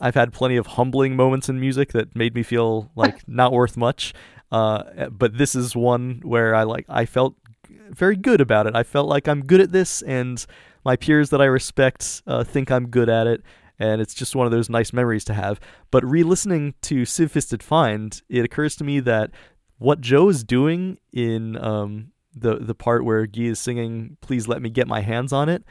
I've 0.00 0.14
had 0.14 0.32
plenty 0.32 0.56
of 0.56 0.66
humbling 0.66 1.16
moments 1.16 1.48
in 1.48 1.60
music 1.60 1.92
that 1.92 2.16
made 2.16 2.34
me 2.34 2.42
feel 2.42 2.90
like 2.96 3.26
not 3.28 3.52
worth 3.52 3.76
much. 3.76 4.14
Uh, 4.50 5.08
but 5.10 5.38
this 5.38 5.54
is 5.54 5.76
one 5.76 6.20
where 6.24 6.54
I 6.54 6.64
like 6.64 6.84
I 6.88 7.06
felt 7.06 7.36
very 7.90 8.16
good 8.16 8.40
about 8.40 8.66
it. 8.66 8.74
I 8.74 8.82
felt 8.82 9.08
like 9.08 9.28
I'm 9.28 9.44
good 9.44 9.60
at 9.60 9.72
this, 9.72 10.02
and 10.02 10.44
my 10.84 10.96
peers 10.96 11.30
that 11.30 11.40
I 11.40 11.44
respect 11.44 12.22
uh, 12.26 12.44
think 12.44 12.70
I'm 12.70 12.88
good 12.88 13.08
at 13.08 13.26
it. 13.26 13.42
And 13.78 14.00
it's 14.02 14.12
just 14.12 14.36
one 14.36 14.46
of 14.46 14.52
those 14.52 14.68
nice 14.68 14.92
memories 14.92 15.24
to 15.24 15.34
have. 15.34 15.58
But 15.90 16.04
re-listening 16.04 16.74
to 16.82 17.06
Sieve 17.06 17.32
Fisted 17.32 17.62
Find, 17.62 18.20
it 18.28 18.44
occurs 18.44 18.76
to 18.76 18.84
me 18.84 19.00
that 19.00 19.30
what 19.78 20.02
Joe 20.02 20.28
is 20.28 20.44
doing 20.44 20.98
in 21.14 21.56
um, 21.56 22.12
the 22.34 22.56
the 22.56 22.74
part 22.74 23.04
where 23.04 23.26
Guy 23.26 23.44
is 23.44 23.58
singing 23.58 24.16
"Please 24.20 24.48
let 24.48 24.62
me 24.62 24.68
get 24.68 24.86
my 24.86 25.00
hands 25.00 25.32
on 25.32 25.48
it," 25.48 25.64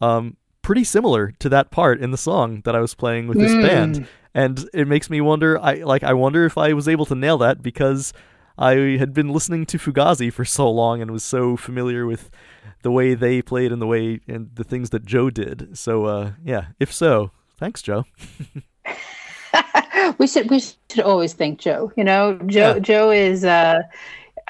um, 0.00 0.36
pretty 0.62 0.84
similar 0.84 1.32
to 1.38 1.48
that 1.48 1.70
part 1.70 2.00
in 2.00 2.10
the 2.10 2.16
song 2.16 2.62
that 2.64 2.74
I 2.74 2.80
was 2.80 2.94
playing 2.94 3.28
with 3.28 3.38
this 3.38 3.52
mm. 3.52 3.62
band. 3.62 4.08
And 4.34 4.68
it 4.72 4.86
makes 4.86 5.10
me 5.10 5.20
wonder 5.20 5.58
I 5.58 5.76
like 5.76 6.04
I 6.04 6.12
wonder 6.12 6.44
if 6.44 6.56
I 6.56 6.72
was 6.72 6.88
able 6.88 7.06
to 7.06 7.14
nail 7.14 7.38
that 7.38 7.62
because 7.62 8.12
I 8.56 8.74
had 8.98 9.12
been 9.12 9.30
listening 9.30 9.66
to 9.66 9.78
Fugazi 9.78 10.32
for 10.32 10.44
so 10.44 10.70
long 10.70 11.02
and 11.02 11.10
was 11.10 11.24
so 11.24 11.56
familiar 11.56 12.06
with 12.06 12.30
the 12.82 12.90
way 12.90 13.14
they 13.14 13.42
played 13.42 13.72
and 13.72 13.82
the 13.82 13.86
way 13.86 14.20
and 14.28 14.50
the 14.54 14.64
things 14.64 14.90
that 14.90 15.04
Joe 15.04 15.30
did. 15.30 15.76
So 15.76 16.04
uh, 16.04 16.32
yeah, 16.44 16.66
if 16.78 16.92
so, 16.92 17.32
thanks 17.58 17.82
Joe. 17.82 18.04
we 20.18 20.26
should 20.26 20.50
we 20.50 20.60
should 20.60 21.04
always 21.04 21.32
thank 21.32 21.58
Joe. 21.58 21.92
You 21.96 22.04
know, 22.04 22.38
Joe 22.46 22.74
yeah. 22.74 22.78
Joe 22.78 23.10
is 23.10 23.44
uh 23.44 23.82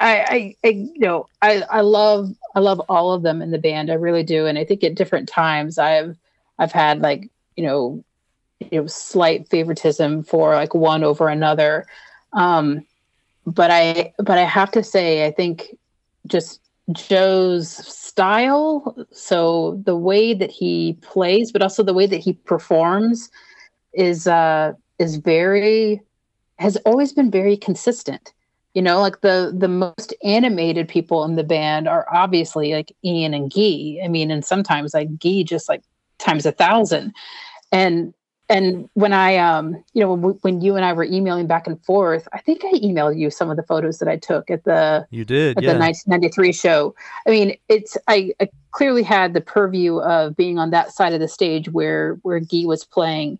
I, 0.00 0.16
I, 0.18 0.56
I, 0.64 0.68
you 0.68 0.98
know, 0.98 1.26
I, 1.42 1.62
I 1.70 1.82
love, 1.82 2.34
I 2.54 2.60
love 2.60 2.80
all 2.88 3.12
of 3.12 3.22
them 3.22 3.42
in 3.42 3.50
the 3.50 3.58
band. 3.58 3.90
I 3.90 3.94
really 3.94 4.22
do. 4.22 4.46
And 4.46 4.58
I 4.58 4.64
think 4.64 4.82
at 4.82 4.94
different 4.94 5.28
times 5.28 5.78
I've, 5.78 6.16
I've 6.58 6.72
had 6.72 7.00
like, 7.00 7.30
you 7.54 7.64
know, 7.64 8.02
you 8.60 8.80
know, 8.80 8.86
slight 8.86 9.48
favoritism 9.48 10.24
for 10.24 10.54
like 10.54 10.74
one 10.74 11.04
over 11.04 11.28
another. 11.28 11.86
Um, 12.32 12.86
but 13.46 13.70
I, 13.70 14.12
but 14.18 14.38
I 14.38 14.44
have 14.44 14.70
to 14.72 14.82
say, 14.82 15.26
I 15.26 15.30
think 15.30 15.76
just 16.26 16.60
Joe's 16.92 17.68
style. 17.70 19.06
So 19.12 19.80
the 19.84 19.96
way 19.96 20.32
that 20.34 20.50
he 20.50 20.96
plays, 21.02 21.52
but 21.52 21.62
also 21.62 21.82
the 21.82 21.94
way 21.94 22.06
that 22.06 22.18
he 22.20 22.32
performs 22.32 23.30
is, 23.92 24.26
uh, 24.26 24.72
is 24.98 25.16
very, 25.16 26.00
has 26.58 26.76
always 26.78 27.12
been 27.12 27.30
very 27.30 27.56
consistent 27.56 28.32
you 28.74 28.82
know 28.82 29.00
like 29.00 29.20
the 29.20 29.54
the 29.56 29.68
most 29.68 30.14
animated 30.22 30.88
people 30.88 31.24
in 31.24 31.36
the 31.36 31.44
band 31.44 31.88
are 31.88 32.06
obviously 32.12 32.72
like 32.72 32.92
ian 33.04 33.34
and 33.34 33.52
guy. 33.52 34.00
I 34.04 34.08
mean 34.08 34.30
and 34.30 34.44
sometimes 34.44 34.94
like 34.94 35.18
guy 35.18 35.42
just 35.42 35.68
like 35.68 35.82
times 36.18 36.46
a 36.46 36.52
thousand. 36.52 37.14
And 37.72 38.14
and 38.50 38.90
when 38.94 39.12
i 39.12 39.36
um 39.36 39.82
you 39.94 40.02
know 40.02 40.12
when, 40.12 40.32
when 40.42 40.60
you 40.60 40.74
and 40.74 40.84
i 40.84 40.92
were 40.92 41.04
emailing 41.04 41.46
back 41.46 41.66
and 41.66 41.82
forth 41.84 42.26
i 42.32 42.38
think 42.40 42.62
i 42.64 42.72
emailed 42.80 43.16
you 43.16 43.30
some 43.30 43.48
of 43.48 43.56
the 43.56 43.62
photos 43.62 43.98
that 43.98 44.08
i 44.08 44.16
took 44.16 44.50
at 44.50 44.64
the 44.64 45.06
you 45.10 45.24
did 45.24 45.56
at 45.56 45.62
yeah. 45.62 45.72
the 45.72 45.78
1993 45.78 46.52
show. 46.52 46.94
I 47.26 47.30
mean 47.30 47.56
it's 47.68 47.96
I, 48.08 48.34
I 48.40 48.48
clearly 48.72 49.04
had 49.04 49.32
the 49.32 49.40
purview 49.40 50.00
of 50.00 50.36
being 50.36 50.58
on 50.58 50.70
that 50.70 50.92
side 50.92 51.12
of 51.12 51.20
the 51.20 51.28
stage 51.28 51.68
where 51.70 52.18
where 52.22 52.40
guy 52.40 52.64
was 52.64 52.84
playing 52.84 53.38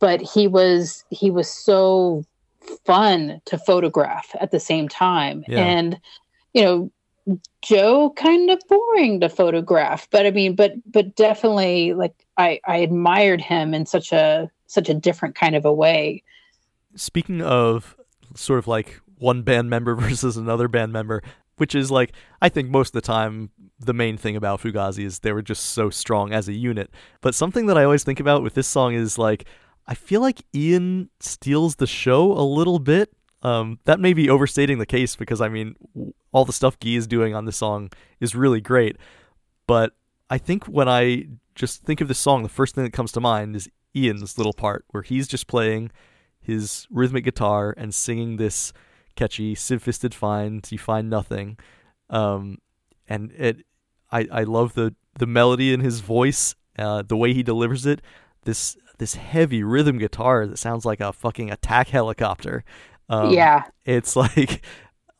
but 0.00 0.20
he 0.20 0.48
was 0.48 1.04
he 1.10 1.30
was 1.30 1.48
so 1.48 2.24
fun 2.84 3.40
to 3.46 3.58
photograph 3.58 4.34
at 4.40 4.50
the 4.50 4.60
same 4.60 4.88
time. 4.88 5.44
Yeah. 5.48 5.64
And, 5.64 6.00
you 6.52 6.62
know, 6.62 6.90
Joe 7.62 8.12
kind 8.16 8.50
of 8.50 8.60
boring 8.68 9.20
to 9.20 9.28
photograph, 9.28 10.08
but 10.10 10.26
I 10.26 10.30
mean, 10.30 10.54
but 10.54 10.74
but 10.90 11.16
definitely 11.16 11.92
like 11.92 12.14
I 12.36 12.60
I 12.66 12.76
admired 12.76 13.40
him 13.40 13.74
in 13.74 13.84
such 13.86 14.12
a 14.12 14.48
such 14.66 14.88
a 14.88 14.94
different 14.94 15.34
kind 15.34 15.56
of 15.56 15.64
a 15.64 15.72
way. 15.72 16.22
Speaking 16.94 17.42
of 17.42 17.96
sort 18.36 18.60
of 18.60 18.68
like 18.68 19.00
one 19.18 19.42
band 19.42 19.70
member 19.70 19.94
versus 19.96 20.36
another 20.36 20.68
band 20.68 20.92
member, 20.92 21.22
which 21.56 21.74
is 21.74 21.90
like 21.90 22.12
I 22.40 22.48
think 22.48 22.70
most 22.70 22.90
of 22.90 22.92
the 22.92 23.00
time 23.00 23.50
the 23.78 23.94
main 23.94 24.16
thing 24.16 24.36
about 24.36 24.60
Fugazi 24.60 25.04
is 25.04 25.18
they 25.18 25.32
were 25.32 25.42
just 25.42 25.66
so 25.66 25.90
strong 25.90 26.32
as 26.32 26.48
a 26.48 26.52
unit. 26.52 26.90
But 27.20 27.34
something 27.34 27.66
that 27.66 27.76
I 27.76 27.84
always 27.84 28.04
think 28.04 28.20
about 28.20 28.42
with 28.42 28.54
this 28.54 28.68
song 28.68 28.94
is 28.94 29.18
like 29.18 29.46
I 29.86 29.94
feel 29.94 30.20
like 30.20 30.44
Ian 30.54 31.10
steals 31.20 31.76
the 31.76 31.86
show 31.86 32.32
a 32.32 32.42
little 32.42 32.78
bit. 32.78 33.12
Um, 33.42 33.78
that 33.84 34.00
may 34.00 34.12
be 34.12 34.28
overstating 34.28 34.78
the 34.78 34.86
case 34.86 35.14
because 35.14 35.40
I 35.40 35.48
mean, 35.48 35.76
all 36.32 36.44
the 36.44 36.52
stuff 36.52 36.78
Guy 36.78 36.90
is 36.90 37.06
doing 37.06 37.34
on 37.34 37.44
this 37.44 37.56
song 37.56 37.90
is 38.20 38.34
really 38.34 38.60
great. 38.60 38.96
But 39.66 39.92
I 40.28 40.38
think 40.38 40.64
when 40.64 40.88
I 40.88 41.28
just 41.54 41.82
think 41.84 42.00
of 42.00 42.08
this 42.08 42.18
song, 42.18 42.42
the 42.42 42.48
first 42.48 42.74
thing 42.74 42.84
that 42.84 42.92
comes 42.92 43.12
to 43.12 43.20
mind 43.20 43.54
is 43.54 43.68
Ian's 43.94 44.36
little 44.36 44.52
part 44.52 44.84
where 44.90 45.02
he's 45.02 45.28
just 45.28 45.46
playing 45.46 45.90
his 46.40 46.86
rhythmic 46.90 47.24
guitar 47.24 47.74
and 47.76 47.94
singing 47.94 48.36
this 48.36 48.72
catchy 49.14 49.54
"Sieve 49.54 49.82
Fisted 49.82 50.14
Find 50.14 50.66
You 50.70 50.78
Find 50.78 51.08
Nothing," 51.08 51.58
um, 52.10 52.58
and 53.08 53.32
it. 53.32 53.64
I, 54.12 54.28
I 54.30 54.42
love 54.44 54.74
the 54.74 54.94
the 55.18 55.26
melody 55.26 55.72
in 55.72 55.80
his 55.80 56.00
voice, 56.00 56.54
uh, 56.78 57.02
the 57.02 57.16
way 57.16 57.32
he 57.32 57.42
delivers 57.42 57.86
it. 57.86 58.02
This 58.44 58.76
this 58.98 59.14
heavy 59.14 59.62
rhythm 59.62 59.98
guitar 59.98 60.46
that 60.46 60.58
sounds 60.58 60.84
like 60.84 61.00
a 61.00 61.12
fucking 61.12 61.50
attack 61.50 61.88
helicopter. 61.88 62.64
Um, 63.08 63.30
yeah, 63.30 63.64
it's 63.84 64.16
like 64.16 64.62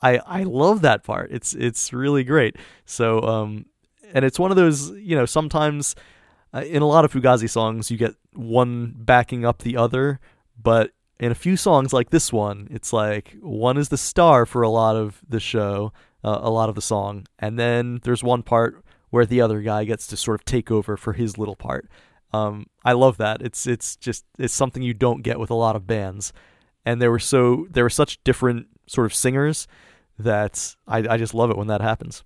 I 0.03 0.18
I 0.18 0.43
love 0.45 0.83
that 0.83 1.05
part. 1.05 1.31
It's 1.33 1.55
it's 1.55 1.93
really 1.93 2.24
great. 2.24 2.57
So 2.85 3.20
um, 3.22 3.66
and 4.12 4.24
it's 4.24 4.39
one 4.39 4.51
of 4.51 4.57
those 4.57 4.91
you 4.91 5.16
know 5.16 5.27
sometimes 5.27 5.95
uh, 6.55 6.61
in 6.61 6.83
a 6.83 6.89
lot 6.89 7.05
of 7.05 7.12
Fugazi 7.12 7.49
songs 7.49 7.91
you 7.91 7.97
get 7.97 8.14
one 8.35 8.95
backing 8.97 9.45
up 9.45 9.62
the 9.62 9.77
other, 9.77 10.20
but 10.61 10.93
in 11.18 11.33
a 11.33 11.37
few 11.37 11.57
songs 11.57 11.93
like 11.93 12.11
this 12.11 12.33
one, 12.33 12.68
it's 12.70 12.93
like 12.93 13.37
one 13.41 13.79
is 13.79 13.89
the 13.89 13.97
star 13.97 14.45
for 14.45 14.62
a 14.62 14.68
lot 14.68 14.97
of 14.97 15.22
the 15.27 15.41
show, 15.41 15.93
uh, 16.22 16.39
a 16.43 16.51
lot 16.51 16.68
of 16.68 16.74
the 16.74 16.83
song, 16.83 17.27
and 17.39 17.59
then 17.59 18.01
there's 18.03 18.22
one 18.22 18.43
part 18.43 18.83
where 19.11 19.24
the 19.24 19.41
other 19.41 19.62
guy 19.62 19.85
gets 19.85 20.07
to 20.09 20.16
sort 20.16 20.41
of 20.41 20.45
take 20.45 20.70
over 20.70 20.97
for 20.97 21.14
his 21.14 21.39
little 21.39 21.57
part. 21.57 21.89
Um, 22.37 22.66
I 22.84 22.93
love 22.93 23.16
that. 23.18 23.43
It's 23.43 23.66
it's 23.66 23.97
just 23.97 24.24
it's 24.39 24.55
something 24.55 24.82
you 24.82 24.95
don't 24.95 25.22
get 25.22 25.39
with 25.39 25.51
a 25.51 25.55
lot 25.55 25.76
of 25.76 25.87
bands, 25.87 26.32
and 26.84 27.01
there 27.01 27.11
were 27.11 27.18
so 27.18 27.66
there 27.70 27.84
were 27.84 27.91
such 27.91 28.22
different 28.24 28.66
sort 28.87 29.07
of 29.07 29.14
singers 29.14 29.66
that 30.18 30.76
I 30.87 30.99
I 30.99 31.16
just 31.16 31.34
love 31.34 31.51
it 31.51 31.57
when 31.57 31.68
that 31.68 31.80
happens. 31.80 32.22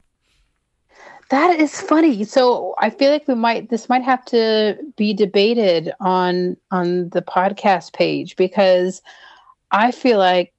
That 1.31 1.61
is 1.61 1.81
funny. 1.81 2.25
So 2.25 2.75
I 2.79 2.91
feel 2.91 3.13
like 3.13 3.29
we 3.29 3.37
might 3.37 3.71
this 3.71 3.89
might 3.89 4.03
have 4.03 4.25
to 4.27 4.77
be 4.97 5.15
debated 5.15 5.93
on 6.01 6.57
on 6.71 7.11
the 7.11 7.23
podcast 7.23 7.93
page 7.93 8.35
because 8.37 9.01
I 9.71 9.93
feel 9.93 10.19
like 10.19 10.53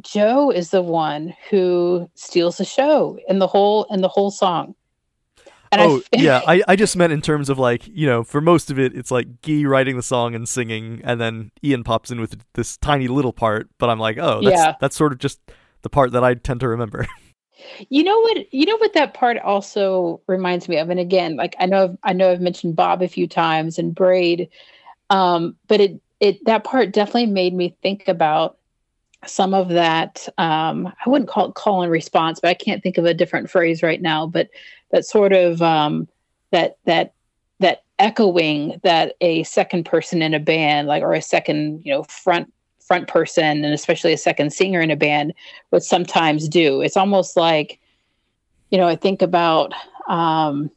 Joe 0.00 0.50
is 0.50 0.70
the 0.70 0.82
one 0.82 1.34
who 1.50 2.10
steals 2.14 2.56
the 2.56 2.64
show 2.64 3.18
in 3.28 3.38
the 3.38 3.46
whole 3.46 3.84
in 3.90 4.00
the 4.00 4.08
whole 4.08 4.30
song. 4.30 4.74
And 5.70 5.80
oh 5.82 6.02
I 6.12 6.16
yeah, 6.16 6.40
I, 6.46 6.62
I 6.68 6.76
just 6.76 6.96
meant 6.96 7.12
in 7.12 7.20
terms 7.20 7.48
of 7.48 7.58
like 7.58 7.86
you 7.86 8.06
know 8.06 8.24
for 8.24 8.40
most 8.40 8.70
of 8.70 8.78
it 8.78 8.94
it's 8.94 9.10
like 9.10 9.42
Gee 9.42 9.66
writing 9.66 9.96
the 9.96 10.02
song 10.02 10.34
and 10.34 10.48
singing, 10.48 11.00
and 11.04 11.20
then 11.20 11.50
Ian 11.62 11.84
pops 11.84 12.10
in 12.10 12.20
with 12.20 12.40
this 12.54 12.76
tiny 12.76 13.08
little 13.08 13.32
part. 13.32 13.68
But 13.78 13.90
I'm 13.90 13.98
like, 13.98 14.18
oh, 14.18 14.42
that's 14.42 14.56
yeah. 14.56 14.74
that's 14.80 14.96
sort 14.96 15.12
of 15.12 15.18
just 15.18 15.40
the 15.82 15.90
part 15.90 16.12
that 16.12 16.24
I 16.24 16.34
tend 16.34 16.60
to 16.60 16.68
remember. 16.68 17.06
You 17.88 18.04
know 18.04 18.18
what? 18.20 18.52
You 18.52 18.66
know 18.66 18.76
what 18.76 18.94
that 18.94 19.14
part 19.14 19.38
also 19.38 20.20
reminds 20.26 20.68
me 20.68 20.78
of. 20.78 20.90
And 20.90 21.00
again, 21.00 21.36
like 21.36 21.56
I 21.58 21.66
know, 21.66 21.98
I 22.04 22.12
know 22.12 22.30
I've 22.30 22.40
mentioned 22.40 22.76
Bob 22.76 23.02
a 23.02 23.08
few 23.08 23.26
times 23.26 23.78
and 23.78 23.94
Braid, 23.94 24.48
um, 25.10 25.56
but 25.66 25.80
it 25.80 26.00
it 26.20 26.44
that 26.44 26.64
part 26.64 26.92
definitely 26.92 27.26
made 27.26 27.54
me 27.54 27.76
think 27.82 28.08
about 28.08 28.58
some 29.26 29.54
of 29.54 29.70
that. 29.70 30.28
Um, 30.38 30.92
I 31.04 31.10
wouldn't 31.10 31.28
call 31.28 31.48
it 31.48 31.54
call 31.54 31.82
and 31.82 31.90
response, 31.90 32.40
but 32.40 32.48
I 32.48 32.54
can't 32.54 32.82
think 32.82 32.98
of 32.98 33.04
a 33.04 33.14
different 33.14 33.50
phrase 33.50 33.82
right 33.82 34.00
now. 34.00 34.26
But 34.26 34.48
that 34.90 35.04
sort 35.04 35.32
of 35.32 35.62
um, 35.62 36.08
that 36.50 36.78
that 36.84 37.12
that 37.60 37.82
echoing 37.98 38.80
that 38.84 39.14
a 39.20 39.42
second 39.44 39.84
person 39.84 40.22
in 40.22 40.34
a 40.34 40.40
band, 40.40 40.88
like 40.88 41.02
or 41.02 41.14
a 41.14 41.22
second 41.22 41.82
you 41.84 41.92
know 41.92 42.04
front 42.04 42.52
front 42.88 43.06
person 43.06 43.64
and 43.64 43.74
especially 43.74 44.14
a 44.14 44.18
second 44.18 44.50
singer 44.50 44.80
in 44.80 44.90
a 44.90 44.96
band 44.96 45.34
would 45.70 45.82
sometimes 45.82 46.48
do. 46.48 46.80
It's 46.80 46.96
almost 46.96 47.36
like, 47.36 47.78
you 48.70 48.78
know, 48.78 48.88
I 48.88 48.96
think 48.96 49.20
about, 49.20 49.74
um, 50.08 50.70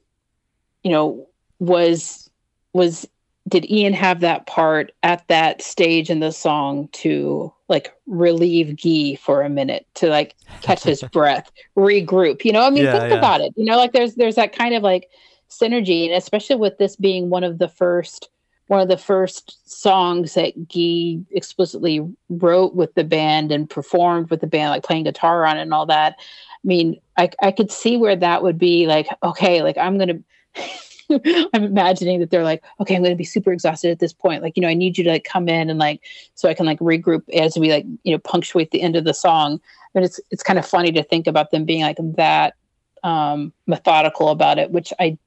you 0.84 0.92
know, 0.92 1.28
was 1.60 2.30
was 2.74 3.08
did 3.48 3.70
Ian 3.72 3.94
have 3.94 4.20
that 4.20 4.46
part 4.46 4.92
at 5.04 5.28
that 5.30 5.62
stage 5.62 6.10
in 6.10 6.20
the 6.20 6.32
song 6.32 6.90
to 6.92 7.52
like 7.72 7.94
relieve 8.06 8.80
Guy 8.80 9.16
for 9.16 9.42
a 9.42 9.50
minute 9.50 9.88
to 9.96 10.08
like 10.08 10.36
catch 10.62 10.84
his 10.84 11.02
breath, 11.12 11.52
regroup? 11.76 12.46
You 12.46 12.54
know, 12.54 12.62
I 12.62 12.70
mean, 12.70 12.84
yeah, 12.84 13.00
think 13.00 13.12
yeah. 13.12 13.18
about 13.18 13.42
it. 13.42 13.54
You 13.56 13.66
know, 13.66 13.78
like 13.78 13.94
there's 13.94 14.14
there's 14.16 14.36
that 14.36 14.56
kind 14.56 14.76
of 14.76 14.84
like 14.84 15.10
synergy, 15.50 16.06
and 16.06 16.14
especially 16.14 16.58
with 16.58 16.78
this 16.78 16.96
being 16.96 17.30
one 17.30 17.44
of 17.44 17.58
the 17.58 17.70
first 17.70 18.30
one 18.72 18.80
of 18.80 18.88
the 18.88 18.98
first 18.98 19.70
songs 19.70 20.36
that 20.36 20.54
Guy 20.70 21.20
explicitly 21.36 22.08
wrote 22.30 22.74
with 22.74 22.94
the 22.94 23.04
band 23.04 23.52
and 23.52 23.70
performed 23.70 24.30
with 24.30 24.40
the 24.40 24.48
band, 24.48 24.70
like 24.70 24.84
playing 24.84 25.04
guitar 25.04 25.46
on 25.46 25.58
it 25.58 25.64
and 25.64 25.74
all 25.74 25.88
that. 25.88 26.16
I 26.18 26.24
mean, 26.64 27.02
I, 27.18 27.32
I 27.42 27.52
could 27.52 27.70
see 27.70 27.98
where 27.98 28.16
that 28.16 28.44
would 28.44 28.58
be 28.58 28.88
like, 28.88 29.10
okay, 29.24 29.62
like 29.62 29.78
I'm 29.78 29.98
going 29.98 30.24
to, 30.56 30.64
I'm 31.54 31.64
imagining 31.64 32.20
that 32.20 32.30
they're 32.30 32.44
like, 32.44 32.64
okay, 32.80 32.96
I'm 32.96 33.02
going 33.02 33.14
to 33.14 33.18
be 33.18 33.24
super 33.24 33.52
exhausted 33.52 33.92
at 33.92 34.00
this 34.00 34.14
point. 34.14 34.42
Like, 34.42 34.56
you 34.56 34.62
know, 34.62 34.68
I 34.68 34.74
need 34.74 34.98
you 34.98 35.04
to 35.06 35.12
like 35.12 35.24
come 35.24 35.48
in 35.50 35.70
and 35.70 35.80
like, 35.80 36.02
so 36.36 36.50
I 36.50 36.54
can 36.54 36.66
like 36.66 36.80
regroup 36.80 37.30
as 37.30 37.58
we 37.58 37.72
like, 37.72 37.86
you 38.04 38.14
know, 38.14 38.20
punctuate 38.20 38.72
the 38.72 38.82
end 38.82 38.96
of 38.96 39.04
the 39.04 39.14
song. 39.14 39.60
And 39.94 40.06
it's, 40.06 40.20
it's 40.32 40.44
kind 40.44 40.58
of 40.58 40.66
funny 40.66 40.92
to 40.94 41.04
think 41.04 41.28
about 41.28 41.52
them 41.52 41.66
being 41.66 41.82
like 41.82 41.98
that 42.16 42.56
um, 43.04 43.52
methodical 43.68 44.30
about 44.30 44.58
it, 44.58 44.72
which 44.72 44.94
I 45.00 45.18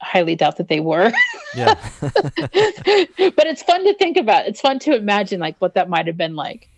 highly 0.00 0.36
doubt 0.36 0.56
that 0.58 0.68
they 0.68 0.80
were. 0.80 1.12
Yeah. 1.54 1.74
but 2.00 3.46
it's 3.46 3.62
fun 3.62 3.84
to 3.84 3.94
think 3.94 4.16
about. 4.16 4.46
It's 4.46 4.60
fun 4.60 4.78
to 4.80 4.94
imagine 4.94 5.40
like 5.40 5.56
what 5.58 5.74
that 5.74 5.88
might 5.88 6.06
have 6.06 6.16
been 6.16 6.36
like. 6.36 6.68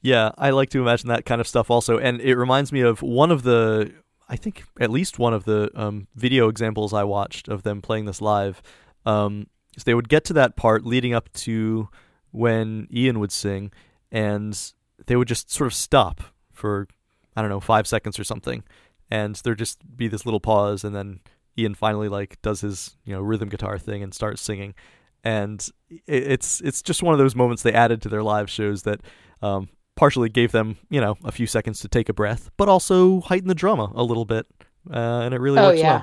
Yeah, 0.00 0.30
I 0.38 0.50
like 0.50 0.70
to 0.70 0.80
imagine 0.80 1.08
that 1.08 1.24
kind 1.24 1.40
of 1.40 1.48
stuff 1.48 1.70
also. 1.70 1.98
And 1.98 2.20
it 2.20 2.36
reminds 2.36 2.70
me 2.72 2.80
of 2.80 3.02
one 3.02 3.30
of 3.30 3.42
the 3.42 3.92
I 4.28 4.36
think 4.36 4.64
at 4.78 4.90
least 4.90 5.18
one 5.18 5.32
of 5.32 5.44
the 5.44 5.70
um, 5.74 6.06
video 6.14 6.48
examples 6.48 6.92
I 6.92 7.04
watched 7.04 7.48
of 7.48 7.62
them 7.62 7.80
playing 7.80 8.04
this 8.04 8.20
live. 8.20 8.62
Um, 9.06 9.46
is 9.76 9.84
they 9.84 9.94
would 9.94 10.08
get 10.08 10.24
to 10.24 10.32
that 10.34 10.56
part 10.56 10.84
leading 10.84 11.14
up 11.14 11.32
to 11.32 11.88
when 12.30 12.88
Ian 12.92 13.20
would 13.20 13.32
sing, 13.32 13.72
and 14.12 14.72
they 15.06 15.16
would 15.16 15.28
just 15.28 15.50
sort 15.50 15.66
of 15.66 15.74
stop 15.74 16.20
for 16.52 16.88
I 17.36 17.40
don't 17.40 17.50
know 17.50 17.60
five 17.60 17.86
seconds 17.86 18.18
or 18.18 18.24
something, 18.24 18.64
and 19.10 19.36
there'd 19.36 19.58
just 19.58 19.78
be 19.96 20.08
this 20.08 20.26
little 20.26 20.40
pause, 20.40 20.84
and 20.84 20.94
then 20.94 21.20
Ian 21.56 21.74
finally 21.74 22.08
like 22.08 22.40
does 22.42 22.60
his 22.60 22.96
you 23.04 23.14
know 23.14 23.20
rhythm 23.20 23.48
guitar 23.48 23.78
thing 23.78 24.02
and 24.02 24.12
starts 24.12 24.42
singing, 24.42 24.74
and 25.24 25.66
it's 26.06 26.60
it's 26.60 26.82
just 26.82 27.02
one 27.02 27.14
of 27.14 27.18
those 27.18 27.36
moments 27.36 27.62
they 27.62 27.72
added 27.72 28.02
to 28.02 28.08
their 28.08 28.22
live 28.22 28.50
shows 28.50 28.82
that 28.82 29.00
um, 29.40 29.68
partially 29.98 30.28
gave 30.28 30.52
them 30.52 30.76
you 30.90 31.00
know 31.00 31.16
a 31.24 31.32
few 31.32 31.46
seconds 31.46 31.80
to 31.80 31.88
take 31.88 32.08
a 32.08 32.12
breath, 32.12 32.50
but 32.56 32.68
also 32.68 33.20
heighten 33.20 33.48
the 33.48 33.54
drama 33.54 33.90
a 33.94 34.02
little 34.04 34.24
bit, 34.24 34.46
uh, 34.90 35.22
and 35.24 35.34
it 35.34 35.40
really 35.40 35.58
oh, 35.58 35.70
works 35.70 35.80
yeah. 35.80 36.02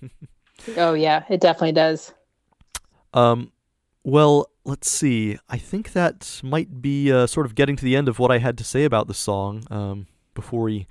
well. 0.00 0.10
oh 0.76 0.94
yeah, 0.94 1.24
it 1.28 1.40
definitely 1.40 1.72
does. 1.72 2.14
Um, 3.12 3.50
well, 4.04 4.50
let's 4.64 4.88
see. 4.88 5.36
I 5.48 5.58
think 5.58 5.92
that 5.92 6.40
might 6.44 6.80
be 6.80 7.10
uh, 7.12 7.26
sort 7.26 7.44
of 7.44 7.56
getting 7.56 7.74
to 7.74 7.84
the 7.84 7.96
end 7.96 8.08
of 8.08 8.20
what 8.20 8.30
I 8.30 8.38
had 8.38 8.56
to 8.58 8.64
say 8.64 8.84
about 8.84 9.08
the 9.08 9.14
song. 9.14 9.64
Um, 9.68 10.06
before 10.34 10.62
we 10.62 10.86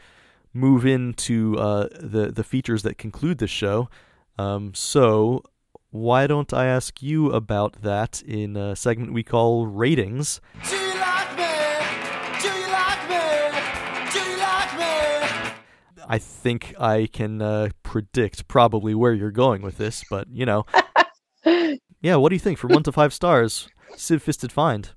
move 0.53 0.85
into 0.85 1.57
uh, 1.57 1.87
the 1.97 2.29
the 2.31 2.43
features 2.43 2.83
that 2.83 2.97
conclude 2.97 3.37
the 3.37 3.47
show. 3.47 3.89
Um, 4.37 4.73
so 4.73 5.41
why 5.91 6.27
don't 6.27 6.53
I 6.53 6.65
ask 6.65 7.01
you 7.01 7.31
about 7.31 7.81
that 7.81 8.21
in 8.23 8.57
a 8.57 8.75
segment 8.75 9.13
we 9.13 9.23
call 9.23 9.65
ratings? 9.65 10.41
I 16.07 16.19
think 16.19 16.73
I 16.79 17.07
can 17.11 17.41
uh, 17.41 17.69
predict 17.83 18.47
probably 18.47 18.95
where 18.95 19.13
you're 19.13 19.31
going 19.31 19.61
with 19.61 19.77
this, 19.77 20.03
but 20.09 20.27
you 20.31 20.45
know, 20.45 20.65
yeah. 22.01 22.15
What 22.15 22.29
do 22.29 22.35
you 22.35 22.39
think 22.39 22.57
from 22.57 22.71
one 22.71 22.83
to 22.83 22.91
five 22.91 23.13
stars? 23.13 23.67
Sieve 23.95 24.23
Fisted 24.23 24.51
Find. 24.51 24.89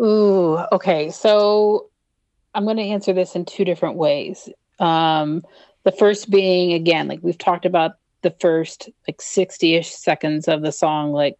Ooh, 0.00 0.58
okay. 0.72 1.10
So 1.10 1.88
I'm 2.54 2.64
going 2.64 2.76
to 2.76 2.82
answer 2.82 3.12
this 3.12 3.34
in 3.34 3.44
two 3.44 3.64
different 3.64 3.96
ways. 3.96 4.48
Um, 4.78 5.42
the 5.84 5.92
first 5.92 6.30
being 6.30 6.72
again, 6.72 7.08
like 7.08 7.20
we've 7.22 7.38
talked 7.38 7.64
about 7.64 7.92
the 8.22 8.30
first 8.40 8.88
like 9.08 9.18
60-ish 9.18 9.90
seconds 9.90 10.48
of 10.48 10.62
the 10.62 10.72
song, 10.72 11.12
like 11.12 11.36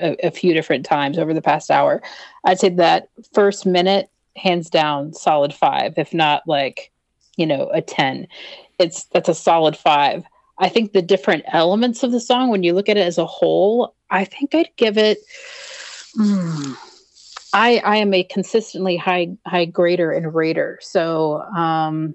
a, 0.00 0.16
a 0.26 0.30
few 0.30 0.54
different 0.54 0.84
times 0.84 1.18
over 1.18 1.34
the 1.34 1.42
past 1.42 1.70
hour. 1.70 2.02
I'd 2.44 2.58
say 2.60 2.70
that 2.70 3.08
first 3.34 3.66
minute, 3.66 4.10
hands 4.36 4.70
down, 4.70 5.12
solid 5.12 5.54
five, 5.54 5.94
if 5.96 6.12
not 6.12 6.42
like, 6.46 6.90
you 7.36 7.46
know, 7.46 7.70
a 7.72 7.80
10. 7.80 8.26
It's 8.78 9.04
that's 9.04 9.28
a 9.28 9.34
solid 9.34 9.76
five. 9.76 10.24
I 10.58 10.68
think 10.68 10.92
the 10.92 11.02
different 11.02 11.44
elements 11.52 12.02
of 12.02 12.12
the 12.12 12.20
song, 12.20 12.50
when 12.50 12.62
you 12.62 12.72
look 12.72 12.88
at 12.88 12.96
it 12.96 13.06
as 13.06 13.18
a 13.18 13.26
whole, 13.26 13.94
I 14.10 14.24
think 14.24 14.54
I'd 14.54 14.70
give 14.76 14.98
it. 14.98 15.18
Mm, 16.16 16.76
I 17.52 17.78
I 17.78 17.96
am 17.96 18.14
a 18.14 18.24
consistently 18.24 18.96
high 18.96 19.36
high 19.46 19.66
grader 19.66 20.12
and 20.12 20.34
rater, 20.34 20.78
so 20.80 21.42
um, 21.42 22.14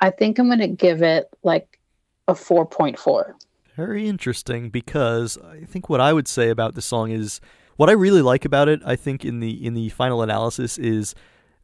I 0.00 0.10
think 0.10 0.38
I'm 0.38 0.48
going 0.48 0.60
to 0.60 0.68
give 0.68 1.02
it 1.02 1.28
like 1.42 1.78
a 2.26 2.34
4.4. 2.34 3.34
Very 3.76 4.08
interesting 4.08 4.70
because 4.70 5.38
I 5.38 5.64
think 5.64 5.88
what 5.88 6.00
I 6.00 6.12
would 6.12 6.28
say 6.28 6.50
about 6.50 6.74
the 6.74 6.82
song 6.82 7.10
is 7.10 7.40
what 7.76 7.88
I 7.88 7.92
really 7.92 8.22
like 8.22 8.44
about 8.44 8.68
it. 8.68 8.80
I 8.84 8.96
think 8.96 9.24
in 9.24 9.40
the 9.40 9.64
in 9.64 9.74
the 9.74 9.88
final 9.90 10.22
analysis 10.22 10.76
is 10.76 11.14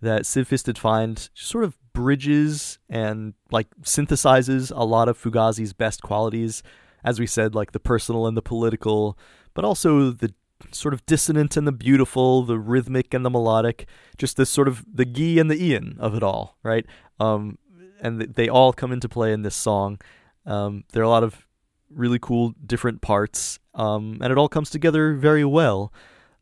that 0.01 0.26
Sieve 0.26 0.49
Fisted 0.49 0.78
Find 0.78 1.28
sort 1.34 1.64
of 1.64 1.76
bridges 1.97 2.78
and 2.90 3.32
like 3.51 3.68
synthesizes 3.80 4.70
a 4.70 4.84
lot 4.84 5.09
of 5.09 5.18
Fugazi's 5.18 5.72
best 5.72 6.03
qualities. 6.03 6.62
As 7.03 7.18
we 7.18 7.26
said, 7.26 7.55
like 7.55 7.72
the 7.72 7.80
personal 7.80 8.26
and 8.26 8.36
the 8.36 8.42
political, 8.42 9.18
but 9.55 9.64
also 9.64 10.11
the 10.11 10.34
sort 10.72 10.92
of 10.92 11.07
dissonant 11.07 11.57
and 11.57 11.66
the 11.66 11.72
beautiful, 11.72 12.42
the 12.42 12.59
rhythmic 12.59 13.14
and 13.14 13.24
the 13.24 13.30
melodic, 13.30 13.86
just 14.18 14.36
this 14.36 14.51
sort 14.51 14.68
of 14.68 14.84
the 14.92 15.07
Guy 15.07 15.40
and 15.40 15.51
the 15.51 15.57
Ian 15.62 15.97
of 15.99 16.14
it 16.14 16.22
all, 16.22 16.59
right? 16.62 16.84
Um, 17.18 17.57
and 18.03 18.20
they 18.20 18.47
all 18.47 18.74
come 18.74 18.92
into 18.92 19.09
play 19.09 19.32
in 19.32 19.40
this 19.40 19.57
song. 19.57 19.99
Um, 20.44 20.84
there 20.92 21.03
are 21.03 21.07
a 21.07 21.09
lot 21.09 21.22
of 21.22 21.47
really 21.88 22.18
cool 22.18 22.55
different 22.66 23.01
parts, 23.01 23.59
um, 23.74 24.18
and 24.20 24.30
it 24.30 24.36
all 24.36 24.51
comes 24.51 24.68
together 24.68 25.14
very 25.14 25.47
well. 25.47 25.94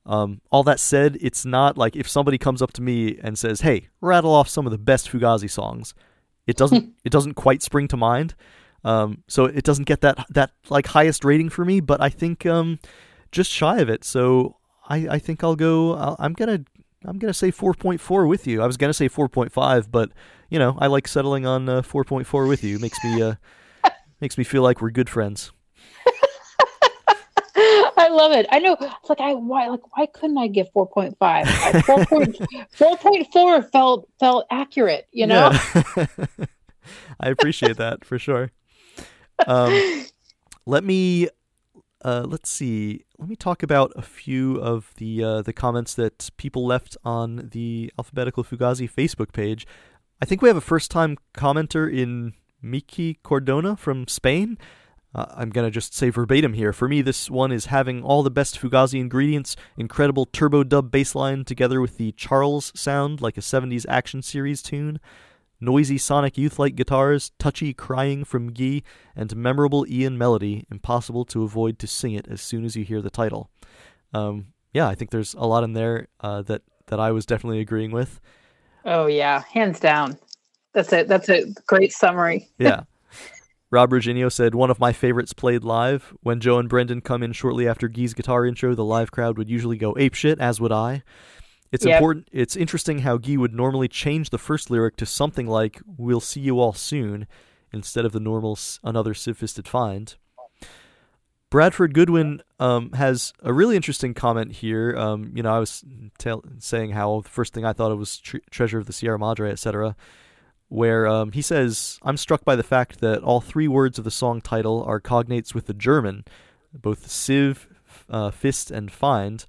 Um, 0.07 0.40
all 0.50 0.62
that 0.64 0.80
said, 0.80 1.16
it's 1.20 1.46
not 1.46 1.78
like 1.78 1.96
if 1.96 2.09
somebody 2.09 2.36
comes 2.36 2.61
up 2.61 2.72
to 2.74 2.82
me 2.82 3.18
and 3.22 3.38
says, 3.38 3.62
"Hey, 3.62 3.88
rattle 4.00 4.34
off 4.34 4.48
some 4.48 4.66
of 4.66 4.72
the 4.72 4.78
best 4.78 5.11
Fugazi 5.11 5.50
songs," 5.50 5.94
it 6.46 6.57
doesn't 6.57 6.94
it 7.05 7.11
doesn't 7.11 7.34
quite 7.34 7.62
spring 7.62 7.88
to 7.88 7.96
mind. 7.96 8.34
Um, 8.84 9.22
so 9.26 9.46
it 9.46 9.64
doesn't 9.64 9.84
get 9.84 10.02
that 10.02 10.26
that 10.30 10.50
like 10.68 10.88
highest 10.88 11.24
rating 11.24 11.48
for 11.48 11.64
me, 11.64 11.80
but 11.80 12.00
I 12.02 12.11
think 12.11 12.44
um, 12.44 12.78
just 13.32 13.50
shy 13.50 13.78
of 13.78 13.88
it. 13.88 14.05
So 14.05 14.57
I, 14.88 15.09
I 15.09 15.18
think 15.18 15.42
I'll 15.42 15.57
go. 15.57 15.94
i 15.94 16.16
I'm 16.18 16.34
gonna 16.34 16.64
I'm 17.05 17.18
gonna 17.18 17.34
say 17.34 17.50
4.4 17.50 18.28
with 18.28 18.46
you. 18.46 18.62
I 18.62 18.66
was 18.66 18.76
gonna 18.76 18.94
say 18.94 19.09
4.5, 19.09 19.90
but 19.90 20.11
you 20.50 20.59
know 20.59 20.76
I 20.78 20.86
like 20.86 21.09
settling 21.09 21.46
on 21.46 21.68
uh, 21.68 21.82
4.4 21.82 22.48
with 22.48 22.62
you. 22.62 22.76
It 22.76 22.82
makes 22.82 23.02
me 23.02 23.22
uh, 23.22 23.34
makes 24.20 24.36
me 24.36 24.44
feel 24.44 24.62
like 24.62 24.82
we're 24.82 24.90
good 24.90 25.09
friends. 25.09 25.50
I 27.99 28.09
love 28.09 28.32
it. 28.32 28.47
I 28.51 28.59
know. 28.59 28.76
It's 28.80 29.09
like 29.09 29.20
I 29.20 29.34
why 29.34 29.68
like 29.68 29.97
why 29.97 30.07
couldn't 30.07 30.38
I 30.38 30.49
give 30.49 30.70
four 30.72 30.88
point 30.88 31.16
five? 31.18 31.49
Four 31.84 32.05
point 32.07 32.36
four 32.72 32.97
point 32.97 33.26
four 33.32 33.62
felt 33.62 34.09
felt 34.18 34.47
accurate. 34.51 35.07
You 35.12 35.26
know. 35.26 35.53
Yeah. 35.97 36.07
I 37.20 37.28
appreciate 37.30 37.76
that 37.78 38.05
for 38.05 38.18
sure. 38.18 38.51
Um, 39.47 40.07
let 40.66 40.84
me 40.84 41.28
uh, 42.05 42.24
let's 42.26 42.51
see. 42.51 43.05
Let 43.18 43.28
me 43.28 43.36
talk 43.36 43.62
about 43.62 43.92
a 43.97 44.03
few 44.03 44.57
of 44.57 44.92
the 44.97 45.24
uh, 45.24 45.42
the 45.42 45.53
comments 45.53 45.95
that 45.95 46.30
people 46.36 46.66
left 46.66 46.97
on 47.05 47.49
the 47.53 47.92
Alphabetical 47.99 48.45
Fugazi 48.45 48.90
Facebook 48.90 49.32
page. 49.32 49.66
I 50.20 50.26
think 50.26 50.42
we 50.42 50.49
have 50.49 50.57
a 50.57 50.62
first 50.62 50.90
time 50.90 51.16
commenter 51.34 51.92
in 51.92 52.34
Miki 52.61 53.18
Cordona 53.24 53.78
from 53.78 54.07
Spain. 54.09 54.59
Uh, 55.14 55.26
I'm 55.36 55.50
going 55.50 55.66
to 55.66 55.70
just 55.70 55.94
say 55.94 56.10
verbatim 56.10 56.54
here. 56.54 56.72
For 56.72 56.88
me, 56.88 57.00
this 57.00 57.30
one 57.30 57.52
is 57.52 57.66
having 57.66 58.02
all 58.02 58.22
the 58.22 58.30
best 58.30 58.60
Fugazi 58.60 58.98
ingredients 58.98 59.54
incredible 59.76 60.26
turbo 60.26 60.64
dub 60.64 60.90
bassline 60.90 61.46
together 61.46 61.80
with 61.80 61.98
the 61.98 62.12
Charles 62.12 62.72
sound 62.74 63.20
like 63.20 63.38
a 63.38 63.40
70s 63.40 63.86
action 63.88 64.22
series 64.22 64.60
tune, 64.60 64.98
noisy 65.60 65.98
sonic 65.98 66.36
youth 66.36 66.58
like 66.58 66.74
guitars, 66.74 67.30
touchy 67.38 67.72
crying 67.72 68.24
from 68.24 68.52
Guy, 68.52 68.82
and 69.14 69.36
memorable 69.36 69.86
Ian 69.88 70.18
melody, 70.18 70.66
impossible 70.70 71.24
to 71.26 71.44
avoid 71.44 71.78
to 71.78 71.86
sing 71.86 72.14
it 72.14 72.26
as 72.28 72.40
soon 72.40 72.64
as 72.64 72.74
you 72.74 72.84
hear 72.84 73.00
the 73.00 73.10
title. 73.10 73.50
Um, 74.12 74.46
yeah, 74.72 74.88
I 74.88 74.96
think 74.96 75.12
there's 75.12 75.34
a 75.34 75.46
lot 75.46 75.62
in 75.62 75.74
there 75.74 76.08
uh, 76.20 76.42
that, 76.42 76.62
that 76.86 76.98
I 76.98 77.12
was 77.12 77.24
definitely 77.24 77.60
agreeing 77.60 77.92
with. 77.92 78.20
Oh, 78.84 79.06
yeah, 79.06 79.44
hands 79.52 79.78
down. 79.78 80.18
That's 80.72 80.92
a, 80.92 81.04
that's 81.04 81.28
a 81.28 81.46
great 81.66 81.92
summary. 81.92 82.48
yeah. 82.58 82.82
Rob 83.74 83.90
Virginio 83.90 84.30
said, 84.30 84.54
One 84.54 84.70
of 84.70 84.78
my 84.78 84.92
favorites 84.92 85.32
played 85.32 85.64
live. 85.64 86.14
When 86.22 86.38
Joe 86.38 86.60
and 86.60 86.68
Brendan 86.68 87.00
come 87.00 87.24
in 87.24 87.32
shortly 87.32 87.66
after 87.66 87.88
Gee's 87.88 88.14
guitar 88.14 88.46
intro, 88.46 88.72
the 88.76 88.84
live 88.84 89.10
crowd 89.10 89.36
would 89.36 89.50
usually 89.50 89.76
go 89.76 89.94
apeshit, 89.94 90.38
as 90.38 90.60
would 90.60 90.70
I. 90.70 91.02
It's 91.72 91.84
yep. 91.84 91.98
important. 91.98 92.28
It's 92.30 92.54
interesting 92.54 93.00
how 93.00 93.18
Gee 93.18 93.36
would 93.36 93.52
normally 93.52 93.88
change 93.88 94.30
the 94.30 94.38
first 94.38 94.70
lyric 94.70 94.94
to 94.98 95.06
something 95.06 95.48
like 95.48 95.80
"We'll 95.84 96.20
see 96.20 96.38
you 96.38 96.60
all 96.60 96.72
soon," 96.72 97.26
instead 97.72 98.04
of 98.04 98.12
the 98.12 98.20
normal 98.20 98.56
"Another 98.84 99.12
Sieve-fisted 99.12 99.66
find." 99.66 100.14
Bradford 101.50 101.94
Goodwin 101.94 102.42
um, 102.60 102.92
has 102.92 103.32
a 103.42 103.52
really 103.52 103.74
interesting 103.74 104.14
comment 104.14 104.52
here. 104.52 104.94
Um, 104.96 105.32
you 105.34 105.42
know, 105.42 105.52
I 105.52 105.58
was 105.58 105.84
saying 106.60 106.92
how 106.92 107.22
the 107.22 107.28
first 107.28 107.52
thing 107.52 107.64
I 107.64 107.72
thought 107.72 107.90
of 107.90 107.98
was 107.98 108.18
tre- 108.18 108.40
Treasure 108.52 108.78
of 108.78 108.86
the 108.86 108.92
Sierra 108.92 109.18
Madre, 109.18 109.50
etc 109.50 109.96
where 110.68 111.06
um, 111.06 111.32
he 111.32 111.42
says, 111.42 111.98
I'm 112.02 112.16
struck 112.16 112.44
by 112.44 112.56
the 112.56 112.62
fact 112.62 113.00
that 113.00 113.22
all 113.22 113.40
three 113.40 113.68
words 113.68 113.98
of 113.98 114.04
the 114.04 114.10
song 114.10 114.40
title 114.40 114.82
are 114.84 115.00
cognates 115.00 115.54
with 115.54 115.66
the 115.66 115.74
German, 115.74 116.24
both 116.72 117.10
sieve, 117.10 117.68
uh, 118.08 118.30
fist, 118.30 118.70
and 118.70 118.90
find. 118.90 119.46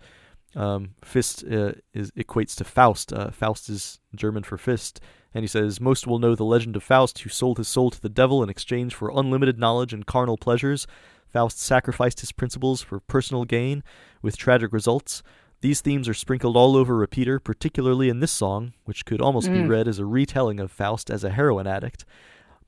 Um, 0.56 0.92
fist 1.04 1.44
uh, 1.44 1.74
is, 1.94 2.12
equates 2.12 2.56
to 2.58 2.64
Faust. 2.64 3.12
Uh, 3.12 3.32
Faust 3.32 3.70
is 3.70 4.00
German 4.16 4.44
for 4.44 4.58
fist. 4.58 5.02
And 5.34 5.44
he 5.44 5.48
says, 5.48 5.82
Most 5.82 6.08
will 6.08 6.20
know 6.20 6.34
the 6.34 6.46
legend 6.46 6.76
of 6.76 6.84
Faust, 6.84 7.20
who 7.20 7.30
sold 7.30 7.58
his 7.58 7.68
soul 7.68 7.92
to 7.92 8.02
the 8.02 8.08
devil 8.08 8.42
in 8.42 8.50
exchange 8.50 8.94
for 8.94 9.12
unlimited 9.14 9.60
knowledge 9.60 9.94
and 9.94 10.06
carnal 10.06 10.38
pleasures. 10.38 10.88
Faust 11.28 11.60
sacrificed 11.60 12.22
his 12.22 12.32
principles 12.32 12.82
for 12.82 13.02
personal 13.02 13.44
gain, 13.44 13.84
with 14.22 14.38
tragic 14.38 14.72
results. 14.72 15.22
These 15.66 15.82
themes 15.82 16.08
are 16.08 16.14
sprinkled 16.14 16.56
all 16.56 16.76
over 16.76 16.96
Repeater, 16.96 17.40
particularly 17.40 18.08
in 18.08 18.20
this 18.20 18.32
song, 18.32 18.74
which 18.84 19.04
could 19.04 19.20
almost 19.20 19.50
mm. 19.50 19.54
be 19.54 19.68
read 19.68 19.88
as 19.88 19.98
a 19.98 20.06
retelling 20.06 20.60
of 20.60 20.72
Faust 20.72 21.10
as 21.10 21.24
a 21.24 21.32
heroin 21.32 21.66
addict. 21.66 22.06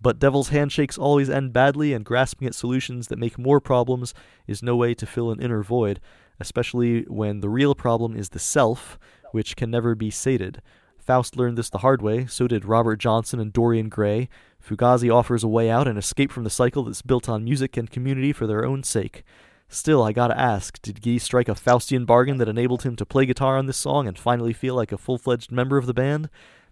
But 0.02 0.18
Devil's 0.18 0.50
handshakes 0.50 0.98
always 0.98 1.30
end 1.30 1.54
badly, 1.54 1.94
and 1.94 2.04
grasping 2.04 2.48
at 2.48 2.56
solutions 2.56 3.10
that 3.10 3.20
make 3.20 3.38
more 3.38 3.62
problems 3.62 4.16
is 4.48 4.64
no 4.64 4.76
way 4.76 4.96
to 4.96 5.06
fill 5.06 5.30
an 5.30 5.40
inner 5.40 5.62
void, 5.62 6.00
especially 6.40 7.04
when 7.04 7.42
the 7.42 7.50
real 7.50 7.76
problem 7.76 8.18
is 8.18 8.30
the 8.30 8.40
self, 8.40 8.98
which 9.32 9.56
can 9.56 9.70
never 9.70 9.94
be 9.94 10.10
sated. 10.10 10.60
Faust 10.98 11.38
learned 11.38 11.56
this 11.56 11.70
the 11.70 11.78
hard 11.86 12.02
way, 12.02 12.26
so 12.26 12.48
did 12.48 12.66
Robert 12.66 12.96
Johnson 12.96 13.40
and 13.40 13.54
Dorian 13.54 13.90
Gray. 13.90 14.28
Fugazi 14.60 15.14
offers 15.14 15.44
a 15.44 15.48
way 15.48 15.70
out 15.70 15.88
and 15.88 16.00
escape 16.00 16.32
from 16.32 16.46
the 16.46 16.50
cycle 16.50 16.86
that's 16.86 17.04
built 17.04 17.30
on 17.30 17.44
music 17.44 17.78
and 17.78 17.92
community 17.92 18.34
for 18.34 18.48
their 18.48 18.66
own 18.66 18.82
sake. 18.82 19.24
Still, 19.70 20.02
I 20.02 20.14
gotta 20.14 20.40
ask, 20.40 20.82
did 20.82 21.02
Guy 21.02 21.18
strike 21.18 21.50
a 21.50 21.54
Faustian 21.54 22.06
bargain 22.06 22.38
that 22.38 22.48
enabled 22.48 22.84
him 22.84 22.96
to 22.96 23.06
play 23.06 23.26
guitar 23.26 23.58
on 23.58 23.66
this 23.66 23.78
song 23.78 24.08
and 24.08 24.18
finally 24.18 24.54
feel 24.54 24.76
like 24.76 24.92
a 24.92 24.98
full 24.98 25.18
fledged 25.18 25.52
member 25.52 25.78
of 25.78 25.86
the 25.86 25.94
band? 25.94 26.30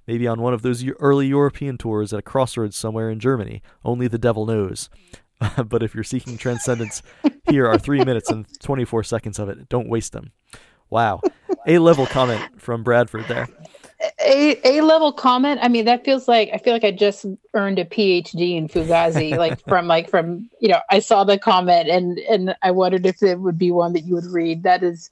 Maybe 0.07 0.27
on 0.27 0.41
one 0.41 0.53
of 0.53 0.61
those 0.61 0.87
early 0.99 1.27
European 1.27 1.77
tours 1.77 2.13
at 2.13 2.19
a 2.19 2.21
crossroads 2.21 2.77
somewhere 2.77 3.09
in 3.09 3.19
Germany. 3.19 3.61
Only 3.83 4.07
the 4.07 4.17
devil 4.17 4.45
knows. 4.45 4.89
but 5.67 5.83
if 5.83 5.93
you're 5.93 6.03
seeking 6.03 6.37
transcendence, 6.37 7.01
here 7.49 7.67
are 7.67 7.77
3 7.77 8.05
minutes 8.05 8.29
and 8.29 8.45
24 8.61 9.03
seconds 9.03 9.39
of 9.39 9.49
it. 9.49 9.67
Don't 9.67 9.89
waste 9.89 10.13
them. 10.13 10.31
Wow. 10.89 11.21
A 11.67 11.79
level 11.79 12.05
comment 12.05 12.61
from 12.61 12.83
Bradford 12.83 13.25
there 13.27 13.49
a 14.19 14.59
a 14.63 14.81
level 14.81 15.11
comment. 15.11 15.59
I 15.63 15.67
mean, 15.67 15.85
that 15.85 16.03
feels 16.03 16.27
like 16.27 16.49
I 16.53 16.57
feel 16.57 16.73
like 16.73 16.83
I 16.83 16.91
just 16.91 17.25
earned 17.53 17.79
a 17.79 17.85
PhD 17.85 18.55
in 18.55 18.67
Fugazi, 18.67 19.37
like 19.37 19.63
from 19.67 19.87
like 19.87 20.09
from 20.09 20.49
you 20.59 20.67
know 20.67 20.79
I 20.89 20.99
saw 20.99 21.23
the 21.23 21.37
comment 21.37 21.89
and 21.89 22.19
and 22.19 22.55
I 22.61 22.71
wondered 22.71 23.05
if 23.05 23.23
it 23.23 23.39
would 23.39 23.57
be 23.57 23.71
one 23.71 23.93
that 23.93 24.01
you 24.01 24.15
would 24.15 24.25
read. 24.25 24.63
That 24.63 24.83
is, 24.83 25.09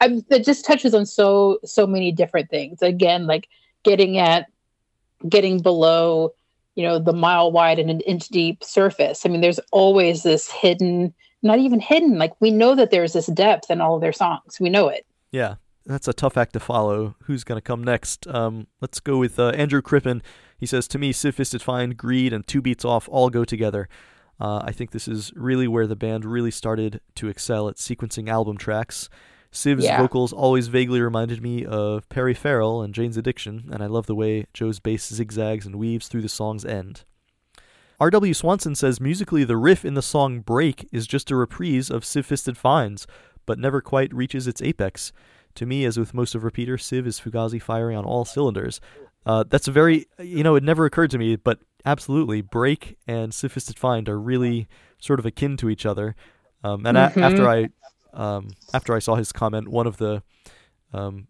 I 0.00 0.22
that 0.28 0.44
just 0.44 0.64
touches 0.64 0.94
on 0.94 1.06
so 1.06 1.58
so 1.64 1.86
many 1.86 2.12
different 2.12 2.50
things. 2.50 2.80
Again, 2.82 3.26
like 3.26 3.48
getting 3.82 4.18
at 4.18 4.46
getting 5.28 5.60
below 5.60 6.32
you 6.74 6.82
know 6.82 6.98
the 6.98 7.12
mile 7.12 7.52
wide 7.52 7.78
and 7.78 7.90
an 7.90 8.00
inch 8.00 8.28
deep 8.28 8.64
surface. 8.64 9.26
I 9.26 9.28
mean, 9.28 9.40
there's 9.40 9.60
always 9.72 10.22
this 10.22 10.50
hidden, 10.50 11.12
not 11.42 11.58
even 11.58 11.80
hidden. 11.80 12.18
Like 12.18 12.32
we 12.40 12.50
know 12.50 12.74
that 12.74 12.90
there's 12.90 13.12
this 13.12 13.26
depth 13.26 13.70
in 13.70 13.80
all 13.80 13.96
of 13.96 14.00
their 14.00 14.12
songs. 14.12 14.58
We 14.58 14.70
know 14.70 14.88
it. 14.88 15.04
Yeah, 15.32 15.56
that's 15.84 16.08
a 16.08 16.12
tough 16.12 16.36
act 16.36 16.52
to 16.54 16.60
follow. 16.60 17.16
Who's 17.24 17.44
going 17.44 17.56
to 17.56 17.62
come 17.62 17.82
next? 17.82 18.26
Um, 18.26 18.66
let's 18.80 19.00
go 19.00 19.18
with 19.18 19.38
uh, 19.38 19.50
Andrew 19.50 19.82
Crippen. 19.82 20.22
He 20.58 20.66
says, 20.66 20.86
To 20.88 20.98
me, 20.98 21.12
Fisted 21.12 21.62
Find, 21.62 21.96
Greed, 21.96 22.32
and 22.32 22.46
Two 22.46 22.62
Beats 22.62 22.84
Off 22.84 23.08
all 23.08 23.30
go 23.30 23.44
together. 23.44 23.88
Uh, 24.40 24.62
I 24.64 24.72
think 24.72 24.90
this 24.90 25.06
is 25.06 25.32
really 25.36 25.68
where 25.68 25.86
the 25.86 25.96
band 25.96 26.24
really 26.24 26.50
started 26.50 27.00
to 27.16 27.28
excel 27.28 27.68
at 27.68 27.76
sequencing 27.76 28.28
album 28.28 28.56
tracks. 28.56 29.08
Sieve's 29.52 29.84
yeah. 29.84 29.98
vocals 29.98 30.32
always 30.32 30.68
vaguely 30.68 31.00
reminded 31.00 31.42
me 31.42 31.64
of 31.64 32.08
Perry 32.08 32.32
Farrell 32.32 32.80
and 32.80 32.94
Jane's 32.94 33.18
Addiction, 33.18 33.68
and 33.70 33.82
I 33.82 33.86
love 33.86 34.06
the 34.06 34.14
way 34.14 34.46
Joe's 34.54 34.80
bass 34.80 35.12
zigzags 35.12 35.66
and 35.66 35.76
weaves 35.76 36.08
through 36.08 36.22
the 36.22 36.28
song's 36.28 36.64
end. 36.64 37.04
R.W. 38.00 38.34
Swanson 38.34 38.74
says 38.74 39.00
musically, 39.00 39.44
the 39.44 39.56
riff 39.56 39.84
in 39.84 39.94
the 39.94 40.02
song 40.02 40.40
Break 40.40 40.88
is 40.90 41.06
just 41.06 41.30
a 41.30 41.36
reprise 41.36 41.90
of 41.90 42.02
Siv 42.02 42.24
Fisted 42.24 42.56
Finds, 42.56 43.06
but 43.46 43.58
never 43.58 43.80
quite 43.80 44.12
reaches 44.12 44.48
its 44.48 44.62
apex. 44.62 45.12
To 45.56 45.66
me, 45.66 45.84
as 45.84 45.98
with 45.98 46.14
most 46.14 46.34
of 46.34 46.44
Repeater, 46.44 46.78
Sieve 46.78 47.06
is 47.06 47.20
Fugazi 47.20 47.60
firing 47.60 47.96
on 47.96 48.04
all 48.04 48.24
cylinders. 48.24 48.80
Uh, 49.24 49.44
that's 49.48 49.68
a 49.68 49.72
very, 49.72 50.06
you 50.18 50.42
know, 50.42 50.56
it 50.56 50.62
never 50.62 50.84
occurred 50.84 51.10
to 51.10 51.18
me, 51.18 51.36
but 51.36 51.60
absolutely, 51.84 52.40
Break 52.40 52.98
and 53.06 53.34
Fisted 53.34 53.78
Find 53.78 54.08
are 54.08 54.18
really 54.18 54.66
sort 54.98 55.18
of 55.18 55.26
akin 55.26 55.56
to 55.58 55.68
each 55.68 55.86
other. 55.86 56.16
Um, 56.64 56.86
and 56.86 56.96
mm-hmm. 56.96 57.20
a- 57.20 57.22
after 57.22 57.48
I, 57.48 57.68
um, 58.12 58.50
after 58.74 58.94
I 58.94 58.98
saw 58.98 59.14
his 59.14 59.32
comment, 59.32 59.68
one 59.68 59.86
of 59.86 59.98
the, 59.98 60.22
um, 60.92 61.28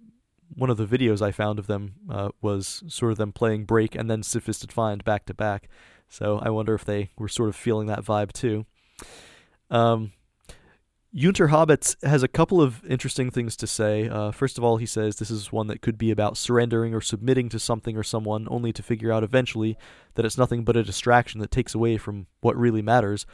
one 0.55 0.70
of 0.70 0.77
the 0.77 0.86
videos 0.86 1.23
I 1.23 1.32
found 1.32 1.59
of 1.59 1.66
them 1.66 1.94
uh, 2.11 2.31
was 2.40 2.82
sort 2.89 3.12
of 3.12 3.19
them 3.19 3.32
playing 3.32 3.65
Break 3.65 3.94
and 3.94 4.11
then 4.11 4.23
Fisted 4.23 4.73
Find 4.73 5.05
back 5.05 5.27
to 5.27 5.35
back. 5.35 5.69
So 6.09 6.39
I 6.43 6.51
wonder 6.51 6.74
if 6.74 6.85
they 6.85 7.11
were 7.16 7.28
sort 7.28 7.49
of 7.49 7.57
feeling 7.57 7.86
that 7.86 8.05
vibe 8.05 8.32
too. 8.32 8.66
Um, 9.70 10.12
Junter 11.14 11.51
Hobbits 11.51 12.02
has 12.02 12.22
a 12.22 12.28
couple 12.28 12.62
of 12.62 12.82
interesting 12.86 13.30
things 13.30 13.55
to 13.56 13.66
say. 13.66 14.09
Uh, 14.09 14.30
first 14.30 14.56
of 14.56 14.64
all, 14.64 14.78
he 14.78 14.86
says 14.86 15.16
this 15.16 15.30
is 15.30 15.52
one 15.52 15.66
that 15.66 15.82
could 15.82 15.98
be 15.98 16.10
about 16.10 16.39
surrendering 16.39 16.94
or 16.94 17.02
submitting 17.02 17.51
to 17.51 17.59
something 17.59 17.98
or 17.98 18.02
someone, 18.02 18.48
only 18.51 18.72
to 18.72 18.82
figure 18.82 19.12
out 19.12 19.22
eventually 19.22 19.76
that 20.14 20.24
it's 20.24 20.39
nothing 20.39 20.64
but 20.64 20.76
a 20.76 20.82
distraction 20.82 21.40
that 21.40 21.51
takes 21.51 21.74
away 21.74 21.98
from 21.98 22.28
what 22.40 22.56
really 22.56 22.80
matters, 22.80 23.26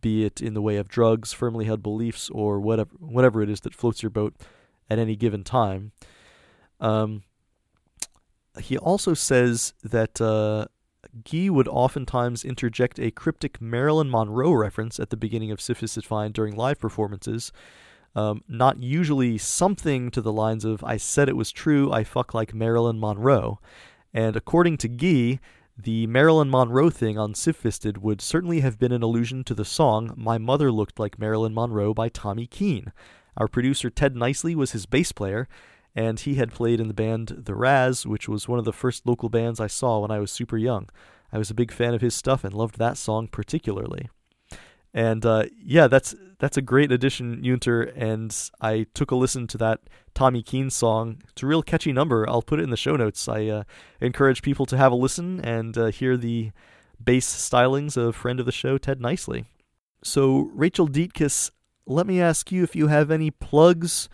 be 0.00 0.24
it 0.24 0.40
in 0.40 0.54
the 0.54 0.62
way 0.62 0.76
of 0.76 0.86
drugs, 0.86 1.32
firmly 1.32 1.64
held 1.64 1.82
beliefs, 1.82 2.30
or 2.30 2.60
whatever 2.60 2.90
whatever 3.00 3.42
it 3.42 3.50
is 3.50 3.60
that 3.62 3.74
floats 3.74 4.00
your 4.00 4.10
boat 4.10 4.34
at 4.88 5.00
any 5.00 5.16
given 5.16 5.42
time. 5.42 5.90
Um, 6.78 7.24
he 8.60 8.78
also 8.78 9.12
says 9.12 9.74
that 9.82 10.20
uh, 10.20 10.66
Guy 11.22 11.48
would 11.48 11.68
oftentimes 11.68 12.44
interject 12.44 12.98
a 12.98 13.10
cryptic 13.10 13.60
Marilyn 13.60 14.10
Monroe 14.10 14.52
reference 14.52 14.98
at 14.98 15.10
the 15.10 15.16
beginning 15.16 15.50
of 15.50 15.60
Sieve 15.60 15.78
Fisted 15.78 16.04
Find 16.04 16.34
during 16.34 16.56
live 16.56 16.80
performances. 16.80 17.52
Um, 18.16 18.42
not 18.48 18.82
usually 18.82 19.38
something 19.38 20.10
to 20.10 20.20
the 20.20 20.32
lines 20.32 20.64
of, 20.64 20.82
I 20.84 20.96
said 20.96 21.28
it 21.28 21.36
was 21.36 21.50
true, 21.52 21.92
I 21.92 22.04
fuck 22.04 22.34
like 22.34 22.54
Marilyn 22.54 22.98
Monroe. 22.98 23.60
And 24.12 24.36
according 24.36 24.76
to 24.78 24.88
Guy, 24.88 25.40
the 25.76 26.06
Marilyn 26.06 26.50
Monroe 26.50 26.90
thing 26.90 27.18
on 27.18 27.34
Sieve 27.34 27.96
would 28.00 28.20
certainly 28.20 28.60
have 28.60 28.78
been 28.78 28.92
an 28.92 29.02
allusion 29.02 29.42
to 29.44 29.54
the 29.54 29.64
song 29.64 30.14
My 30.16 30.38
Mother 30.38 30.70
Looked 30.70 31.00
Like 31.00 31.18
Marilyn 31.18 31.54
Monroe 31.54 31.92
by 31.92 32.08
Tommy 32.08 32.46
Keene. 32.46 32.92
Our 33.36 33.48
producer 33.48 33.90
Ted 33.90 34.14
Niceley 34.14 34.54
was 34.54 34.70
his 34.70 34.86
bass 34.86 35.10
player, 35.10 35.48
and 35.94 36.20
he 36.20 36.34
had 36.34 36.52
played 36.52 36.80
in 36.80 36.88
the 36.88 36.94
band 36.94 37.42
The 37.44 37.54
Razz, 37.54 38.06
which 38.06 38.28
was 38.28 38.48
one 38.48 38.58
of 38.58 38.64
the 38.64 38.72
first 38.72 39.06
local 39.06 39.28
bands 39.28 39.60
I 39.60 39.68
saw 39.68 40.00
when 40.00 40.10
I 40.10 40.18
was 40.18 40.32
super 40.32 40.56
young. 40.56 40.88
I 41.32 41.38
was 41.38 41.50
a 41.50 41.54
big 41.54 41.72
fan 41.72 41.94
of 41.94 42.00
his 42.00 42.14
stuff 42.14 42.44
and 42.44 42.52
loved 42.54 42.78
that 42.78 42.96
song 42.96 43.28
particularly. 43.28 44.08
And 44.92 45.26
uh, 45.26 45.44
yeah, 45.58 45.88
that's 45.88 46.14
that's 46.38 46.56
a 46.56 46.62
great 46.62 46.92
addition, 46.92 47.42
Yunter. 47.42 47.82
And 47.82 48.34
I 48.60 48.86
took 48.94 49.10
a 49.10 49.16
listen 49.16 49.48
to 49.48 49.58
that 49.58 49.80
Tommy 50.14 50.42
Keene 50.42 50.70
song. 50.70 51.22
It's 51.30 51.42
a 51.42 51.46
real 51.46 51.62
catchy 51.62 51.92
number. 51.92 52.28
I'll 52.28 52.42
put 52.42 52.60
it 52.60 52.62
in 52.62 52.70
the 52.70 52.76
show 52.76 52.94
notes. 52.94 53.28
I 53.28 53.46
uh, 53.46 53.62
encourage 54.00 54.42
people 54.42 54.66
to 54.66 54.76
have 54.76 54.92
a 54.92 54.96
listen 54.96 55.40
and 55.40 55.76
uh, 55.76 55.86
hear 55.86 56.16
the 56.16 56.52
bass 57.02 57.26
stylings 57.26 57.96
of 57.96 58.14
friend 58.14 58.38
of 58.38 58.46
the 58.46 58.52
show 58.52 58.78
Ted 58.78 59.00
Niceley. 59.00 59.46
So 60.04 60.50
Rachael 60.54 60.88
Dietkus, 60.88 61.50
let 61.86 62.06
me 62.06 62.20
ask 62.20 62.52
you 62.52 62.62
if 62.62 62.76
you 62.76 62.86
have 62.86 63.10
any 63.10 63.32
plugs 63.32 64.08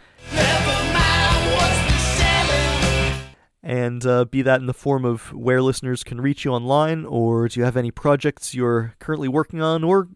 and 3.62 4.04
uh, 4.06 4.24
be 4.24 4.42
that 4.42 4.60
in 4.60 4.66
the 4.66 4.74
form 4.74 5.04
of 5.04 5.32
where 5.32 5.60
listeners 5.60 6.02
can 6.02 6.20
reach 6.20 6.44
you 6.44 6.52
online, 6.52 7.04
or 7.04 7.48
do 7.48 7.60
you 7.60 7.64
have 7.64 7.76
any 7.76 7.90
projects 7.90 8.54
you're 8.54 8.94
currently 8.98 9.28
working 9.28 9.60
on, 9.60 9.84
or 9.84 10.08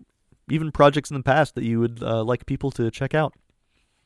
even 0.50 0.72
projects 0.72 1.10
in 1.10 1.16
the 1.16 1.22
past 1.22 1.54
that 1.54 1.64
you 1.64 1.80
would 1.80 2.02
uh, 2.02 2.22
like 2.24 2.46
people 2.46 2.70
to 2.70 2.90
check 2.90 3.14
out? 3.14 3.34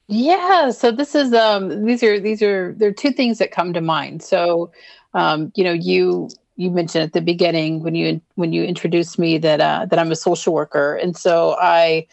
Yeah, 0.08 0.70
so 0.70 0.90
this 0.90 1.14
is 1.14 1.34
um 1.34 1.84
these 1.84 2.02
are 2.02 2.18
these 2.18 2.42
are 2.42 2.74
there 2.78 2.88
are 2.88 2.94
two 2.94 3.10
things 3.10 3.38
that 3.38 3.52
come 3.52 3.74
to 3.74 3.82
mind. 3.82 4.22
So, 4.22 4.72
um, 5.12 5.52
you 5.54 5.62
know, 5.62 5.72
you 5.72 6.30
you 6.56 6.70
mentioned 6.70 7.04
at 7.04 7.12
the 7.12 7.20
beginning 7.20 7.82
when 7.82 7.94
you 7.94 8.20
when 8.34 8.52
you 8.52 8.64
introduced 8.64 9.18
me 9.18 9.36
that 9.38 9.60
uh, 9.60 9.86
that 9.86 9.98
I'm 9.98 10.10
a 10.10 10.16
social 10.16 10.54
worker, 10.54 10.94
and 10.96 11.14
so 11.14 11.56
I 11.60 12.06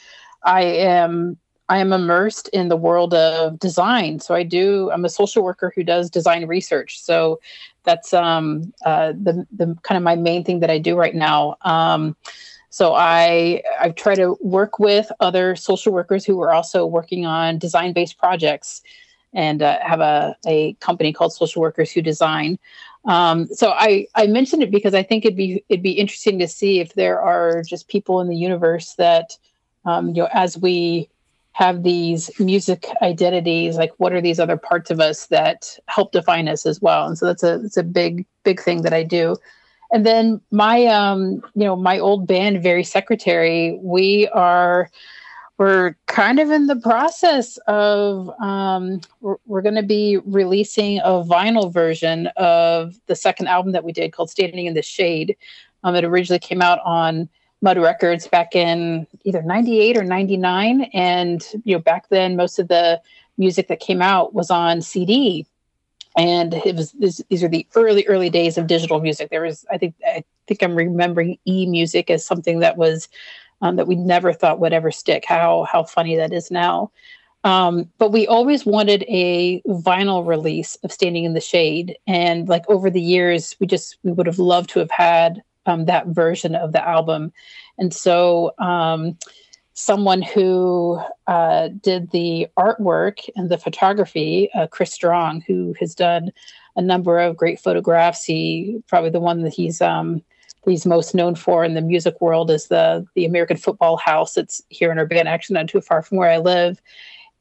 I 0.44 0.64
am 0.64 1.38
I 1.68 1.80
am 1.80 1.94
immersed 1.94 2.48
in 2.50 2.70
the 2.70 2.78
world 2.78 3.14
of 3.14 3.58
design. 3.60 4.20
So 4.20 4.36
I 4.36 4.44
do. 4.44 4.92
I'm 4.92 5.06
a 5.06 5.10
social 5.10 5.44
worker 5.44 5.72
who 5.76 5.84
does 5.84 6.10
design 6.10 6.46
research. 6.46 7.02
So 7.02 7.40
that's 7.84 8.14
um, 8.14 8.74
uh, 8.86 9.14
the 9.14 9.48
the 9.56 9.76
kind 9.84 9.98
of 9.98 10.04
my 10.04 10.16
main 10.16 10.44
thing 10.44 10.60
that 10.60 10.70
I 10.70 10.78
do 10.78 10.96
right 10.96 11.16
now. 11.16 11.56
Um, 11.62 12.16
so 12.70 12.94
I 12.94 13.64
I 13.80 13.90
try 13.90 14.16
to 14.16 14.38
work 14.42 14.80
with 14.80 15.12
other 15.20 15.56
social 15.56 15.94
workers 15.94 16.26
who 16.26 16.40
are 16.42 16.52
also 16.52 16.86
working 16.86 17.26
on 17.26 17.58
design 17.58 17.94
based 17.94 18.18
projects, 18.18 18.82
and 19.34 19.62
uh, 19.62 19.80
have 19.82 20.02
a 20.02 20.36
a 20.46 20.74
company 20.74 21.14
called 21.14 21.34
Social 21.34 21.62
Workers 21.62 21.92
Who 21.92 22.02
Design. 22.02 22.60
Um, 23.06 23.48
so 23.48 23.72
I 23.72 24.08
I 24.16 24.28
mentioned 24.28 24.62
it 24.62 24.72
because 24.72 24.94
I 24.94 25.04
think 25.04 25.26
it'd 25.26 25.38
be 25.38 25.64
it'd 25.70 25.84
be 25.84 25.94
interesting 25.94 26.38
to 26.40 26.48
see 26.48 26.80
if 26.80 26.94
there 26.94 27.22
are 27.22 27.64
just 27.64 27.88
people 27.88 28.20
in 28.20 28.28
the 28.28 28.36
universe 28.36 28.94
that 28.96 29.38
um, 29.86 30.10
you 30.10 30.24
know 30.24 30.30
as 30.34 30.58
we 30.58 31.10
have 31.56 31.84
these 31.84 32.30
music 32.38 32.86
identities 33.02 33.78
like 33.78 33.94
what 33.96 34.12
are 34.12 34.20
these 34.20 34.42
other 34.42 34.58
parts 34.58 34.92
of 34.92 35.00
us 35.00 35.28
that 35.28 35.80
help 35.88 36.12
define 36.12 36.50
us 36.50 36.66
as 36.66 36.82
well? 36.82 37.08
And 37.08 37.18
so 37.18 37.26
that's 37.26 37.44
a 37.44 37.62
it's 37.64 37.78
a 37.78 37.84
big 37.84 38.26
big 38.44 38.60
thing 38.60 38.82
that 38.82 38.92
i 38.94 39.04
do. 39.04 39.38
And 39.90 40.06
then 40.06 40.42
my 40.52 40.86
um 40.88 41.36
you 41.56 41.64
know 41.64 41.78
my 41.78 41.98
old 41.98 42.28
band 42.28 42.62
very 42.62 42.84
secretary 42.84 43.80
we 43.82 44.28
are 44.34 44.90
we're 45.58 45.96
kind 46.08 46.40
of 46.40 46.52
in 46.52 46.68
the 46.68 46.76
process 46.76 47.56
of 47.68 48.30
um, 48.42 49.00
we're, 49.22 49.38
we're 49.46 49.62
going 49.62 49.76
to 49.76 49.84
be 49.84 50.18
releasing 50.26 51.00
a 51.00 51.24
vinyl 51.24 51.72
version 51.72 52.28
of 52.36 52.96
the 53.08 53.16
second 53.16 53.48
album 53.48 53.72
that 53.72 53.86
we 53.86 53.94
did 53.94 54.12
called 54.12 54.30
standing 54.30 54.66
in 54.66 54.74
the 54.74 54.82
shade. 54.82 55.38
Um, 55.86 55.96
it 55.96 56.04
originally 56.04 56.40
came 56.40 56.62
out 56.62 56.80
on 56.84 57.30
Mud 57.62 57.78
Records 57.78 58.28
back 58.28 58.56
in 58.56 59.08
either 59.24 59.42
98 59.42 59.98
or 59.98 60.04
99. 60.04 60.84
And, 60.94 61.46
you 61.64 61.76
know, 61.76 61.82
back 61.82 62.10
then, 62.10 62.36
most 62.36 62.60
of 62.60 62.68
the 62.68 63.02
music 63.38 63.68
that 63.68 63.80
came 63.80 64.02
out 64.02 64.34
was 64.34 64.52
on 64.52 64.82
CD. 64.82 65.46
And 66.18 66.54
it 66.54 66.76
was 66.76 66.92
this, 66.94 67.22
these 67.30 67.44
are 67.44 67.50
the 67.50 67.68
early, 67.76 68.06
early 68.08 68.30
days 68.30 68.58
of 68.58 68.68
digital 68.68 69.02
music. 69.02 69.30
There 69.30 69.42
was, 69.42 69.66
I 69.70 69.78
think, 69.78 69.96
I 70.06 70.24
think 70.48 70.64
I'm 70.64 70.76
remembering 70.76 71.38
e 71.46 71.66
music 71.66 72.10
as 72.10 72.26
something 72.26 72.60
that 72.60 72.78
was 72.78 73.10
um, 73.62 73.76
that 73.78 73.88
we 73.88 73.96
never 73.96 74.34
thought 74.34 74.60
would 74.60 74.74
ever 74.74 74.92
stick. 74.92 75.26
How 75.26 75.64
how 75.64 75.84
funny 75.84 76.16
that 76.16 76.34
is 76.34 76.52
now. 76.52 76.92
Um, 77.44 77.92
but 78.00 78.12
we 78.12 78.26
always 78.26 78.66
wanted 78.66 79.04
a 79.08 79.62
vinyl 79.68 80.26
release 80.26 80.78
of 80.78 80.92
Standing 80.92 81.26
in 81.26 81.34
the 81.34 81.42
Shade, 81.42 81.98
and 82.08 82.50
like 82.50 82.68
over 82.70 82.90
the 82.90 83.02
years, 83.02 83.56
we 83.60 83.68
just 83.68 83.98
we 84.04 84.12
would 84.12 84.28
have 84.28 84.40
loved 84.40 84.70
to 84.72 84.80
have 84.80 84.92
had 84.92 85.44
um, 85.66 85.86
that 85.86 86.08
version 86.08 86.56
of 86.56 86.72
the 86.72 86.88
album. 86.88 87.32
And 87.78 87.94
so, 87.94 88.54
um, 88.60 89.18
someone 89.76 90.22
who 90.22 91.00
uh, 91.28 91.68
did 91.82 92.10
the 92.12 92.48
artwork 92.58 93.28
and 93.36 93.50
the 93.50 93.58
photography, 93.58 94.50
uh, 94.54 94.68
Chris 94.68 94.94
Strong, 94.94 95.42
who 95.42 95.76
has 95.80 95.94
done 95.94 96.32
a 96.78 96.82
number 96.82 97.20
of 97.20 97.38
great 97.38 97.60
photographs. 97.60 98.24
He 98.24 98.82
probably 98.88 99.10
the 99.10 99.20
one 99.20 99.42
that 99.42 99.54
he's 99.54 99.82
um, 99.82 100.22
he's 100.66 100.86
most 100.86 101.14
known 101.14 101.36
for 101.36 101.64
in 101.64 101.74
the 101.74 101.82
music 101.82 102.20
world 102.22 102.50
is 102.50 102.68
the 102.68 103.06
the 103.16 103.26
American 103.26 103.58
Football 103.58 103.98
House. 103.98 104.38
It's 104.38 104.62
here 104.70 104.92
in 104.92 105.00
Urbana, 105.00 105.30
actually 105.30 105.56
not 105.56 105.68
too 105.68 105.82
far 105.82 106.02
from 106.02 106.18
where 106.18 106.32
I 106.32 106.38
live 106.38 106.82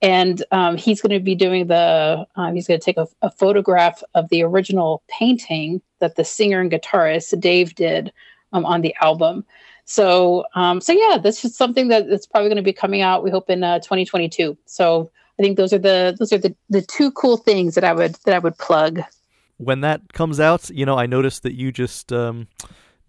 and 0.05 0.45
um, 0.51 0.77
he's 0.77 1.01
going 1.01 1.19
to 1.19 1.25
be 1.25 1.35
doing 1.35 1.67
the 1.67 2.27
um, 2.37 2.55
he's 2.55 2.69
going 2.69 2.79
to 2.79 2.85
take 2.85 2.99
a, 2.99 3.09
a, 3.23 3.31
photograph 3.31 4.03
of 4.15 4.29
the 4.29 4.43
original 4.43 5.03
painting 5.09 5.81
that 6.01 6.17
the 6.17 6.25
singer 6.25 6.61
and 6.61 6.71
guitarist 6.71 7.41
dave 7.41 7.75
did 7.75 8.13
um, 8.53 8.67
on 8.67 8.83
the 8.83 8.95
album. 9.01 9.47
So 9.87 10.45
um, 10.55 10.83
so 10.83 10.93
yeah 10.93 11.17
that's 11.17 11.41
just 11.41 11.57
something 11.57 11.89
that, 11.89 12.09
that's 12.09 12.27
probably 12.27 12.51
going 12.51 12.57
to 12.57 12.63
be 12.63 12.73
coming 12.73 13.01
out 13.01 13.25
we 13.25 13.31
hope 13.31 13.49
in 13.49 13.65
uh, 13.65 13.79
2022 13.81 14.57
so 14.67 15.11
i 15.39 15.43
think 15.43 15.57
those 15.57 15.73
are 15.73 15.79
the 15.79 16.15
those 16.19 16.33
are 16.33 16.39
the, 16.39 16.55
the 16.71 16.81
two 16.81 17.11
cool 17.13 17.37
things 17.37 17.75
that 17.75 17.85
i 17.85 17.93
would 17.93 18.15
that 18.25 18.35
i 18.35 18.39
would 18.39 18.57
plug. 18.57 19.03
When 19.59 19.81
that 19.83 20.13
comes 20.13 20.41
out 20.41 20.71
you 20.71 20.87
know 20.87 20.97
i 20.97 21.07
noticed 21.07 21.43
that 21.43 21.55
you 21.55 21.71
just 21.71 22.13
um, 22.13 22.49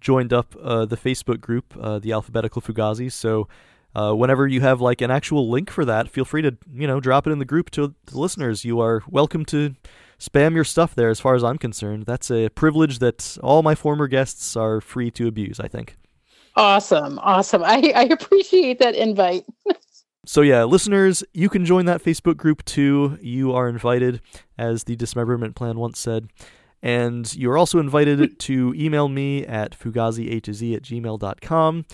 joined 0.02 0.34
up 0.34 0.56
uh, 0.62 0.86
the 0.86 0.98
facebook 0.98 1.40
group 1.40 1.74
uh, 1.80 2.00
the 2.00 2.12
alphabetical 2.12 2.62
fugazi. 2.62 3.12
So 3.12 3.48
uh, 3.96 4.14
whenever 4.14 4.46
you 4.46 4.62
have 4.62 4.82
like 4.82 5.02
an 5.02 5.10
actual 5.10 5.50
link 5.50 5.72
for 5.72 5.86
that, 5.86 6.10
feel 6.10 6.26
free 6.26 6.42
to 6.42 6.58
you 6.74 6.86
know 6.86 7.00
drop 7.00 7.26
it 7.26 7.32
in 7.32 7.40
the 7.40 7.46
group 7.46 7.72
to 7.72 7.96
the 8.06 8.20
listeners. 8.20 8.66
You 8.66 8.80
are 8.82 9.02
welcome 9.10 9.46
to 9.46 9.76
spam 10.20 10.54
your 10.54 10.66
stuff 10.66 10.94
there. 10.94 11.10
As 11.10 11.20
far 11.20 11.36
as 11.36 11.44
I'm 11.44 11.58
concerned, 11.58 12.06
that's 12.06 12.30
a 12.30 12.50
privilege 12.50 13.00
that 13.00 13.38
all 13.42 13.64
my 13.64 13.74
former 13.74 14.08
guests 14.08 14.56
are 14.56 14.82
free 14.82 15.12
to 15.12 15.28
abuse. 15.28 15.60
I 15.60 15.68
think. 15.68 15.96
Awesome, 16.58 17.20
awesome. 17.20 17.64
I, 17.64 17.92
I 17.96 18.04
appreciate 18.04 18.80
that 18.80 18.96
invite. 18.96 19.46
so 20.26 20.42
yeah, 20.42 20.64
listeners, 20.64 21.24
you 21.34 21.50
can 21.50 21.66
join 21.66 21.86
that 21.86 22.04
Facebook 22.04 22.38
group 22.38 22.64
too. 22.66 23.18
You 23.22 23.54
are 23.54 23.68
invited, 23.68 24.22
as 24.58 24.84
the 24.86 24.96
dismemberment 24.96 25.56
plan 25.56 25.78
once 25.78 26.00
said. 26.00 26.30
And 26.82 27.34
you're 27.36 27.58
also 27.58 27.80
invited 27.80 28.40
to 28.40 28.74
email 28.78 29.10
me 29.10 29.46
at 29.46 29.78
fugazi 29.78 30.36
a 30.36 30.40
to 30.42 30.54
z 30.54 30.76
at 30.76 30.84
gmail.com. 30.84 31.86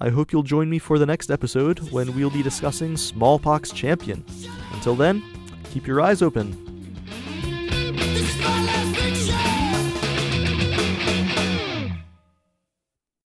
I 0.00 0.10
hope 0.10 0.32
you'll 0.32 0.44
join 0.44 0.70
me 0.70 0.78
for 0.78 0.98
the 0.98 1.06
next 1.06 1.30
episode 1.30 1.80
when 1.90 2.14
we'll 2.14 2.30
be 2.30 2.42
discussing 2.42 2.96
Smallpox 2.96 3.72
Champion. 3.72 4.24
Until 4.72 4.94
then, 4.94 5.22
keep 5.64 5.86
your 5.86 6.00
eyes 6.00 6.22
open 6.22 6.67